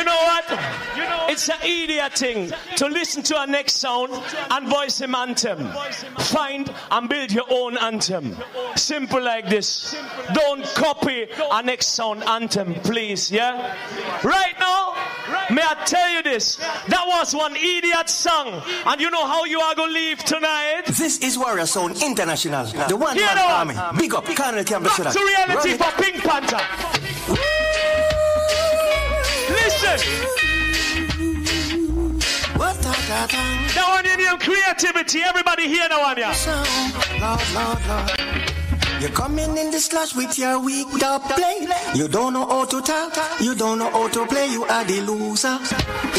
You 0.00 0.06
know 0.06 0.12
what? 0.12 0.50
You 0.96 1.02
know 1.02 1.26
it's 1.28 1.50
an 1.50 1.58
idiot 1.62 2.14
thing 2.14 2.50
to 2.76 2.86
listen 2.86 3.22
to 3.24 3.38
a 3.38 3.46
next 3.46 3.74
sound 3.74 4.10
and 4.50 4.66
voice 4.66 4.98
him 4.98 5.14
anthem. 5.14 5.70
Find 6.18 6.72
and 6.90 7.06
build 7.06 7.30
your 7.30 7.44
own 7.50 7.76
anthem. 7.76 8.34
Simple 8.76 9.22
like 9.22 9.50
this. 9.50 9.94
Don't 10.32 10.64
copy 10.74 11.26
a 11.52 11.62
next 11.62 11.88
sound 11.88 12.24
anthem, 12.24 12.72
please. 12.76 13.30
Yeah. 13.30 13.76
Right 14.24 14.54
now, 14.58 14.94
may 15.54 15.60
I 15.62 15.74
tell 15.84 16.10
you 16.14 16.22
this? 16.22 16.56
That 16.56 17.04
was 17.06 17.34
one 17.34 17.54
idiot 17.56 18.08
song, 18.08 18.62
and 18.86 19.00
you 19.02 19.10
know 19.10 19.26
how 19.26 19.44
you 19.44 19.60
are 19.60 19.74
gonna 19.74 19.92
leave 19.92 20.24
tonight. 20.24 20.84
This 20.86 21.18
is 21.18 21.36
Warrior 21.36 21.66
Sound 21.66 22.02
International. 22.02 22.64
The 22.88 22.96
one 22.96 23.16
Hear 23.16 23.26
man 23.26 23.36
that? 23.36 23.78
army. 23.78 23.98
Big 24.00 24.14
up, 24.14 24.24
Colonel 24.24 24.64
Campbell. 24.64 24.88
Back 24.96 25.12
to 25.12 25.20
reality 25.20 25.76
for 25.76 26.02
Pink 26.02 26.22
Panther. 26.24 27.09
Listen. 29.90 30.50
That 33.10 33.86
one 33.88 34.06
in 34.06 34.20
your 34.20 34.38
creativity. 34.38 35.20
Everybody 35.22 35.66
hear 35.66 35.88
that 35.88 35.98
one, 35.98 36.16
yeah. 36.16 36.32
Lord, 37.20 37.42
Lord, 37.54 37.80
Lord. 37.88 38.10
You're 39.00 39.10
coming 39.10 39.56
in 39.56 39.70
this 39.70 39.88
clash 39.88 40.14
with 40.14 40.38
your 40.38 40.60
weak 40.60 40.86
dub 40.98 41.22
play. 41.22 41.66
You 41.94 42.06
don't 42.06 42.34
know 42.34 42.46
how 42.46 42.66
to 42.66 42.80
talk, 42.82 43.16
you 43.40 43.54
don't 43.54 43.78
know 43.78 43.90
how 43.90 44.08
to 44.08 44.26
play, 44.26 44.46
you 44.48 44.64
are 44.64 44.84
the 44.84 45.00
loser. 45.00 45.58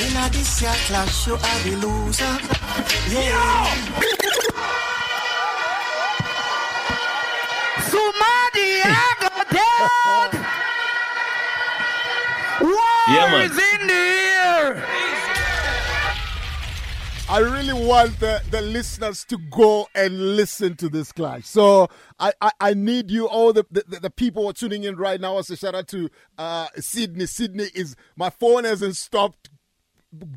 In 0.01 0.17
a 0.17 0.29
this 0.31 0.61
year 0.61 0.73
clash, 0.87 1.27
you 1.27 1.35
are 1.35 1.59
the 1.63 1.75
loser. 1.77 2.37
Yeah. 3.09 3.41
Somebody 3.71 4.20
Yeah, 13.13 13.31
man. 13.31 13.51
is 13.51 13.57
in 13.57 13.87
the 13.87 13.93
air. 13.93 14.85
I 17.29 17.37
really 17.39 17.71
want 17.71 18.19
the, 18.19 18.41
the 18.51 18.61
listeners 18.61 19.23
to 19.29 19.37
go 19.37 19.87
and 19.95 20.35
listen 20.35 20.75
to 20.75 20.89
this 20.89 21.13
clash. 21.13 21.45
So 21.45 21.87
I, 22.19 22.33
I, 22.41 22.51
I 22.59 22.73
need 22.73 23.09
you, 23.09 23.25
all 23.25 23.53
the, 23.53 23.65
the, 23.71 24.01
the 24.01 24.09
people 24.09 24.43
who 24.43 24.49
are 24.49 24.53
tuning 24.53 24.83
in 24.83 24.97
right 24.97 25.21
now. 25.21 25.35
Also, 25.35 25.55
shout 25.55 25.73
out 25.73 25.87
to 25.89 26.09
uh, 26.37 26.67
Sydney. 26.75 27.25
Sydney 27.27 27.69
is, 27.73 27.95
my 28.17 28.29
phone 28.29 28.65
hasn't 28.65 28.97
stopped 28.97 29.49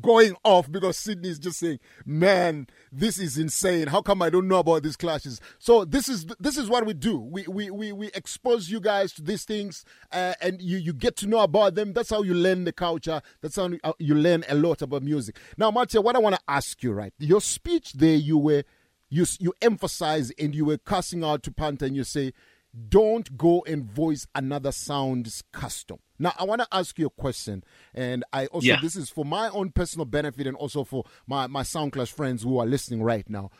going 0.01 0.35
off 0.43 0.71
because 0.71 0.97
Sydney 0.97 1.29
is 1.29 1.39
just 1.39 1.59
saying, 1.59 1.79
"Man, 2.05 2.67
this 2.91 3.19
is 3.19 3.37
insane. 3.37 3.87
How 3.87 4.01
come 4.01 4.21
I 4.21 4.29
don't 4.29 4.47
know 4.47 4.59
about 4.59 4.83
these 4.83 4.95
clashes?" 4.95 5.41
So 5.59 5.85
this 5.85 6.07
is 6.07 6.25
this 6.39 6.57
is 6.57 6.69
what 6.69 6.85
we 6.85 6.93
do. 6.93 7.17
We 7.17 7.45
we 7.47 7.69
we, 7.69 7.91
we 7.91 8.07
expose 8.07 8.69
you 8.69 8.79
guys 8.79 9.13
to 9.13 9.21
these 9.21 9.43
things, 9.43 9.83
uh, 10.11 10.33
and 10.41 10.61
you 10.61 10.77
you 10.77 10.93
get 10.93 11.15
to 11.17 11.27
know 11.27 11.39
about 11.39 11.75
them. 11.75 11.93
That's 11.93 12.09
how 12.09 12.23
you 12.23 12.33
learn 12.33 12.63
the 12.63 12.73
culture. 12.73 13.21
That's 13.41 13.55
how 13.55 13.71
you 13.99 14.15
learn 14.15 14.45
a 14.47 14.55
lot 14.55 14.81
about 14.81 15.03
music. 15.03 15.37
Now, 15.57 15.71
Mattia, 15.71 16.01
what 16.01 16.15
I 16.15 16.19
want 16.19 16.35
to 16.35 16.41
ask 16.47 16.81
you, 16.83 16.91
right? 16.93 17.13
Your 17.19 17.41
speech 17.41 17.93
there, 17.93 18.15
you 18.15 18.37
were 18.37 18.63
you 19.09 19.25
you 19.39 19.53
emphasize 19.61 20.31
and 20.39 20.55
you 20.55 20.65
were 20.65 20.77
cussing 20.77 21.23
out 21.23 21.43
to 21.43 21.51
Panther, 21.51 21.85
and 21.85 21.95
you 21.95 22.03
say 22.03 22.33
don't 22.89 23.37
go 23.37 23.63
and 23.67 23.85
voice 23.85 24.27
another 24.35 24.71
sound's 24.71 25.43
custom. 25.51 25.99
Now, 26.17 26.33
I 26.37 26.43
want 26.45 26.61
to 26.61 26.67
ask 26.71 26.97
you 26.97 27.07
a 27.07 27.09
question, 27.09 27.63
and 27.93 28.23
I 28.31 28.45
also 28.47 28.67
Yeah. 28.67 28.79
this 28.81 28.95
is 28.95 29.09
for 29.09 29.25
my 29.25 29.49
own 29.49 29.71
personal 29.71 30.05
benefit 30.05 30.47
and 30.47 30.55
also 30.55 30.83
for 30.83 31.03
my 31.27 31.47
my 31.47 31.63
SoundClash 31.63 32.11
friends 32.11 32.43
who 32.43 32.57
are 32.57 32.65
listening 32.65 33.01
right 33.03 33.29
now. 33.29 33.51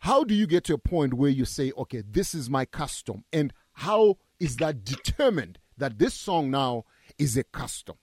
How 0.00 0.24
do 0.24 0.34
you 0.34 0.46
get 0.46 0.64
to 0.64 0.74
a 0.74 0.78
point 0.78 1.14
where 1.14 1.30
you 1.30 1.44
say, 1.44 1.72
"Okay, 1.76 2.02
this 2.08 2.34
is 2.34 2.48
my 2.50 2.64
custom," 2.64 3.24
and 3.32 3.52
how 3.72 4.18
is 4.38 4.56
that 4.56 4.84
determined 4.84 5.58
that 5.78 5.98
this 5.98 6.14
song 6.14 6.50
now 6.50 6.84
is 7.18 7.36
a 7.36 7.44
custom? 7.44 7.96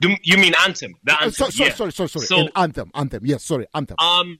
Do 0.00 0.14
you 0.22 0.36
mean 0.38 0.54
anthem? 0.64 0.94
The 1.02 1.12
Uh, 1.12 1.16
anthem. 1.16 1.32
so- 1.32 1.50
sorry, 1.50 1.70
yeah. 1.70 1.74
sorry, 1.76 1.92
sorry, 1.92 2.08
sorry. 2.08 2.26
So, 2.26 2.48
anthem, 2.54 2.90
anthem. 2.94 3.26
Yes, 3.26 3.44
sorry, 3.44 3.66
anthem. 3.74 3.96
um, 3.98 4.38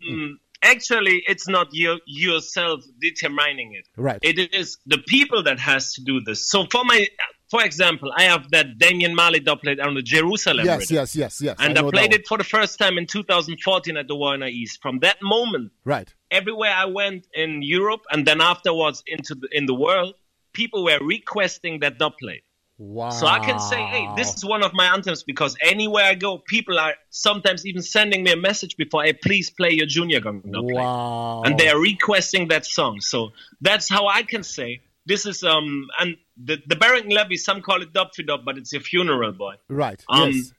actually, 0.63 1.25
it's 1.27 1.49
not 1.49 1.69
you 1.73 2.01
yourself 2.07 2.85
determining 3.01 3.75
it. 3.75 3.87
Right. 3.97 4.21
It 4.23 4.55
is 4.55 4.79
the 4.87 4.99
people 4.99 5.43
that 5.45 5.59
has 5.59 5.95
to 5.95 6.03
do 6.03 6.21
this. 6.21 6.49
So, 6.49 6.67
for 6.71 6.85
my, 6.85 7.09
for 7.51 7.65
example, 7.65 8.13
I 8.17 8.25
have 8.25 8.51
that 8.51 8.79
Damien 8.79 9.15
Marley 9.15 9.41
dub 9.41 9.61
plate 9.63 9.81
on 9.81 9.95
the 9.95 10.03
Jerusalem. 10.03 10.67
yes, 10.67 10.81
rhythm. 10.81 10.95
yes, 10.97 11.17
yes, 11.17 11.41
yes. 11.41 11.57
And 11.59 11.79
I 11.79 11.87
I, 11.87 11.91
played 11.91 12.13
it 12.15 12.27
for 12.27 12.37
the 12.39 12.45
first 12.45 12.79
time 12.79 12.99
in 12.99 13.07
2014 13.07 13.97
at 13.97 14.07
the 14.09 14.17
Warner 14.17 14.47
East. 14.47 14.81
From 14.83 14.99
that 15.01 15.17
moment, 15.23 15.73
Right. 15.85 16.13
everywhere 16.31 16.73
I 16.75 16.85
went 16.87 17.27
in 17.35 17.63
Europe 17.63 18.03
and 18.11 18.27
then 18.27 18.41
afterwards 18.41 19.03
into 19.07 19.35
the, 19.35 19.49
in 19.53 19.67
the 19.67 19.75
world, 19.75 20.15
people 20.53 20.85
were 20.85 20.99
requesting 21.01 21.81
that 21.81 21.99
dub 21.99 22.13
plate. 22.21 22.43
Wow. 22.81 23.11
So 23.11 23.27
I 23.27 23.41
can 23.41 23.59
say, 23.59 23.83
hey, 23.83 24.09
this 24.17 24.35
is 24.35 24.45
one 24.45 24.63
of 24.63 24.73
my 24.73 24.87
anthems 24.95 25.25
because 25.25 25.57
anywhere 25.65 26.05
I 26.05 26.15
go, 26.15 26.39
people 26.39 26.79
are 26.79 26.95
sometimes 27.11 27.67
even 27.67 27.83
sending 27.83 28.23
me 28.23 28.31
a 28.31 28.37
message 28.37 28.77
before, 28.77 29.03
hey, 29.03 29.15
please 29.15 29.51
play 29.51 29.71
your 29.73 29.87
Junior 29.87 30.21
Gong. 30.21 30.43
Wow. 30.45 31.43
And 31.45 31.59
they 31.59 31.69
are 31.69 31.81
requesting 31.81 32.49
that 32.49 32.65
song. 32.67 33.01
So 33.01 33.31
that's 33.61 33.89
how 33.89 34.07
I 34.07 34.23
can 34.23 34.45
say 34.45 34.81
this 35.09 35.27
is 35.27 35.43
um 35.43 35.87
and 36.01 36.17
the 36.49 36.57
the 36.71 36.77
Barrington 36.77 37.13
Levy, 37.19 37.37
some 37.37 37.61
call 37.63 37.83
it 37.83 37.93
dub, 37.93 38.11
but 38.45 38.55
it's 38.61 38.73
a 38.75 38.81
funeral 38.81 39.33
boy. 39.33 39.55
Right. 39.69 40.01
Um, 40.09 40.31
yes. 40.31 40.53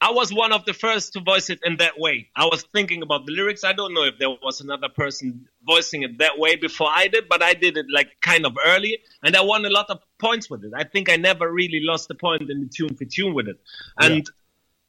I 0.00 0.10
was 0.10 0.28
one 0.34 0.52
of 0.52 0.66
the 0.66 0.74
first 0.74 1.14
to 1.14 1.20
voice 1.20 1.48
it 1.48 1.60
in 1.64 1.78
that 1.78 1.94
way. 1.98 2.28
I 2.36 2.44
was 2.44 2.62
thinking 2.74 3.00
about 3.00 3.24
the 3.24 3.32
lyrics. 3.32 3.64
I 3.64 3.72
don't 3.72 3.94
know 3.94 4.04
if 4.04 4.18
there 4.18 4.28
was 4.28 4.60
another 4.60 4.90
person 4.90 5.46
voicing 5.66 6.02
it 6.02 6.18
that 6.18 6.38
way 6.38 6.56
before 6.56 6.90
I 6.90 7.08
did, 7.08 7.24
but 7.26 7.42
I 7.42 7.54
did 7.54 7.78
it 7.78 7.86
like 7.98 8.08
kind 8.20 8.44
of 8.44 8.52
early, 8.66 8.98
and 9.22 9.34
I 9.34 9.40
won 9.40 9.64
a 9.64 9.70
lot 9.70 9.88
of 9.88 10.00
points 10.18 10.50
with 10.50 10.62
it. 10.62 10.72
I 10.76 10.84
think 10.84 11.10
I 11.10 11.16
never 11.16 11.50
really 11.50 11.80
lost 11.80 12.10
a 12.10 12.14
point 12.14 12.50
in 12.50 12.60
the 12.60 12.68
tune 12.68 12.94
for 12.96 13.06
tune 13.06 13.32
with 13.32 13.48
it. 13.48 13.58
And 13.98 14.28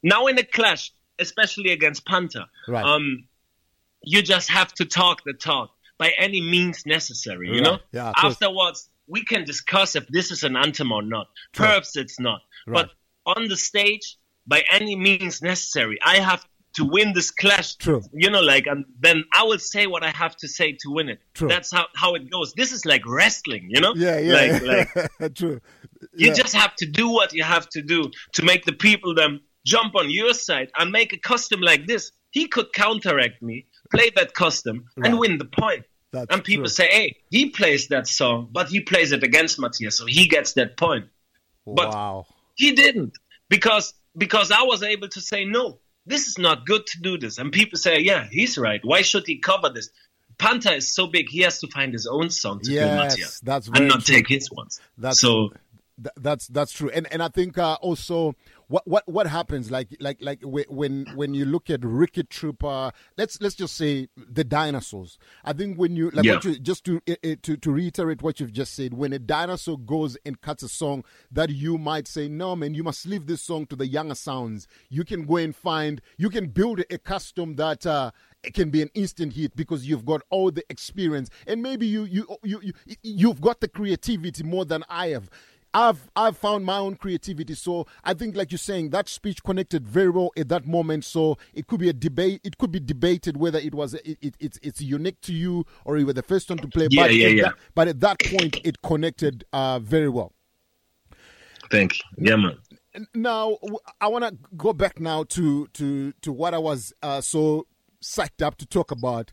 now 0.02 0.26
in 0.26 0.38
a 0.38 0.44
clash, 0.44 0.92
especially 1.18 1.70
against 1.72 2.04
Panther, 2.04 2.46
Right. 2.68 2.84
um, 2.84 3.24
you 4.02 4.20
just 4.20 4.50
have 4.50 4.70
to 4.74 4.84
talk 4.84 5.22
the 5.24 5.32
talk 5.32 5.70
by 5.98 6.12
any 6.18 6.40
means 6.40 6.84
necessary. 6.86 7.48
You 7.48 7.54
Right. 7.54 7.62
know. 7.64 7.78
Yeah, 7.92 8.08
of 8.10 8.14
course. 8.16 8.32
Afterwards, 8.34 8.88
we 9.06 9.24
can 9.24 9.44
discuss 9.44 9.96
if 9.96 10.06
this 10.08 10.30
is 10.30 10.42
an 10.44 10.56
anthem 10.56 10.92
or 10.92 11.02
not. 11.02 11.28
True. 11.52 11.66
Perhaps 11.66 11.96
it's 11.96 12.18
not. 12.20 12.40
Right. 12.66 12.86
But 12.86 13.36
on 13.36 13.48
the 13.48 13.56
stage, 13.56 14.16
by 14.46 14.64
any 14.70 14.96
means 14.96 15.42
necessary, 15.42 15.98
I 16.04 16.18
have 16.18 16.44
to 16.74 16.84
win 16.84 17.14
this 17.14 17.30
clash. 17.30 17.76
True. 17.76 18.02
You 18.12 18.28
know, 18.30 18.40
like, 18.42 18.66
and 18.66 18.84
then 19.00 19.24
I 19.32 19.44
will 19.44 19.58
say 19.58 19.86
what 19.86 20.02
I 20.02 20.10
have 20.10 20.36
to 20.38 20.48
say 20.48 20.72
to 20.80 20.90
win 20.90 21.08
it. 21.08 21.20
True. 21.34 21.48
That's 21.48 21.70
how, 21.72 21.86
how 21.94 22.14
it 22.14 22.30
goes. 22.30 22.52
This 22.52 22.70
is 22.72 22.84
like 22.84 23.02
wrestling, 23.06 23.68
you 23.70 23.80
know? 23.80 23.94
Yeah, 23.96 24.18
yeah. 24.18 24.34
Like, 24.34 24.94
like 25.20 25.34
True. 25.34 25.60
you 26.14 26.34
just 26.34 26.54
have 26.54 26.74
to 26.76 26.86
do 26.86 27.08
what 27.10 27.32
you 27.32 27.44
have 27.44 27.68
to 27.70 27.82
do 27.82 28.10
to 28.34 28.42
make 28.44 28.64
the 28.66 28.72
people 28.72 29.14
them 29.14 29.40
jump 29.64 29.94
on 29.96 30.10
your 30.10 30.34
side 30.34 30.70
and 30.78 30.92
make 30.92 31.12
a 31.14 31.18
custom 31.18 31.60
like 31.60 31.86
this. 31.86 32.12
He 32.30 32.46
could 32.48 32.72
counteract 32.74 33.40
me, 33.40 33.66
play 33.90 34.10
that 34.16 34.34
custom, 34.34 34.86
Right. 34.96 35.10
and 35.10 35.18
win 35.18 35.38
the 35.38 35.44
point. 35.44 35.84
That's 36.12 36.32
and 36.32 36.42
people 36.42 36.64
true. 36.64 36.70
say, 36.70 36.86
hey, 36.88 37.16
he 37.30 37.50
plays 37.50 37.88
that 37.88 38.06
song, 38.06 38.48
but 38.50 38.68
he 38.68 38.80
plays 38.80 39.12
it 39.12 39.22
against 39.22 39.58
Mattia, 39.58 39.90
so 39.90 40.06
he 40.06 40.28
gets 40.28 40.52
that 40.54 40.76
point. 40.76 41.06
But 41.66 41.88
wow. 41.90 42.26
he 42.54 42.72
didn't 42.72 43.18
because 43.48 43.92
because 44.16 44.50
I 44.50 44.62
was 44.62 44.82
able 44.82 45.08
to 45.08 45.20
say 45.20 45.44
no. 45.44 45.78
This 46.06 46.28
is 46.28 46.38
not 46.38 46.64
good 46.66 46.86
to 46.86 47.00
do 47.00 47.18
this, 47.18 47.38
and 47.38 47.50
people 47.52 47.78
say, 47.78 47.98
yeah, 47.98 48.28
he's 48.30 48.56
right. 48.56 48.80
Why 48.84 49.02
should 49.02 49.26
he 49.26 49.38
cover 49.38 49.68
this? 49.70 49.90
Panther 50.38 50.74
is 50.74 50.92
so 50.94 51.06
big, 51.08 51.28
he 51.28 51.40
has 51.40 51.58
to 51.60 51.66
find 51.68 51.92
his 51.92 52.06
own 52.06 52.30
song 52.30 52.60
to 52.60 52.70
do 52.70 52.74
Yes, 52.74 52.96
Mattia 53.18 53.26
that's 53.42 53.68
and 53.68 53.88
not 53.88 54.04
true. 54.04 54.14
take 54.14 54.28
his 54.28 54.50
ones. 54.50 54.80
That's 54.96 55.18
so 55.20 55.50
Th- 55.98 56.12
that's 56.18 56.46
that's 56.48 56.72
true, 56.72 56.90
and 56.90 57.10
and 57.10 57.22
I 57.22 57.28
think 57.28 57.56
uh, 57.58 57.78
also 57.80 58.34
what 58.68 58.86
what 58.86 59.06
what 59.06 59.26
happens 59.28 59.70
like 59.70 59.96
like 60.00 60.18
like 60.20 60.40
whe- 60.42 60.68
when 60.68 61.06
when 61.14 61.34
you 61.34 61.44
look 61.44 61.70
at 61.70 61.84
Ricky 61.84 62.24
Trooper, 62.24 62.90
let's 63.16 63.40
let's 63.40 63.54
just 63.54 63.76
say 63.76 64.08
the 64.16 64.42
dinosaurs. 64.42 65.18
I 65.44 65.52
think 65.52 65.78
when 65.78 65.94
you 65.94 66.10
like 66.10 66.24
Yeah. 66.26 66.38
you, 66.42 66.58
just 66.58 66.84
to 66.86 67.00
uh, 67.08 67.14
uh, 67.24 67.36
to 67.42 67.56
to 67.56 67.70
reiterate 67.70 68.22
what 68.22 68.40
you've 68.40 68.52
just 68.52 68.74
said, 68.74 68.94
when 68.94 69.12
a 69.12 69.18
dinosaur 69.20 69.78
goes 69.78 70.16
and 70.26 70.40
cuts 70.40 70.62
a 70.64 70.68
song 70.68 71.04
that 71.30 71.50
you 71.50 71.78
might 71.78 72.08
say, 72.08 72.28
no 72.28 72.56
man, 72.56 72.74
you 72.74 72.82
must 72.82 73.06
leave 73.06 73.26
this 73.26 73.42
song 73.42 73.66
to 73.66 73.76
the 73.76 73.86
younger 73.86 74.14
sounds. 74.16 74.66
You 74.88 75.04
can 75.04 75.26
go 75.26 75.36
and 75.36 75.54
find, 75.54 76.00
you 76.18 76.28
can 76.30 76.48
build 76.48 76.80
a 76.90 76.98
custom 76.98 77.56
that. 77.56 77.86
Uh, 77.86 78.10
it 78.44 78.54
can 78.54 78.70
be 78.70 78.80
an 78.80 78.90
instant 78.94 79.32
hit 79.32 79.56
because 79.56 79.88
you've 79.88 80.04
got 80.04 80.22
all 80.30 80.52
the 80.52 80.64
experience 80.70 81.30
and 81.48 81.60
maybe 81.60 81.84
you 81.84 82.04
you 82.04 82.28
you, 82.44 82.60
you 82.62 82.72
you've 83.02 83.40
got 83.40 83.58
the 83.60 83.66
creativity 83.66 84.44
more 84.44 84.64
than 84.64 84.84
I 84.88 85.08
have. 85.08 85.28
I've 85.76 86.10
I've 86.16 86.38
found 86.38 86.64
my 86.64 86.78
own 86.78 86.96
creativity. 86.96 87.54
So 87.54 87.86
I 88.02 88.14
think, 88.14 88.34
like 88.34 88.50
you're 88.50 88.58
saying, 88.58 88.90
that 88.90 89.10
speech 89.10 89.42
connected 89.44 89.86
very 89.86 90.08
well 90.08 90.30
at 90.34 90.48
that 90.48 90.66
moment. 90.66 91.04
So 91.04 91.36
it 91.52 91.66
could 91.66 91.80
be 91.80 91.90
a 91.90 91.92
debate. 91.92 92.40
It 92.44 92.56
could 92.56 92.72
be 92.72 92.80
debated 92.80 93.36
whether 93.36 93.58
it 93.58 93.74
was 93.74 93.92
it, 93.92 94.16
it, 94.22 94.34
it's 94.40 94.58
it's 94.62 94.80
unique 94.80 95.20
to 95.20 95.34
you 95.34 95.66
or 95.84 95.98
you 95.98 96.06
were 96.06 96.14
the 96.14 96.22
first 96.22 96.48
one 96.48 96.58
to 96.58 96.68
play. 96.68 96.88
Yeah, 96.90 97.02
but 97.02 97.14
yeah, 97.14 97.26
at 97.26 97.34
yeah. 97.34 97.42
That, 97.42 97.54
but 97.74 97.88
at 97.88 98.00
that 98.00 98.18
point, 98.20 98.58
it 98.64 98.80
connected 98.80 99.44
uh, 99.52 99.78
very 99.78 100.08
well. 100.08 100.32
thank 101.70 101.98
you. 101.98 102.04
Yeah, 102.16 102.36
man. 102.36 102.56
Now 103.14 103.58
I 104.00 104.08
want 104.08 104.24
to 104.24 104.34
go 104.56 104.72
back 104.72 104.98
now 104.98 105.24
to 105.24 105.66
to 105.74 106.12
to 106.22 106.32
what 106.32 106.54
I 106.54 106.58
was 106.58 106.94
uh, 107.02 107.20
so 107.20 107.66
psyched 108.02 108.40
up 108.42 108.56
to 108.58 108.66
talk 108.66 108.90
about. 108.90 109.30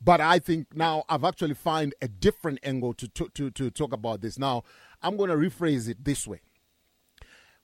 But 0.00 0.20
I 0.20 0.38
think 0.38 0.76
now 0.76 1.04
I've 1.08 1.24
actually 1.24 1.54
found 1.54 1.94
a 2.00 2.08
different 2.08 2.60
angle 2.62 2.94
to 2.94 3.08
to 3.08 3.28
to, 3.28 3.50
to 3.50 3.70
talk 3.70 3.92
about 3.92 4.22
this. 4.22 4.38
Now 4.38 4.62
I'm 5.02 5.16
going 5.16 5.30
to 5.30 5.36
rephrase 5.36 5.88
it 5.88 6.04
this 6.04 6.26
way. 6.26 6.40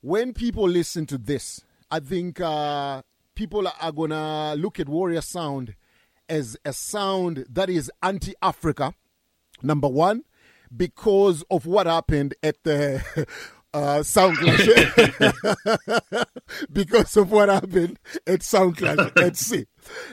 When 0.01 0.33
people 0.33 0.69
listen 0.69 1.07
to 1.07 1.19
this, 1.19 1.63
I 1.91 2.01
think 2.01 2.41
uh, 2.41 3.03
people 3.35 3.67
are 3.81 3.93
going 3.93 4.11
to 4.11 4.55
look 4.55 4.79
at 4.79 4.89
Warrior 4.89 5.21
Sound 5.21 5.75
as 6.29 6.57
a 6.65 6.73
sound 6.73 7.47
that 7.51 7.71
is 7.71 7.91
anti-Africa. 8.03 8.95
Number 9.63 9.89
one, 9.89 10.25
because 10.75 11.45
of 11.51 11.67
what 11.67 11.87
happened 11.87 12.35
at 12.43 12.63
the 12.65 13.27
uh, 13.75 14.03
Sound 14.03 14.39
Clash. 14.39 16.27
because 16.73 17.17
of 17.17 17.31
what 17.31 17.49
happened 17.49 17.99
at 18.27 18.43
Sound 18.43 18.77
Clash 18.77 19.11
at 19.17 19.37
sea. 19.37 19.67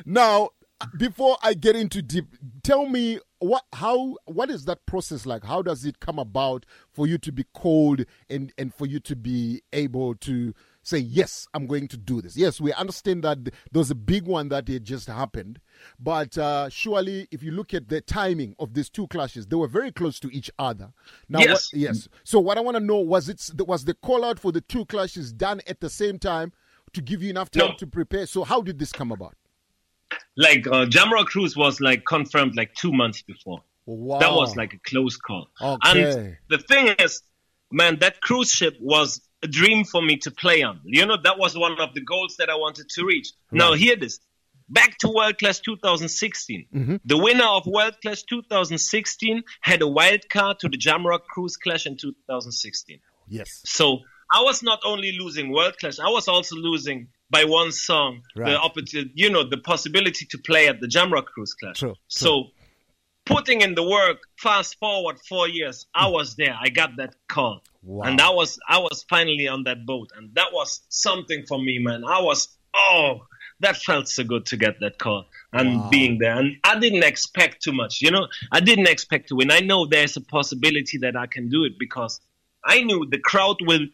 Now, 0.05 0.51
before 0.97 1.37
I 1.41 1.53
get 1.53 1.75
into 1.75 2.01
deep, 2.01 2.25
tell 2.63 2.85
me 2.87 3.19
what 3.41 3.63
how 3.73 4.15
what 4.25 4.49
is 4.49 4.65
that 4.65 4.85
process 4.85 5.25
like? 5.25 5.43
How 5.43 5.61
does 5.61 5.83
it 5.83 5.99
come 5.99 6.19
about 6.19 6.65
for 6.91 7.07
you 7.07 7.17
to 7.19 7.31
be 7.31 7.43
called 7.53 8.05
and 8.29 8.53
and 8.57 8.73
for 8.73 8.85
you 8.85 8.99
to 9.01 9.15
be 9.15 9.61
able 9.73 10.15
to 10.15 10.53
say 10.83 10.97
yes, 10.99 11.47
I'm 11.53 11.67
going 11.67 11.87
to 11.89 11.97
do 11.97 12.21
this. 12.21 12.37
Yes, 12.37 12.61
we 12.61 12.71
understand 12.73 13.23
that 13.23 13.43
there 13.43 13.51
was 13.73 13.91
a 13.91 13.95
big 13.95 14.25
one 14.25 14.49
that 14.49 14.69
it 14.69 14.83
just 14.83 15.07
happened, 15.07 15.59
but 15.99 16.37
uh, 16.37 16.69
surely 16.69 17.27
if 17.31 17.43
you 17.43 17.51
look 17.51 17.73
at 17.73 17.89
the 17.89 18.01
timing 18.01 18.55
of 18.59 18.73
these 18.73 18.89
two 18.89 19.07
clashes, 19.07 19.47
they 19.47 19.55
were 19.55 19.67
very 19.67 19.91
close 19.91 20.19
to 20.21 20.29
each 20.35 20.49
other. 20.57 20.91
Now, 21.29 21.39
Yes. 21.39 21.71
what, 21.73 21.79
yes. 21.79 22.07
So 22.23 22.39
what 22.39 22.57
I 22.57 22.61
want 22.61 22.77
to 22.77 22.83
know 22.83 22.97
was 22.99 23.29
it 23.29 23.51
was 23.67 23.85
the 23.85 23.93
call 23.95 24.23
out 24.25 24.39
for 24.39 24.51
the 24.51 24.61
two 24.61 24.85
clashes 24.85 25.31
done 25.33 25.61
at 25.67 25.81
the 25.81 25.89
same 25.89 26.17
time 26.19 26.51
to 26.93 27.01
give 27.01 27.21
you 27.23 27.29
enough 27.29 27.51
time 27.51 27.69
No. 27.69 27.75
to 27.75 27.87
prepare? 27.87 28.25
So 28.25 28.43
how 28.43 28.61
did 28.61 28.79
this 28.79 28.91
come 28.91 29.11
about? 29.11 29.35
Like 30.37 30.67
uh, 30.67 30.85
Jamrock 30.85 31.25
Cruise 31.25 31.55
was 31.55 31.79
like 31.81 32.05
confirmed 32.05 32.55
like 32.55 32.73
two 32.73 32.91
months 32.91 33.21
before. 33.21 33.61
Wow. 33.85 34.19
That 34.19 34.33
was 34.33 34.55
like 34.55 34.73
a 34.73 34.79
close 34.79 35.17
call. 35.17 35.47
Okay. 35.61 36.03
And 36.03 36.37
the 36.49 36.57
thing 36.57 36.95
is, 36.99 37.21
man, 37.71 37.99
that 37.99 38.21
cruise 38.21 38.51
ship 38.51 38.77
was 38.79 39.21
a 39.43 39.47
dream 39.47 39.83
for 39.83 40.01
me 40.01 40.17
to 40.17 40.31
play 40.31 40.61
on. 40.63 40.81
You 40.85 41.05
know, 41.05 41.17
that 41.23 41.37
was 41.37 41.57
one 41.57 41.79
of 41.79 41.93
the 41.93 42.01
goals 42.01 42.35
that 42.37 42.49
I 42.49 42.55
wanted 42.55 42.89
to 42.89 43.05
reach. 43.05 43.31
Now, 43.51 43.73
hear 43.73 43.95
this. 43.95 44.19
Back 44.69 44.97
to 44.99 45.09
World 45.09 45.37
Clash 45.37 45.59
2016. 45.59 46.67
Mm-hmm. 46.73 46.95
The 47.03 47.17
winner 47.17 47.45
of 47.45 47.65
World 47.65 47.95
Clash 48.01 48.23
2016 48.23 49.43
had 49.59 49.81
a 49.81 49.87
wild 49.87 50.29
card 50.29 50.59
to 50.59 50.69
the 50.69 50.77
Jamrock 50.77 51.23
Cruise 51.23 51.57
Clash 51.57 51.85
in 51.85 51.97
2016. 51.97 52.99
yes. 53.27 53.61
So 53.65 53.99
I 54.31 54.43
was 54.43 54.63
not 54.63 54.79
only 54.85 55.11
losing 55.19 55.51
World 55.51 55.75
Clash, 55.77 55.99
I 55.99 56.07
was 56.09 56.29
also 56.29 56.55
losing 56.55 57.09
by 57.31 57.43
one 57.45 57.71
song 57.71 58.21
Right. 58.35 58.51
the 58.51 58.59
opportunity, 58.59 59.11
you 59.15 59.29
know, 59.29 59.43
the 59.47 59.57
possibility 59.57 60.25
to 60.25 60.37
play 60.37 60.67
at 60.67 60.79
the 60.81 60.87
Jamrock 60.87 61.25
Cruise 61.25 61.53
Clash. 61.53 61.79
True, 61.79 61.95
So 62.07 62.47
putting 63.25 63.61
in 63.61 63.75
the 63.75 63.83
work, 63.83 64.19
fast 64.37 64.77
forward 64.79 65.17
four 65.29 65.47
years, 65.47 65.85
I 65.95 66.07
was 66.07 66.35
there. 66.35 66.55
I 66.59 66.69
got 66.69 66.91
that 66.97 67.15
call, 67.27 67.63
Wow. 67.83 68.07
and 68.07 68.19
I 68.21 68.29
was 68.29 68.59
I 68.67 68.79
was 68.79 69.05
finally 69.09 69.47
on 69.47 69.63
that 69.63 69.85
boat, 69.85 70.09
and 70.15 70.33
that 70.35 70.49
was 70.51 70.81
something 70.89 71.45
for 71.47 71.59
me, 71.59 71.79
man. 71.79 72.03
I 72.05 72.21
was 72.21 72.39
oh, 72.73 73.25
that 73.59 73.77
felt 73.77 74.07
so 74.07 74.23
good 74.23 74.45
to 74.47 74.57
get 74.57 74.79
that 74.79 74.97
call 74.97 75.25
and 75.53 75.89
being 75.91 76.17
there. 76.19 76.35
And 76.39 76.55
I 76.63 76.79
didn't 76.79 77.03
expect 77.03 77.61
too 77.61 77.73
much, 77.73 78.01
you 78.01 78.09
know. 78.09 78.27
I 78.51 78.59
didn't 78.59 78.87
expect 78.87 79.27
to 79.29 79.35
win. 79.35 79.51
I 79.51 79.59
know 79.59 79.85
there's 79.85 80.15
a 80.17 80.21
possibility 80.21 80.97
that 80.99 81.15
I 81.15 81.27
can 81.27 81.49
do 81.49 81.63
it 81.65 81.73
because 81.77 82.19
I 82.65 82.81
knew 82.81 83.05
the 83.09 83.19
crowd 83.19 83.57
will 83.61 83.85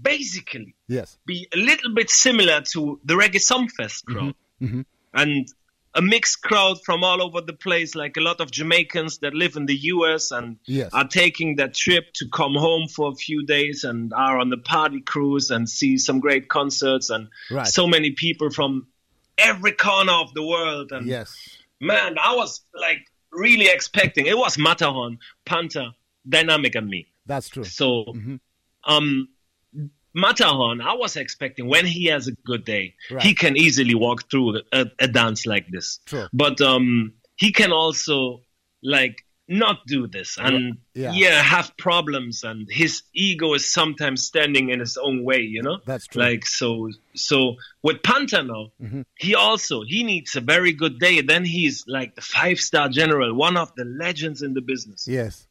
basically 0.00 0.74
Yes. 0.88 1.18
be 1.26 1.48
a 1.54 1.56
little 1.56 1.94
bit 1.94 2.10
similar 2.10 2.60
to 2.72 3.00
the 3.04 3.14
Reggae 3.14 3.40
Sumfest 3.40 4.04
crowd. 4.04 4.34
Mhm. 4.60 4.84
And 5.14 5.48
a 5.94 6.02
mixed 6.02 6.42
crowd 6.42 6.76
from 6.84 7.02
all 7.02 7.22
over 7.22 7.40
the 7.40 7.54
place, 7.54 7.94
like 7.94 8.18
a 8.18 8.20
lot 8.20 8.40
of 8.40 8.50
Jamaicans 8.50 9.18
that 9.18 9.32
live 9.32 9.56
in 9.56 9.64
the 9.64 9.76
US 9.94 10.30
and 10.30 10.58
Yes. 10.66 10.92
are 10.92 11.08
taking 11.08 11.56
that 11.56 11.74
trip 11.74 12.12
to 12.14 12.28
come 12.28 12.54
home 12.54 12.86
for 12.88 13.10
a 13.10 13.14
few 13.14 13.44
days 13.46 13.82
and 13.84 14.12
are 14.12 14.38
on 14.38 14.50
the 14.50 14.58
party 14.58 15.00
cruise 15.00 15.50
and 15.50 15.66
see 15.68 15.96
some 15.96 16.20
great 16.20 16.48
concerts 16.48 17.08
and 17.08 17.28
Right. 17.50 17.66
so 17.66 17.86
many 17.86 18.10
people 18.10 18.50
from 18.50 18.86
every 19.38 19.72
corner 19.72 20.12
of 20.12 20.34
the 20.34 20.42
world. 20.42 20.92
And 20.92 21.06
Yes. 21.06 21.34
man, 21.80 22.16
I 22.18 22.34
was 22.34 22.60
like 22.74 23.06
really 23.32 23.66
expecting 23.68 24.26
it 24.26 24.36
was 24.36 24.58
Matterhorn, 24.58 25.18
Panther, 25.46 25.92
Dynamic, 26.28 26.74
and 26.74 26.88
me. 26.88 27.06
That's 27.24 27.48
true. 27.48 27.64
So, 27.64 28.04
Mm-hmm. 28.08 28.36
um, 28.84 29.28
Matterhorn, 30.16 30.80
I 30.80 30.94
was 30.94 31.14
expecting 31.16 31.68
when 31.68 31.84
he 31.86 32.06
has 32.06 32.26
a 32.26 32.32
good 32.50 32.64
day, 32.64 32.94
Right. 33.10 33.22
he 33.22 33.34
can 33.34 33.54
easily 33.56 33.94
walk 33.94 34.30
through 34.30 34.62
a, 34.72 34.86
a 34.98 35.06
dance 35.06 35.44
like 35.46 35.66
this. 35.68 36.00
But 36.32 36.60
um, 36.60 37.12
he 37.36 37.52
can 37.52 37.70
also 37.70 38.40
like 38.82 39.16
not 39.48 39.76
do 39.86 40.06
this 40.08 40.38
and 40.38 40.78
Yeah. 40.94 41.12
yeah. 41.12 41.42
have 41.42 41.76
problems, 41.76 42.42
and 42.42 42.66
his 42.68 43.02
ego 43.14 43.54
is 43.54 43.70
sometimes 43.72 44.24
standing 44.24 44.70
in 44.70 44.80
his 44.80 44.96
own 44.96 45.22
way. 45.22 45.40
You 45.42 45.62
know, 45.62 45.78
That's 45.86 46.06
true. 46.08 46.22
like 46.22 46.46
so. 46.46 46.90
So 47.14 47.56
with 47.82 48.02
Panther 48.02 48.42
now, 48.42 48.72
Mm-hmm. 48.82 49.02
he 49.18 49.34
also 49.36 49.82
he 49.92 50.02
needs 50.02 50.34
a 50.34 50.40
very 50.40 50.72
good 50.72 50.98
day. 50.98 51.20
Then 51.20 51.44
he's 51.44 51.84
like 51.86 52.14
the 52.16 52.22
five 52.22 52.58
star 52.58 52.88
general, 52.88 53.34
one 53.34 53.56
of 53.56 53.68
the 53.76 53.84
legends 53.84 54.40
in 54.42 54.54
the 54.54 54.62
business. 54.62 55.06
Yes. 55.06 55.46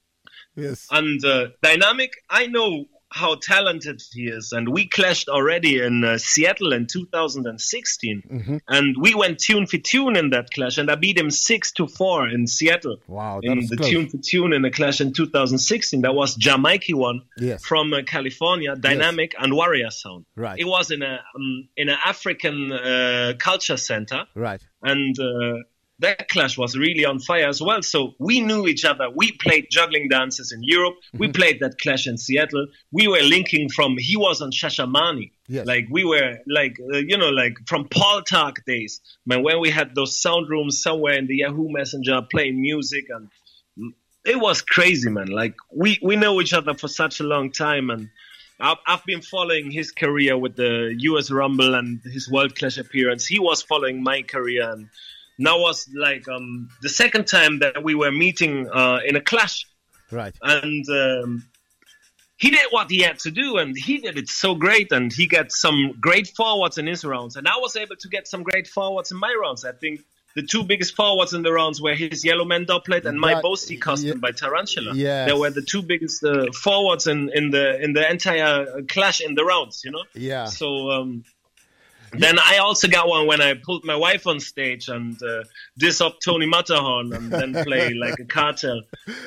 Yes. 0.57 0.87
And 0.91 1.23
uh, 1.23 1.47
Dynamic, 1.61 2.11
I 2.29 2.47
know 2.47 2.85
how 3.11 3.35
talented 3.35 4.01
he 4.11 4.23
is, 4.23 4.51
and 4.51 4.67
we 4.69 4.87
clashed 4.87 5.29
already 5.29 5.79
in 5.81 6.03
uh, 6.03 6.17
Seattle 6.17 6.73
in 6.73 6.87
2016, 6.87 8.23
Mm-hmm. 8.25 8.57
and 8.67 8.95
we 8.99 9.13
went 9.15 9.39
tune 9.39 9.65
for 9.67 9.77
tune 9.77 10.15
in 10.15 10.31
that 10.31 10.49
clash, 10.51 10.77
and 10.77 10.89
I 10.91 10.95
beat 10.95 11.17
him 11.17 11.29
six 11.31 11.71
to 11.73 11.87
four 11.87 12.27
in 12.27 12.47
Seattle. 12.47 12.97
Wow, 13.07 13.39
in 13.43 13.65
the 13.67 13.77
close. 13.77 13.89
tune 13.89 14.09
for 14.09 14.17
tune 14.17 14.53
in 14.53 14.65
a 14.65 14.71
clash 14.71 14.99
in 15.01 15.13
2016, 15.13 16.01
that 16.01 16.13
was 16.15 16.35
Jamaica 16.35 16.95
one 16.97 17.21
Yes. 17.37 17.63
from 17.63 17.93
uh, 17.93 18.01
California, 18.05 18.75
Dynamic 18.75 19.33
and 19.39 19.53
Warrior 19.53 19.91
Sound. 19.91 20.25
Right. 20.35 20.59
It 20.59 20.65
was 20.65 20.91
in 20.91 21.01
a 21.01 21.19
um, 21.35 21.67
in 21.77 21.89
an 21.89 21.97
African 22.05 22.71
uh, 22.71 23.33
culture 23.39 23.77
center 23.77 24.25
Right. 24.35 24.61
and 24.81 25.17
uh, 25.19 25.59
that 25.99 26.27
clash 26.27 26.57
was 26.57 26.77
really 26.77 27.05
on 27.05 27.19
fire 27.19 27.47
as 27.47 27.61
well. 27.61 27.81
So 27.81 28.15
we 28.19 28.41
knew 28.41 28.67
each 28.67 28.83
other. 28.83 29.09
We 29.09 29.31
played 29.31 29.67
juggling 29.71 30.09
dances 30.09 30.51
in 30.51 30.59
Europe. 30.61 30.95
We 31.13 31.29
played 31.31 31.61
that 31.61 31.79
clash 31.79 32.05
in 32.05 32.17
Seattle. 32.17 32.67
We 32.91 33.07
were 33.07 33.21
linking 33.21 33.69
from. 33.69 33.95
He 33.97 34.17
was 34.17 34.41
on 34.41 34.51
Shashamani. 34.51 35.31
Yes. 35.47 35.65
Like 35.65 35.87
we 35.89 36.03
were 36.03 36.39
like 36.47 36.77
uh, 36.93 36.97
you 36.97 37.17
know 37.17 37.29
like 37.29 37.53
from 37.67 37.87
PalTalk 37.87 38.65
days, 38.65 38.99
man. 39.25 39.43
When 39.43 39.59
we 39.59 39.69
had 39.69 39.95
those 39.95 40.19
sound 40.19 40.49
rooms 40.49 40.81
somewhere 40.81 41.13
in 41.13 41.27
the 41.27 41.37
Yahoo 41.37 41.69
Messenger 41.69 42.23
playing 42.31 42.59
music 42.59 43.05
and 43.09 43.29
it 44.25 44.39
was 44.39 44.61
crazy, 44.61 45.09
man. 45.09 45.27
Like 45.27 45.55
we 45.71 45.99
we 46.01 46.15
know 46.15 46.41
each 46.41 46.53
other 46.53 46.73
for 46.73 46.87
such 46.87 47.19
a 47.19 47.23
long 47.23 47.51
time, 47.51 47.89
and 47.89 48.09
I've, 48.59 48.77
I've 48.87 49.05
been 49.05 49.21
following 49.21 49.71
his 49.71 49.91
career 49.91 50.37
with 50.37 50.55
the 50.55 50.95
U.S. 50.97 51.29
Rumble 51.29 51.75
and 51.75 52.01
his 52.03 52.29
World 52.29 52.55
Clash 52.55 52.77
appearance. 52.77 53.25
He 53.25 53.39
was 53.39 53.61
following 53.61 54.03
my 54.03 54.23
career, 54.23 54.69
and 54.69 54.89
now 55.37 55.59
was 55.59 55.89
like 55.93 56.27
um, 56.27 56.69
the 56.81 56.89
second 56.89 57.27
time 57.27 57.59
that 57.59 57.83
we 57.83 57.95
were 57.95 58.11
meeting 58.11 58.69
uh, 58.69 58.99
in 59.05 59.15
a 59.15 59.21
clash, 59.21 59.65
Right. 60.11 60.35
and. 60.41 60.85
Um, 60.89 61.43
he 62.37 62.49
did 62.49 62.65
what 62.69 62.91
he 62.91 62.99
had 62.99 63.17
to 63.19 63.31
do, 63.31 63.57
and 63.59 63.77
he 63.77 63.99
did 63.99 64.17
it 64.17 64.27
so 64.27 64.55
great. 64.55 64.91
And 64.91 65.11
he 65.11 65.25
got 65.25 65.53
some 65.53 65.93
great 66.01 66.27
forwards 66.27 66.77
in 66.77 66.85
his 66.85 67.05
rounds, 67.05 67.37
and 67.37 67.47
I 67.47 67.55
was 67.59 67.77
able 67.77 67.95
to 67.95 68.09
get 68.09 68.27
some 68.27 68.43
great 68.43 68.67
forwards 68.67 69.09
in 69.09 69.17
my 69.17 69.33
rounds. 69.41 69.63
I 69.63 69.71
think 69.71 70.01
the 70.35 70.41
two 70.43 70.63
biggest 70.65 70.97
forwards 70.97 71.33
in 71.33 71.43
the 71.43 71.53
rounds 71.53 71.81
were 71.81 71.93
his 71.95 72.25
Yellow 72.25 72.43
Man 72.43 72.65
dubplate 72.65 73.05
and 73.05 73.17
my 73.17 73.35
Boasty 73.35 73.79
costume 73.79 74.19
by 74.19 74.31
Tarantula. 74.31 74.93
Yeah, 74.95 75.25
They 75.27 75.31
were 75.33 75.49
the 75.49 75.61
two 75.61 75.81
biggest 75.81 76.25
uh, 76.25 76.51
forwards 76.51 77.07
in, 77.07 77.29
in 77.33 77.51
the 77.51 77.81
in 77.81 77.93
the 77.93 78.11
entire 78.11 78.67
uh, 78.67 78.81
clash 78.89 79.21
in 79.21 79.35
the 79.35 79.45
rounds. 79.45 79.83
You 79.85 79.91
know. 79.91 80.03
Yeah. 80.13 80.45
So 80.47 80.89
um, 80.91 81.23
then 82.19 82.37
I 82.39 82.57
also 82.57 82.87
got 82.87 83.07
one 83.07 83.27
when 83.27 83.41
I 83.41 83.53
pulled 83.55 83.83
my 83.85 83.95
wife 83.95 84.27
on 84.27 84.39
stage 84.39 84.87
and 84.89 85.21
uh, 85.23 85.43
diss 85.77 86.01
up 86.01 86.19
Tony 86.23 86.45
Matterhorn 86.45 87.13
and 87.13 87.31
then 87.31 87.53
play 87.63 87.93
like 88.05 88.19
a 88.19 88.25
cartel 88.25 88.81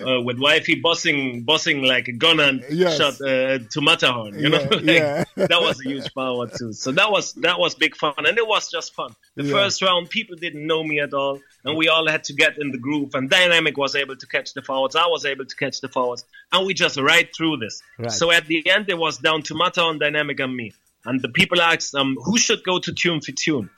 uh, 0.07 0.20
with 0.20 0.39
wifey 0.39 0.76
bossing 0.76 1.43
bossing 1.43 1.82
like 1.82 2.09
a 2.09 2.12
gun 2.12 2.41
and 2.41 2.64
Yes. 2.70 2.97
shot 2.99 3.20
uh, 3.20 3.59
to 3.59 3.80
Matterhorn. 3.80 4.39
You 4.39 4.51
know, 4.51 4.59
like, 4.70 4.82
yeah. 4.84 5.24
that 5.36 5.61
was 5.61 5.80
a 5.84 5.89
huge 5.89 6.12
power 6.14 6.47
too. 6.49 6.72
So 6.72 6.93
that 6.93 7.11
was 7.11 7.32
that 7.34 7.59
was 7.59 7.74
big 7.74 7.97
fun 7.97 8.14
and 8.18 8.36
it 8.39 8.47
was 8.47 8.70
just 8.70 8.95
fun. 8.95 9.14
The 9.36 9.45
Yeah. 9.45 9.53
first 9.53 9.80
round, 9.82 10.11
people 10.11 10.36
didn't 10.36 10.66
know 10.66 10.82
me 10.82 11.01
at 11.01 11.14
all, 11.14 11.41
and 11.64 11.76
we 11.76 11.89
all 11.89 12.09
had 12.09 12.24
to 12.24 12.32
get 12.32 12.59
in 12.59 12.72
the 12.72 12.78
groove. 12.78 13.14
And 13.14 13.30
Dynamic 13.30 13.76
was 13.76 13.95
able 13.95 14.16
to 14.16 14.26
catch 14.26 14.53
the 14.55 14.62
forwards. 14.62 14.97
I 14.97 15.07
was 15.07 15.24
able 15.24 15.45
to 15.45 15.57
catch 15.57 15.80
the 15.80 15.89
forwards, 15.89 16.24
and 16.53 16.66
we 16.66 16.74
just 16.74 16.99
right 16.99 17.28
through 17.36 17.59
this. 17.59 17.82
Right. 17.99 18.11
So 18.11 18.30
at 18.32 18.47
the 18.47 18.68
end, 18.68 18.89
it 18.89 18.99
was 18.99 19.18
down 19.18 19.43
to 19.43 19.55
Matterhorn, 19.55 19.99
Dynamic, 19.99 20.41
and 20.41 20.55
me. 20.57 20.72
And 21.05 21.20
the 21.22 21.28
people 21.28 21.61
asked, 21.61 21.94
um, 21.94 22.16
who 22.24 22.36
should 22.38 22.62
go 22.64 22.78
to 22.78 22.92
Tune 22.92 23.20
for 23.20 23.32
Tune? 23.32 23.70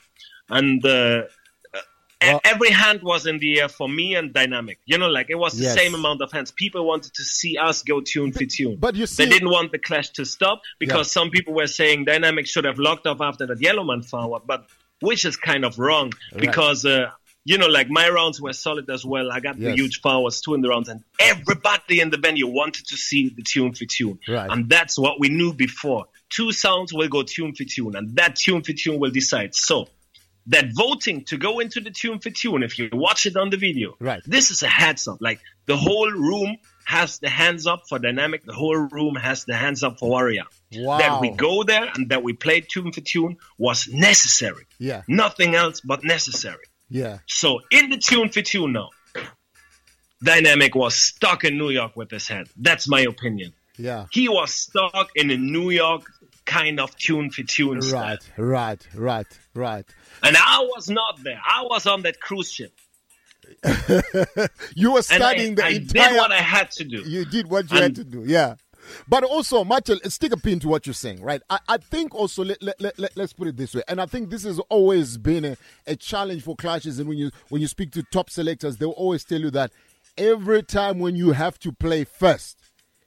And 0.49 0.83
uh, 0.85 1.23
e- 2.23 2.39
every 2.43 2.71
hand 2.71 3.01
was 3.03 3.25
in 3.25 3.37
the 3.39 3.61
air 3.61 3.69
for 3.69 3.87
me 3.87 4.15
and 4.15 4.33
Dynamic. 4.33 4.79
You 4.85 4.97
know, 4.97 5.07
like 5.09 5.27
it 5.29 5.35
was 5.35 5.53
the 5.53 5.63
Yes. 5.63 5.75
same 5.75 5.93
amount 5.95 6.21
of 6.21 6.31
hands. 6.31 6.51
People 6.51 6.85
wanted 6.85 7.13
to 7.13 7.23
see 7.23 7.57
us 7.57 7.83
go 7.83 8.01
Tune 8.01 8.31
for 8.33 8.45
Tune. 8.45 8.77
But 8.79 8.95
you 8.95 9.05
see- 9.05 9.23
they 9.23 9.29
didn't 9.29 9.49
want 9.49 9.71
the 9.71 9.79
clash 9.79 10.09
to 10.11 10.25
stop 10.25 10.61
because 10.79 11.07
Yeah. 11.07 11.21
some 11.21 11.29
people 11.29 11.53
were 11.53 11.67
saying 11.67 12.05
Dynamic 12.05 12.47
should 12.47 12.65
have 12.65 12.79
locked 12.79 13.07
off 13.07 13.21
after 13.21 13.45
that 13.47 13.61
Yellowman 13.61 14.01
forward, 14.03 14.41
but 14.45 14.65
which 14.99 15.23
is 15.25 15.37
kind 15.37 15.63
of 15.65 15.79
wrong 15.79 16.11
Right. 16.33 16.41
because. 16.41 16.85
Uh, 16.85 17.11
you 17.43 17.57
know, 17.57 17.67
like 17.67 17.89
my 17.89 18.07
rounds 18.09 18.39
were 18.41 18.53
solid 18.53 18.89
as 18.89 19.03
well. 19.03 19.31
I 19.31 19.39
got 19.39 19.57
the 19.57 19.67
Yes. 19.69 19.75
huge 19.75 20.01
forwards 20.01 20.41
too 20.41 20.53
in 20.53 20.61
the 20.61 20.69
rounds, 20.69 20.89
and 20.89 21.03
everybody 21.19 21.99
in 21.99 22.09
the 22.09 22.17
venue 22.17 22.47
wanted 22.47 22.85
to 22.87 22.97
see 22.97 23.29
the 23.29 23.41
tune 23.43 23.73
for 23.73 23.85
tune. 23.85 24.19
Right. 24.27 24.49
And 24.49 24.69
that's 24.69 24.97
what 24.97 25.19
we 25.19 25.29
knew 25.29 25.53
before. 25.53 26.05
Two 26.29 26.51
sounds 26.51 26.93
will 26.93 27.07
go 27.09 27.23
tune 27.23 27.53
for 27.55 27.63
tune, 27.63 27.95
and 27.95 28.15
that 28.15 28.35
tune 28.35 28.61
for 28.63 28.73
tune 28.73 28.99
will 28.99 29.11
decide. 29.11 29.55
So 29.55 29.89
that 30.47 30.65
voting 30.73 31.23
to 31.25 31.37
go 31.37 31.59
into 31.59 31.79
the 31.81 31.91
tune 31.91 32.19
for 32.19 32.29
tune, 32.31 32.63
if 32.63 32.77
you 32.79 32.89
watch 32.91 33.25
it 33.25 33.35
on 33.37 33.49
the 33.49 33.57
video, 33.57 33.95
Right. 33.99 34.21
this 34.25 34.49
is 34.51 34.63
a 34.63 34.67
heads 34.67 35.07
up. 35.07 35.17
Like 35.21 35.39
the 35.65 35.77
whole 35.77 36.09
room 36.11 36.57
has 36.85 37.19
the 37.19 37.29
hands 37.29 37.67
up 37.67 37.83
for 37.87 37.99
dynamic, 37.99 38.43
the 38.43 38.53
whole 38.53 38.75
room 38.75 39.15
has 39.15 39.45
the 39.45 39.55
hands 39.55 39.83
up 39.83 39.99
for 39.99 40.09
warrior. 40.09 40.43
Wow. 40.73 40.97
That 40.97 41.21
we 41.21 41.29
go 41.29 41.63
there 41.63 41.89
and 41.93 42.09
that 42.09 42.23
we 42.23 42.33
play 42.33 42.61
tune 42.61 42.91
for 42.91 43.01
tune 43.01 43.37
was 43.57 43.87
necessary. 43.87 44.65
Yeah. 44.79 45.03
Nothing 45.07 45.53
else 45.55 45.79
but 45.81 46.03
necessary. 46.03 46.63
Yeah. 46.91 47.19
So 47.27 47.61
in 47.71 47.89
the 47.89 47.97
tune 47.97 48.29
for 48.29 48.41
tune 48.41 48.73
now, 48.73 48.89
Dynamic 50.23 50.75
was 50.75 50.93
stuck 50.95 51.43
in 51.43 51.57
New 51.57 51.69
York 51.69 51.95
with 51.95 52.11
his 52.11 52.27
head. 52.27 52.47
That's 52.57 52.87
my 52.87 52.99
opinion. 53.01 53.53
Yeah. 53.77 54.05
He 54.11 54.27
was 54.29 54.53
stuck 54.53 55.09
in 55.15 55.31
a 55.31 55.37
New 55.37 55.69
York 55.71 56.03
kind 56.45 56.79
of 56.79 56.95
tune 56.97 57.31
for 57.31 57.43
tune 57.43 57.81
style. 57.81 58.17
Right. 58.37 58.37
Right. 58.37 58.87
Right. 58.93 59.39
Right. 59.55 59.85
And 60.21 60.35
I 60.37 60.59
was 60.75 60.89
not 60.89 61.23
there. 61.23 61.39
I 61.43 61.63
was 61.63 61.87
on 61.87 62.01
that 62.03 62.19
cruise 62.19 62.51
ship. 62.51 62.73
You 64.75 64.93
were 64.93 65.01
And 65.11 65.23
I, 65.23 65.33
studying 65.33 65.55
the 65.55 65.65
I 65.65 65.69
entire. 65.69 66.09
did 66.09 66.17
what 66.17 66.31
I 66.31 66.37
had 66.41 66.71
to 66.71 66.83
do. 66.83 67.01
You 67.01 67.25
did 67.25 67.49
what 67.49 67.71
you 67.71 67.77
had 67.81 67.95
to 67.95 68.03
do, 68.03 68.23
yeah. 68.25 68.55
But 69.07 69.23
also, 69.23 69.63
Michael, 69.63 69.97
stick 70.05 70.31
a 70.31 70.37
pin 70.37 70.59
to 70.61 70.67
what 70.67 70.85
you're 70.85 70.93
saying, 70.93 71.21
right? 71.21 71.41
I, 71.49 71.59
I 71.67 71.77
think 71.77 72.13
also, 72.15 72.43
let, 72.43 72.61
let, 72.61 72.79
let, 72.81 72.99
let, 72.99 73.17
us 73.17 73.33
put 73.33 73.47
it 73.47 73.57
this 73.57 73.73
way, 73.73 73.83
and 73.87 74.01
I 74.01 74.05
think 74.05 74.29
this 74.29 74.43
has 74.43 74.59
always 74.69 75.17
been 75.17 75.45
a, 75.45 75.57
a 75.87 75.95
challenge 75.95 76.43
for 76.43 76.55
clashes. 76.55 76.99
And 76.99 77.07
when 77.07 77.17
you 77.17 77.31
when 77.49 77.61
you 77.61 77.67
speak 77.67 77.91
to 77.91 78.03
top 78.03 78.29
selectors, 78.29 78.77
they'll 78.77 78.91
always 78.91 79.23
tell 79.23 79.39
you 79.39 79.51
that 79.51 79.71
every 80.17 80.63
time 80.63 80.99
when 80.99 81.15
you 81.15 81.31
have 81.31 81.59
to 81.59 81.71
play 81.71 82.03
first, 82.03 82.57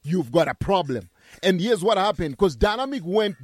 you've 0.02 0.32
got 0.32 0.48
a 0.48 0.54
problem. 0.54 1.10
And 1.42 1.60
here's 1.60 1.82
what 1.82 1.98
happened 1.98 2.32
because 2.32 2.56
Dynamic 2.56 3.02
went 3.04 3.36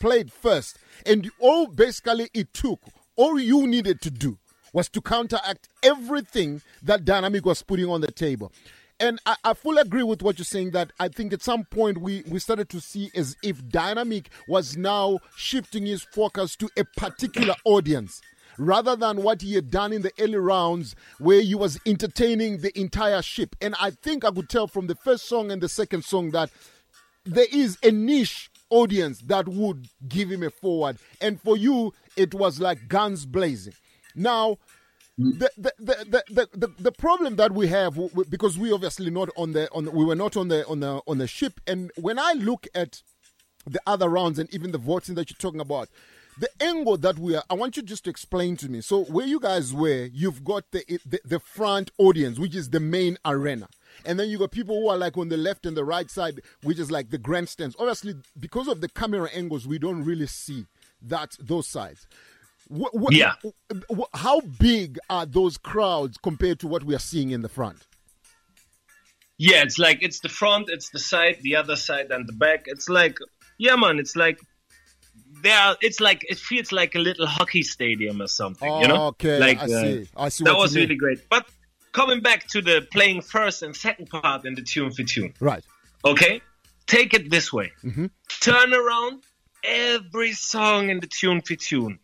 played 0.00 0.32
first, 0.32 0.78
and 1.06 1.30
all 1.38 1.66
basically 1.66 2.28
it 2.34 2.52
took 2.52 2.80
all 3.16 3.38
you 3.38 3.66
needed 3.66 4.00
to 4.02 4.10
do 4.10 4.38
was 4.72 4.88
to 4.90 5.00
counteract 5.00 5.68
everything 5.82 6.62
that 6.82 7.04
Dynamic 7.04 7.44
was 7.44 7.62
putting 7.62 7.86
on 7.86 8.00
the 8.00 8.10
table. 8.12 8.52
And 9.00 9.20
I, 9.26 9.36
I 9.44 9.54
fully 9.54 9.80
agree 9.80 10.02
with 10.02 10.22
what 10.22 10.38
you're 10.38 10.44
saying 10.44 10.72
that 10.72 10.92
I 10.98 11.08
think 11.08 11.32
at 11.32 11.42
some 11.42 11.64
point 11.64 11.98
we, 11.98 12.24
we 12.28 12.40
started 12.40 12.68
to 12.70 12.80
see 12.80 13.10
as 13.14 13.36
if 13.42 13.68
Dynamic 13.68 14.30
was 14.48 14.76
now 14.76 15.20
shifting 15.36 15.86
his 15.86 16.02
focus 16.02 16.56
to 16.56 16.68
a 16.76 16.84
particular 16.96 17.54
audience 17.64 18.20
rather 18.58 18.96
than 18.96 19.22
what 19.22 19.40
he 19.40 19.54
had 19.54 19.70
done 19.70 19.92
in 19.92 20.02
the 20.02 20.12
early 20.18 20.36
rounds 20.36 20.96
where 21.18 21.40
he 21.40 21.54
was 21.54 21.78
entertaining 21.86 22.58
the 22.58 22.76
entire 22.78 23.22
ship. 23.22 23.54
And 23.60 23.74
I 23.80 23.90
think 23.90 24.24
I 24.24 24.30
could 24.30 24.48
tell 24.48 24.66
from 24.66 24.88
the 24.88 24.96
first 24.96 25.28
song 25.28 25.52
and 25.52 25.62
the 25.62 25.68
second 25.68 26.04
song 26.04 26.32
that 26.32 26.50
there 27.24 27.46
is 27.52 27.78
a 27.84 27.92
niche 27.92 28.50
audience 28.70 29.20
that 29.26 29.46
would 29.48 29.88
give 30.08 30.30
him 30.30 30.42
a 30.42 30.50
forward. 30.50 30.98
And 31.20 31.40
for 31.40 31.56
you, 31.56 31.94
it 32.16 32.34
was 32.34 32.60
like 32.60 32.88
guns 32.88 33.24
blazing. 33.26 33.74
Now, 34.14 34.58
the 35.18 35.50
the, 35.58 35.72
the, 36.30 36.48
the, 36.54 36.68
the, 36.78 36.92
problem 36.92 37.36
that 37.36 37.50
we 37.52 37.66
have 37.68 37.98
because 38.30 38.56
we 38.56 38.70
obviously 38.70 39.10
not 39.10 39.28
on 39.36 39.52
the 39.52 39.68
on 39.72 39.90
we 39.92 40.04
were 40.04 40.14
not 40.14 40.36
on 40.36 40.46
the 40.48 40.64
on 40.68 40.78
the 40.80 41.02
on 41.08 41.18
the 41.18 41.26
ship. 41.26 41.60
And 41.66 41.90
when 41.96 42.18
I 42.20 42.32
look 42.34 42.68
at 42.72 43.02
the 43.66 43.80
other 43.84 44.08
rounds 44.08 44.38
and 44.38 44.52
even 44.54 44.70
the 44.70 44.78
voting 44.78 45.16
that 45.16 45.28
you're 45.28 45.36
talking 45.38 45.60
about 45.60 45.88
the 46.38 46.48
angle 46.62 46.96
that 46.98 47.18
we 47.18 47.34
are 47.34 47.42
I 47.50 47.54
want 47.54 47.76
you 47.76 47.82
just 47.82 48.04
to 48.04 48.10
explain 48.10 48.56
to 48.58 48.68
me. 48.68 48.80
So 48.80 49.04
where 49.04 49.26
you 49.26 49.40
guys 49.40 49.74
were 49.74 50.08
you've 50.12 50.44
got 50.44 50.70
the 50.70 50.84
the, 51.04 51.20
the 51.24 51.40
front 51.40 51.90
audience 51.98 52.38
which 52.38 52.54
is 52.54 52.70
the 52.70 52.80
main 52.80 53.18
arena. 53.24 53.68
And 54.04 54.20
then 54.20 54.28
you 54.28 54.38
got 54.38 54.52
people 54.52 54.80
who 54.80 54.88
are 54.88 54.96
like 54.96 55.18
on 55.18 55.30
the 55.30 55.36
left 55.36 55.66
and 55.66 55.76
the 55.76 55.84
right 55.84 56.08
side 56.08 56.40
which 56.62 56.78
is 56.78 56.92
like 56.92 57.10
the 57.10 57.18
grandstands. 57.18 57.74
Obviously 57.80 58.14
because 58.38 58.68
of 58.68 58.80
the 58.80 58.88
camera 58.88 59.28
angles 59.34 59.66
we 59.66 59.80
don't 59.80 60.04
really 60.04 60.28
see 60.28 60.66
that 61.02 61.36
those 61.40 61.66
sides 61.66 62.06
Wh- 62.70 62.92
wh- 62.94 63.12
Yeah. 63.12 63.34
wh- 63.90 64.12
how 64.14 64.40
big 64.40 64.98
are 65.08 65.26
those 65.26 65.56
crowds 65.56 66.18
compared 66.22 66.58
to 66.60 66.66
what 66.68 66.84
we 66.84 66.94
are 66.94 67.00
seeing 67.00 67.30
in 67.30 67.42
the 67.42 67.48
front? 67.48 67.86
Yeah, 69.38 69.62
it's 69.62 69.78
like 69.78 69.98
it's 70.02 70.20
the 70.20 70.28
front, 70.28 70.68
it's 70.68 70.90
the 70.90 70.98
side, 70.98 71.38
the 71.42 71.56
other 71.56 71.76
side, 71.76 72.10
and 72.10 72.26
the 72.26 72.32
back. 72.32 72.64
It's 72.66 72.88
like, 72.88 73.18
yeah, 73.56 73.76
man, 73.76 73.98
it's 74.00 74.16
like 74.16 74.40
there. 75.42 75.76
It's 75.80 76.00
like 76.00 76.24
it 76.28 76.38
feels 76.38 76.72
like 76.72 76.94
a 76.96 76.98
little 76.98 77.26
hockey 77.26 77.62
stadium 77.62 78.20
or 78.20 78.26
something. 78.26 78.70
you 78.80 78.88
know? 78.88 79.06
Okay, 79.08 79.38
like 79.38 79.60
I 79.60 79.64
uh, 79.64 79.66
see. 79.68 80.08
I 80.16 80.28
see 80.28 80.44
that 80.44 80.50
what 80.50 80.56
you 80.56 80.62
was 80.62 80.76
really 80.76 80.96
great. 80.96 81.28
But 81.30 81.46
coming 81.92 82.20
back 82.20 82.48
to 82.48 82.60
the 82.60 82.86
playing 82.92 83.22
first 83.22 83.62
and 83.62 83.74
second 83.76 84.10
part 84.10 84.44
in 84.44 84.54
the 84.56 84.62
tune 84.62 84.90
for 84.90 85.04
tune. 85.04 85.32
Right. 85.40 85.64
Okay, 86.04 86.40
take 86.86 87.14
it 87.14 87.30
this 87.30 87.52
way. 87.52 87.72
Mm-hmm. 87.84 88.06
Turn 88.40 88.74
around 88.74 89.22
every 89.62 90.32
song 90.32 90.90
in 90.90 90.98
the 91.00 91.06
tune 91.08 91.42
for 91.42 91.54
tune. 91.54 92.00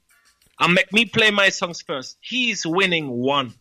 And 0.61 0.75
make 0.75 0.93
me 0.93 1.05
play 1.05 1.31
my 1.31 1.49
songs 1.49 1.83
first. 1.83 2.17
He's 2.21 2.65
winning 2.67 3.09
one. 3.09 3.55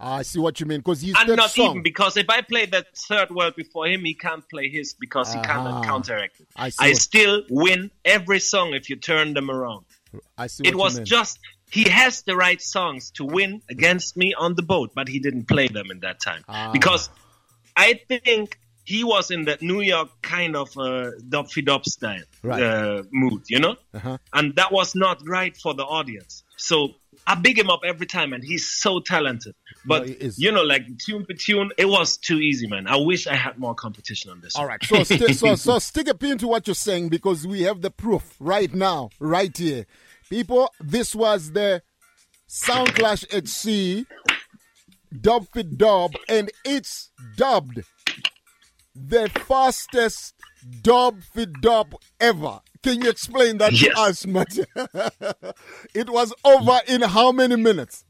I 0.00 0.22
see 0.22 0.38
what 0.38 0.60
you 0.60 0.66
mean 0.66 0.78
because 0.78 1.00
he's 1.00 1.16
and 1.18 1.34
not 1.36 1.50
song. 1.50 1.70
even 1.70 1.82
because 1.82 2.16
if 2.16 2.30
I 2.30 2.40
play 2.42 2.66
that 2.66 2.96
third 2.96 3.30
word 3.32 3.56
before 3.56 3.88
him, 3.88 4.04
he 4.04 4.14
can't 4.14 4.48
play 4.48 4.68
his 4.68 4.94
because 4.94 5.32
he 5.32 5.40
Aha. 5.40 5.46
cannot 5.48 5.84
counteract 5.84 6.38
it. 6.40 6.46
I 6.54 6.70
I 6.78 6.92
still 6.92 7.42
win 7.50 7.90
every 8.04 8.38
song 8.38 8.74
if 8.74 8.88
you 8.88 8.94
turn 8.96 9.34
them 9.34 9.50
around. 9.50 9.86
I 10.36 10.46
see 10.46 10.62
It 10.64 10.76
what 10.76 10.84
was 10.84 10.92
you 10.94 10.98
mean. 11.00 11.06
just 11.06 11.40
he 11.70 11.82
has 11.88 12.22
the 12.22 12.36
right 12.36 12.62
songs 12.62 13.10
to 13.12 13.24
win 13.24 13.60
against 13.68 14.16
me 14.16 14.34
on 14.34 14.54
the 14.54 14.62
boat, 14.62 14.92
but 14.94 15.08
he 15.08 15.18
didn't 15.18 15.48
play 15.48 15.66
them 15.66 15.90
in 15.90 15.98
that 16.00 16.20
time 16.20 16.44
Ah. 16.48 16.70
because 16.72 17.10
I 17.76 18.00
think 18.08 18.56
he 18.92 19.00
was 19.04 19.30
in 19.30 19.40
that 19.48 19.60
New 19.70 19.80
York 19.82 20.08
kind 20.22 20.54
of 20.56 20.68
uh, 20.78 21.10
dub 21.28 21.46
fi 21.52 21.60
dub 21.70 21.84
style 21.84 22.22
Right. 22.42 22.62
uh, 22.62 23.02
mood, 23.12 23.42
you 23.54 23.60
know, 23.64 23.74
Uh-huh. 23.98 24.16
and 24.32 24.46
that 24.56 24.70
was 24.72 24.94
not 24.94 25.16
right 25.36 25.54
for 25.64 25.72
the 25.74 25.84
audience. 25.98 26.42
So 26.56 26.76
I 27.26 27.34
big 27.46 27.56
him 27.58 27.68
up 27.74 27.80
every 27.84 28.06
time, 28.06 28.32
and 28.32 28.42
he's 28.50 28.66
so 28.84 29.00
talented. 29.00 29.54
But 29.84 30.00
is. 30.08 30.38
you 30.38 30.50
know, 30.54 30.62
like 30.62 30.84
tune 31.04 31.24
for 31.26 31.34
tune, 31.34 31.70
it 31.76 31.88
was 31.96 32.16
too 32.16 32.38
easy, 32.50 32.66
man. 32.66 32.86
I 32.86 32.96
wish 32.96 33.26
I 33.26 33.36
had 33.46 33.58
more 33.58 33.74
competition 33.74 34.30
on 34.30 34.40
this. 34.40 34.56
All 34.56 34.62
one. 34.62 34.68
right, 34.70 34.84
so, 34.84 35.02
sti- 35.04 35.32
so 35.42 35.54
so 35.54 35.78
stick 35.78 36.08
a 36.08 36.14
pin 36.14 36.38
to 36.38 36.48
what 36.48 36.66
you're 36.66 36.74
saying 36.88 37.10
because 37.10 37.46
we 37.46 37.62
have 37.68 37.78
the 37.82 37.90
proof 37.90 38.24
right 38.40 38.72
now, 38.74 39.10
right 39.20 39.54
here. 39.56 39.84
People, 40.30 40.70
this 40.80 41.14
was 41.14 41.52
the 41.52 41.82
Sound 42.46 42.94
Clash 42.94 43.24
at 43.32 43.46
Sea, 43.48 44.06
Dub 45.20 45.46
Fi 45.52 45.62
Dub, 45.62 46.12
and 46.28 46.50
it's 46.64 47.10
dubbed 47.36 47.82
the 49.06 49.28
fastest 49.46 50.34
Dub 50.82 51.22
Fi 51.34 51.46
Dub 51.60 51.94
ever. 52.20 52.60
Can 52.82 53.02
you 53.02 53.08
explain 53.10 53.58
that 53.58 53.72
Yes. 53.72 53.94
to 53.94 54.00
us, 54.00 54.26
Matt? 54.26 54.58
it 55.94 56.08
was 56.10 56.32
over 56.44 56.78
in 56.86 57.02
how 57.02 57.32
many 57.32 57.56
minutes? 57.56 58.04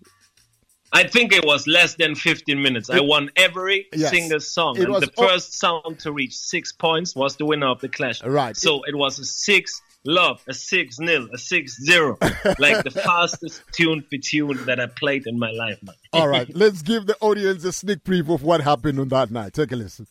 I 0.90 1.05
think 1.05 1.32
it 1.35 1.44
was 1.44 1.66
less 1.66 1.97
than 1.97 2.15
15 2.15 2.62
minutes. 2.62 2.89
I 2.89 3.01
won 3.01 3.31
every 3.36 3.86
Yes. 3.94 4.10
single 4.10 4.40
song. 4.40 4.78
It 4.78 4.89
and 4.89 5.02
the 5.02 5.10
o- 5.19 5.28
first 5.28 5.59
song 5.59 5.97
to 6.01 6.12
reach 6.12 6.35
six 6.36 6.73
points 6.73 7.15
was 7.15 7.36
the 7.36 7.44
winner 7.44 7.66
of 7.69 7.81
the 7.81 7.89
clash. 7.90 8.23
Right. 8.24 8.56
So 8.56 8.82
it 8.85 8.94
was 8.97 9.19
a 9.19 9.24
six 9.27 9.82
love, 10.05 10.43
a 10.48 10.55
six 10.55 10.98
nil, 10.98 11.28
a 11.35 11.36
six 11.39 11.78
zero. 11.85 12.16
like 12.59 12.85
the 12.85 12.90
fastest 12.90 13.62
tune 13.73 14.02
for 14.09 14.16
tune 14.16 14.65
that 14.65 14.81
I 14.81 14.86
played 14.86 15.27
in 15.27 15.39
my 15.39 15.51
life, 15.51 15.78
man. 15.82 15.94
All 16.15 16.28
right, 16.28 16.48
let's 16.56 16.81
give 16.81 17.05
the 17.05 17.16
audience 17.20 17.65
a 17.65 17.73
sneak 17.73 18.02
preview 18.05 18.32
of 18.35 18.43
what 18.43 18.62
happened 18.62 18.98
on 18.98 19.09
that 19.09 19.31
night. 19.31 19.52
Take 19.52 19.73
a 19.73 19.77
listen. 19.77 20.06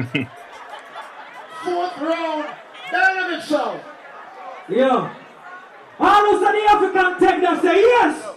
Fourth 1.62 1.98
round, 2.00 2.46
Dynamic 2.90 3.44
Show. 3.44 3.80
Yeah. 4.68 5.14
All 5.98 6.34
of 6.34 6.40
the 6.40 6.46
African 6.70 7.18
take 7.20 7.42
them 7.42 7.60
say 7.60 7.80
yes. 7.80 8.36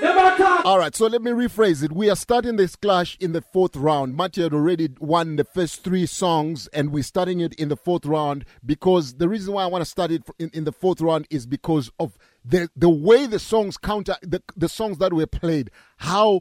Them 0.00 0.18
are 0.18 0.36
talk. 0.36 0.64
All 0.64 0.78
right, 0.78 0.96
so 0.96 1.06
let 1.06 1.22
me 1.22 1.30
rephrase 1.30 1.84
it. 1.84 1.92
We 1.92 2.08
are 2.10 2.16
starting 2.16 2.56
this 2.56 2.74
clash 2.74 3.16
in 3.20 3.32
the 3.32 3.42
fourth 3.42 3.76
round. 3.76 4.16
Matty 4.16 4.42
had 4.42 4.54
already 4.54 4.88
won 4.98 5.36
the 5.36 5.44
first 5.44 5.84
three 5.84 6.06
songs, 6.06 6.68
and 6.68 6.90
we're 6.90 7.02
starting 7.02 7.40
it 7.40 7.54
in 7.54 7.68
the 7.68 7.76
fourth 7.76 8.06
round 8.06 8.44
because 8.64 9.14
the 9.14 9.28
reason 9.28 9.54
why 9.54 9.62
I 9.62 9.66
want 9.66 9.82
to 9.82 9.90
start 9.90 10.10
it 10.10 10.22
in, 10.38 10.50
in 10.54 10.64
the 10.64 10.72
fourth 10.72 11.00
round 11.00 11.26
is 11.30 11.46
because 11.46 11.90
of 12.00 12.16
the 12.44 12.68
the 12.74 12.88
way 12.88 13.26
the 13.26 13.38
songs 13.38 13.76
counter 13.76 14.16
the 14.22 14.42
the 14.56 14.68
songs 14.68 14.98
that 14.98 15.12
were 15.12 15.26
played, 15.26 15.70
how 15.98 16.40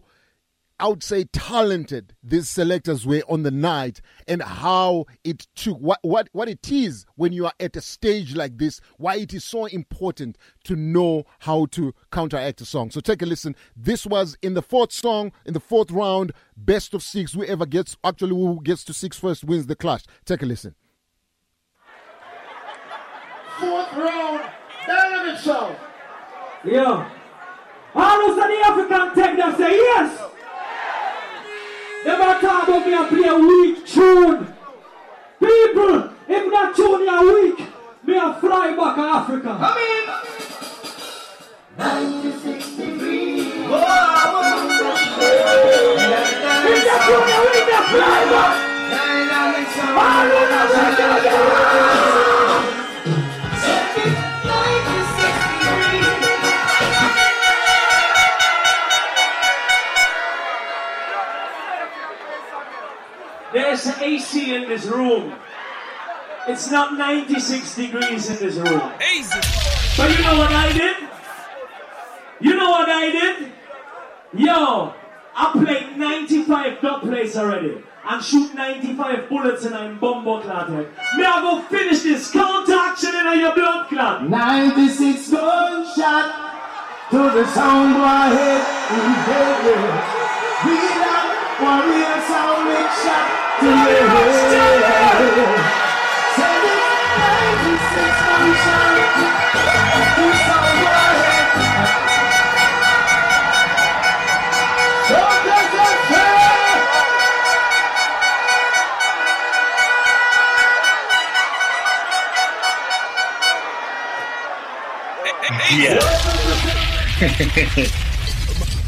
I 0.81 0.87
would 0.87 1.03
say 1.03 1.25
talented 1.25 2.15
these 2.23 2.49
selectors 2.49 3.05
were 3.05 3.21
on 3.29 3.43
the 3.43 3.51
night 3.51 4.01
and 4.27 4.41
how 4.41 5.05
it 5.23 5.45
took 5.55 5.77
what, 5.77 5.99
what 6.01 6.27
what 6.31 6.49
it 6.49 6.71
is 6.71 7.05
when 7.17 7.33
you 7.33 7.45
are 7.45 7.53
at 7.59 7.75
a 7.75 7.81
stage 7.81 8.35
like 8.35 8.57
this, 8.57 8.81
why 8.97 9.17
it 9.17 9.31
is 9.31 9.43
so 9.43 9.67
important 9.67 10.39
to 10.63 10.75
know 10.75 11.25
how 11.37 11.67
to 11.73 11.93
counteract 12.11 12.61
a 12.61 12.65
song. 12.65 12.89
So 12.89 12.99
take 12.99 13.21
a 13.21 13.27
listen. 13.27 13.55
This 13.75 14.07
was 14.07 14.35
in 14.41 14.55
the 14.55 14.63
fourth 14.63 14.91
song, 14.91 15.31
in 15.45 15.53
the 15.53 15.59
fourth 15.59 15.91
round, 15.91 16.31
best 16.57 16.95
of 16.95 17.03
six. 17.03 17.33
Whoever 17.33 17.67
gets 17.67 17.95
actually 18.03 18.31
who 18.31 18.59
gets 18.63 18.83
to 18.85 18.93
six 18.93 19.19
first 19.19 19.43
wins 19.43 19.67
the 19.67 19.75
clash. 19.75 20.01
Take 20.25 20.41
a 20.41 20.47
listen. 20.47 20.73
Fourth 23.59 23.93
round, 23.93 24.49
Dynamic 24.87 25.39
Show. 25.41 25.75
Yeah. 26.65 27.07
All 27.93 28.31
of 28.31 28.35
the 28.35 28.61
African 28.65 29.13
take 29.13 29.37
them 29.37 29.55
say 29.57 29.75
yes. 29.75 30.30
Are 32.03 32.41
talk 32.41 32.67
about 32.67 32.87
me 32.87 32.93
and 32.93 33.07
play 33.09 33.27
a 33.27 33.35
weak 33.37 33.85
tune. 33.85 34.47
People, 35.39 36.09
if 36.27 36.51
that 36.51 36.73
tune 36.75 37.01
you 37.01 37.33
weak, 37.33 37.59
me 38.03 38.17
a 38.17 38.33
fly 38.33 38.75
back 38.75 38.95
to 38.95 39.01
Africa. 39.01 39.57
I 39.59 39.75
mean, 39.77 40.07
96 41.77 42.69
degrees. 42.75 43.47
If 43.47 43.69
that 46.85 47.01
tune 47.05 47.27
you 47.29 47.39
weak, 47.45 47.65
me 47.67 47.71
a 47.71 47.73
fly 47.83 48.25
back. 48.31 48.71
There's 63.53 63.85
AC 63.85 64.55
in 64.55 64.69
this 64.69 64.85
room. 64.85 65.35
It's 66.47 66.71
not 66.71 66.97
96 66.97 67.75
degrees 67.75 68.29
in 68.29 68.37
this 68.37 68.55
room. 68.55 68.91
Easy. 69.13 69.41
So 69.41 70.07
you 70.07 70.23
know 70.23 70.37
what 70.37 70.51
I 70.51 70.71
did? 70.71 70.97
You 72.39 72.55
know 72.55 72.69
what 72.69 72.87
I 72.87 73.11
did? 73.11 73.51
Yo, 74.33 74.93
I 75.35 75.51
played 75.51 75.97
95 75.97 76.81
dub 76.81 77.01
plays 77.01 77.35
already. 77.35 77.83
And 78.03 78.23
shoot 78.23 78.55
95 78.55 79.29
bullets 79.29 79.65
in 79.65 79.73
a 79.73 79.93
bumbo 79.99 80.41
clot 80.41 80.69
head. 80.69 80.87
Me 81.17 81.23
I 81.23 81.41
go 81.41 81.61
finish 81.67 82.01
this 82.03 82.31
counter 82.31 82.73
action 82.73 83.13
in 83.13 83.39
your 83.39 83.53
blood 83.53 83.89
clot. 83.89 84.27
96 84.29 85.29
gunshot 85.29 86.51
to 87.11 87.17
the 87.17 87.45
sound 87.53 87.93
boy 87.95 88.31
head 88.31 88.63
in 88.95 89.11
head. 89.27 90.21
We 90.65 90.73
love 91.03 91.31
warrior 91.61 92.21
sound 92.25 92.67
big 92.69 92.89
shot 93.03 93.40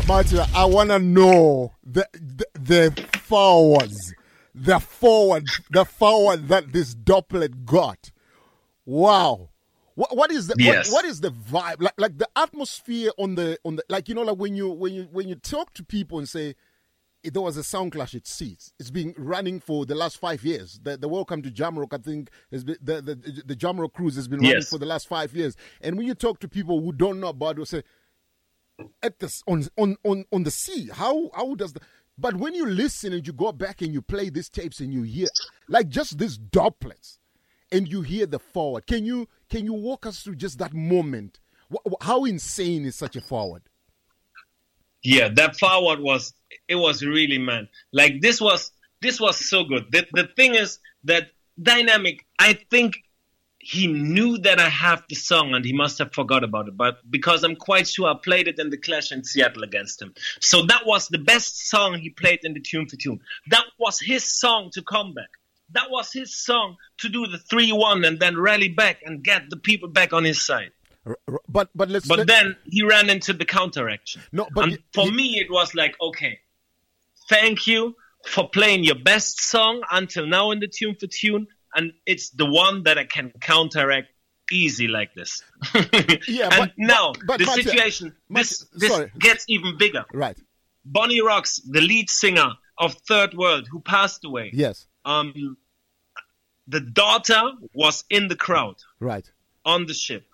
Martin, 0.07 0.39
I 0.55 0.65
want 0.65 0.89
to 0.89 0.99
know 0.99 1.71
the, 1.83 2.07
the, 2.13 2.45
the, 2.53 3.07
forwards 3.19 4.13
the 4.55 4.79
forward, 4.79 5.45
the 5.71 5.85
forward 5.85 6.47
that 6.49 6.71
this 6.73 6.93
dubplate 6.95 7.65
got. 7.65 8.11
Wow. 8.85 9.49
What, 9.95 10.15
what 10.15 10.31
is 10.31 10.47
the 10.47 10.55
Yes. 10.57 10.91
what, 10.91 11.03
what 11.03 11.05
is 11.05 11.21
the 11.21 11.29
vibe 11.31 11.79
like 11.81 11.93
like 11.97 12.17
the 12.17 12.27
atmosphere 12.35 13.11
on 13.17 13.35
the 13.35 13.57
on 13.63 13.75
the 13.75 13.83
like 13.89 14.09
you 14.09 14.15
know 14.15 14.23
like 14.23 14.37
when 14.37 14.55
you 14.55 14.69
when 14.69 14.93
you 14.93 15.03
when 15.11 15.27
you 15.27 15.35
talk 15.35 15.71
to 15.75 15.83
people 15.83 16.17
and 16.17 16.27
say 16.27 16.55
"Eh, 17.23 17.29
there 17.31 17.43
was 17.43 17.57
a 17.57 17.63
sound 17.63 17.91
clash 17.91 18.15
at 18.15 18.25
Seeds. 18.27 18.73
It's 18.79 18.89
been 18.89 19.13
running 19.17 19.59
for 19.59 19.85
the 19.85 19.93
last 19.93 20.17
five 20.17 20.43
years. 20.43 20.79
The, 20.81 20.97
the 20.97 21.07
Welcome 21.07 21.43
to 21.43 21.51
Jamrock, 21.51 21.93
I 21.93 21.99
think, 21.99 22.31
has 22.51 22.63
been, 22.63 22.77
the, 22.81 23.01
the 23.03 23.43
the 23.45 23.55
Jamrock 23.55 23.93
cruise 23.93 24.15
has 24.15 24.27
been 24.27 24.39
running 24.39 24.55
Yes. 24.57 24.69
for 24.69 24.79
the 24.79 24.85
last 24.87 25.07
five 25.07 25.33
years. 25.35 25.55
And 25.79 25.95
when 25.95 26.07
you 26.07 26.15
talk 26.15 26.39
to 26.39 26.47
people 26.47 26.81
who 26.81 26.91
don't 26.91 27.19
know 27.19 27.27
about 27.27 27.51
it, 27.51 27.59
will 27.59 27.65
say, 27.67 27.83
at 29.03 29.19
this 29.19 29.43
on 29.47 29.67
on 29.77 29.95
on 30.03 30.25
on 30.33 30.41
the 30.43 30.51
sea. 30.51 30.89
How 30.91 31.29
how 31.35 31.53
does 31.53 31.73
the 31.73 31.81
but 32.17 32.35
when 32.35 32.53
you 32.53 32.65
listen 32.65 33.13
and 33.13 33.25
you 33.25 33.33
go 33.33 33.51
back 33.51 33.81
and 33.81 33.93
you 33.93 34.01
play 34.01 34.29
these 34.29 34.49
tapes 34.49 34.79
and 34.79 34.93
you 34.93 35.03
hear 35.03 35.27
like 35.67 35.89
just 35.89 36.17
these 36.17 36.37
dubplates 36.37 37.17
and 37.73 37.91
you 37.91 38.01
hear 38.01 38.25
the 38.25 38.39
forward. 38.39 38.85
Can 38.87 39.05
you 39.05 39.27
can 39.49 39.65
you 39.65 39.73
walk 39.73 40.05
us 40.05 40.21
through 40.21 40.35
just 40.35 40.59
that 40.59 40.73
moment? 40.73 41.39
How 42.01 42.23
insane 42.25 42.85
is 42.85 42.95
such 42.95 43.15
a 43.15 43.21
forward? 43.21 43.63
Yeah, 45.03 45.29
that 45.35 45.57
forward 45.57 45.99
was 45.99 46.33
it 46.67 46.75
was 46.75 47.03
really 47.03 47.39
man. 47.39 47.67
Like 47.91 48.21
this 48.21 48.39
was 48.39 48.71
this 49.01 49.19
was 49.19 49.49
so 49.49 49.63
good. 49.63 49.85
The 49.91 50.05
the 50.13 50.27
thing 50.35 50.55
is 50.55 50.79
that 51.05 51.31
dynamic. 51.61 52.25
I 52.39 52.53
think 52.69 52.97
he 53.63 53.87
knew 53.87 54.37
that 54.39 54.59
I 54.59 54.69
have 54.69 55.03
the 55.07 55.15
song 55.15 55.53
and 55.53 55.63
he 55.63 55.73
must 55.73 55.97
have 55.99 56.13
forgot 56.13 56.43
about 56.43 56.67
it. 56.67 56.75
But 56.75 56.99
because 57.09 57.43
I'm 57.43 57.55
quite 57.55 57.87
sure 57.87 58.09
I 58.09 58.15
played 58.21 58.47
it 58.47 58.59
in 58.59 58.69
the 58.69 58.77
clash 58.77 59.11
in 59.11 59.23
Seattle 59.23 59.63
against 59.63 60.01
him. 60.01 60.13
So 60.39 60.63
that 60.65 60.85
was 60.85 61.07
the 61.07 61.17
best 61.17 61.69
song 61.69 61.97
he 61.97 62.09
played 62.09 62.39
in 62.43 62.53
the 62.53 62.59
tune 62.59 62.87
for 62.87 62.97
tune. 62.97 63.21
That 63.47 63.65
was 63.79 63.99
his 63.99 64.23
song 64.23 64.69
to 64.73 64.81
come 64.81 65.13
back. 65.13 65.29
That 65.71 65.89
was 65.89 66.11
his 66.11 66.35
song 66.35 66.75
to 66.99 67.09
do 67.09 67.25
the 67.25 67.37
three 67.37 67.71
one 67.71 68.03
and 68.03 68.19
then 68.19 68.37
rally 68.37 68.69
back 68.69 69.01
and 69.05 69.23
get 69.23 69.49
the 69.49 69.57
people 69.57 69.89
back 69.89 70.13
on 70.13 70.23
his 70.23 70.45
side. 70.45 70.71
But 71.47 71.69
but 71.75 71.89
let's 71.89 72.07
But 72.07 72.19
let- 72.19 72.27
then 72.27 72.55
he 72.65 72.83
ran 72.83 73.09
into 73.09 73.33
the 73.33 73.45
counteraction. 73.45 74.21
No, 74.31 74.47
but 74.53 74.63
and 74.65 74.79
for 74.93 75.09
me, 75.11 75.39
it 75.39 75.49
was 75.49 75.73
like, 75.73 75.95
okay, 76.01 76.39
thank 77.29 77.65
you 77.67 77.95
for 78.25 78.49
playing 78.49 78.83
your 78.83 78.95
best 78.95 79.41
song 79.41 79.81
until 79.91 80.25
now 80.25 80.51
in 80.51 80.59
the 80.59 80.67
tune 80.67 80.95
for 80.95 81.07
tune, 81.07 81.47
and 81.75 81.93
it's 82.05 82.29
the 82.31 82.45
one 82.45 82.83
that 82.83 82.97
I 82.97 83.05
can 83.05 83.31
counteract 83.39 84.09
easy 84.51 84.87
like 84.87 85.13
this. 85.15 85.41
Yeah, 86.27 86.49
and 86.51 86.59
but- 86.59 86.71
now 86.77 87.13
but- 87.25 87.39
the 87.39 87.45
Mattia- 87.45 87.63
situation 87.63 88.15
this 88.29 88.65
this 88.73 88.91
sorry. 88.91 89.11
gets 89.19 89.45
even 89.47 89.77
bigger. 89.77 90.05
right. 90.13 90.37
Bunny 90.85 91.21
Rugs, 91.21 91.61
the 91.65 91.79
lead 91.79 92.09
singer 92.09 92.49
of 92.77 92.93
Third 93.07 93.33
World, 93.35 93.67
who 93.71 93.79
passed 93.79 94.25
away. 94.25 94.51
Yes. 94.53 94.85
Um, 95.05 95.55
the 96.67 96.81
daughter 96.81 97.41
was 97.73 98.03
in 98.09 98.27
the 98.27 98.35
crowd 98.35 98.75
Right. 98.99 99.29
on 99.63 99.85
the 99.85 99.93
ship. 99.93 100.25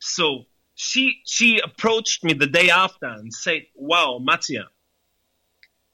So 0.00 0.46
she 0.74 1.20
she 1.24 1.60
approached 1.60 2.24
me 2.24 2.32
the 2.34 2.48
day 2.48 2.68
after 2.70 3.06
and 3.06 3.32
said, 3.32 3.62
"Wow, 3.76 4.18
Mattia, 4.20 4.66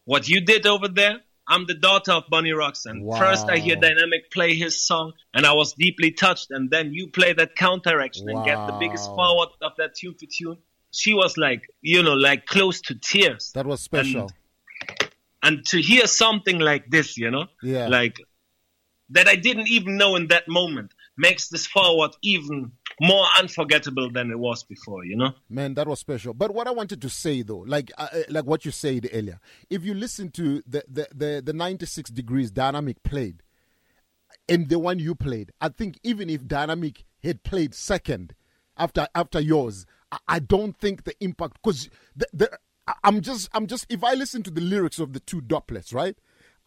what 0.05 0.27
you 0.29 0.41
did 0.41 0.67
over 0.67 0.89
there." 0.89 1.21
I'm 1.49 1.67
the 1.67 1.75
daughter 1.75 2.13
of 2.13 2.25
Bunny 2.29 2.53
Rugs, 2.53 2.85
and 2.85 3.03
first 3.19 3.49
I 3.49 3.57
hear 3.59 3.77
Dynamic 3.77 4.31
play 4.31 4.55
his 4.55 4.85
song, 4.87 5.15
and 5.33 5.47
I 5.47 5.53
was 5.53 5.73
deeply 5.73 6.11
touched. 6.11 6.51
And 6.51 6.71
then 6.71 6.93
you 6.93 7.09
play 7.09 7.33
that 7.33 7.57
counteraction 7.57 8.29
and 8.29 8.45
get 8.45 8.67
the 8.67 8.73
biggest 8.73 9.15
forward 9.15 9.49
of 9.63 9.73
that 9.79 9.95
tune 9.95 10.15
for 10.15 10.27
tune. 10.27 10.59
She 10.91 11.15
was 11.15 11.37
like, 11.37 11.63
you 11.81 12.03
know, 12.03 12.15
like 12.15 12.47
close 12.47 12.81
to 12.83 12.95
tears. 12.95 13.53
That 13.55 13.67
was 13.67 13.81
special. 13.81 14.31
And 15.43 15.65
to 15.67 15.81
hear 15.81 16.07
something 16.07 16.59
like 16.59 16.91
this, 16.91 17.17
you 17.17 17.31
know, 17.31 17.47
Yeah. 17.63 17.89
like 17.89 18.21
that 19.11 19.27
I 19.29 19.37
didn't 19.37 19.69
even 19.69 19.97
know 19.97 20.17
in 20.17 20.29
that 20.29 20.49
moment 20.49 20.93
makes 21.17 21.49
this 21.49 21.67
forward 21.67 22.11
even 22.23 22.73
more 23.01 23.25
unforgettable 23.39 24.11
than 24.11 24.31
it 24.31 24.39
was 24.39 24.65
before, 24.65 25.05
you 25.05 25.17
know? 25.17 25.33
Man, 25.49 25.75
that 25.75 25.87
was 25.87 26.01
special. 26.01 26.35
But 26.35 26.53
what 26.53 26.67
I 26.67 26.71
wanted 26.71 27.01
to 27.03 27.09
say 27.09 27.43
though, 27.43 27.65
like 27.67 27.91
uh, 27.99 28.09
uh, 28.13 28.23
like 28.29 28.45
what 28.45 28.65
you 28.65 28.71
said 28.71 29.09
earlier, 29.13 29.41
if 29.71 29.85
you 29.85 29.95
listen 29.95 30.31
to 30.33 30.63
the 30.67 30.85
the 30.89 31.09
the, 31.15 31.43
the 31.45 31.53
96 31.53 32.11
degrees 32.11 32.51
dynamic 32.51 33.03
played 33.03 33.43
and 34.49 34.69
the 34.69 34.79
one 34.79 34.99
you 34.99 35.15
played, 35.15 35.53
I 35.61 35.69
think 35.69 35.99
even 36.03 36.29
if 36.31 36.47
dynamic 36.47 37.05
had 37.23 37.43
played 37.43 37.75
second 37.75 38.35
after 38.77 39.07
after 39.15 39.41
yours, 39.41 39.87
I, 40.11 40.19
I 40.29 40.39
don't 40.41 40.77
think 40.77 41.05
the 41.05 41.15
impact 41.23 41.59
because 41.63 41.89
the, 42.17 42.27
the 42.33 42.59
I'm 43.05 43.21
just 43.21 43.49
I'm 43.53 43.67
just 43.67 43.87
if 43.89 44.03
I 44.03 44.15
listen 44.15 44.43
to 44.45 44.51
the 44.51 44.61
lyrics 44.61 44.99
of 44.99 45.13
the 45.13 45.21
two 45.21 45.41
doublets, 45.41 45.93
right? 45.93 46.17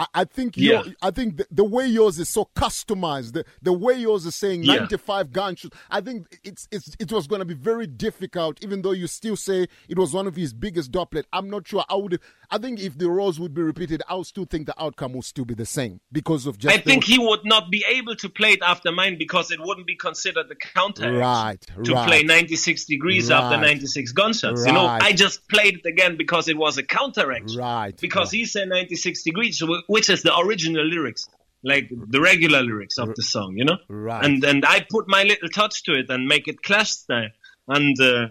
I, 0.02 0.06
I 0.22 0.23
think 0.26 0.57
Yeah. 0.57 0.84
I 1.02 1.11
think 1.11 1.38
the, 1.38 1.45
the 1.52 1.64
way 1.64 1.86
yours 1.86 2.18
is 2.19 2.28
so 2.30 2.49
customized, 2.56 3.34
the, 3.34 3.45
the 3.61 3.73
way 3.73 3.94
yours 3.95 4.26
is 4.26 4.36
saying 4.36 4.64
Yeah. 4.64 4.76
95 4.80 5.32
gunshots. 5.32 5.78
I 5.90 6.02
think 6.02 6.40
it's 6.44 6.68
it's 6.72 6.95
it 6.99 7.11
was 7.11 7.28
going 7.28 7.40
to 7.40 7.45
be 7.45 7.53
very 7.53 7.86
difficult, 7.88 8.64
even 8.64 8.82
though 8.82 8.91
you 8.94 9.07
still 9.07 9.36
say 9.36 9.68
it 9.88 9.98
was 9.98 10.14
one 10.14 10.28
of 10.28 10.36
his 10.36 10.53
biggest 10.53 10.91
dubplate. 10.91 11.26
I'm 11.32 11.49
not 11.49 11.68
sure. 11.68 11.84
I 11.90 11.95
would. 11.95 12.19
I 12.49 12.57
think 12.57 12.80
if 12.82 12.98
the 12.98 13.10
roles 13.10 13.40
would 13.40 13.53
be 13.53 13.61
repeated, 13.61 14.02
I 14.10 14.15
would 14.15 14.26
still 14.26 14.45
think 14.45 14.65
the 14.65 14.82
outcome 14.82 15.14
would 15.14 15.23
still 15.26 15.45
be 15.45 15.53
the 15.53 15.65
same 15.65 16.02
because 16.11 16.45
of 16.48 16.57
just. 16.57 16.73
I 16.73 16.78
the- 16.78 16.84
think 16.84 17.03
he 17.03 17.18
would 17.19 17.45
not 17.45 17.69
be 17.69 17.86
able 17.88 18.15
to 18.15 18.30
play 18.30 18.49
it 18.53 18.61
after 18.61 18.91
mine 18.91 19.18
because 19.18 19.52
it 19.52 19.60
wouldn't 19.61 19.88
be 19.88 19.95
considered 19.95 20.48
a 20.52 20.56
counter 20.56 21.11
Right, 21.14 21.61
to 21.84 21.94
right. 21.94 22.07
play 22.07 22.23
96 22.23 22.86
degrees 22.86 23.30
after 23.30 23.57
96 23.57 24.11
gunshots. 24.14 24.65
You 24.65 24.72
know, 24.73 24.86
I 24.86 25.14
just 25.14 25.48
played 25.48 25.76
it 25.84 25.86
again 25.88 26.18
because 26.18 26.48
it 26.48 26.57
was 26.57 26.78
a 26.78 26.84
counteraction. 26.84 27.60
Right. 27.60 27.95
Because 27.99 28.32
he 28.32 28.45
said 28.45 28.69
96 28.69 29.23
degrees, 29.23 29.61
which 29.91 30.09
is 30.09 30.23
the 30.23 30.34
original 30.38 30.85
lyrics, 30.85 31.27
like 31.63 31.89
the 31.89 32.22
regular 32.22 32.61
lyrics 32.63 32.97
of 32.97 33.13
the 33.13 33.22
song, 33.22 33.57
you 33.57 33.65
know? 33.65 33.77
Right. 33.89 34.23
And 34.23 34.41
and 34.45 34.65
I 34.65 34.85
put 34.89 35.05
my 35.09 35.23
little 35.23 35.49
touch 35.49 35.84
to 35.84 35.91
it 35.99 36.05
and 36.09 36.27
make 36.27 36.47
it 36.47 36.63
clash 36.63 36.91
style. 36.91 37.31
And 37.68 37.99
uh, 37.99 38.27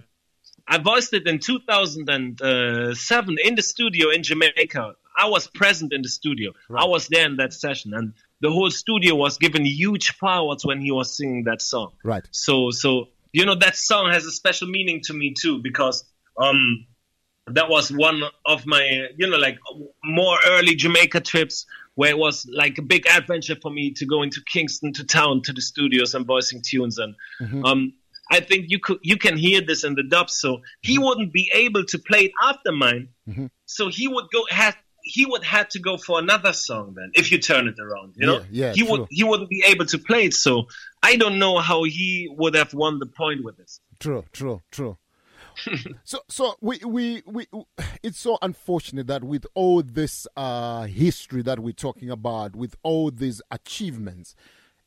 I 0.67 0.79
voiced 0.79 1.13
it 1.13 1.27
in 1.27 1.39
2007 1.39 3.37
in 3.45 3.55
the 3.55 3.63
studio 3.63 4.09
in 4.09 4.23
Jamaica. 4.23 4.95
I 5.15 5.29
was 5.29 5.49
present 5.49 5.93
in 5.93 6.01
the 6.01 6.09
studio. 6.09 6.53
Right. 6.71 6.83
I 6.83 6.87
was 6.87 7.09
there 7.09 7.27
in 7.27 7.37
that 7.37 7.53
session, 7.53 7.93
and 7.93 8.15
the 8.41 8.51
whole 8.51 8.71
studio 8.71 9.15
was 9.15 9.37
given 9.37 9.67
huge 9.67 10.19
powers 10.19 10.65
when 10.65 10.81
he 10.81 10.93
was 10.93 11.15
singing 11.15 11.45
that 11.45 11.61
song. 11.61 11.91
Right. 12.03 12.27
So, 12.31 12.71
so 12.71 13.09
you 13.33 13.45
know 13.45 13.57
that 13.57 13.77
song 13.77 14.11
has 14.13 14.25
a 14.25 14.31
special 14.31 14.69
meaning 14.69 15.03
to 15.09 15.13
me 15.13 15.35
too 15.39 15.61
because 15.63 16.05
um, 16.39 16.87
that 17.47 17.69
was 17.69 17.91
one 17.91 18.23
of 18.47 18.65
my 18.67 19.09
you 19.17 19.29
know 19.29 19.37
like 19.39 19.59
more 20.05 20.39
early 20.47 20.75
Jamaica 20.75 21.21
trips 21.21 21.67
where 21.95 22.11
it 22.11 22.19
was 22.19 22.47
like 22.53 22.79
a 22.79 22.83
big 22.83 23.07
adventure 23.09 23.57
for 23.61 23.71
me 23.71 23.91
to 23.93 24.07
go 24.07 24.23
into 24.23 24.41
Kingston 24.47 24.93
to 24.95 25.05
town 25.05 25.43
to 25.43 25.53
the 25.53 25.61
studios 25.61 26.15
and 26.15 26.27
voicing 26.27 26.63
tunes 26.65 26.99
and 26.99 27.15
Mm-hmm. 27.41 27.65
um, 27.65 27.93
I 28.33 28.39
think 28.41 28.67
you 28.69 28.79
could 28.79 28.99
you 29.03 29.17
can 29.17 29.37
hear 29.37 29.61
this 29.61 29.83
in 29.83 29.95
the 29.97 30.05
dub. 30.05 30.31
So 30.31 30.61
he 30.83 30.95
Mm-hmm. 30.97 31.05
wouldn't 31.05 31.33
be 31.33 31.51
able 31.53 31.85
to 31.87 31.99
play 31.99 32.27
it 32.27 32.33
after 32.43 32.71
mine. 32.73 33.09
So 33.67 33.89
he 33.89 34.07
would 34.09 34.27
go 34.33 34.45
had 34.51 34.77
he 35.03 35.25
would 35.27 35.43
have 35.43 35.69
to 35.71 35.79
go 35.81 35.97
for 35.97 36.19
another 36.21 36.53
song 36.53 36.95
then 36.95 37.11
if 37.15 37.33
you 37.33 37.39
turn 37.39 37.67
it 37.67 37.79
around. 37.81 38.15
You 38.17 38.27
know, 38.27 38.41
Yeah, 38.51 38.67
yeah, 38.69 38.73
he 38.75 38.83
true. 38.83 38.91
would 38.91 39.07
he 39.11 39.25
wouldn't 39.25 39.49
be 39.51 39.65
able 39.67 39.87
to 39.87 39.99
play 39.99 40.27
it. 40.27 40.35
So 40.35 40.69
I 41.03 41.17
don't 41.17 41.39
know 41.41 41.59
how 41.59 41.83
he 41.85 42.33
would 42.39 42.55
have 42.55 42.73
won 42.75 42.99
the 43.01 43.07
point 43.07 43.43
with 43.43 43.57
this. 43.57 43.81
True, 43.99 44.25
true, 44.33 44.63
true. 44.71 44.97
So, 46.05 46.21
so 46.29 46.55
we, 46.61 46.79
we, 46.87 47.23
we, 47.27 47.47
it's 48.03 48.19
so 48.19 48.39
unfortunate 48.43 49.07
that 49.09 49.25
with 49.25 49.47
all 49.55 49.83
this 49.83 50.27
uh, 50.37 50.83
history 50.85 51.43
that 51.43 51.59
we're 51.61 51.73
talking 51.73 52.11
about, 52.11 52.57
with 52.57 52.77
all 52.83 53.11
these 53.11 53.41
achievements, 53.51 54.35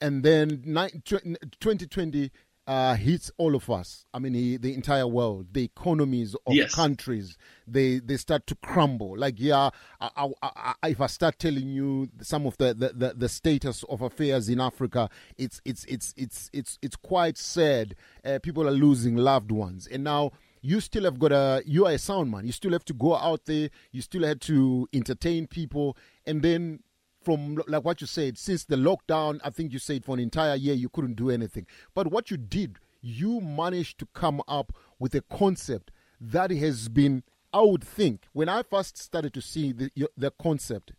and 0.01 0.23
then 0.23 0.61
ni- 0.65 0.89
tw- 1.05 1.23
2020 1.59 2.31
uh, 2.65 2.95
hits 2.95 3.29
all 3.37 3.55
of 3.55 3.69
us. 3.69 4.05
I 4.13 4.19
mean, 4.19 4.33
he, 4.33 4.55
the 4.55 4.73
entire 4.73 5.05
world, 5.05 5.47
the 5.51 5.65
economies 5.65 6.33
of 6.47 6.53
Yes. 6.53 6.73
countries, 6.73 7.37
they 7.67 7.99
they 7.99 8.15
start 8.15 8.47
to 8.47 8.55
crumble. 8.55 9.17
Like, 9.17 9.35
yeah, 9.37 9.69
I, 9.99 10.09
I, 10.41 10.73
I, 10.81 10.87
if 10.89 11.01
I 11.01 11.07
start 11.07 11.39
telling 11.39 11.67
you 11.67 12.07
some 12.21 12.45
of 12.45 12.55
the, 12.57 12.73
the, 12.73 12.89
the, 12.95 13.13
the 13.15 13.27
status 13.29 13.83
of 13.89 14.01
affairs 14.01 14.47
in 14.47 14.61
Africa, 14.61 15.09
it's 15.37 15.59
it's 15.65 15.83
it's 15.85 16.13
it's 16.15 16.49
it's 16.53 16.79
it's 16.81 16.95
quite 16.95 17.37
sad. 17.37 17.95
Uh, 18.23 18.39
people 18.41 18.65
are 18.65 18.71
losing 18.71 19.17
loved 19.17 19.51
ones, 19.51 19.85
and 19.85 20.01
now 20.05 20.31
you 20.63 20.79
still 20.79 21.03
have 21.03 21.19
got 21.19 21.31
a 21.33 21.61
you 21.65 21.85
are 21.85 21.91
a 21.91 21.97
sound 21.99 22.31
man. 22.31 22.45
You 22.45 22.53
still 22.53 22.71
have 22.71 22.85
to 22.85 22.93
go 22.93 23.15
out 23.15 23.45
there. 23.45 23.69
You 23.91 24.01
still 24.01 24.23
had 24.23 24.41
to 24.41 24.87
entertain 24.93 25.45
people, 25.45 25.95
and 26.25 26.41
then 26.41 26.79
from 27.21 27.61
like 27.67 27.83
what 27.83 28.01
you 28.01 28.07
said, 28.07 28.37
since 28.37 28.65
the 28.65 28.77
lockdown, 28.77 29.39
I 29.43 29.49
think 29.49 29.73
you 29.73 29.79
said 29.79 30.03
for 30.05 30.13
an 30.15 30.19
entire 30.21 30.55
year 30.55 30.73
you 30.73 30.89
couldn't 30.89 31.15
do 31.15 31.29
anything. 31.29 31.67
But 31.93 32.07
what 32.07 32.31
you 32.31 32.37
did, 32.37 32.79
you 33.01 33.41
managed 33.41 33.99
to 33.99 34.07
come 34.13 34.41
up 34.47 34.73
with 34.99 35.13
a 35.15 35.21
concept 35.21 35.91
that 36.19 36.49
has 36.51 36.87
been, 36.87 37.23
I 37.51 37.61
would 37.61 37.83
think, 37.83 38.27
when 38.31 38.47
I 38.47 38.63
first 38.63 38.97
started 38.97 39.33
to 39.33 39.41
see 39.41 39.73
the 39.73 39.91
the 40.17 40.31
concept, 40.31 40.93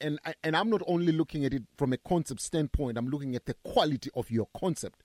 and 0.00 0.18
I- 0.24 0.34
and 0.42 0.56
I'm 0.56 0.70
not 0.70 0.82
only 0.88 1.12
looking 1.12 1.44
at 1.44 1.54
it 1.54 1.62
from 1.76 1.92
a 1.92 1.98
concept 1.98 2.40
standpoint, 2.40 2.98
I'm 2.98 3.08
looking 3.08 3.36
at 3.36 3.46
the 3.46 3.54
quality 3.62 4.10
of 4.14 4.28
your 4.28 4.48
concept. 4.56 5.03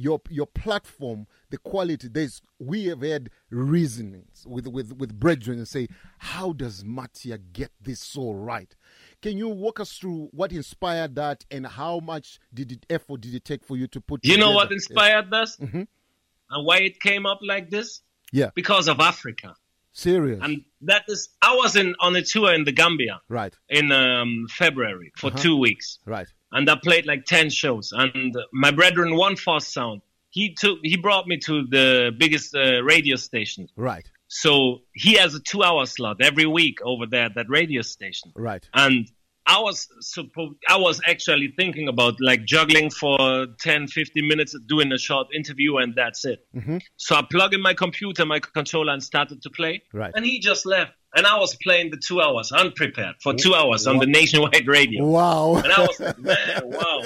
Your 0.00 0.20
your 0.30 0.46
platform, 0.46 1.26
the 1.50 1.58
quality. 1.58 2.06
There's 2.06 2.40
we 2.60 2.84
have 2.84 3.00
had 3.02 3.30
reasonings 3.50 4.44
with 4.46 4.68
with 4.68 4.92
with 4.96 5.18
brethren 5.18 5.58
and 5.58 5.66
say, 5.66 5.88
how 6.18 6.52
does 6.52 6.84
Mattia 6.84 7.38
get 7.38 7.72
this 7.80 7.98
so 8.00 8.30
right? 8.32 8.72
Can 9.22 9.36
you 9.36 9.48
walk 9.48 9.80
us 9.80 9.92
through 9.98 10.28
what 10.32 10.52
inspired 10.52 11.16
that 11.16 11.44
and 11.50 11.66
how 11.66 11.98
much 11.98 12.38
did 12.54 12.70
it 12.70 12.86
effort 12.88 13.22
did 13.22 13.34
it 13.34 13.44
take 13.44 13.64
for 13.64 13.76
you 13.76 13.88
to 13.88 14.00
put? 14.00 14.24
You 14.24 14.36
know 14.38 14.52
what 14.52 14.70
inspired 14.70 15.30
this? 15.32 15.56
Mhm. 15.56 15.88
And 16.50 16.66
why 16.66 16.78
it 16.78 17.00
came 17.00 17.26
up 17.26 17.40
like 17.42 17.68
this? 17.70 18.00
Yeah, 18.30 18.50
Because 18.54 18.86
of 18.88 19.00
Africa. 19.00 19.54
serious. 19.92 20.38
And 20.42 20.64
that 20.82 21.02
is, 21.08 21.28
I 21.42 21.56
was 21.56 21.74
in 21.74 21.94
on 21.98 22.14
a 22.14 22.22
tour 22.22 22.54
in 22.54 22.62
the 22.64 22.72
Gambia 22.72 23.20
right, 23.28 23.54
in 23.68 23.90
um, 23.90 24.46
February 24.50 25.10
for 25.16 25.28
Uh-huh. 25.28 25.38
two 25.42 25.56
weeks. 25.56 25.98
right, 26.04 26.28
and 26.52 26.68
I 26.70 26.76
played 26.82 27.06
like 27.06 27.24
ten 27.24 27.50
shows. 27.50 27.92
And 27.92 28.36
my 28.52 28.70
brethren, 28.70 29.16
One 29.16 29.36
Fast 29.36 29.72
Sound, 29.72 30.02
he 30.30 30.54
took 30.54 30.78
he 30.82 30.96
brought 30.96 31.26
me 31.26 31.38
to 31.38 31.66
the 31.66 32.10
biggest 32.16 32.54
uh, 32.54 32.82
radio 32.82 33.16
station. 33.16 33.68
right, 33.76 34.06
So 34.28 34.82
he 34.92 35.14
has 35.14 35.34
a 35.34 35.40
two-hour 35.40 35.86
slot 35.86 36.18
every 36.20 36.46
week 36.46 36.78
over 36.82 37.06
there 37.06 37.24
at 37.26 37.34
that 37.34 37.48
radio 37.48 37.82
station. 37.82 38.32
right. 38.34 38.66
And 38.74 39.10
I 39.48 39.60
was 39.60 39.88
supposed, 40.00 40.56
I 40.68 40.76
was 40.76 41.00
actually 41.06 41.54
thinking 41.56 41.88
about 41.88 42.16
like 42.20 42.44
juggling 42.44 42.90
for 42.90 43.46
10, 43.60 43.88
15 43.88 44.28
minutes, 44.28 44.54
doing 44.68 44.92
a 44.92 44.98
short 44.98 45.28
interview, 45.34 45.78
and 45.78 45.94
that's 45.94 46.26
it. 46.26 46.40
Mhm. 46.54 46.82
So 46.96 47.16
I 47.16 47.22
plugged 47.22 47.54
in 47.54 47.62
my 47.62 47.72
computer, 47.72 48.26
my 48.26 48.40
controller, 48.40 48.92
and 48.92 49.02
started 49.02 49.40
to 49.42 49.50
play. 49.50 49.82
Right. 49.94 50.12
And 50.14 50.26
he 50.26 50.38
just 50.38 50.66
left. 50.66 50.92
And 51.16 51.26
I 51.26 51.38
was 51.38 51.56
playing 51.62 51.90
the 51.90 51.96
two 51.96 52.20
hours 52.20 52.52
unprepared 52.52 53.14
for 53.22 53.32
two 53.32 53.54
hours 53.54 53.86
on 53.86 53.98
the 53.98 54.06
nationwide 54.06 54.68
radio. 54.68 55.06
Wow. 55.06 55.56
And 55.56 55.72
I 55.72 55.80
was 55.80 55.98
like, 55.98 56.18
man, 56.18 56.60
wow. 56.64 57.02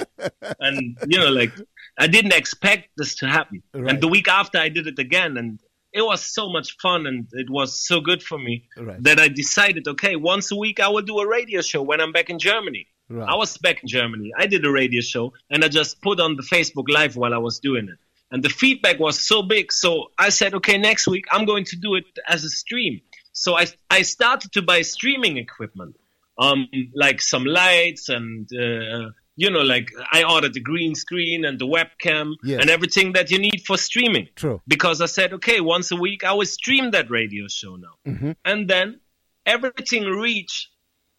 And, 0.59 0.97
you 1.07 1.17
know, 1.17 1.29
like, 1.29 1.53
I 1.97 2.07
didn't 2.07 2.33
expect 2.33 2.89
this 2.97 3.15
to 3.15 3.27
happen. 3.27 3.63
Right. 3.73 3.89
And 3.89 4.01
the 4.01 4.09
week 4.09 4.27
after, 4.27 4.57
I 4.57 4.67
did 4.67 4.87
it 4.87 4.99
again. 4.99 5.37
And 5.37 5.59
it 5.93 6.01
was 6.01 6.21
so 6.25 6.49
much 6.49 6.75
fun 6.81 7.05
and 7.05 7.27
it 7.33 7.49
was 7.49 7.79
so 7.87 8.01
good 8.01 8.21
for 8.23 8.37
me 8.37 8.67
Right. 8.77 9.01
that 9.03 9.19
I 9.19 9.27
decided, 9.27 9.87
okay, 9.87 10.15
once 10.15 10.51
a 10.51 10.55
week, 10.55 10.79
I 10.79 10.87
will 10.89 11.03
do 11.03 11.19
a 11.19 11.27
radio 11.27 11.61
show 11.61 11.81
when 11.83 12.01
I'm 12.01 12.11
back 12.11 12.29
in 12.29 12.39
Germany. 12.39 12.87
Right. 13.09 13.29
I 13.29 13.35
was 13.35 13.57
back 13.57 13.83
in 13.83 13.87
Germany. 13.89 14.31
I 14.37 14.47
did 14.47 14.65
a 14.65 14.71
radio 14.71 15.01
show 15.01 15.33
and 15.51 15.63
I 15.63 15.67
just 15.67 16.01
put 16.01 16.19
on 16.19 16.35
the 16.35 16.43
Facebook 16.43 16.85
Live 16.89 17.15
while 17.15 17.33
I 17.33 17.37
was 17.37 17.59
doing 17.59 17.87
it. 17.89 17.99
And 18.31 18.41
the 18.43 18.49
feedback 18.49 18.99
was 18.99 19.19
so 19.21 19.43
big. 19.43 19.71
So 19.71 20.07
I 20.17 20.29
said, 20.29 20.55
okay, 20.55 20.77
next 20.79 21.07
week 21.07 21.25
I'm 21.31 21.45
going 21.45 21.65
to 21.65 21.75
do 21.75 21.93
it 21.95 22.05
as 22.27 22.43
a 22.43 22.49
stream. 22.49 23.01
So 23.31 23.55
I, 23.55 23.67
I 23.89 24.01
started 24.03 24.51
to 24.53 24.61
buy 24.61 24.81
streaming 24.81 25.37
equipment, 25.37 25.95
um, 26.39 26.67
like 26.95 27.21
some 27.21 27.45
lights 27.45 28.09
and, 28.09 28.47
uh, 28.53 29.09
you 29.35 29.49
know, 29.49 29.61
like 29.61 29.89
I 30.11 30.23
ordered 30.23 30.53
the 30.53 30.59
green 30.61 30.93
screen 30.95 31.43
and 31.45 31.57
the 31.59 31.65
webcam 31.65 32.33
Yes. 32.43 32.61
and 32.61 32.69
everything 32.69 33.13
that 33.13 33.31
you 33.31 33.39
need 33.39 33.63
for 33.65 33.77
streaming. 33.77 34.27
True. 34.35 34.61
Because 34.67 35.01
I 35.01 35.07
said, 35.07 35.33
okay, 35.33 35.59
once 35.59 35.91
a 35.91 35.95
week 35.95 36.23
I 36.23 36.33
will 36.33 36.45
stream 36.45 36.91
that 36.91 37.09
radio 37.09 37.47
show 37.47 37.75
now. 37.75 37.95
Mhm. 38.05 38.35
And 38.45 38.69
then 38.69 38.99
everything 39.45 40.03
reached 40.05 40.69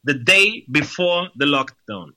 the 0.04 0.14
day 0.14 0.64
before 0.70 1.28
the 1.36 1.46
lockdown. 1.46 2.10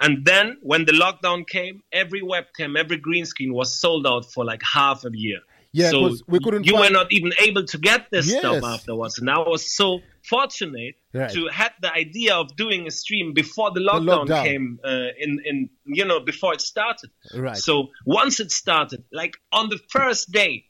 And 0.00 0.24
then 0.24 0.56
when 0.62 0.86
the 0.86 0.92
lockdown 0.92 1.46
came, 1.46 1.82
every 1.92 2.20
webcam, 2.20 2.76
every 2.76 2.96
green 2.96 3.24
screen 3.26 3.54
was 3.54 3.72
sold 3.78 4.06
out 4.06 4.24
for 4.32 4.44
like 4.44 4.60
half 4.62 5.04
a 5.04 5.10
year. 5.12 5.40
Yeah, 5.72 5.90
so 5.90 6.16
we 6.26 6.38
couldn't 6.40 6.66
you 6.66 6.72
find- 6.72 6.84
were 6.86 6.90
not 6.90 7.12
even 7.12 7.32
able 7.40 7.64
to 7.64 7.78
get 7.78 8.08
this 8.10 8.28
stuff 8.30 8.62
afterwards. 8.64 9.18
And 9.18 9.28
I 9.30 9.38
was 9.38 9.70
so 9.70 10.00
fortunate 10.22 10.94
Right. 11.14 11.30
to 11.30 11.46
had 11.46 11.70
the 11.80 11.92
idea 11.92 12.34
of 12.34 12.56
doing 12.56 12.88
a 12.88 12.90
stream 12.90 13.34
before 13.34 13.70
the 13.70 13.78
lockdown, 13.78 14.26
lockdown. 14.26 14.44
came 14.44 14.80
uh, 14.84 15.08
in, 15.16 15.40
in, 15.44 15.70
you 15.84 16.04
know, 16.04 16.18
before 16.18 16.54
it 16.54 16.60
started. 16.60 17.10
Right. 17.32 17.56
So 17.56 17.90
once 18.04 18.40
it 18.40 18.50
started, 18.50 19.04
like 19.12 19.36
on 19.52 19.68
the 19.68 19.78
first 19.90 20.32
day, 20.32 20.64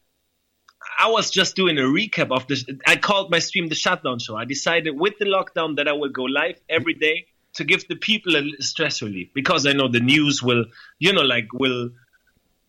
I 0.99 1.09
was 1.09 1.31
just 1.31 1.57
doing 1.57 1.79
a 1.79 1.83
recap 1.83 2.31
of 2.31 2.47
this. 2.47 2.65
I 2.87 2.97
called 2.97 3.31
my 3.31 3.39
stream 3.39 3.69
the 3.69 3.75
shutdown 3.75 4.19
show. 4.19 4.37
I 4.37 4.45
decided 4.45 4.91
with 4.91 5.15
the 5.19 5.25
lockdown 5.25 5.77
that 5.77 5.89
I 5.89 5.93
will 5.93 6.11
go 6.11 6.25
live 6.25 6.61
every 6.69 6.95
day 6.95 7.27
to 7.55 7.65
give 7.65 7.87
the 7.89 7.97
people 7.97 8.33
a 8.33 8.43
little 8.43 8.53
stress 8.61 9.01
relief 9.01 9.29
because 9.35 9.67
I 9.67 9.73
know 9.73 9.89
the 9.89 10.01
news 10.01 10.43
will, 10.43 10.67
you 10.99 11.13
know, 11.13 11.23
like 11.23 11.53
will 11.53 11.91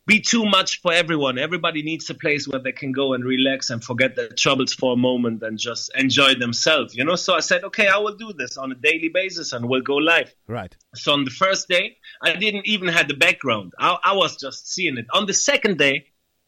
be 0.05 0.19
too 0.21 0.45
much 0.45 0.81
for 0.81 0.93
everyone. 0.93 1.39
Everybody 1.39 1.81
needs 1.81 2.09
a 2.09 2.13
place 2.13 2.47
where 2.47 2.61
they 2.61 2.71
can 2.71 2.91
go 2.91 3.13
and 3.13 3.23
relax 3.23 3.69
and 3.69 3.83
forget 3.83 4.15
their 4.15 4.29
troubles 4.29 4.73
for 4.73 4.93
a 4.93 4.97
moment 4.97 5.41
and 5.41 5.57
just 5.57 5.91
enjoy 5.95 6.35
themselves, 6.35 6.95
you 6.95 7.03
know? 7.03 7.15
So 7.15 7.33
I 7.33 7.39
said, 7.39 7.63
okay, 7.63 7.87
I 7.87 7.97
will 7.97 8.15
do 8.15 8.31
this 8.33 8.57
on 8.57 8.71
a 8.71 8.75
daily 8.75 9.09
basis 9.09 9.51
and 9.51 9.67
we'll 9.67 9.81
go 9.81 9.95
live. 9.95 10.33
Right. 10.47 10.75
So 10.93 11.13
on 11.13 11.25
the 11.25 11.31
first 11.31 11.67
day, 11.67 11.97
I 12.21 12.35
didn't 12.35 12.67
even 12.67 12.89
have 12.89 13.07
the 13.07 13.15
background. 13.15 13.73
I, 13.79 13.97
I 14.03 14.13
was 14.13 14.37
just 14.37 14.71
seeing 14.71 14.97
it. 14.97 15.07
On 15.13 15.25
the 15.25 15.33
second 15.33 15.77
day, 15.79 16.05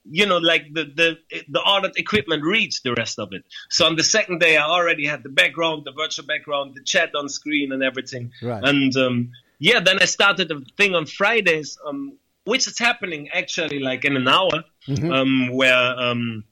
you 0.09 0.25
know, 0.25 0.37
like 0.37 0.73
the, 0.73 0.85
the 0.85 1.17
the 1.49 1.61
ordered 1.67 1.97
equipment 1.97 2.43
reached 2.43 2.83
the 2.83 2.93
rest 2.93 3.19
of 3.19 3.33
it. 3.33 3.43
So 3.69 3.85
on 3.85 3.97
the 3.97 4.03
second 4.03 4.39
day, 4.39 4.55
I 4.55 4.65
already 4.65 5.05
had 5.05 5.21
the 5.21 5.29
background, 5.29 5.83
the 5.83 5.91
virtual 5.91 6.25
background, 6.25 6.75
the 6.75 6.83
chat 6.83 7.13
on 7.13 7.27
screen, 7.27 7.73
and 7.73 7.83
everything. 7.83 8.31
Right. 8.41 8.63
And 8.63 8.95
um, 8.95 9.31
yeah, 9.59 9.81
then 9.81 9.99
I 9.99 10.05
started 10.05 10.47
the 10.47 10.65
thing 10.77 10.95
on 10.95 11.07
Fridays, 11.07 11.77
um, 11.85 12.17
which 12.47 12.67
is 12.67 12.77
happening 12.79 13.29
actually 13.41 13.79
like 13.79 14.05
in 14.05 14.15
an 14.15 14.27
hour, 14.27 14.63
Mhm. 14.87 15.13
um, 15.13 15.49
where 15.59 15.85
um, 16.05 16.43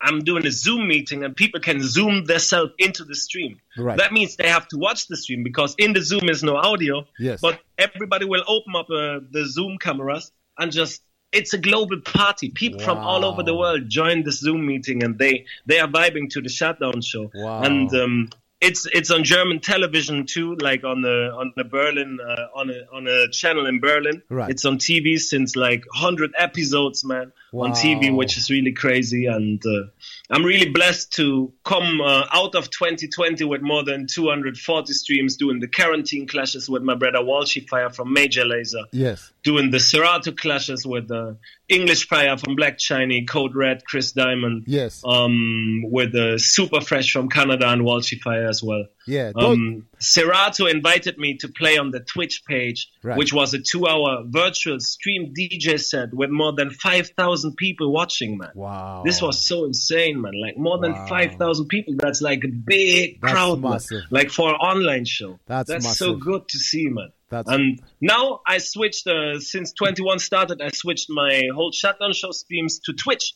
I'm 0.00 0.20
doing 0.24 0.46
a 0.46 0.50
Zoom 0.50 0.86
meeting 0.88 1.24
and 1.24 1.34
people 1.34 1.60
can 1.60 1.78
Zoom 1.82 2.24
themselves 2.24 2.72
into 2.78 3.02
the 3.04 3.14
stream. 3.14 3.60
Right. 3.78 3.98
That 3.98 4.12
means 4.12 4.36
they 4.36 4.48
have 4.48 4.68
to 4.68 4.76
watch 4.78 5.08
the 5.08 5.16
stream 5.16 5.42
because 5.42 5.74
in 5.78 5.94
the 5.94 6.02
Zoom 6.02 6.28
is 6.28 6.42
no 6.42 6.56
audio. 6.56 7.06
Yes. 7.18 7.40
But 7.40 7.60
everybody 7.78 8.24
will 8.26 8.44
open 8.46 8.72
up 8.76 8.88
uh, 8.90 9.20
the 9.30 9.44
Zoom 9.54 9.78
cameras 9.78 10.32
and 10.58 10.70
just 10.70 11.02
it's 11.32 11.52
a 11.54 11.58
global 11.58 12.00
party. 12.00 12.50
People 12.50 12.80
from 12.80 12.98
all 12.98 13.24
over 13.24 13.42
the 13.42 13.54
world 13.62 13.88
join 13.88 14.22
the 14.22 14.32
Zoom 14.32 14.66
meeting 14.66 15.02
and 15.02 15.18
they 15.18 15.44
they 15.68 15.78
are 15.80 15.88
vibing 15.88 16.30
to 16.30 16.40
the 16.40 16.48
shutdown 16.48 17.00
show. 17.00 17.30
Wow. 17.34 17.62
And 17.62 17.92
um, 17.94 18.28
it's 18.60 18.86
it's 18.86 19.10
on 19.10 19.24
German 19.24 19.60
television 19.60 20.26
too, 20.26 20.54
like 20.56 20.84
on 20.84 21.02
the 21.02 21.30
on 21.36 21.52
the 21.56 21.64
Berlin 21.64 22.18
uh, 22.20 22.58
on 22.58 22.70
a 22.70 22.86
on 22.92 23.06
a 23.06 23.28
channel 23.30 23.66
in 23.66 23.80
Berlin. 23.80 24.22
Right. 24.30 24.50
It's 24.50 24.64
on 24.64 24.78
TV 24.78 25.18
since 25.18 25.56
like 25.56 25.84
hundred 25.92 26.32
episodes, 26.38 27.04
man, 27.04 27.32
on 27.52 27.72
TV, 27.72 28.14
which 28.14 28.36
is 28.36 28.50
really 28.50 28.72
crazy. 28.72 29.26
And 29.26 29.62
uh, 29.64 29.84
I'm 30.30 30.44
really 30.44 30.70
blessed 30.70 31.12
to 31.14 31.52
come 31.64 32.00
uh, 32.00 32.26
out 32.32 32.54
of 32.54 32.70
2020 32.70 33.44
with 33.44 33.62
more 33.62 33.84
than 33.84 34.06
240 34.06 34.92
streams, 34.92 35.36
doing 35.36 35.60
the 35.60 35.68
quarantine 35.68 36.26
clashes 36.26 36.68
with 36.68 36.82
my 36.82 36.94
brother 36.94 37.18
Walshy 37.20 37.66
Fire 37.68 37.90
from 37.90 38.12
Major 38.12 38.44
Lazer 38.44 38.84
Yes. 38.92 39.32
doing 39.42 39.70
the 39.70 39.80
Serato 39.80 40.32
clashes 40.32 40.84
with 40.86 41.08
the 41.08 41.36
English 41.68 42.08
Fire 42.08 42.36
from 42.36 42.56
Black 42.56 42.78
Chiney, 42.78 43.24
Code 43.26 43.54
Red, 43.54 43.84
Chris 43.84 44.12
Diamond. 44.12 44.64
Yes. 44.66 45.02
Um, 45.04 45.82
with 45.84 46.12
the 46.12 46.38
Super 46.38 46.80
Fresh 46.80 47.12
from 47.12 47.28
Canada 47.28 47.68
and 47.68 47.82
Walshy 47.82 48.20
Fire 48.20 48.48
as 48.48 48.62
well. 48.62 48.86
Yeah. 49.06 49.32
Um, 49.36 49.86
Serato 49.98 50.66
invited 50.66 51.16
me 51.18 51.36
to 51.38 51.48
play 51.48 51.78
on 51.78 51.90
the 51.90 52.00
Twitch 52.00 52.42
page, 52.46 52.88
Right. 53.02 53.16
which 53.16 53.32
was 53.32 53.54
a 53.54 53.58
two-hour 53.60 54.24
virtual 54.26 54.80
stream 54.80 55.32
DJ 55.32 55.78
set 55.78 56.12
with 56.12 56.30
more 56.30 56.52
than 56.54 56.70
5,000 56.70 57.56
people 57.56 57.92
watching, 57.92 58.38
man. 58.38 58.50
wow. 58.54 59.02
This 59.04 59.22
was 59.22 59.46
so 59.46 59.64
insane, 59.64 60.20
man. 60.20 60.32
Like 60.40 60.56
more 60.58 60.78
than 60.78 60.92
Wow. 60.92 61.06
5,000 61.08 61.68
people. 61.68 61.94
That's 61.96 62.20
like 62.20 62.42
a 62.44 62.48
big 62.48 63.20
That's 63.20 63.32
crowd, 63.32 63.60
man. 63.60 63.78
Like 64.10 64.30
for 64.30 64.48
an 64.50 64.56
online 64.56 65.04
show. 65.04 65.38
That's 65.46 65.70
so 65.70 65.78
massive. 65.78 66.20
good 66.20 66.48
to 66.48 66.58
see, 66.58 66.88
man. 66.88 67.10
That's 67.28 67.50
And 67.50 67.80
now 68.00 68.40
I 68.46 68.58
switched, 68.58 69.06
uh, 69.08 69.40
since 69.40 69.72
21 69.72 70.20
started, 70.20 70.60
I 70.62 70.68
switched 70.70 71.10
my 71.10 71.42
whole 71.54 71.72
shutdown 71.72 72.12
show 72.12 72.30
streams 72.30 72.78
to 72.84 72.92
Twitch 72.92 73.34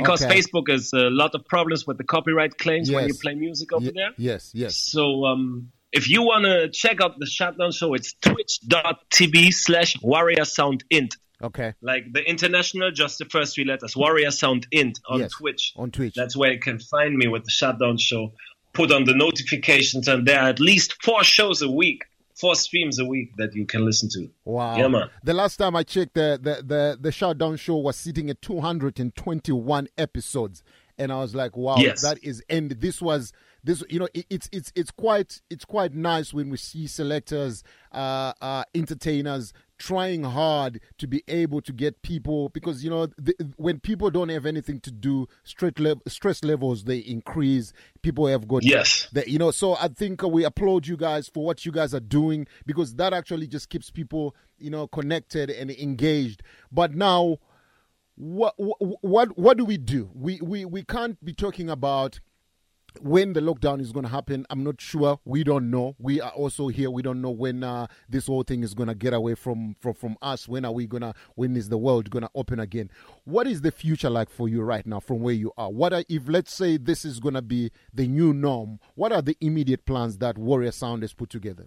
because 0.00 0.24
Okay. 0.24 0.38
Facebook 0.38 0.70
has 0.70 0.92
a 0.92 1.08
lot 1.10 1.34
of 1.34 1.44
problems 1.46 1.86
with 1.86 1.98
the 1.98 2.04
copyright 2.04 2.58
claims 2.58 2.90
when 2.90 3.06
you 3.08 3.14
play 3.14 3.34
music 3.34 3.72
over 3.72 3.86
Ye- 3.86 3.92
there. 3.94 4.10
Yes. 4.16 4.50
Yes. 4.54 4.76
So 4.76 5.24
um, 5.26 5.70
if 5.92 6.08
you 6.08 6.22
want 6.22 6.44
to 6.44 6.68
check 6.70 7.00
out 7.00 7.18
the 7.18 7.26
shutdown 7.26 7.72
show, 7.72 7.94
it's 7.94 8.14
twitch.tv 8.14 9.52
slash 9.52 9.96
warrior 10.02 10.44
sound 10.44 10.84
int. 10.90 11.16
Okay. 11.42 11.72
Like 11.80 12.04
the 12.12 12.22
international, 12.22 12.90
just 12.90 13.18
the 13.18 13.24
first 13.24 13.54
three 13.54 13.64
letters, 13.64 13.96
warrior 13.96 14.30
sound 14.30 14.66
int 14.72 15.00
on 15.08 15.20
Yes. 15.20 15.32
Twitch. 15.32 15.72
On 15.76 15.90
Twitch. 15.90 16.14
That's 16.14 16.36
where 16.36 16.52
you 16.52 16.60
can 16.60 16.78
find 16.78 17.16
me 17.16 17.28
with 17.28 17.44
the 17.44 17.50
shutdown 17.50 17.96
show. 17.96 18.32
Put 18.72 18.92
on 18.92 19.04
the 19.04 19.14
notifications, 19.14 20.06
and 20.06 20.26
there 20.28 20.40
are 20.40 20.48
at 20.50 20.60
least 20.60 21.02
four 21.02 21.24
shows 21.24 21.60
a 21.62 21.70
week, 21.70 22.02
four 22.40 22.54
streams 22.54 22.98
a 22.98 23.04
week 23.04 23.36
that 23.36 23.54
you 23.54 23.66
can 23.66 23.84
listen 23.84 24.08
to. 24.10 24.28
Wow. 24.44 24.76
Yeah, 24.76 24.88
man. 24.88 25.10
The 25.22 25.34
last 25.34 25.56
time 25.58 25.76
I 25.76 25.82
checked, 25.82 26.14
the, 26.14 26.38
the, 26.42 26.62
the, 26.62 26.98
the 27.00 27.12
Shutdown 27.12 27.56
Show 27.56 27.76
was 27.76 27.96
sitting 27.96 28.30
at 28.30 28.40
221 28.42 29.88
episodes. 29.98 30.62
And 30.98 31.10
I 31.12 31.20
was 31.20 31.34
like, 31.34 31.56
wow, 31.56 31.76
Yes. 31.78 32.02
that 32.02 32.22
is, 32.22 32.42
and 32.50 32.70
this 32.72 33.00
was, 33.00 33.32
this, 33.64 33.82
you 33.88 33.98
know, 33.98 34.08
it, 34.12 34.26
it's, 34.28 34.48
it's, 34.52 34.72
it's 34.74 34.90
quite, 34.90 35.40
it's 35.48 35.64
quite 35.64 35.94
nice 35.94 36.34
when 36.34 36.50
we 36.50 36.56
see 36.58 36.86
selectors, 36.86 37.62
uh, 37.92 38.32
uh, 38.40 38.64
entertainers 38.74 39.52
trying 39.80 40.22
hard 40.22 40.78
to 40.98 41.06
be 41.06 41.24
able 41.26 41.60
to 41.62 41.72
get 41.72 42.00
people 42.02 42.50
because 42.50 42.84
you 42.84 42.90
know 42.90 43.06
the, 43.18 43.34
when 43.56 43.80
people 43.80 44.10
don't 44.10 44.28
have 44.28 44.44
anything 44.44 44.78
to 44.78 44.90
do 44.90 45.26
stress, 45.42 45.72
stress 46.06 46.44
levels 46.44 46.84
they 46.84 46.98
increase 46.98 47.72
people 48.02 48.26
have 48.26 48.46
got 48.46 48.62
Yes. 48.62 49.08
that 49.12 49.28
you 49.28 49.38
know 49.38 49.50
so 49.50 49.76
i 49.80 49.88
think 49.88 50.22
we 50.22 50.44
applaud 50.44 50.86
you 50.86 50.98
guys 50.98 51.28
for 51.28 51.44
what 51.44 51.64
you 51.64 51.72
guys 51.72 51.94
are 51.94 52.06
doing 52.20 52.46
because 52.66 52.94
that 52.96 53.14
actually 53.14 53.46
just 53.46 53.70
keeps 53.70 53.90
people 53.90 54.36
you 54.58 54.70
know 54.70 54.86
connected 54.86 55.48
and 55.48 55.70
engaged 55.70 56.42
but 56.70 56.94
now 56.94 57.38
what 58.16 58.54
what 58.58 59.38
what 59.38 59.56
do 59.56 59.64
we 59.64 59.78
do? 59.78 60.10
We 60.14 60.40
we 60.42 60.66
we 60.66 60.82
can't 60.82 61.22
be 61.24 61.32
talking 61.32 61.70
about 61.70 62.20
when 63.00 63.32
the 63.32 63.40
lockdown 63.40 63.80
is 63.80 63.92
going 63.92 64.04
to 64.04 64.10
happen. 64.10 64.46
I'm 64.50 64.64
not 64.64 64.80
sure. 64.80 65.20
We 65.24 65.44
don't 65.44 65.70
know. 65.70 65.96
We 65.98 66.20
are 66.20 66.30
also 66.30 66.68
here. 66.68 66.90
We 66.90 67.02
don't 67.02 67.20
know 67.20 67.30
when 67.30 67.62
uh, 67.62 67.86
this 68.08 68.26
whole 68.26 68.42
thing 68.42 68.62
is 68.62 68.74
going 68.74 68.88
to 68.88 68.94
get 68.94 69.14
away 69.14 69.34
from, 69.34 69.76
from 69.80 69.94
from 69.94 70.16
us. 70.22 70.48
When 70.48 70.64
are 70.64 70.72
we 70.72 70.86
gonna? 70.86 71.14
When 71.34 71.56
is 71.56 71.68
the 71.68 71.78
world 71.78 72.10
going 72.10 72.22
to 72.22 72.30
open 72.34 72.60
again? 72.60 72.90
What 73.24 73.46
is 73.46 73.60
the 73.60 73.70
future 73.70 74.10
like 74.10 74.30
for 74.30 74.48
you 74.48 74.62
right 74.62 74.86
now, 74.86 75.00
from 75.00 75.20
where 75.20 75.34
you 75.34 75.52
are? 75.56 75.70
What 75.70 75.92
are 75.92 76.04
if 76.08 76.22
let's 76.26 76.52
say 76.52 76.76
this 76.76 77.04
is 77.04 77.20
going 77.20 77.34
to 77.34 77.42
be 77.42 77.70
the 77.92 78.06
new 78.06 78.32
norm? 78.32 78.80
What 78.94 79.12
are 79.12 79.22
the 79.22 79.36
immediate 79.40 79.84
plans 79.86 80.18
that 80.18 80.38
Warrior 80.38 80.72
Sound 80.72 81.02
has 81.02 81.12
put 81.12 81.30
together? 81.30 81.66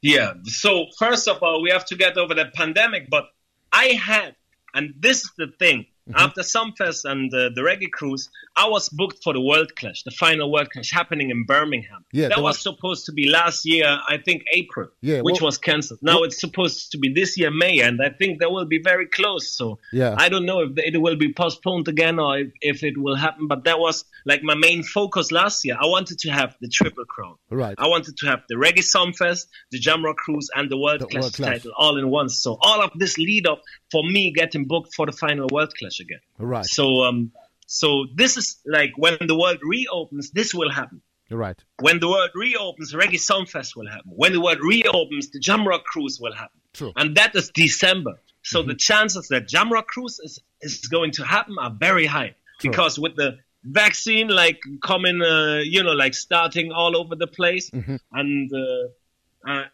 Yeah. 0.00 0.34
So 0.44 0.86
first 0.98 1.28
of 1.28 1.42
all, 1.42 1.62
we 1.62 1.70
have 1.70 1.84
to 1.86 1.96
get 1.96 2.16
over 2.16 2.34
the 2.34 2.46
pandemic. 2.54 3.08
But 3.08 3.24
I 3.72 3.86
had, 3.86 4.34
and 4.74 4.94
this 4.98 5.22
is 5.24 5.30
the 5.38 5.48
thing. 5.58 5.86
Mm-hmm. 6.08 6.18
After 6.18 6.40
Sumfest 6.42 7.04
and 7.04 7.32
uh, 7.32 7.50
the 7.54 7.60
Reggae 7.60 7.88
Cruise, 7.90 8.28
I 8.56 8.68
was 8.68 8.88
booked 8.88 9.22
for 9.22 9.32
the 9.32 9.40
World 9.40 9.76
Clash, 9.76 10.02
the 10.02 10.10
final 10.10 10.50
World 10.50 10.68
Clash 10.70 10.90
happening 10.90 11.30
in 11.30 11.44
Birmingham. 11.44 12.04
Yeah, 12.12 12.28
that 12.28 12.38
was 12.38 12.56
was- 12.56 12.60
supposed 12.60 13.06
to 13.06 13.12
be 13.12 13.28
last 13.28 13.64
year, 13.64 13.86
I 14.08 14.18
think 14.18 14.42
April, 14.52 14.88
Yeah, 15.00 15.20
which 15.20 15.40
well- 15.40 15.46
was 15.48 15.58
cancelled. 15.58 16.00
Now 16.02 16.24
it's 16.24 16.40
supposed 16.40 16.90
to 16.92 16.98
be 16.98 17.12
this 17.12 17.38
year 17.38 17.52
May, 17.52 17.80
and 17.80 18.00
I 18.02 18.10
think 18.10 18.40
that 18.40 18.50
will 18.50 18.64
be 18.64 18.80
very 18.82 19.06
close. 19.06 19.48
So 19.48 19.78
Yeah. 19.92 20.16
I 20.18 20.28
don't 20.28 20.44
know 20.44 20.60
if 20.62 20.70
it 20.76 21.00
will 21.00 21.14
be 21.16 21.32
postponed 21.32 21.86
again 21.86 22.18
or 22.18 22.36
if, 22.38 22.50
if 22.60 22.82
it 22.82 22.98
will 22.98 23.14
happen. 23.16 23.46
But 23.46 23.62
that 23.64 23.78
was 23.78 24.04
like 24.26 24.42
my 24.42 24.54
main 24.56 24.82
focus 24.82 25.30
last 25.30 25.64
year. 25.64 25.76
I 25.80 25.86
wanted 25.86 26.18
to 26.20 26.30
have 26.30 26.56
the 26.60 26.68
Triple 26.68 27.04
Crown. 27.04 27.36
Right. 27.48 27.76
I 27.78 27.86
wanted 27.86 28.16
to 28.18 28.26
have 28.26 28.40
the 28.48 28.56
Reggae 28.56 28.82
Sumfest, 28.94 29.46
the 29.70 29.78
Jamrock 29.78 30.16
Cruise, 30.16 30.50
and 30.56 30.68
the 30.68 30.76
World 30.78 31.00
The 31.02 31.06
Clash 31.06 31.22
World 31.22 31.34
Clash. 31.34 31.48
title 31.58 31.72
all 31.76 31.96
in 31.96 32.10
one. 32.10 32.28
So 32.28 32.58
all 32.60 32.82
of 32.82 32.90
this 32.96 33.18
lead 33.18 33.46
up 33.46 33.62
for 33.92 34.02
me 34.02 34.32
getting 34.40 34.64
booked 34.72 34.92
for 34.96 35.04
the 35.06 35.16
final 35.24 35.46
World 35.52 35.72
Clash 35.78 36.00
again. 36.00 36.22
Right. 36.38 36.64
So 36.64 36.84
um, 37.06 37.32
so 37.66 38.06
this 38.14 38.36
is 38.36 38.46
like 38.66 38.92
when 38.96 39.16
the 39.30 39.38
world 39.42 39.60
reopens, 39.62 40.30
this 40.30 40.52
will 40.54 40.70
happen. 40.70 41.00
Right. 41.30 41.58
When 41.80 41.98
the 42.00 42.08
world 42.08 42.30
reopens, 42.34 42.92
Reggae 42.92 43.20
Sumfest 43.30 43.74
will 43.76 43.88
happen. 43.88 44.12
When 44.22 44.32
the 44.32 44.40
world 44.40 44.58
reopens, 44.60 45.30
the 45.30 45.40
Jamrock 45.40 45.84
Cruise 45.84 46.18
will 46.20 46.34
happen. 46.34 46.60
True. 46.74 46.92
And 46.96 47.16
that 47.16 47.34
is 47.34 47.50
December. 47.54 48.14
So 48.42 48.58
Mm-hmm. 48.60 48.68
the 48.70 48.74
chances 48.74 49.28
that 49.28 49.48
Jamrock 49.48 49.86
Cruise 49.86 50.18
is, 50.26 50.34
is 50.60 50.74
going 50.88 51.12
to 51.12 51.24
happen 51.24 51.54
are 51.64 51.74
very 51.88 52.06
high. 52.06 52.34
True. 52.60 52.70
Because 52.70 52.98
with 52.98 53.14
the 53.16 53.38
vaccine 53.64 54.28
like 54.28 54.60
coming, 54.82 55.22
uh, 55.22 55.60
you 55.64 55.82
know, 55.82 55.92
like 55.92 56.14
starting 56.14 56.72
all 56.72 56.96
over 57.00 57.14
the 57.24 57.30
place. 57.38 57.70
Mm-hmm. 57.70 57.96
And 58.12 58.50
uh, 58.52 59.50
uh, 59.50 59.64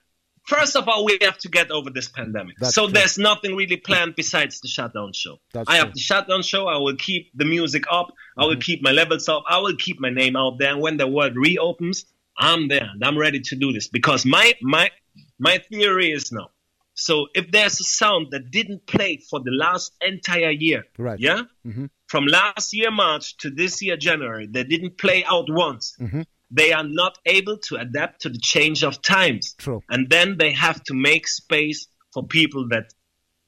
first 0.55 0.75
of 0.77 0.89
all, 0.89 1.05
we 1.05 1.15
have 1.23 1.39
to 1.45 1.49
get 1.49 1.71
over 1.71 1.91
this 1.91 2.09
pandemic. 2.09 2.57
That's 2.59 2.75
so 2.75 2.85
true. 2.85 2.95
there's 2.95 3.17
nothing 3.19 3.53
really 3.55 3.77
planned 3.89 4.15
besides 4.17 4.61
the 4.61 4.69
shutdown 4.77 5.13
show. 5.13 5.35
That's 5.53 5.69
I 5.69 5.73
true. 5.75 5.85
have 5.85 5.95
the 5.95 6.01
shutdown 6.01 6.43
show. 6.43 6.63
I 6.67 6.79
will 6.85 6.97
keep 6.97 7.31
the 7.41 7.45
music 7.57 7.85
up. 7.91 8.09
I 8.09 8.15
Mm-hmm. 8.43 8.49
will 8.49 8.61
keep 8.69 8.81
my 8.89 8.93
levels 8.93 9.29
up. 9.29 9.43
I 9.49 9.59
will 9.65 9.77
keep 9.87 9.99
my 10.07 10.11
name 10.11 10.35
out 10.37 10.55
there. 10.59 10.73
And 10.73 10.81
when 10.81 10.97
the 10.97 11.07
world 11.17 11.35
reopens, 11.37 12.05
I'm 12.39 12.69
there 12.69 12.89
and 12.93 13.05
I'm 13.07 13.19
ready 13.27 13.41
to 13.51 13.55
do 13.57 13.73
this 13.73 13.87
because 13.99 14.25
my 14.37 14.47
my 14.63 14.91
my 15.39 15.59
theory 15.71 16.09
is 16.19 16.31
now. 16.33 16.49
So 16.95 17.15
if 17.35 17.45
there's 17.55 17.79
a 17.81 17.85
sound 18.01 18.29
that 18.33 18.51
didn't 18.51 18.83
play 18.95 19.13
for 19.31 19.39
the 19.41 19.53
last 19.65 19.93
entire 20.13 20.51
year, 20.67 20.81
Right. 20.99 21.19
yeah, 21.29 21.43
Mm-hmm. 21.67 21.87
from 22.13 22.25
last 22.27 22.69
year 22.75 22.91
March 22.91 23.37
to 23.43 23.51
this 23.51 23.81
year 23.83 23.97
January, 23.97 24.47
they 24.57 24.65
didn't 24.65 24.99
play 24.99 25.21
out 25.35 25.47
once. 25.49 25.97
Mm-hmm. 26.01 26.23
They 26.51 26.73
are 26.73 26.85
not 26.85 27.19
able 27.27 27.59
to 27.69 27.77
adapt 27.77 28.23
to 28.23 28.29
the 28.31 28.39
change 28.39 28.83
of 28.83 29.03
times. 29.03 29.55
True. 29.59 29.83
And 29.91 30.09
then 30.09 30.37
they 30.39 30.53
have 30.53 30.83
to 30.85 30.95
make 30.95 31.29
space 31.29 31.87
for 32.15 32.27
people 32.27 32.69
that 32.69 32.95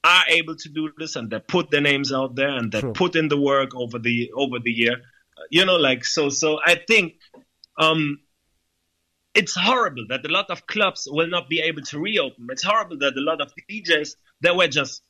are 0.03 0.23
able 0.29 0.55
to 0.55 0.69
do 0.69 0.91
this 0.97 1.15
and 1.15 1.29
that 1.31 1.47
put 1.47 1.71
their 1.71 1.81
names 1.81 2.11
out 2.13 2.35
there 2.35 2.49
and 2.49 2.71
that 2.71 2.81
True. 2.81 2.93
put 2.93 3.15
in 3.15 3.27
the 3.27 3.39
work 3.39 3.71
over 3.75 3.97
the 3.99 4.31
over 4.35 4.59
the 4.59 4.71
year. 4.71 4.93
Uh, 5.37 5.41
You 5.49 5.65
know, 5.65 5.77
like 5.77 6.05
so. 6.05 6.29
So 6.29 6.59
I 6.63 6.75
think 6.87 7.13
um, 7.77 8.19
it's 9.33 9.55
horrible 9.55 10.05
that 10.09 10.25
a 10.25 10.29
lot 10.29 10.49
of 10.49 10.67
clubs 10.67 11.07
will 11.09 11.27
not 11.27 11.49
be 11.49 11.59
able 11.61 11.81
to 11.83 11.99
reopen. 11.99 12.47
It's 12.49 12.63
horrible 12.63 12.97
that 12.99 13.15
a 13.17 13.21
lot 13.21 13.41
of 13.41 13.51
DJs 13.69 14.15
that 14.41 14.55
were 14.55 14.67
just, 14.67 15.01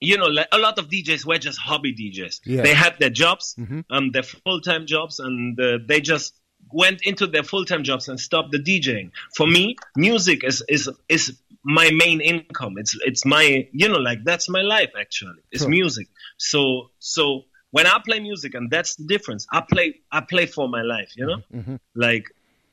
you 0.00 0.18
know, 0.18 0.26
like 0.26 0.48
a 0.52 0.58
lot 0.58 0.78
of 0.78 0.88
DJs 0.88 1.24
were 1.24 1.38
just 1.38 1.58
hobby 1.58 1.94
DJs. 1.94 2.40
Yeah. 2.44 2.62
They 2.62 2.74
had 2.74 2.98
their 2.98 3.10
jobs, 3.10 3.54
Mhm. 3.58 3.84
um, 3.90 4.10
their 4.12 4.22
full 4.22 4.60
time 4.60 4.86
jobs, 4.86 5.18
and 5.18 5.58
uh, 5.58 5.78
they 5.88 6.00
just 6.00 6.38
went 6.72 7.00
into 7.02 7.26
their 7.26 7.42
full 7.42 7.64
time 7.64 7.82
jobs 7.84 8.08
and 8.08 8.18
stopped 8.18 8.52
the 8.52 8.58
DJing. 8.58 9.10
For 9.36 9.46
me, 9.46 9.76
music 9.96 10.44
is 10.44 10.62
is 10.68 10.88
is 11.08 11.38
my 11.64 11.90
main 11.92 12.20
income. 12.20 12.74
It's 12.78 12.96
it's 13.04 13.24
my 13.24 13.68
you 13.72 13.88
know 13.88 13.98
like 13.98 14.24
that's 14.24 14.48
my 14.48 14.62
life 14.62 14.90
actually. 14.98 15.42
It's 15.50 15.62
Sure. 15.62 15.70
music. 15.70 16.08
So 16.38 16.90
so 16.98 17.42
when 17.70 17.86
I 17.86 17.98
play 18.06 18.20
music, 18.20 18.54
and 18.54 18.70
that's 18.70 18.94
the 18.96 19.04
difference. 19.04 19.46
I 19.52 19.60
play 19.62 20.00
I 20.12 20.20
play 20.20 20.46
for 20.46 20.68
my 20.68 20.82
life. 20.82 21.12
You 21.16 21.26
know 21.26 21.38
Mm-hmm. 21.54 21.76
like 21.94 22.24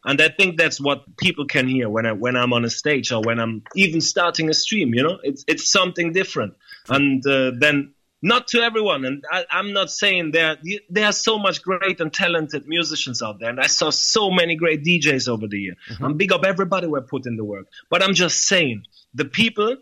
and 0.03 0.19
i 0.19 0.29
think 0.29 0.57
that's 0.57 0.81
what 0.81 1.15
people 1.17 1.45
can 1.45 1.67
hear 1.67 1.87
when 1.87 2.07
i 2.07 2.11
when 2.11 2.35
i'm 2.35 2.53
on 2.53 2.65
a 2.65 2.69
stage 2.71 3.11
or 3.11 3.21
when 3.21 3.39
i'm 3.39 3.61
even 3.75 4.01
starting 4.01 4.49
a 4.49 4.53
stream 4.53 4.95
you 4.95 5.03
know 5.03 5.19
it's 5.21 5.43
it's 5.47 5.69
something 5.71 6.11
different 6.11 6.55
and 6.89 7.23
uh, 7.27 7.51
then 7.63 7.93
not 8.21 8.47
to 8.47 8.61
everyone 8.61 9.05
and 9.05 9.23
I, 9.31 9.45
i'm 9.51 9.73
not 9.73 9.89
saying 9.89 10.31
there 10.31 10.57
there 10.89 11.05
are 11.05 11.13
so 11.13 11.39
much 11.39 11.61
great 11.61 11.99
and 11.99 12.13
talented 12.13 12.67
musicians 12.67 13.21
out 13.21 13.39
there 13.39 13.49
and 13.49 13.59
i 13.59 13.67
saw 13.67 13.89
so 13.89 14.29
many 14.29 14.55
great 14.55 14.83
djs 14.83 15.27
over 15.27 15.47
the 15.47 15.57
year 15.57 15.75
mm-hmm. 15.89 16.05
i'm 16.05 16.17
big 16.17 16.31
up 16.31 16.43
everybody 16.45 16.87
who 16.87 16.99
put 17.01 17.25
in 17.25 17.35
the 17.35 17.43
work 17.43 17.67
but 17.89 18.03
i'm 18.03 18.13
just 18.13 18.47
saying 18.47 18.83
the 19.13 19.25
people 19.25 19.75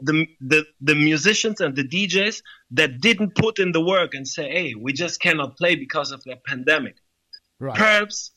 the, 0.00 0.26
the 0.40 0.64
the 0.80 0.94
musicians 0.94 1.60
and 1.60 1.76
the 1.76 1.84
DJs 1.84 2.42
that 2.72 3.00
didn't 3.00 3.34
put 3.34 3.58
in 3.58 3.72
the 3.72 3.80
work 3.80 4.14
and 4.14 4.26
say, 4.26 4.50
"Hey, 4.50 4.74
we 4.74 4.92
just 4.92 5.20
cannot 5.20 5.56
play 5.56 5.74
because 5.74 6.10
of 6.10 6.22
the 6.24 6.36
pandemic." 6.46 6.96
Right. 7.58 7.76
Perhaps 7.76 8.32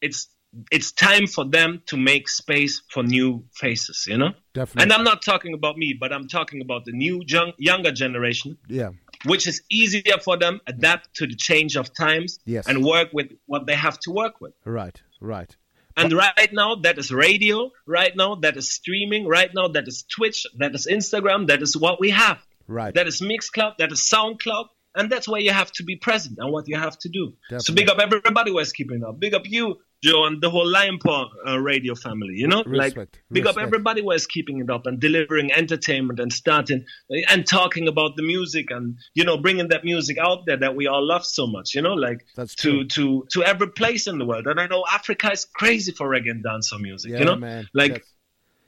it's 0.00 0.28
it's 0.70 0.92
time 0.92 1.26
for 1.26 1.44
them 1.44 1.82
to 1.86 1.96
make 1.96 2.28
space 2.28 2.82
for 2.90 3.02
new 3.02 3.44
faces, 3.54 4.06
you 4.08 4.16
know. 4.16 4.32
Definitely. 4.58 4.82
And 4.82 4.92
I'm 4.92 5.04
not 5.04 5.22
talking 5.22 5.54
about 5.54 5.76
me, 5.76 5.96
but 5.98 6.12
I'm 6.12 6.26
talking 6.28 6.60
about 6.62 6.84
the 6.84 6.92
new 6.92 7.22
young, 7.26 7.52
younger 7.58 7.92
generation, 7.92 8.58
yeah. 8.68 8.90
which 9.24 9.46
is 9.46 9.62
easier 9.70 10.18
for 10.26 10.36
them 10.36 10.60
adapt 10.66 11.14
to 11.18 11.26
the 11.26 11.36
change 11.36 11.76
of 11.76 11.92
times 11.94 12.38
Yes. 12.44 12.66
and 12.68 12.84
work 12.84 13.08
with 13.12 13.28
what 13.46 13.66
they 13.66 13.74
have 13.86 13.98
to 14.00 14.10
work 14.10 14.40
with. 14.40 14.54
Right. 14.64 15.00
Right. 15.20 15.56
And 15.96 16.12
right 16.12 16.52
now, 16.52 16.76
that 16.86 16.96
is 16.98 17.10
radio. 17.10 17.70
Right 17.84 18.14
now, 18.16 18.36
that 18.36 18.56
is 18.56 18.70
streaming. 18.70 19.26
Right 19.26 19.50
now, 19.52 19.66
that 19.68 19.88
is 19.88 20.04
Twitch. 20.04 20.46
That 20.58 20.72
is 20.74 20.86
Instagram. 20.86 21.48
That 21.48 21.60
is 21.60 21.76
what 21.76 21.98
we 21.98 22.10
have. 22.10 22.38
Right. 22.68 22.94
That 22.94 23.08
is 23.08 23.20
Mixcloud. 23.20 23.78
That 23.78 23.90
is 23.90 24.00
SoundCloud. 24.12 24.66
And 24.94 25.10
that's 25.10 25.28
where 25.28 25.40
you 25.40 25.52
have 25.52 25.70
to 25.72 25.84
be 25.84 25.96
present 25.96 26.38
and 26.38 26.50
what 26.52 26.66
you 26.66 26.76
have 26.76 26.98
to 27.00 27.08
do. 27.08 27.34
So 27.58 27.72
big 27.74 27.88
up 27.88 27.98
everybody 27.98 28.50
who 28.50 28.58
is 28.58 28.72
keeping 28.72 29.04
up. 29.04 29.20
Big 29.20 29.34
up 29.34 29.42
you, 29.46 29.78
Joe, 30.02 30.24
and 30.24 30.40
the 30.42 30.50
whole 30.50 30.66
Lion 30.66 30.98
Paw 30.98 31.28
uh, 31.46 31.58
radio 31.58 31.94
family. 31.94 32.34
You 32.34 32.48
know, 32.48 32.60
like 32.66 32.96
Respect. 32.96 33.20
big 33.30 33.46
up 33.46 33.58
everybody 33.58 34.00
who 34.02 34.10
is 34.12 34.26
keeping 34.26 34.60
it 34.60 34.70
up 34.70 34.86
and 34.86 34.98
delivering 34.98 35.52
entertainment 35.52 36.18
and 36.18 36.32
starting 36.32 36.84
uh, 37.12 37.16
and 37.30 37.46
talking 37.46 37.86
about 37.86 38.16
the 38.16 38.22
music 38.22 38.70
and 38.70 38.96
you 39.14 39.24
know 39.24 39.36
bringing 39.36 39.68
that 39.68 39.84
music 39.84 40.18
out 40.18 40.46
there 40.46 40.56
that 40.56 40.74
we 40.74 40.86
all 40.88 41.06
love 41.06 41.24
so 41.24 41.46
much. 41.46 41.74
You 41.74 41.82
know, 41.82 41.94
like 41.94 42.24
That's 42.34 42.54
to 42.56 42.84
true. 42.84 42.86
to 42.86 43.26
to 43.32 43.44
every 43.44 43.68
place 43.70 44.06
in 44.08 44.18
the 44.18 44.24
world. 44.24 44.46
And 44.46 44.58
I 44.58 44.66
know 44.66 44.84
Africa 44.90 45.30
is 45.32 45.44
crazy 45.44 45.92
for 45.92 46.08
reggae 46.08 46.30
and 46.30 46.42
dancehall 46.44 46.80
music. 46.80 47.12
Yeah, 47.12 47.18
you 47.18 47.24
know, 47.24 47.36
man. 47.36 47.68
like 47.74 47.92
Yes. 47.98 48.02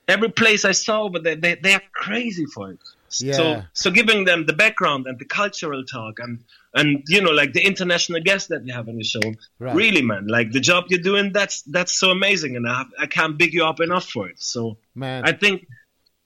every 0.07 0.31
place 0.31 0.65
I 0.65 0.73
saw, 0.73 1.09
but 1.09 1.25
they, 1.25 1.35
they, 1.35 1.55
they 1.57 1.75
are 1.75 1.83
crazy 1.93 2.45
for 2.47 2.71
it. 2.73 2.79
So, 3.12 3.27
Yeah. 3.27 3.62
so 3.73 3.91
giving 3.91 4.24
them 4.24 4.47
the 4.47 4.53
background 4.53 5.07
and 5.07 5.19
the 5.19 5.24
cultural 5.24 5.85
talk 5.85 6.19
and, 6.19 6.45
and, 6.74 7.03
you 7.09 7.20
know, 7.20 7.31
like 7.31 7.53
the 7.53 7.65
international 7.66 8.20
guests 8.23 8.49
that 8.49 8.65
you 8.66 8.73
have 8.73 8.89
on 8.89 8.97
the 8.97 9.05
show, 9.05 9.20
Right. 9.59 9.74
really, 9.74 10.03
man, 10.03 10.27
like 10.28 10.53
the 10.53 10.61
job 10.61 10.85
you're 10.89 11.01
doing, 11.03 11.32
that's, 11.32 11.62
that's 11.62 11.99
so 11.99 12.11
amazing. 12.11 12.57
And 12.57 12.69
I, 12.69 12.78
have, 12.78 12.87
I 12.99 13.07
can't 13.07 13.37
big 13.37 13.53
you 13.53 13.65
up 13.65 13.81
enough 13.81 14.09
for 14.09 14.28
it. 14.28 14.41
So 14.43 14.78
Man. 14.95 15.24
I 15.24 15.32
think 15.32 15.66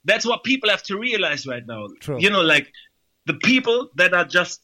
that's 0.05 0.27
what 0.27 0.44
people 0.44 0.69
have 0.70 0.82
to 0.85 0.98
realize 0.98 1.47
right 1.47 1.66
now. 1.66 1.89
True. 2.01 2.19
You 2.20 2.31
know, 2.31 2.43
like 2.43 2.70
the 3.27 3.35
people 3.35 3.89
that 3.97 4.12
are 4.12 4.27
just 4.27 4.61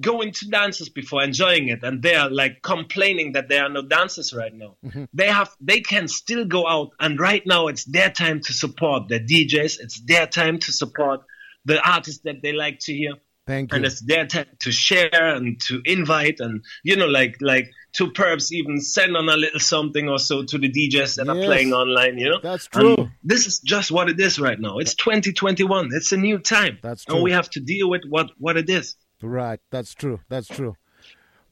going 0.00 0.32
to 0.32 0.48
dances 0.48 0.88
before 0.88 1.22
enjoying 1.22 1.68
it 1.68 1.82
and 1.82 2.02
they 2.02 2.14
are 2.14 2.30
like 2.30 2.62
complaining 2.62 3.32
that 3.32 3.48
there 3.50 3.62
are 3.62 3.68
no 3.68 3.82
dances 3.82 4.32
right 4.32 4.54
now 4.54 4.74
Mm-hmm. 4.82 5.04
they 5.12 5.26
have 5.28 5.50
they 5.60 5.80
can 5.80 6.08
still 6.08 6.46
go 6.46 6.66
out 6.66 6.92
and 6.98 7.20
right 7.20 7.42
now 7.46 7.66
it's 7.68 7.84
their 7.84 8.08
time 8.10 8.40
to 8.40 8.54
support 8.54 9.08
the 9.08 9.20
djs 9.20 9.78
it's 9.80 10.00
their 10.00 10.26
time 10.26 10.58
to 10.60 10.72
support 10.72 11.20
the 11.64 11.80
artists 11.88 12.22
that 12.24 12.42
they 12.42 12.52
like 12.52 12.78
to 12.80 12.92
hear 12.92 13.12
Thank 13.46 13.72
you. 13.72 13.76
and 13.76 13.84
it's 13.84 14.00
their 14.00 14.24
time 14.26 14.46
to 14.60 14.70
share 14.70 15.34
and 15.34 15.60
to 15.62 15.82
invite 15.84 16.38
and 16.40 16.62
you 16.84 16.94
know 16.96 17.06
like 17.06 17.36
like 17.40 17.70
to 17.94 18.10
perhaps 18.12 18.52
even 18.52 18.80
send 18.80 19.16
on 19.16 19.28
a 19.28 19.36
little 19.36 19.58
something 19.60 20.08
or 20.08 20.18
so 20.18 20.44
to 20.44 20.58
the 20.58 20.70
DJs 20.70 21.16
that 21.16 21.28
are 21.28 21.34
playing 21.34 21.72
online 21.72 22.18
you 22.18 22.30
know 22.30 22.38
That's 22.42 22.68
And 22.72 22.96
true. 22.96 23.10
this 23.24 23.46
is 23.48 23.58
just 23.58 23.90
what 23.90 24.08
it 24.08 24.20
is 24.20 24.38
right 24.38 24.58
now 24.60 24.78
it's 24.78 24.94
2021 24.94 25.88
it's 25.92 26.12
a 26.12 26.16
new 26.16 26.38
time 26.38 26.78
That's 26.82 27.04
true. 27.04 27.16
and 27.16 27.24
we 27.24 27.32
have 27.32 27.50
to 27.50 27.60
deal 27.60 27.90
with 27.90 28.02
what 28.08 28.30
what 28.38 28.56
it 28.56 28.70
is 28.70 28.94
Right, 29.24 29.60
that's 29.70 29.94
true. 29.94 30.18
That's 30.28 30.48
true. 30.48 30.74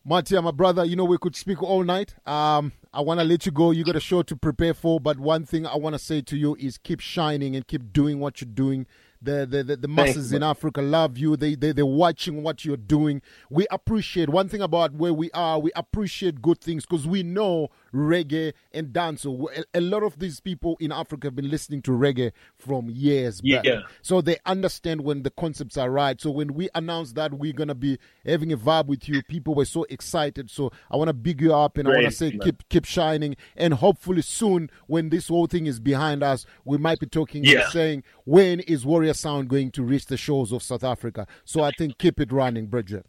Mattia, 0.04 0.42
my 0.42 0.50
brother, 0.50 0.84
you 0.84 0.96
know 0.96 1.04
we 1.04 1.18
could 1.18 1.36
speak 1.36 1.62
all 1.62 1.84
night. 1.84 2.14
Um, 2.26 2.72
I 2.92 3.00
want 3.00 3.20
to 3.20 3.24
let 3.24 3.46
you 3.46 3.52
go. 3.52 3.70
You 3.70 3.84
got 3.84 3.94
a 3.94 4.00
show 4.00 4.22
to 4.22 4.34
prepare 4.34 4.74
for, 4.74 4.98
but 4.98 5.20
one 5.20 5.44
thing 5.44 5.66
I 5.66 5.76
want 5.76 5.94
to 5.94 5.98
say 5.98 6.20
to 6.22 6.36
you 6.36 6.56
is 6.58 6.78
keep 6.78 6.98
shining 7.00 7.54
and 7.54 7.64
keep 7.66 7.92
doing 7.92 8.18
what 8.18 8.40
you're 8.40 8.50
doing. 8.50 8.86
The 9.22 9.46
the, 9.46 9.62
the, 9.62 9.76
the 9.76 9.88
masses 9.88 10.32
in 10.32 10.42
Africa 10.42 10.80
love 10.80 11.18
you. 11.18 11.36
They, 11.36 11.54
they 11.54 11.72
they're 11.72 11.84
watching 11.86 12.42
what 12.42 12.64
you're 12.64 12.76
doing. 12.76 13.20
We 13.50 13.66
appreciate 13.70 14.28
one 14.28 14.48
thing 14.48 14.62
about 14.62 14.94
where 14.94 15.12
we 15.12 15.30
are. 15.32 15.58
We 15.58 15.70
appreciate 15.76 16.40
good 16.40 16.60
things 16.60 16.86
because 16.86 17.06
we 17.06 17.22
know 17.22 17.68
reggae 17.92 18.52
and 18.72 18.88
dancehall. 18.88 19.48
A, 19.74 19.78
a 19.78 19.80
lot 19.80 20.02
of 20.02 20.18
these 20.18 20.40
people 20.40 20.76
in 20.80 20.92
Africa 20.92 21.26
have 21.26 21.36
been 21.36 21.50
listening 21.50 21.82
to 21.82 21.90
reggae 21.90 22.32
from 22.56 22.88
years 22.88 23.40
back, 23.40 23.64
Yeah. 23.64 23.82
so 24.02 24.20
they 24.20 24.38
understand 24.46 25.02
when 25.02 25.22
the 25.22 25.30
concepts 25.30 25.76
are 25.76 25.90
right. 25.90 26.20
So 26.20 26.30
when 26.30 26.54
we 26.54 26.68
announced 26.74 27.14
that 27.16 27.34
we're 27.34 27.52
gonna 27.52 27.74
be 27.74 27.98
having 28.24 28.52
a 28.52 28.56
vibe 28.56 28.86
with 28.86 29.08
you, 29.08 29.22
people 29.24 29.54
were 29.54 29.64
so 29.64 29.84
excited. 29.90 30.50
So 30.50 30.72
I 30.90 30.96
want 30.96 31.08
to 31.08 31.14
big 31.14 31.40
you 31.40 31.54
up 31.54 31.76
and 31.76 31.88
I 31.88 31.92
want 31.92 32.04
to 32.06 32.10
say 32.12 32.30
man. 32.30 32.40
keep 32.40 32.68
keep 32.68 32.84
shining 32.84 33.36
and 33.56 33.74
hopefully 33.74 34.22
soon 34.22 34.70
when 34.86 35.10
this 35.10 35.28
whole 35.28 35.46
thing 35.46 35.66
is 35.66 35.78
behind 35.80 36.22
us, 36.22 36.46
we 36.64 36.78
might 36.78 37.00
be 37.00 37.06
talking 37.06 37.46
and 37.46 37.64
saying 37.70 38.02
when 38.30 38.60
is 38.60 38.86
Warrior 38.86 39.14
Sound 39.14 39.48
going 39.48 39.72
to 39.72 39.82
reach 39.82 40.06
the 40.06 40.16
shores 40.16 40.52
of 40.52 40.62
South 40.62 40.84
Africa. 40.84 41.26
So 41.44 41.64
I 41.64 41.72
think 41.76 41.98
keep 41.98 42.20
it 42.20 42.30
running, 42.30 42.66
Bridget. 42.66 43.04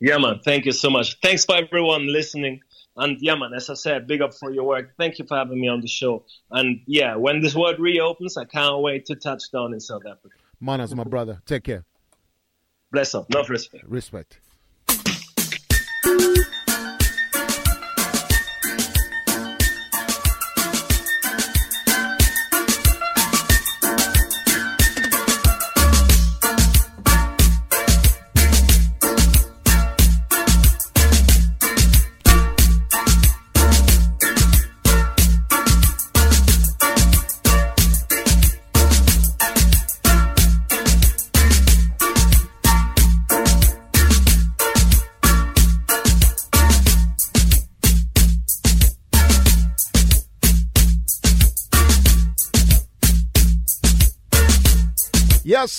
Yeah, 0.00 0.18
man. 0.18 0.40
Thank 0.44 0.64
you 0.64 0.72
so 0.72 0.90
much. 0.90 1.20
Thanks 1.20 1.44
for 1.44 1.54
everyone 1.54 2.12
listening. 2.12 2.60
And 2.96 3.16
yeah, 3.20 3.36
man, 3.36 3.52
as 3.54 3.70
I 3.70 3.74
said, 3.74 4.08
big 4.08 4.22
up 4.22 4.34
for 4.34 4.50
your 4.50 4.64
work. 4.64 4.94
Thank 4.98 5.20
you 5.20 5.24
for 5.24 5.36
having 5.36 5.60
me 5.60 5.68
on 5.68 5.80
the 5.82 5.86
show. 5.86 6.24
And 6.50 6.80
yeah, 6.86 7.14
when 7.14 7.42
this 7.42 7.54
world 7.54 7.78
reopens, 7.78 8.36
I 8.36 8.44
can't 8.44 8.82
wait 8.82 9.06
to 9.06 9.14
touch 9.14 9.52
down 9.52 9.72
in 9.72 9.78
South 9.78 10.02
Africa. 10.04 10.34
Manas, 10.58 10.92
my 10.96 11.04
brother. 11.04 11.40
Take 11.46 11.62
care. 11.62 11.84
Bless 12.90 13.14
up. 13.14 13.32
Love, 13.32 13.50
respect. 13.50 13.84
Respect. 13.86 14.40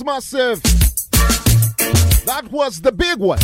Massive. 0.04 0.62
That 2.26 2.48
was 2.52 2.82
the 2.82 2.92
big 2.92 3.20
one. 3.20 3.40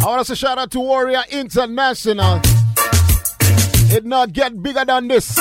I 0.00 0.06
want 0.06 0.20
to 0.20 0.24
say 0.24 0.34
shout 0.34 0.58
out 0.58 0.70
to 0.72 0.80
Warrior 0.80 1.22
International. 1.30 2.40
It 3.90 4.04
not 4.04 4.32
get 4.32 4.62
bigger 4.62 4.84
than 4.84 5.08
this. 5.08 5.36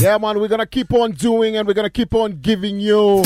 Yeah, 0.00 0.18
man, 0.18 0.38
we're 0.38 0.48
gonna 0.48 0.66
keep 0.66 0.92
on 0.92 1.12
doing 1.12 1.56
and 1.56 1.66
we're 1.66 1.74
gonna 1.74 1.88
keep 1.88 2.14
on 2.14 2.40
giving 2.40 2.78
you 2.78 3.22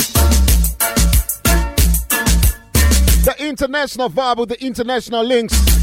the 3.25 3.35
international 3.39 4.09
vibe 4.09 4.37
with 4.37 4.49
the 4.49 4.63
international 4.63 5.23
links. 5.23 5.78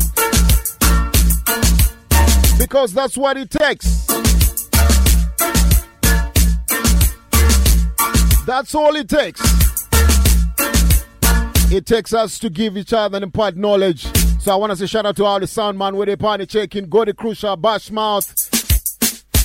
Because 2.68 2.92
that's 2.92 3.16
what 3.16 3.36
it 3.36 3.48
takes. 3.48 4.06
That's 8.44 8.74
all 8.74 8.96
it 8.96 9.08
takes. 9.08 9.40
It 11.72 11.86
takes 11.86 12.12
us 12.12 12.40
to 12.40 12.50
give 12.50 12.76
each 12.76 12.92
other 12.92 13.18
and 13.18 13.22
impart 13.22 13.54
knowledge. 13.54 14.02
So 14.40 14.50
I 14.52 14.56
want 14.56 14.72
to 14.72 14.76
say 14.76 14.86
shout 14.86 15.06
out 15.06 15.14
to 15.18 15.24
all 15.24 15.38
the 15.38 15.46
sound 15.46 15.78
man 15.78 15.94
with 15.94 16.08
the 16.08 16.16
party 16.16 16.44
checking, 16.44 16.88
Go 16.88 17.04
the 17.04 17.14
Crucial, 17.14 17.56
Bashmouth. 17.56 18.34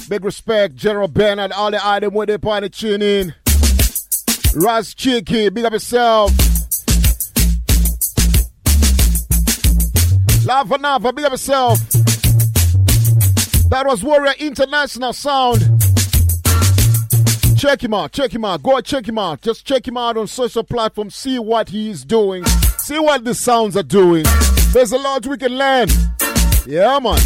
Big 0.10 0.26
respect, 0.26 0.76
General 0.76 1.07
Bernard, 1.07 1.52
all 1.52 1.69
the 1.69 1.80
item 1.88 2.15
with 2.15 2.30
the 2.30 2.39
party 2.39 2.69
tuning. 2.69 3.27
in. 3.27 3.35
Raz 4.56 4.95
Cheeky, 4.95 5.49
big 5.49 5.64
up 5.64 5.73
yourself. 5.73 6.31
Lava 10.43 10.77
Nava, 10.80 11.15
big 11.15 11.26
up 11.26 11.34
yourself. 11.34 12.10
That 13.72 13.88
was 13.88 14.03
Warrior 14.03 14.34
International 14.38 15.14
Sound. 15.14 15.60
Check 17.57 17.81
him 17.81 17.93
out, 17.93 18.11
check 18.11 18.35
him 18.35 18.43
out. 18.43 18.61
Go 18.61 18.81
check 18.81 19.07
him 19.07 19.18
out. 19.18 19.39
Just 19.41 19.65
check 19.65 19.88
him 19.88 19.95
out 19.95 20.18
on 20.18 20.27
social 20.27 20.61
platforms. 20.61 21.15
See 21.15 21.39
what 21.39 21.69
he's 21.69 22.03
doing. 22.03 22.43
See 22.80 22.99
what 22.99 23.23
the 23.23 23.34
sounds 23.34 23.77
are 23.77 23.84
doing. 23.84 24.26
There's 24.73 24.91
a 24.91 24.98
lot 24.98 25.26
we 25.26 25.38
can 25.38 25.57
learn. 25.57 25.88
Yeah, 26.68 26.99
man. 26.99 27.18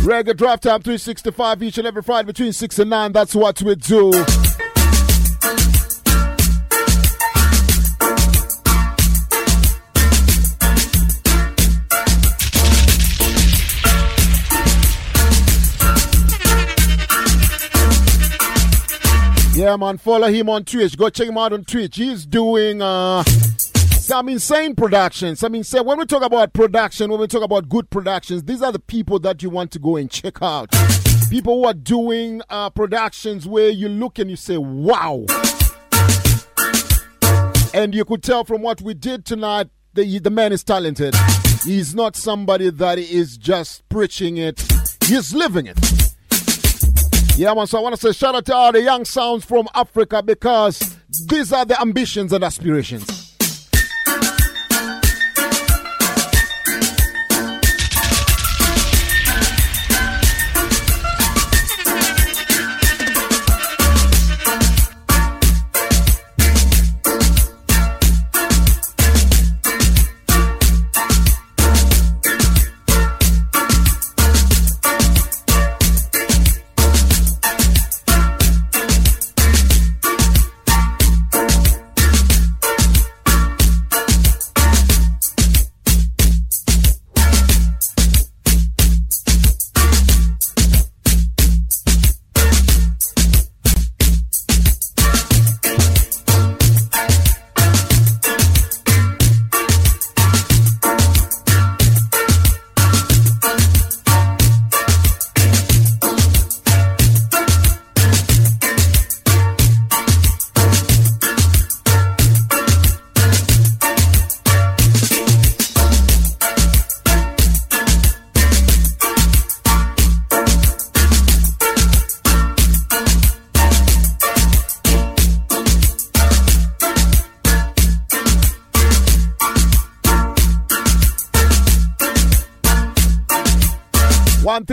Reggae 0.00 0.34
Drive 0.34 0.60
Time 0.60 0.80
365 0.80 1.62
each 1.62 1.76
and 1.76 1.86
every 1.86 2.02
Friday 2.02 2.26
between 2.26 2.54
6 2.54 2.78
and 2.78 2.88
9. 2.88 3.12
That's 3.12 3.34
what 3.34 3.60
we 3.60 3.74
do. 3.74 4.12
Yeah, 19.64 19.76
man, 19.76 19.96
follow 19.96 20.28
him 20.28 20.50
on 20.50 20.66
Twitch. 20.66 20.94
Go 20.94 21.08
check 21.08 21.26
him 21.26 21.38
out 21.38 21.54
on 21.54 21.64
Twitch. 21.64 21.96
He's 21.96 22.26
doing 22.26 22.82
uh, 22.82 23.22
some 23.22 24.28
insane 24.28 24.74
productions. 24.74 25.40
Some 25.40 25.54
insane. 25.54 25.86
When 25.86 25.98
we 25.98 26.04
talk 26.04 26.22
about 26.22 26.52
production, 26.52 27.10
when 27.10 27.18
we 27.18 27.26
talk 27.26 27.42
about 27.42 27.70
good 27.70 27.88
productions, 27.88 28.42
these 28.42 28.60
are 28.60 28.72
the 28.72 28.78
people 28.78 29.18
that 29.20 29.42
you 29.42 29.48
want 29.48 29.70
to 29.70 29.78
go 29.78 29.96
and 29.96 30.10
check 30.10 30.42
out. 30.42 30.70
People 31.30 31.60
who 31.60 31.64
are 31.64 31.72
doing 31.72 32.42
uh, 32.50 32.68
productions 32.68 33.48
where 33.48 33.70
you 33.70 33.88
look 33.88 34.18
and 34.18 34.28
you 34.28 34.36
say, 34.36 34.58
wow. 34.58 35.24
And 37.72 37.94
you 37.94 38.04
could 38.04 38.22
tell 38.22 38.44
from 38.44 38.60
what 38.60 38.82
we 38.82 38.92
did 38.92 39.24
tonight, 39.24 39.68
the, 39.94 40.18
the 40.18 40.28
man 40.28 40.52
is 40.52 40.62
talented. 40.62 41.14
He's 41.64 41.94
not 41.94 42.16
somebody 42.16 42.68
that 42.68 42.98
is 42.98 43.38
just 43.38 43.88
preaching 43.88 44.36
it, 44.36 44.62
he's 45.06 45.34
living 45.34 45.64
it. 45.64 46.13
Yeah, 47.36 47.52
man. 47.54 47.66
So 47.66 47.78
I 47.78 47.82
want 47.82 47.96
to 47.96 48.00
say 48.00 48.12
shout 48.12 48.36
out 48.36 48.46
to 48.46 48.54
all 48.54 48.70
the 48.70 48.80
young 48.80 49.04
sounds 49.04 49.44
from 49.44 49.66
Africa 49.74 50.22
because 50.22 50.96
these 51.28 51.52
are 51.52 51.64
the 51.64 51.80
ambitions 51.80 52.32
and 52.32 52.44
aspirations. 52.44 53.13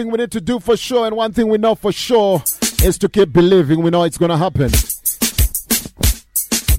Thing 0.01 0.11
we 0.11 0.17
need 0.17 0.31
to 0.31 0.41
do 0.41 0.59
for 0.59 0.75
sure, 0.75 1.05
and 1.05 1.15
one 1.15 1.31
thing 1.31 1.47
we 1.47 1.59
know 1.59 1.75
for 1.75 1.91
sure, 1.91 2.43
is 2.83 2.97
to 2.97 3.07
keep 3.07 3.31
believing. 3.31 3.83
We 3.83 3.91
know 3.91 4.03
it's 4.03 4.17
gonna 4.17 4.37
happen. 4.37 4.71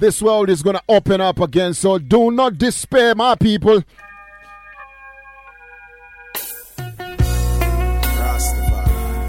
This 0.01 0.21
world 0.21 0.51
is 0.51 0.63
gonna 0.63 0.83
open 0.89 1.21
up 1.21 1.39
again, 1.39 1.75
so 1.75 1.99
do 1.99 2.33
not 2.33 2.59
despair, 2.59 3.15
my 3.15 3.37
people. 3.37 3.85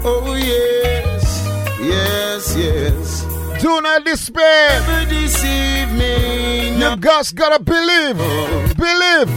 Oh 0.06 0.34
yes, 0.34 1.46
yes, 1.80 2.56
yes. 2.56 3.62
Do 3.62 3.80
not 3.80 4.04
despair. 4.04 4.80
Never 4.80 5.08
deceive 5.08 5.92
me. 5.92 6.78
You 6.80 6.96
just 6.96 7.36
gotta 7.36 7.62
believe. 7.62 8.16
Oh. 8.18 8.72
Believe. 8.76 9.30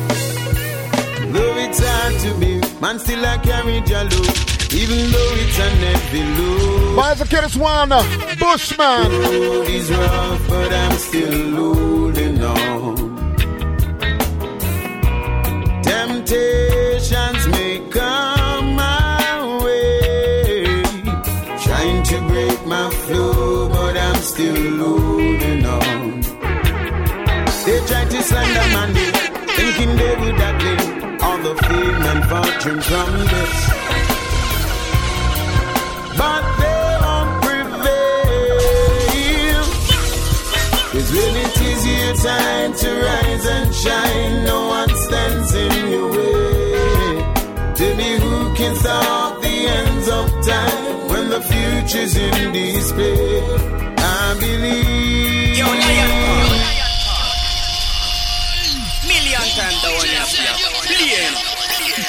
Though 1.31 1.57
it's 1.57 1.79
hard 1.79 2.19
to 2.21 2.33
be, 2.39 2.66
man 2.81 2.99
still 2.99 3.25
I 3.25 3.37
carry 3.37 3.81
jalo. 3.81 4.21
Even 4.73 5.11
though 5.11 5.33
it's 5.41 5.59
a 5.59 5.69
heavy 5.83 6.23
load. 6.37 6.97
Why 6.97 7.13
the 7.13 7.25
kid 7.25 7.43
is 7.45 7.57
one 7.57 7.89
Bushman? 8.39 9.11
Road 9.11 9.67
is 9.69 9.89
rough, 9.91 10.47
but 10.49 10.73
I'm 10.73 10.97
still 10.97 11.55
holding 11.55 12.43
on. 12.43 12.97
Temptations 15.83 16.76
and 32.11 32.23
fortune 32.31 32.81
from 32.89 33.09
this. 33.33 33.55
But 36.19 36.43
they 36.61 36.83
won't 37.03 37.31
prevail. 37.43 38.83
Cause 40.91 41.09
when 41.15 41.33
it 41.45 41.57
is 41.71 41.81
your 41.91 42.13
time 42.31 42.71
to 42.81 42.89
rise 43.07 43.45
and 43.55 43.69
shine, 43.83 44.33
no 44.45 44.59
one 44.77 44.91
stands 45.05 45.53
in 45.53 45.73
your 45.91 46.07
way. 46.11 47.33
Tell 47.75 47.95
me 48.01 48.09
who 48.23 48.35
can 48.55 48.73
stop 48.75 49.41
the 49.41 49.55
ends 49.79 50.07
of 50.19 50.25
time 50.53 51.07
when 51.09 51.25
the 51.29 51.41
future's 51.41 52.15
in 52.15 52.53
display. 52.53 53.36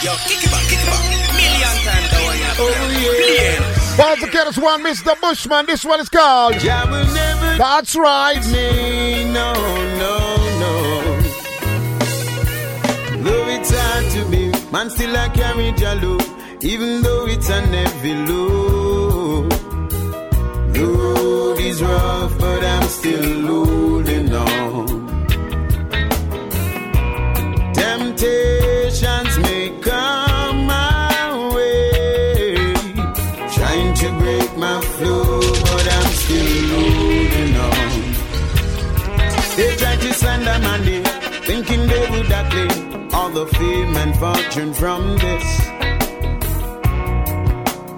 Yo, 0.09 0.15
kick 0.25 0.43
it 0.43 0.51
back, 0.51 0.65
kick 0.71 0.81
it 0.81 0.87
back. 0.89 1.05
Million 1.37 1.77
times 1.85 2.09
the 2.09 2.17
oh, 2.17 2.25
one 2.25 2.39
you 2.39 2.45
have 2.49 3.21
Billion. 3.21 3.61
Once 3.99 4.21
the 4.23 4.29
kid 4.33 4.49
one 4.57 4.83
Mr. 4.83 5.21
Bushman. 5.21 5.67
This 5.67 5.85
one 5.85 6.01
is 6.01 6.09
called. 6.09 6.55
That's 6.55 7.95
right. 7.95 8.43
Me, 8.47 9.31
no, 9.31 9.53
no, 10.03 10.15
no. 10.63 10.75
Though 13.23 13.49
it's 13.49 13.71
hard 13.71 14.11
to 14.13 14.25
be, 14.31 14.51
man, 14.73 14.89
still 14.89 15.15
I 15.15 15.29
carry 15.29 15.73
jalo. 15.73 16.17
Even 16.63 17.03
though 17.03 17.27
it's 17.27 17.51
a 17.51 17.61
heavy 17.61 18.15
load. 18.15 19.51
The 20.73 20.85
road 20.87 21.61
is 21.61 21.83
rough, 21.83 22.39
but 22.39 22.65
I'm 22.65 22.89
still 22.89 23.47
holding 23.47 24.35
on. 24.35 24.87
Temptations 27.75 28.58
all 43.15 43.31
the 43.31 43.47
fame 43.47 43.97
and 43.97 44.17
fortune 44.17 44.73
from 44.75 45.17
this. 45.19 45.47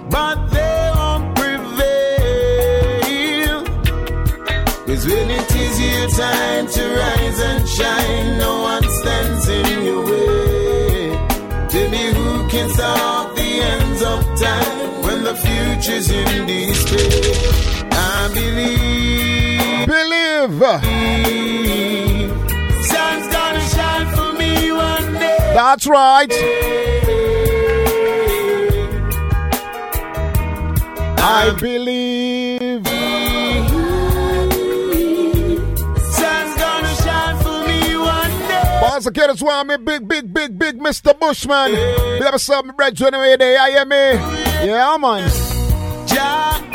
But 0.09 0.47
they 0.55 0.91
won't 0.95 1.35
prevail. 1.35 1.71
Cause 4.85 5.05
when 5.05 5.29
it 5.39 5.55
is 5.65 5.79
your 5.79 6.09
time 6.09 6.67
to 6.75 6.83
rise 7.01 7.39
and 7.49 7.67
shine, 7.67 8.37
no 8.37 8.61
one 8.61 8.83
stands 8.99 9.47
in 9.49 9.85
your 9.85 10.03
way. 10.05 11.15
Tell 11.69 11.89
me 11.89 12.03
who 12.17 12.47
can 12.49 12.69
stop 12.69 13.35
the 13.35 13.51
ends 13.73 14.01
of 14.01 14.19
time 14.39 15.01
when 15.03 15.23
the 15.23 15.35
future's 15.35 16.09
in 16.09 16.45
display. 16.45 17.33
I 17.91 18.29
believe. 18.33 19.87
Believe. 19.87 20.21
Sun's 20.71 22.10
That's 25.53 25.85
right. 25.85 26.31
I 31.23 31.53
believe. 31.59 32.87
Sun's 36.07 36.55
gonna 36.57 36.95
shine 36.95 37.37
for 37.43 37.67
me 37.67 37.97
one 37.97 38.31
day. 38.47 38.79
Boss, 38.81 39.03
the 39.03 39.11
kid 39.11 39.29
is 39.29 39.41
big, 39.77 40.07
big, 40.07 40.33
big, 40.33 40.57
big 40.57 40.79
Mr. 40.79 41.17
Bushman. 41.19 41.71
We 41.71 42.25
have 42.25 42.39
some 42.39 42.71
red 42.77 43.01
anyway 43.01 43.35
there. 43.37 43.59
I 43.59 43.71
hear 43.71 43.85
me. 43.85 44.67
Yeah, 44.67 44.97
man. 44.97 45.29
Jah 46.07 46.31
is 46.31 46.47
my 46.47 46.61
soul. 46.61 46.70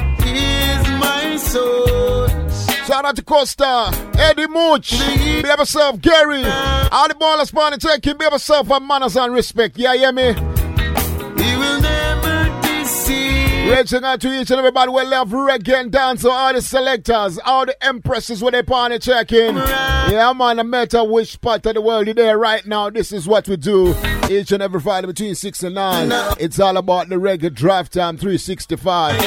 Shout 2.86 3.04
out 3.04 3.16
to 3.16 3.24
Costa, 3.24 3.90
Eddie 4.16 4.46
Mooch, 4.46 4.92
be 4.92 5.48
yourself, 5.48 6.00
Gary, 6.00 6.44
all 6.44 7.08
the 7.08 7.16
ballers 7.18 7.52
party 7.52 7.78
taking, 7.78 8.16
be 8.16 8.24
yourself 8.24 8.70
and 8.70 8.86
manners 8.86 9.16
and 9.16 9.34
respect. 9.34 9.76
Yeah, 9.76 9.94
hear 9.96 10.12
me? 10.12 10.32
He 10.32 11.56
will 11.56 11.80
never 11.80 12.60
deceive. 12.62 13.72
Reaching 13.72 14.04
out 14.04 14.20
to 14.20 14.28
each 14.28 14.52
and 14.52 14.60
everybody 14.60 14.92
we 14.92 15.02
love 15.02 15.30
reggae 15.30 15.80
and 15.80 15.90
dance, 15.90 16.22
so 16.22 16.30
all 16.30 16.52
the 16.52 16.62
selectors, 16.62 17.40
all 17.44 17.66
the 17.66 17.76
empresses 17.84 18.40
with 18.40 18.52
their 18.52 18.62
party 18.62 19.00
checking. 19.00 19.56
Yeah, 19.56 20.32
man, 20.36 20.58
no 20.58 20.62
matter 20.62 21.02
which 21.02 21.40
part 21.40 21.66
of 21.66 21.74
the 21.74 21.80
world 21.80 22.06
you're 22.06 22.14
there 22.14 22.38
right 22.38 22.64
now, 22.64 22.88
this 22.88 23.10
is 23.10 23.26
what 23.26 23.48
we 23.48 23.56
do 23.56 23.96
each 24.30 24.52
and 24.52 24.62
every 24.62 24.80
Friday 24.80 25.08
between 25.08 25.34
6 25.34 25.62
and 25.64 25.74
9. 25.74 26.36
It's 26.38 26.60
all 26.60 26.76
about 26.76 27.08
the 27.08 27.16
reggae 27.16 27.52
drive 27.52 27.90
time 27.90 28.16
365. 28.16 29.20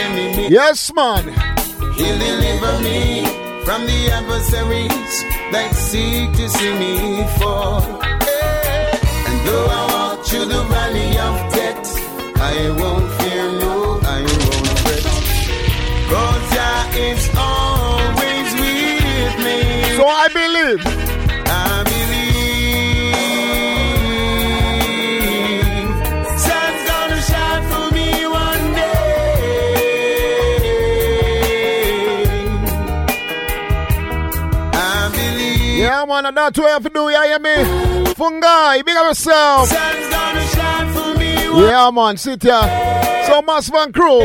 Yes, 0.50 0.94
man. 0.94 1.28
He'll 1.98 2.18
deliver 2.18 2.80
me 2.80 3.39
from 3.70 3.86
the 3.86 4.10
adversaries 4.10 5.16
that 5.54 5.70
seek 5.76 6.34
to 6.34 6.50
see 6.50 6.74
me 6.84 7.24
fall. 7.38 7.84
And 9.30 9.38
though 9.46 9.68
I 9.80 9.82
walk 9.94 10.26
through 10.26 10.46
the 10.46 10.64
valley 10.74 11.12
of 11.28 11.36
death, 11.54 11.86
I 12.52 12.56
won't 12.80 13.08
fear, 13.18 13.46
no, 13.62 14.00
I 14.16 14.20
won't 14.26 14.80
fret. 14.82 15.06
Cause 16.10 16.46
Jah 16.56 16.86
is 17.10 17.24
always 17.38 18.50
with 18.64 19.36
me. 19.46 19.60
So 19.98 20.06
I 20.08 20.28
believe. 20.40 21.19
Yeah, 36.00 36.06
man, 36.06 36.26
and 36.28 36.38
that's 36.38 36.58
what 36.58 36.66
you 36.66 36.72
have 36.72 36.84
to 36.84 36.90
do, 36.90 37.10
you 37.10 37.22
hear 37.24 37.40
me? 37.40 38.14
Fungi, 38.14 38.82
big 38.84 38.96
up 38.96 39.08
yourself. 39.08 39.70
Yeah, 41.60 41.92
man, 41.94 42.16
sit 42.16 42.42
here. 42.42 43.26
So, 43.28 43.42
Mass 43.42 43.68
Van 43.68 43.92
Crew. 43.92 44.22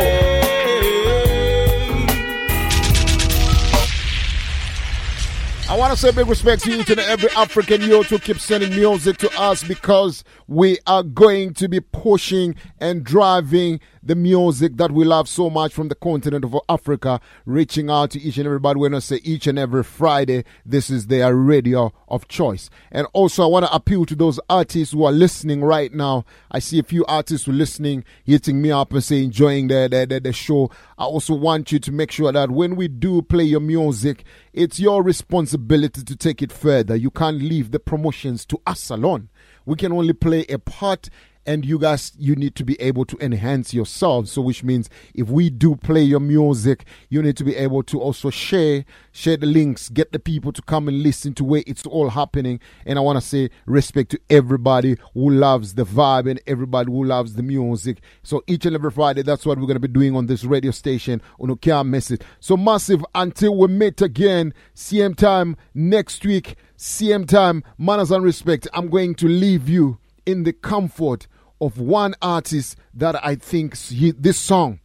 I 5.69 5.77
want 5.77 5.93
to 5.93 5.99
say 5.99 6.13
big 6.13 6.29
respect 6.29 6.63
to 6.63 6.79
each 6.79 6.91
and 6.91 7.01
every 7.01 7.31
African 7.31 7.83
youth 7.83 8.07
who 8.07 8.21
keeps 8.21 8.45
sending 8.45 8.71
music 8.71 9.17
to 9.17 9.41
us 9.41 9.65
because 9.65 10.23
we 10.47 10.79
are 10.87 11.03
going 11.03 11.55
to 11.55 11.69
be 11.69 11.81
pushing 11.81 12.55
and 12.79 13.03
driving 13.03 13.81
the 14.05 14.15
music 14.15 14.77
that 14.77 14.93
we 14.93 15.05
love 15.05 15.29
so 15.29 15.49
much 15.49 15.73
from 15.73 15.89
the 15.89 15.95
continent 15.95 16.45
of 16.45 16.57
Africa, 16.69 17.21
reaching 17.47 17.89
out 17.89 18.11
to 18.11 18.21
each 18.21 18.37
and 18.37 18.47
everybody. 18.47 18.79
When 18.79 18.95
I 18.95 18.99
say 18.99 19.21
each 19.23 19.47
and 19.47 19.59
every 19.59 19.83
Friday, 19.83 20.45
this 20.67 20.91
is 20.91 21.07
their 21.07 21.35
radio 21.35 21.93
of 22.09 22.29
choice. 22.29 22.69
And 22.93 23.07
also, 23.13 23.43
I 23.43 23.47
want 23.47 23.67
to 23.67 23.75
appeal 23.75 24.05
to 24.07 24.15
those 24.15 24.39
artists 24.51 24.93
who 24.93 25.05
are 25.05 25.13
listening 25.13 25.63
right 25.63 25.93
now. 25.93 26.25
I 26.51 26.59
see 26.59 26.79
a 26.79 26.83
few 26.83 27.05
artists 27.07 27.47
who 27.47 27.53
are 27.53 27.57
listening, 27.57 28.05
hitting 28.25 28.61
me 28.61 28.71
up 28.71 28.93
and 28.93 29.03
say 29.03 29.25
enjoying 29.25 29.69
the, 29.69 29.89
the, 29.91 30.07
the, 30.07 30.21
the 30.21 30.33
show. 30.33 30.71
I 30.99 31.05
also 31.05 31.35
want 31.35 31.73
you 31.73 31.79
to 31.79 31.93
make 31.93 32.11
sure 32.11 32.31
that 32.31 32.51
when 32.51 32.77
we 32.77 32.89
do 32.89 33.23
play 33.23 33.45
your 33.45 33.61
music, 33.61 34.25
it's 34.53 34.79
your 34.79 35.03
responsibility 35.03 36.03
to 36.03 36.17
take 36.17 36.43
it 36.43 36.53
further. 36.53 36.95
You 36.95 37.11
can't 37.11 37.39
leave 37.39 37.71
the 37.71 37.81
promotions 37.81 38.45
to 38.47 38.61
us 38.67 38.91
alone. 38.91 39.31
We 39.67 39.77
can 39.77 39.93
only 39.93 40.13
play 40.13 40.45
a 40.49 40.59
part 40.59 41.09
and 41.47 41.65
you 41.65 41.79
guys 41.79 42.13
you 42.19 42.35
need 42.35 42.55
to 42.55 42.65
be 42.65 42.81
able 42.81 43.05
to 43.05 43.17
enhance 43.21 43.75
yourselves 43.75 44.33
so 44.33 44.43
which 44.43 44.65
means 44.65 44.89
if 45.15 45.29
we 45.29 45.51
do 45.51 45.77
play 45.77 46.03
your 46.03 46.21
music 46.21 46.85
you 47.09 47.23
need 47.23 47.37
to 47.37 47.45
be 47.45 47.57
able 47.57 47.83
to 47.83 48.01
also 48.01 48.31
share 48.31 48.85
share 49.13 49.37
the 49.37 49.47
links 49.47 49.89
get 49.89 50.13
the 50.13 50.19
people 50.19 50.53
to 50.53 50.63
come 50.63 50.89
and 50.89 51.03
listen 51.03 51.35
to 51.35 51.45
where 51.45 51.63
it's 51.67 51.87
all 51.87 52.11
happening. 52.11 52.61
And 52.87 52.99
i 52.99 53.03
want 53.03 53.17
to 53.17 53.27
say 53.27 53.51
respect 53.67 54.11
to 54.13 54.21
everybody 54.31 54.97
who 55.15 55.31
loves 55.31 55.75
the 55.75 55.85
vibe 55.85 56.31
and 56.31 56.41
everybody 56.47 56.91
who 56.91 57.05
loves 57.05 57.35
the 57.35 57.43
music. 57.43 58.01
So 58.23 58.43
each 58.47 58.67
and 58.67 58.75
every 58.75 58.91
friday 58.91 59.23
that's 59.23 59.47
what 59.47 59.59
we're 59.59 59.67
going 59.67 59.81
to 59.81 59.81
be 59.81 59.89
doing 59.89 60.17
on 60.17 60.27
this 60.27 60.45
radio 60.45 60.71
station 60.71 61.21
on 61.39 61.91
miss 61.91 62.11
it 62.11 62.25
so 62.41 62.57
massive 62.57 63.05
until 63.15 63.57
we 63.57 63.69
meet 63.69 64.03
again. 64.03 64.55
Same 64.75 65.15
time 65.15 65.57
next 65.75 66.25
week. 66.25 66.57
Same 66.77 67.27
time 67.27 67.63
manners 67.79 68.11
and 68.11 68.25
respect. 68.25 68.69
I'm 68.75 68.89
going 68.89 69.15
to 69.17 69.27
leave 69.27 69.69
you 69.69 69.99
in 70.27 70.45
the 70.45 70.53
comfort 70.53 71.27
of 71.61 71.79
one 71.79 72.15
artist 72.21 72.77
that 72.93 73.25
I 73.25 73.35
think 73.37 73.77
he, 73.77 74.11
this 74.13 74.39
song, 74.39 74.81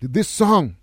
this 0.00 0.28
song, 0.28 0.76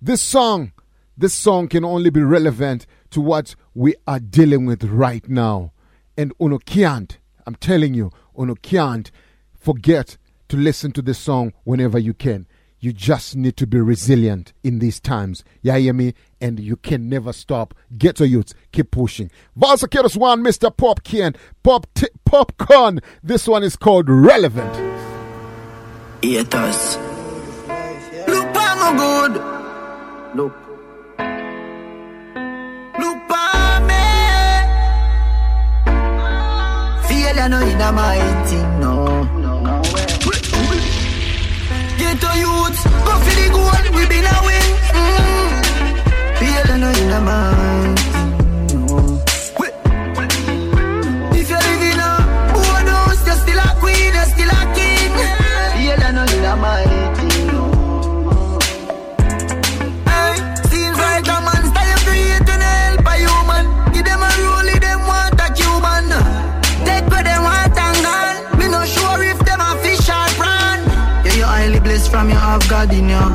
this 0.00 0.22
song, 0.22 0.72
this 1.16 1.34
song 1.34 1.68
can 1.68 1.84
only 1.84 2.10
be 2.10 2.22
relevant 2.22 2.86
to 3.10 3.20
what 3.20 3.54
we 3.74 3.94
are 4.06 4.20
dealing 4.20 4.66
with 4.66 4.84
right 4.84 5.28
now. 5.28 5.72
And 6.16 6.32
Uno 6.40 6.58
can't, 6.58 7.18
I'm 7.46 7.56
telling 7.56 7.94
you, 7.94 8.10
Uno 8.38 8.54
can't 8.56 9.10
forget 9.58 10.16
to 10.48 10.56
listen 10.56 10.92
to 10.92 11.02
this 11.02 11.18
song 11.18 11.52
whenever 11.64 11.98
you 11.98 12.14
can. 12.14 12.46
You 12.80 12.92
just 12.92 13.34
need 13.34 13.56
to 13.56 13.66
be 13.66 13.80
resilient 13.80 14.52
in 14.62 14.78
these 14.78 15.00
times. 15.00 15.42
You 15.62 15.72
hear 15.72 15.92
me? 15.92 16.14
And 16.40 16.60
you 16.60 16.76
can 16.76 17.08
never 17.08 17.32
stop. 17.32 17.74
Get 17.96 18.16
to 18.16 18.28
youths. 18.28 18.54
Keep 18.70 18.92
pushing. 18.92 19.30
Valsakeros 19.58 20.16
one, 20.16 20.44
Mr. 20.44 20.74
Popcaan. 20.74 21.36
Pop 21.64 21.86
t- 21.94 22.06
Popcaan. 22.24 23.02
This 23.22 23.48
one 23.48 23.64
is 23.64 23.74
called 23.74 24.08
Relevant. 24.08 24.72
Haters. 26.22 26.96
Look, 28.28 28.48
I'm 28.54 28.96
good. 28.96 29.32
Look. 30.36 30.54
Look, 33.00 33.28
me. 33.88 34.04
Feel 37.08 37.40
I 37.40 37.48
know 37.48 37.60
in 37.66 37.78
my 37.94 38.18
thing, 38.46 38.67
Get 42.08 42.20
to 42.22 42.38
youth, 42.38 42.84
go 43.04 43.12
for 43.20 43.34
the 43.36 43.46
goal, 43.52 43.68
we 43.94 44.02
been 44.08 44.24
a 44.24 44.36
win. 44.46 44.66
Mm. 44.96 45.50
Feel 46.38 46.78
know 46.78 46.88
in 46.88 47.12
my 47.22 47.94
If 47.98 48.07
from 72.18 72.30
your 72.30 72.38
have 72.38 72.68
God 72.68 72.92
in 72.92 73.08
you. 73.14 73.26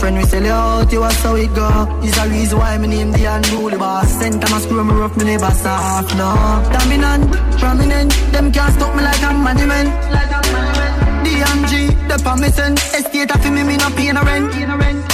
Friend, 0.00 0.16
we 0.16 0.24
sell 0.24 0.42
you 0.42 0.50
out, 0.50 0.92
you 0.92 1.00
was 1.00 1.22
how 1.22 1.36
it 1.36 1.54
go. 1.54 1.68
Is 2.02 2.18
a 2.18 2.28
reason 2.28 2.58
why 2.58 2.76
me 2.78 2.88
name 2.88 3.12
the 3.12 3.24
unruly 3.26 3.78
boss. 3.78 4.10
Center 4.10 4.50
my 4.50 4.58
screw 4.58 4.82
me 4.82 4.92
rough, 4.92 5.16
me 5.16 5.24
never 5.24 5.52
soft, 5.52 6.10
no. 6.18 6.30
Dominant, 6.74 7.30
prominent, 7.60 8.10
them 8.32 8.50
can't 8.50 8.74
stop 8.74 8.90
me 8.96 9.02
like 9.04 9.22
a 9.22 9.30
monument. 9.32 9.88
Like 10.10 10.34
a 10.34 10.40
monument. 10.50 10.94
DMG, 11.24 11.72
the 12.10 12.16
permission. 12.26 12.72
Estate 12.98 13.30
of 13.30 13.44
me, 13.54 13.62
me 13.62 13.76
no 13.76 13.88
pay 13.90 14.10
no 14.10 14.22
rent. 14.24 14.50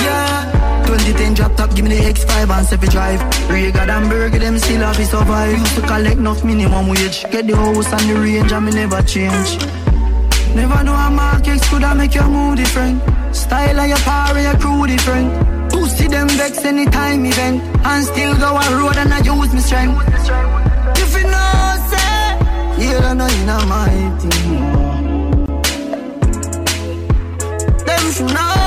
Yeah. 0.01 0.86
2010 0.86 1.34
drop 1.34 1.55
top, 1.56 1.74
give 1.76 1.84
me 1.84 1.90
the 1.97 2.02
X5 2.12 2.48
and 2.56 2.66
7 2.66 2.88
drive. 2.88 3.20
Rega 3.51 3.82
and 3.82 4.09
Burger, 4.09 4.38
them 4.38 4.59
still 4.59 4.80
have 4.80 4.97
to 4.97 5.05
survive. 5.05 5.59
Used 5.59 5.74
to 5.76 5.82
collect 5.82 6.16
enough 6.16 6.42
minimum 6.42 6.88
wage. 6.88 7.22
Get 7.30 7.47
the 7.47 7.55
house 7.55 7.92
and 7.92 8.09
the 8.09 8.14
range, 8.14 8.51
and 8.51 8.64
me 8.64 8.72
never 8.72 9.02
change. 9.02 9.89
Never 10.55 10.82
know 10.85 10.94
a 10.94 11.10
mark 11.10 11.47
X 11.47 11.68
could 11.68 11.85
I 11.85 11.94
make 11.94 12.14
your 12.14 12.28
mood 12.28 12.59
different. 12.59 13.02
Style 13.35 13.81
of 13.81 13.89
your 13.89 13.98
power, 13.98 14.39
your 14.39 14.56
crew 14.59 14.86
different. 14.86 15.72
Who 15.72 15.86
see 15.86 16.09
them 16.09 16.28
vex 16.28 16.64
anytime 16.64 17.24
event. 17.24 17.62
And 17.85 18.05
still 18.05 18.35
go 18.36 18.56
a 18.56 18.77
road 18.77 18.97
and 18.97 19.12
I 19.14 19.18
use 19.18 19.52
my 19.55 19.60
strength. 19.60 20.02
If 21.02 21.12
you 21.16 21.24
know, 21.31 21.77
say, 21.90 22.85
you 22.85 22.93
don't 23.01 23.18
know 23.18 23.27
in 23.27 23.47
my 23.68 23.90
team. 24.20 24.60
Them 27.86 28.12
should 28.12 28.35
know. 28.35 28.59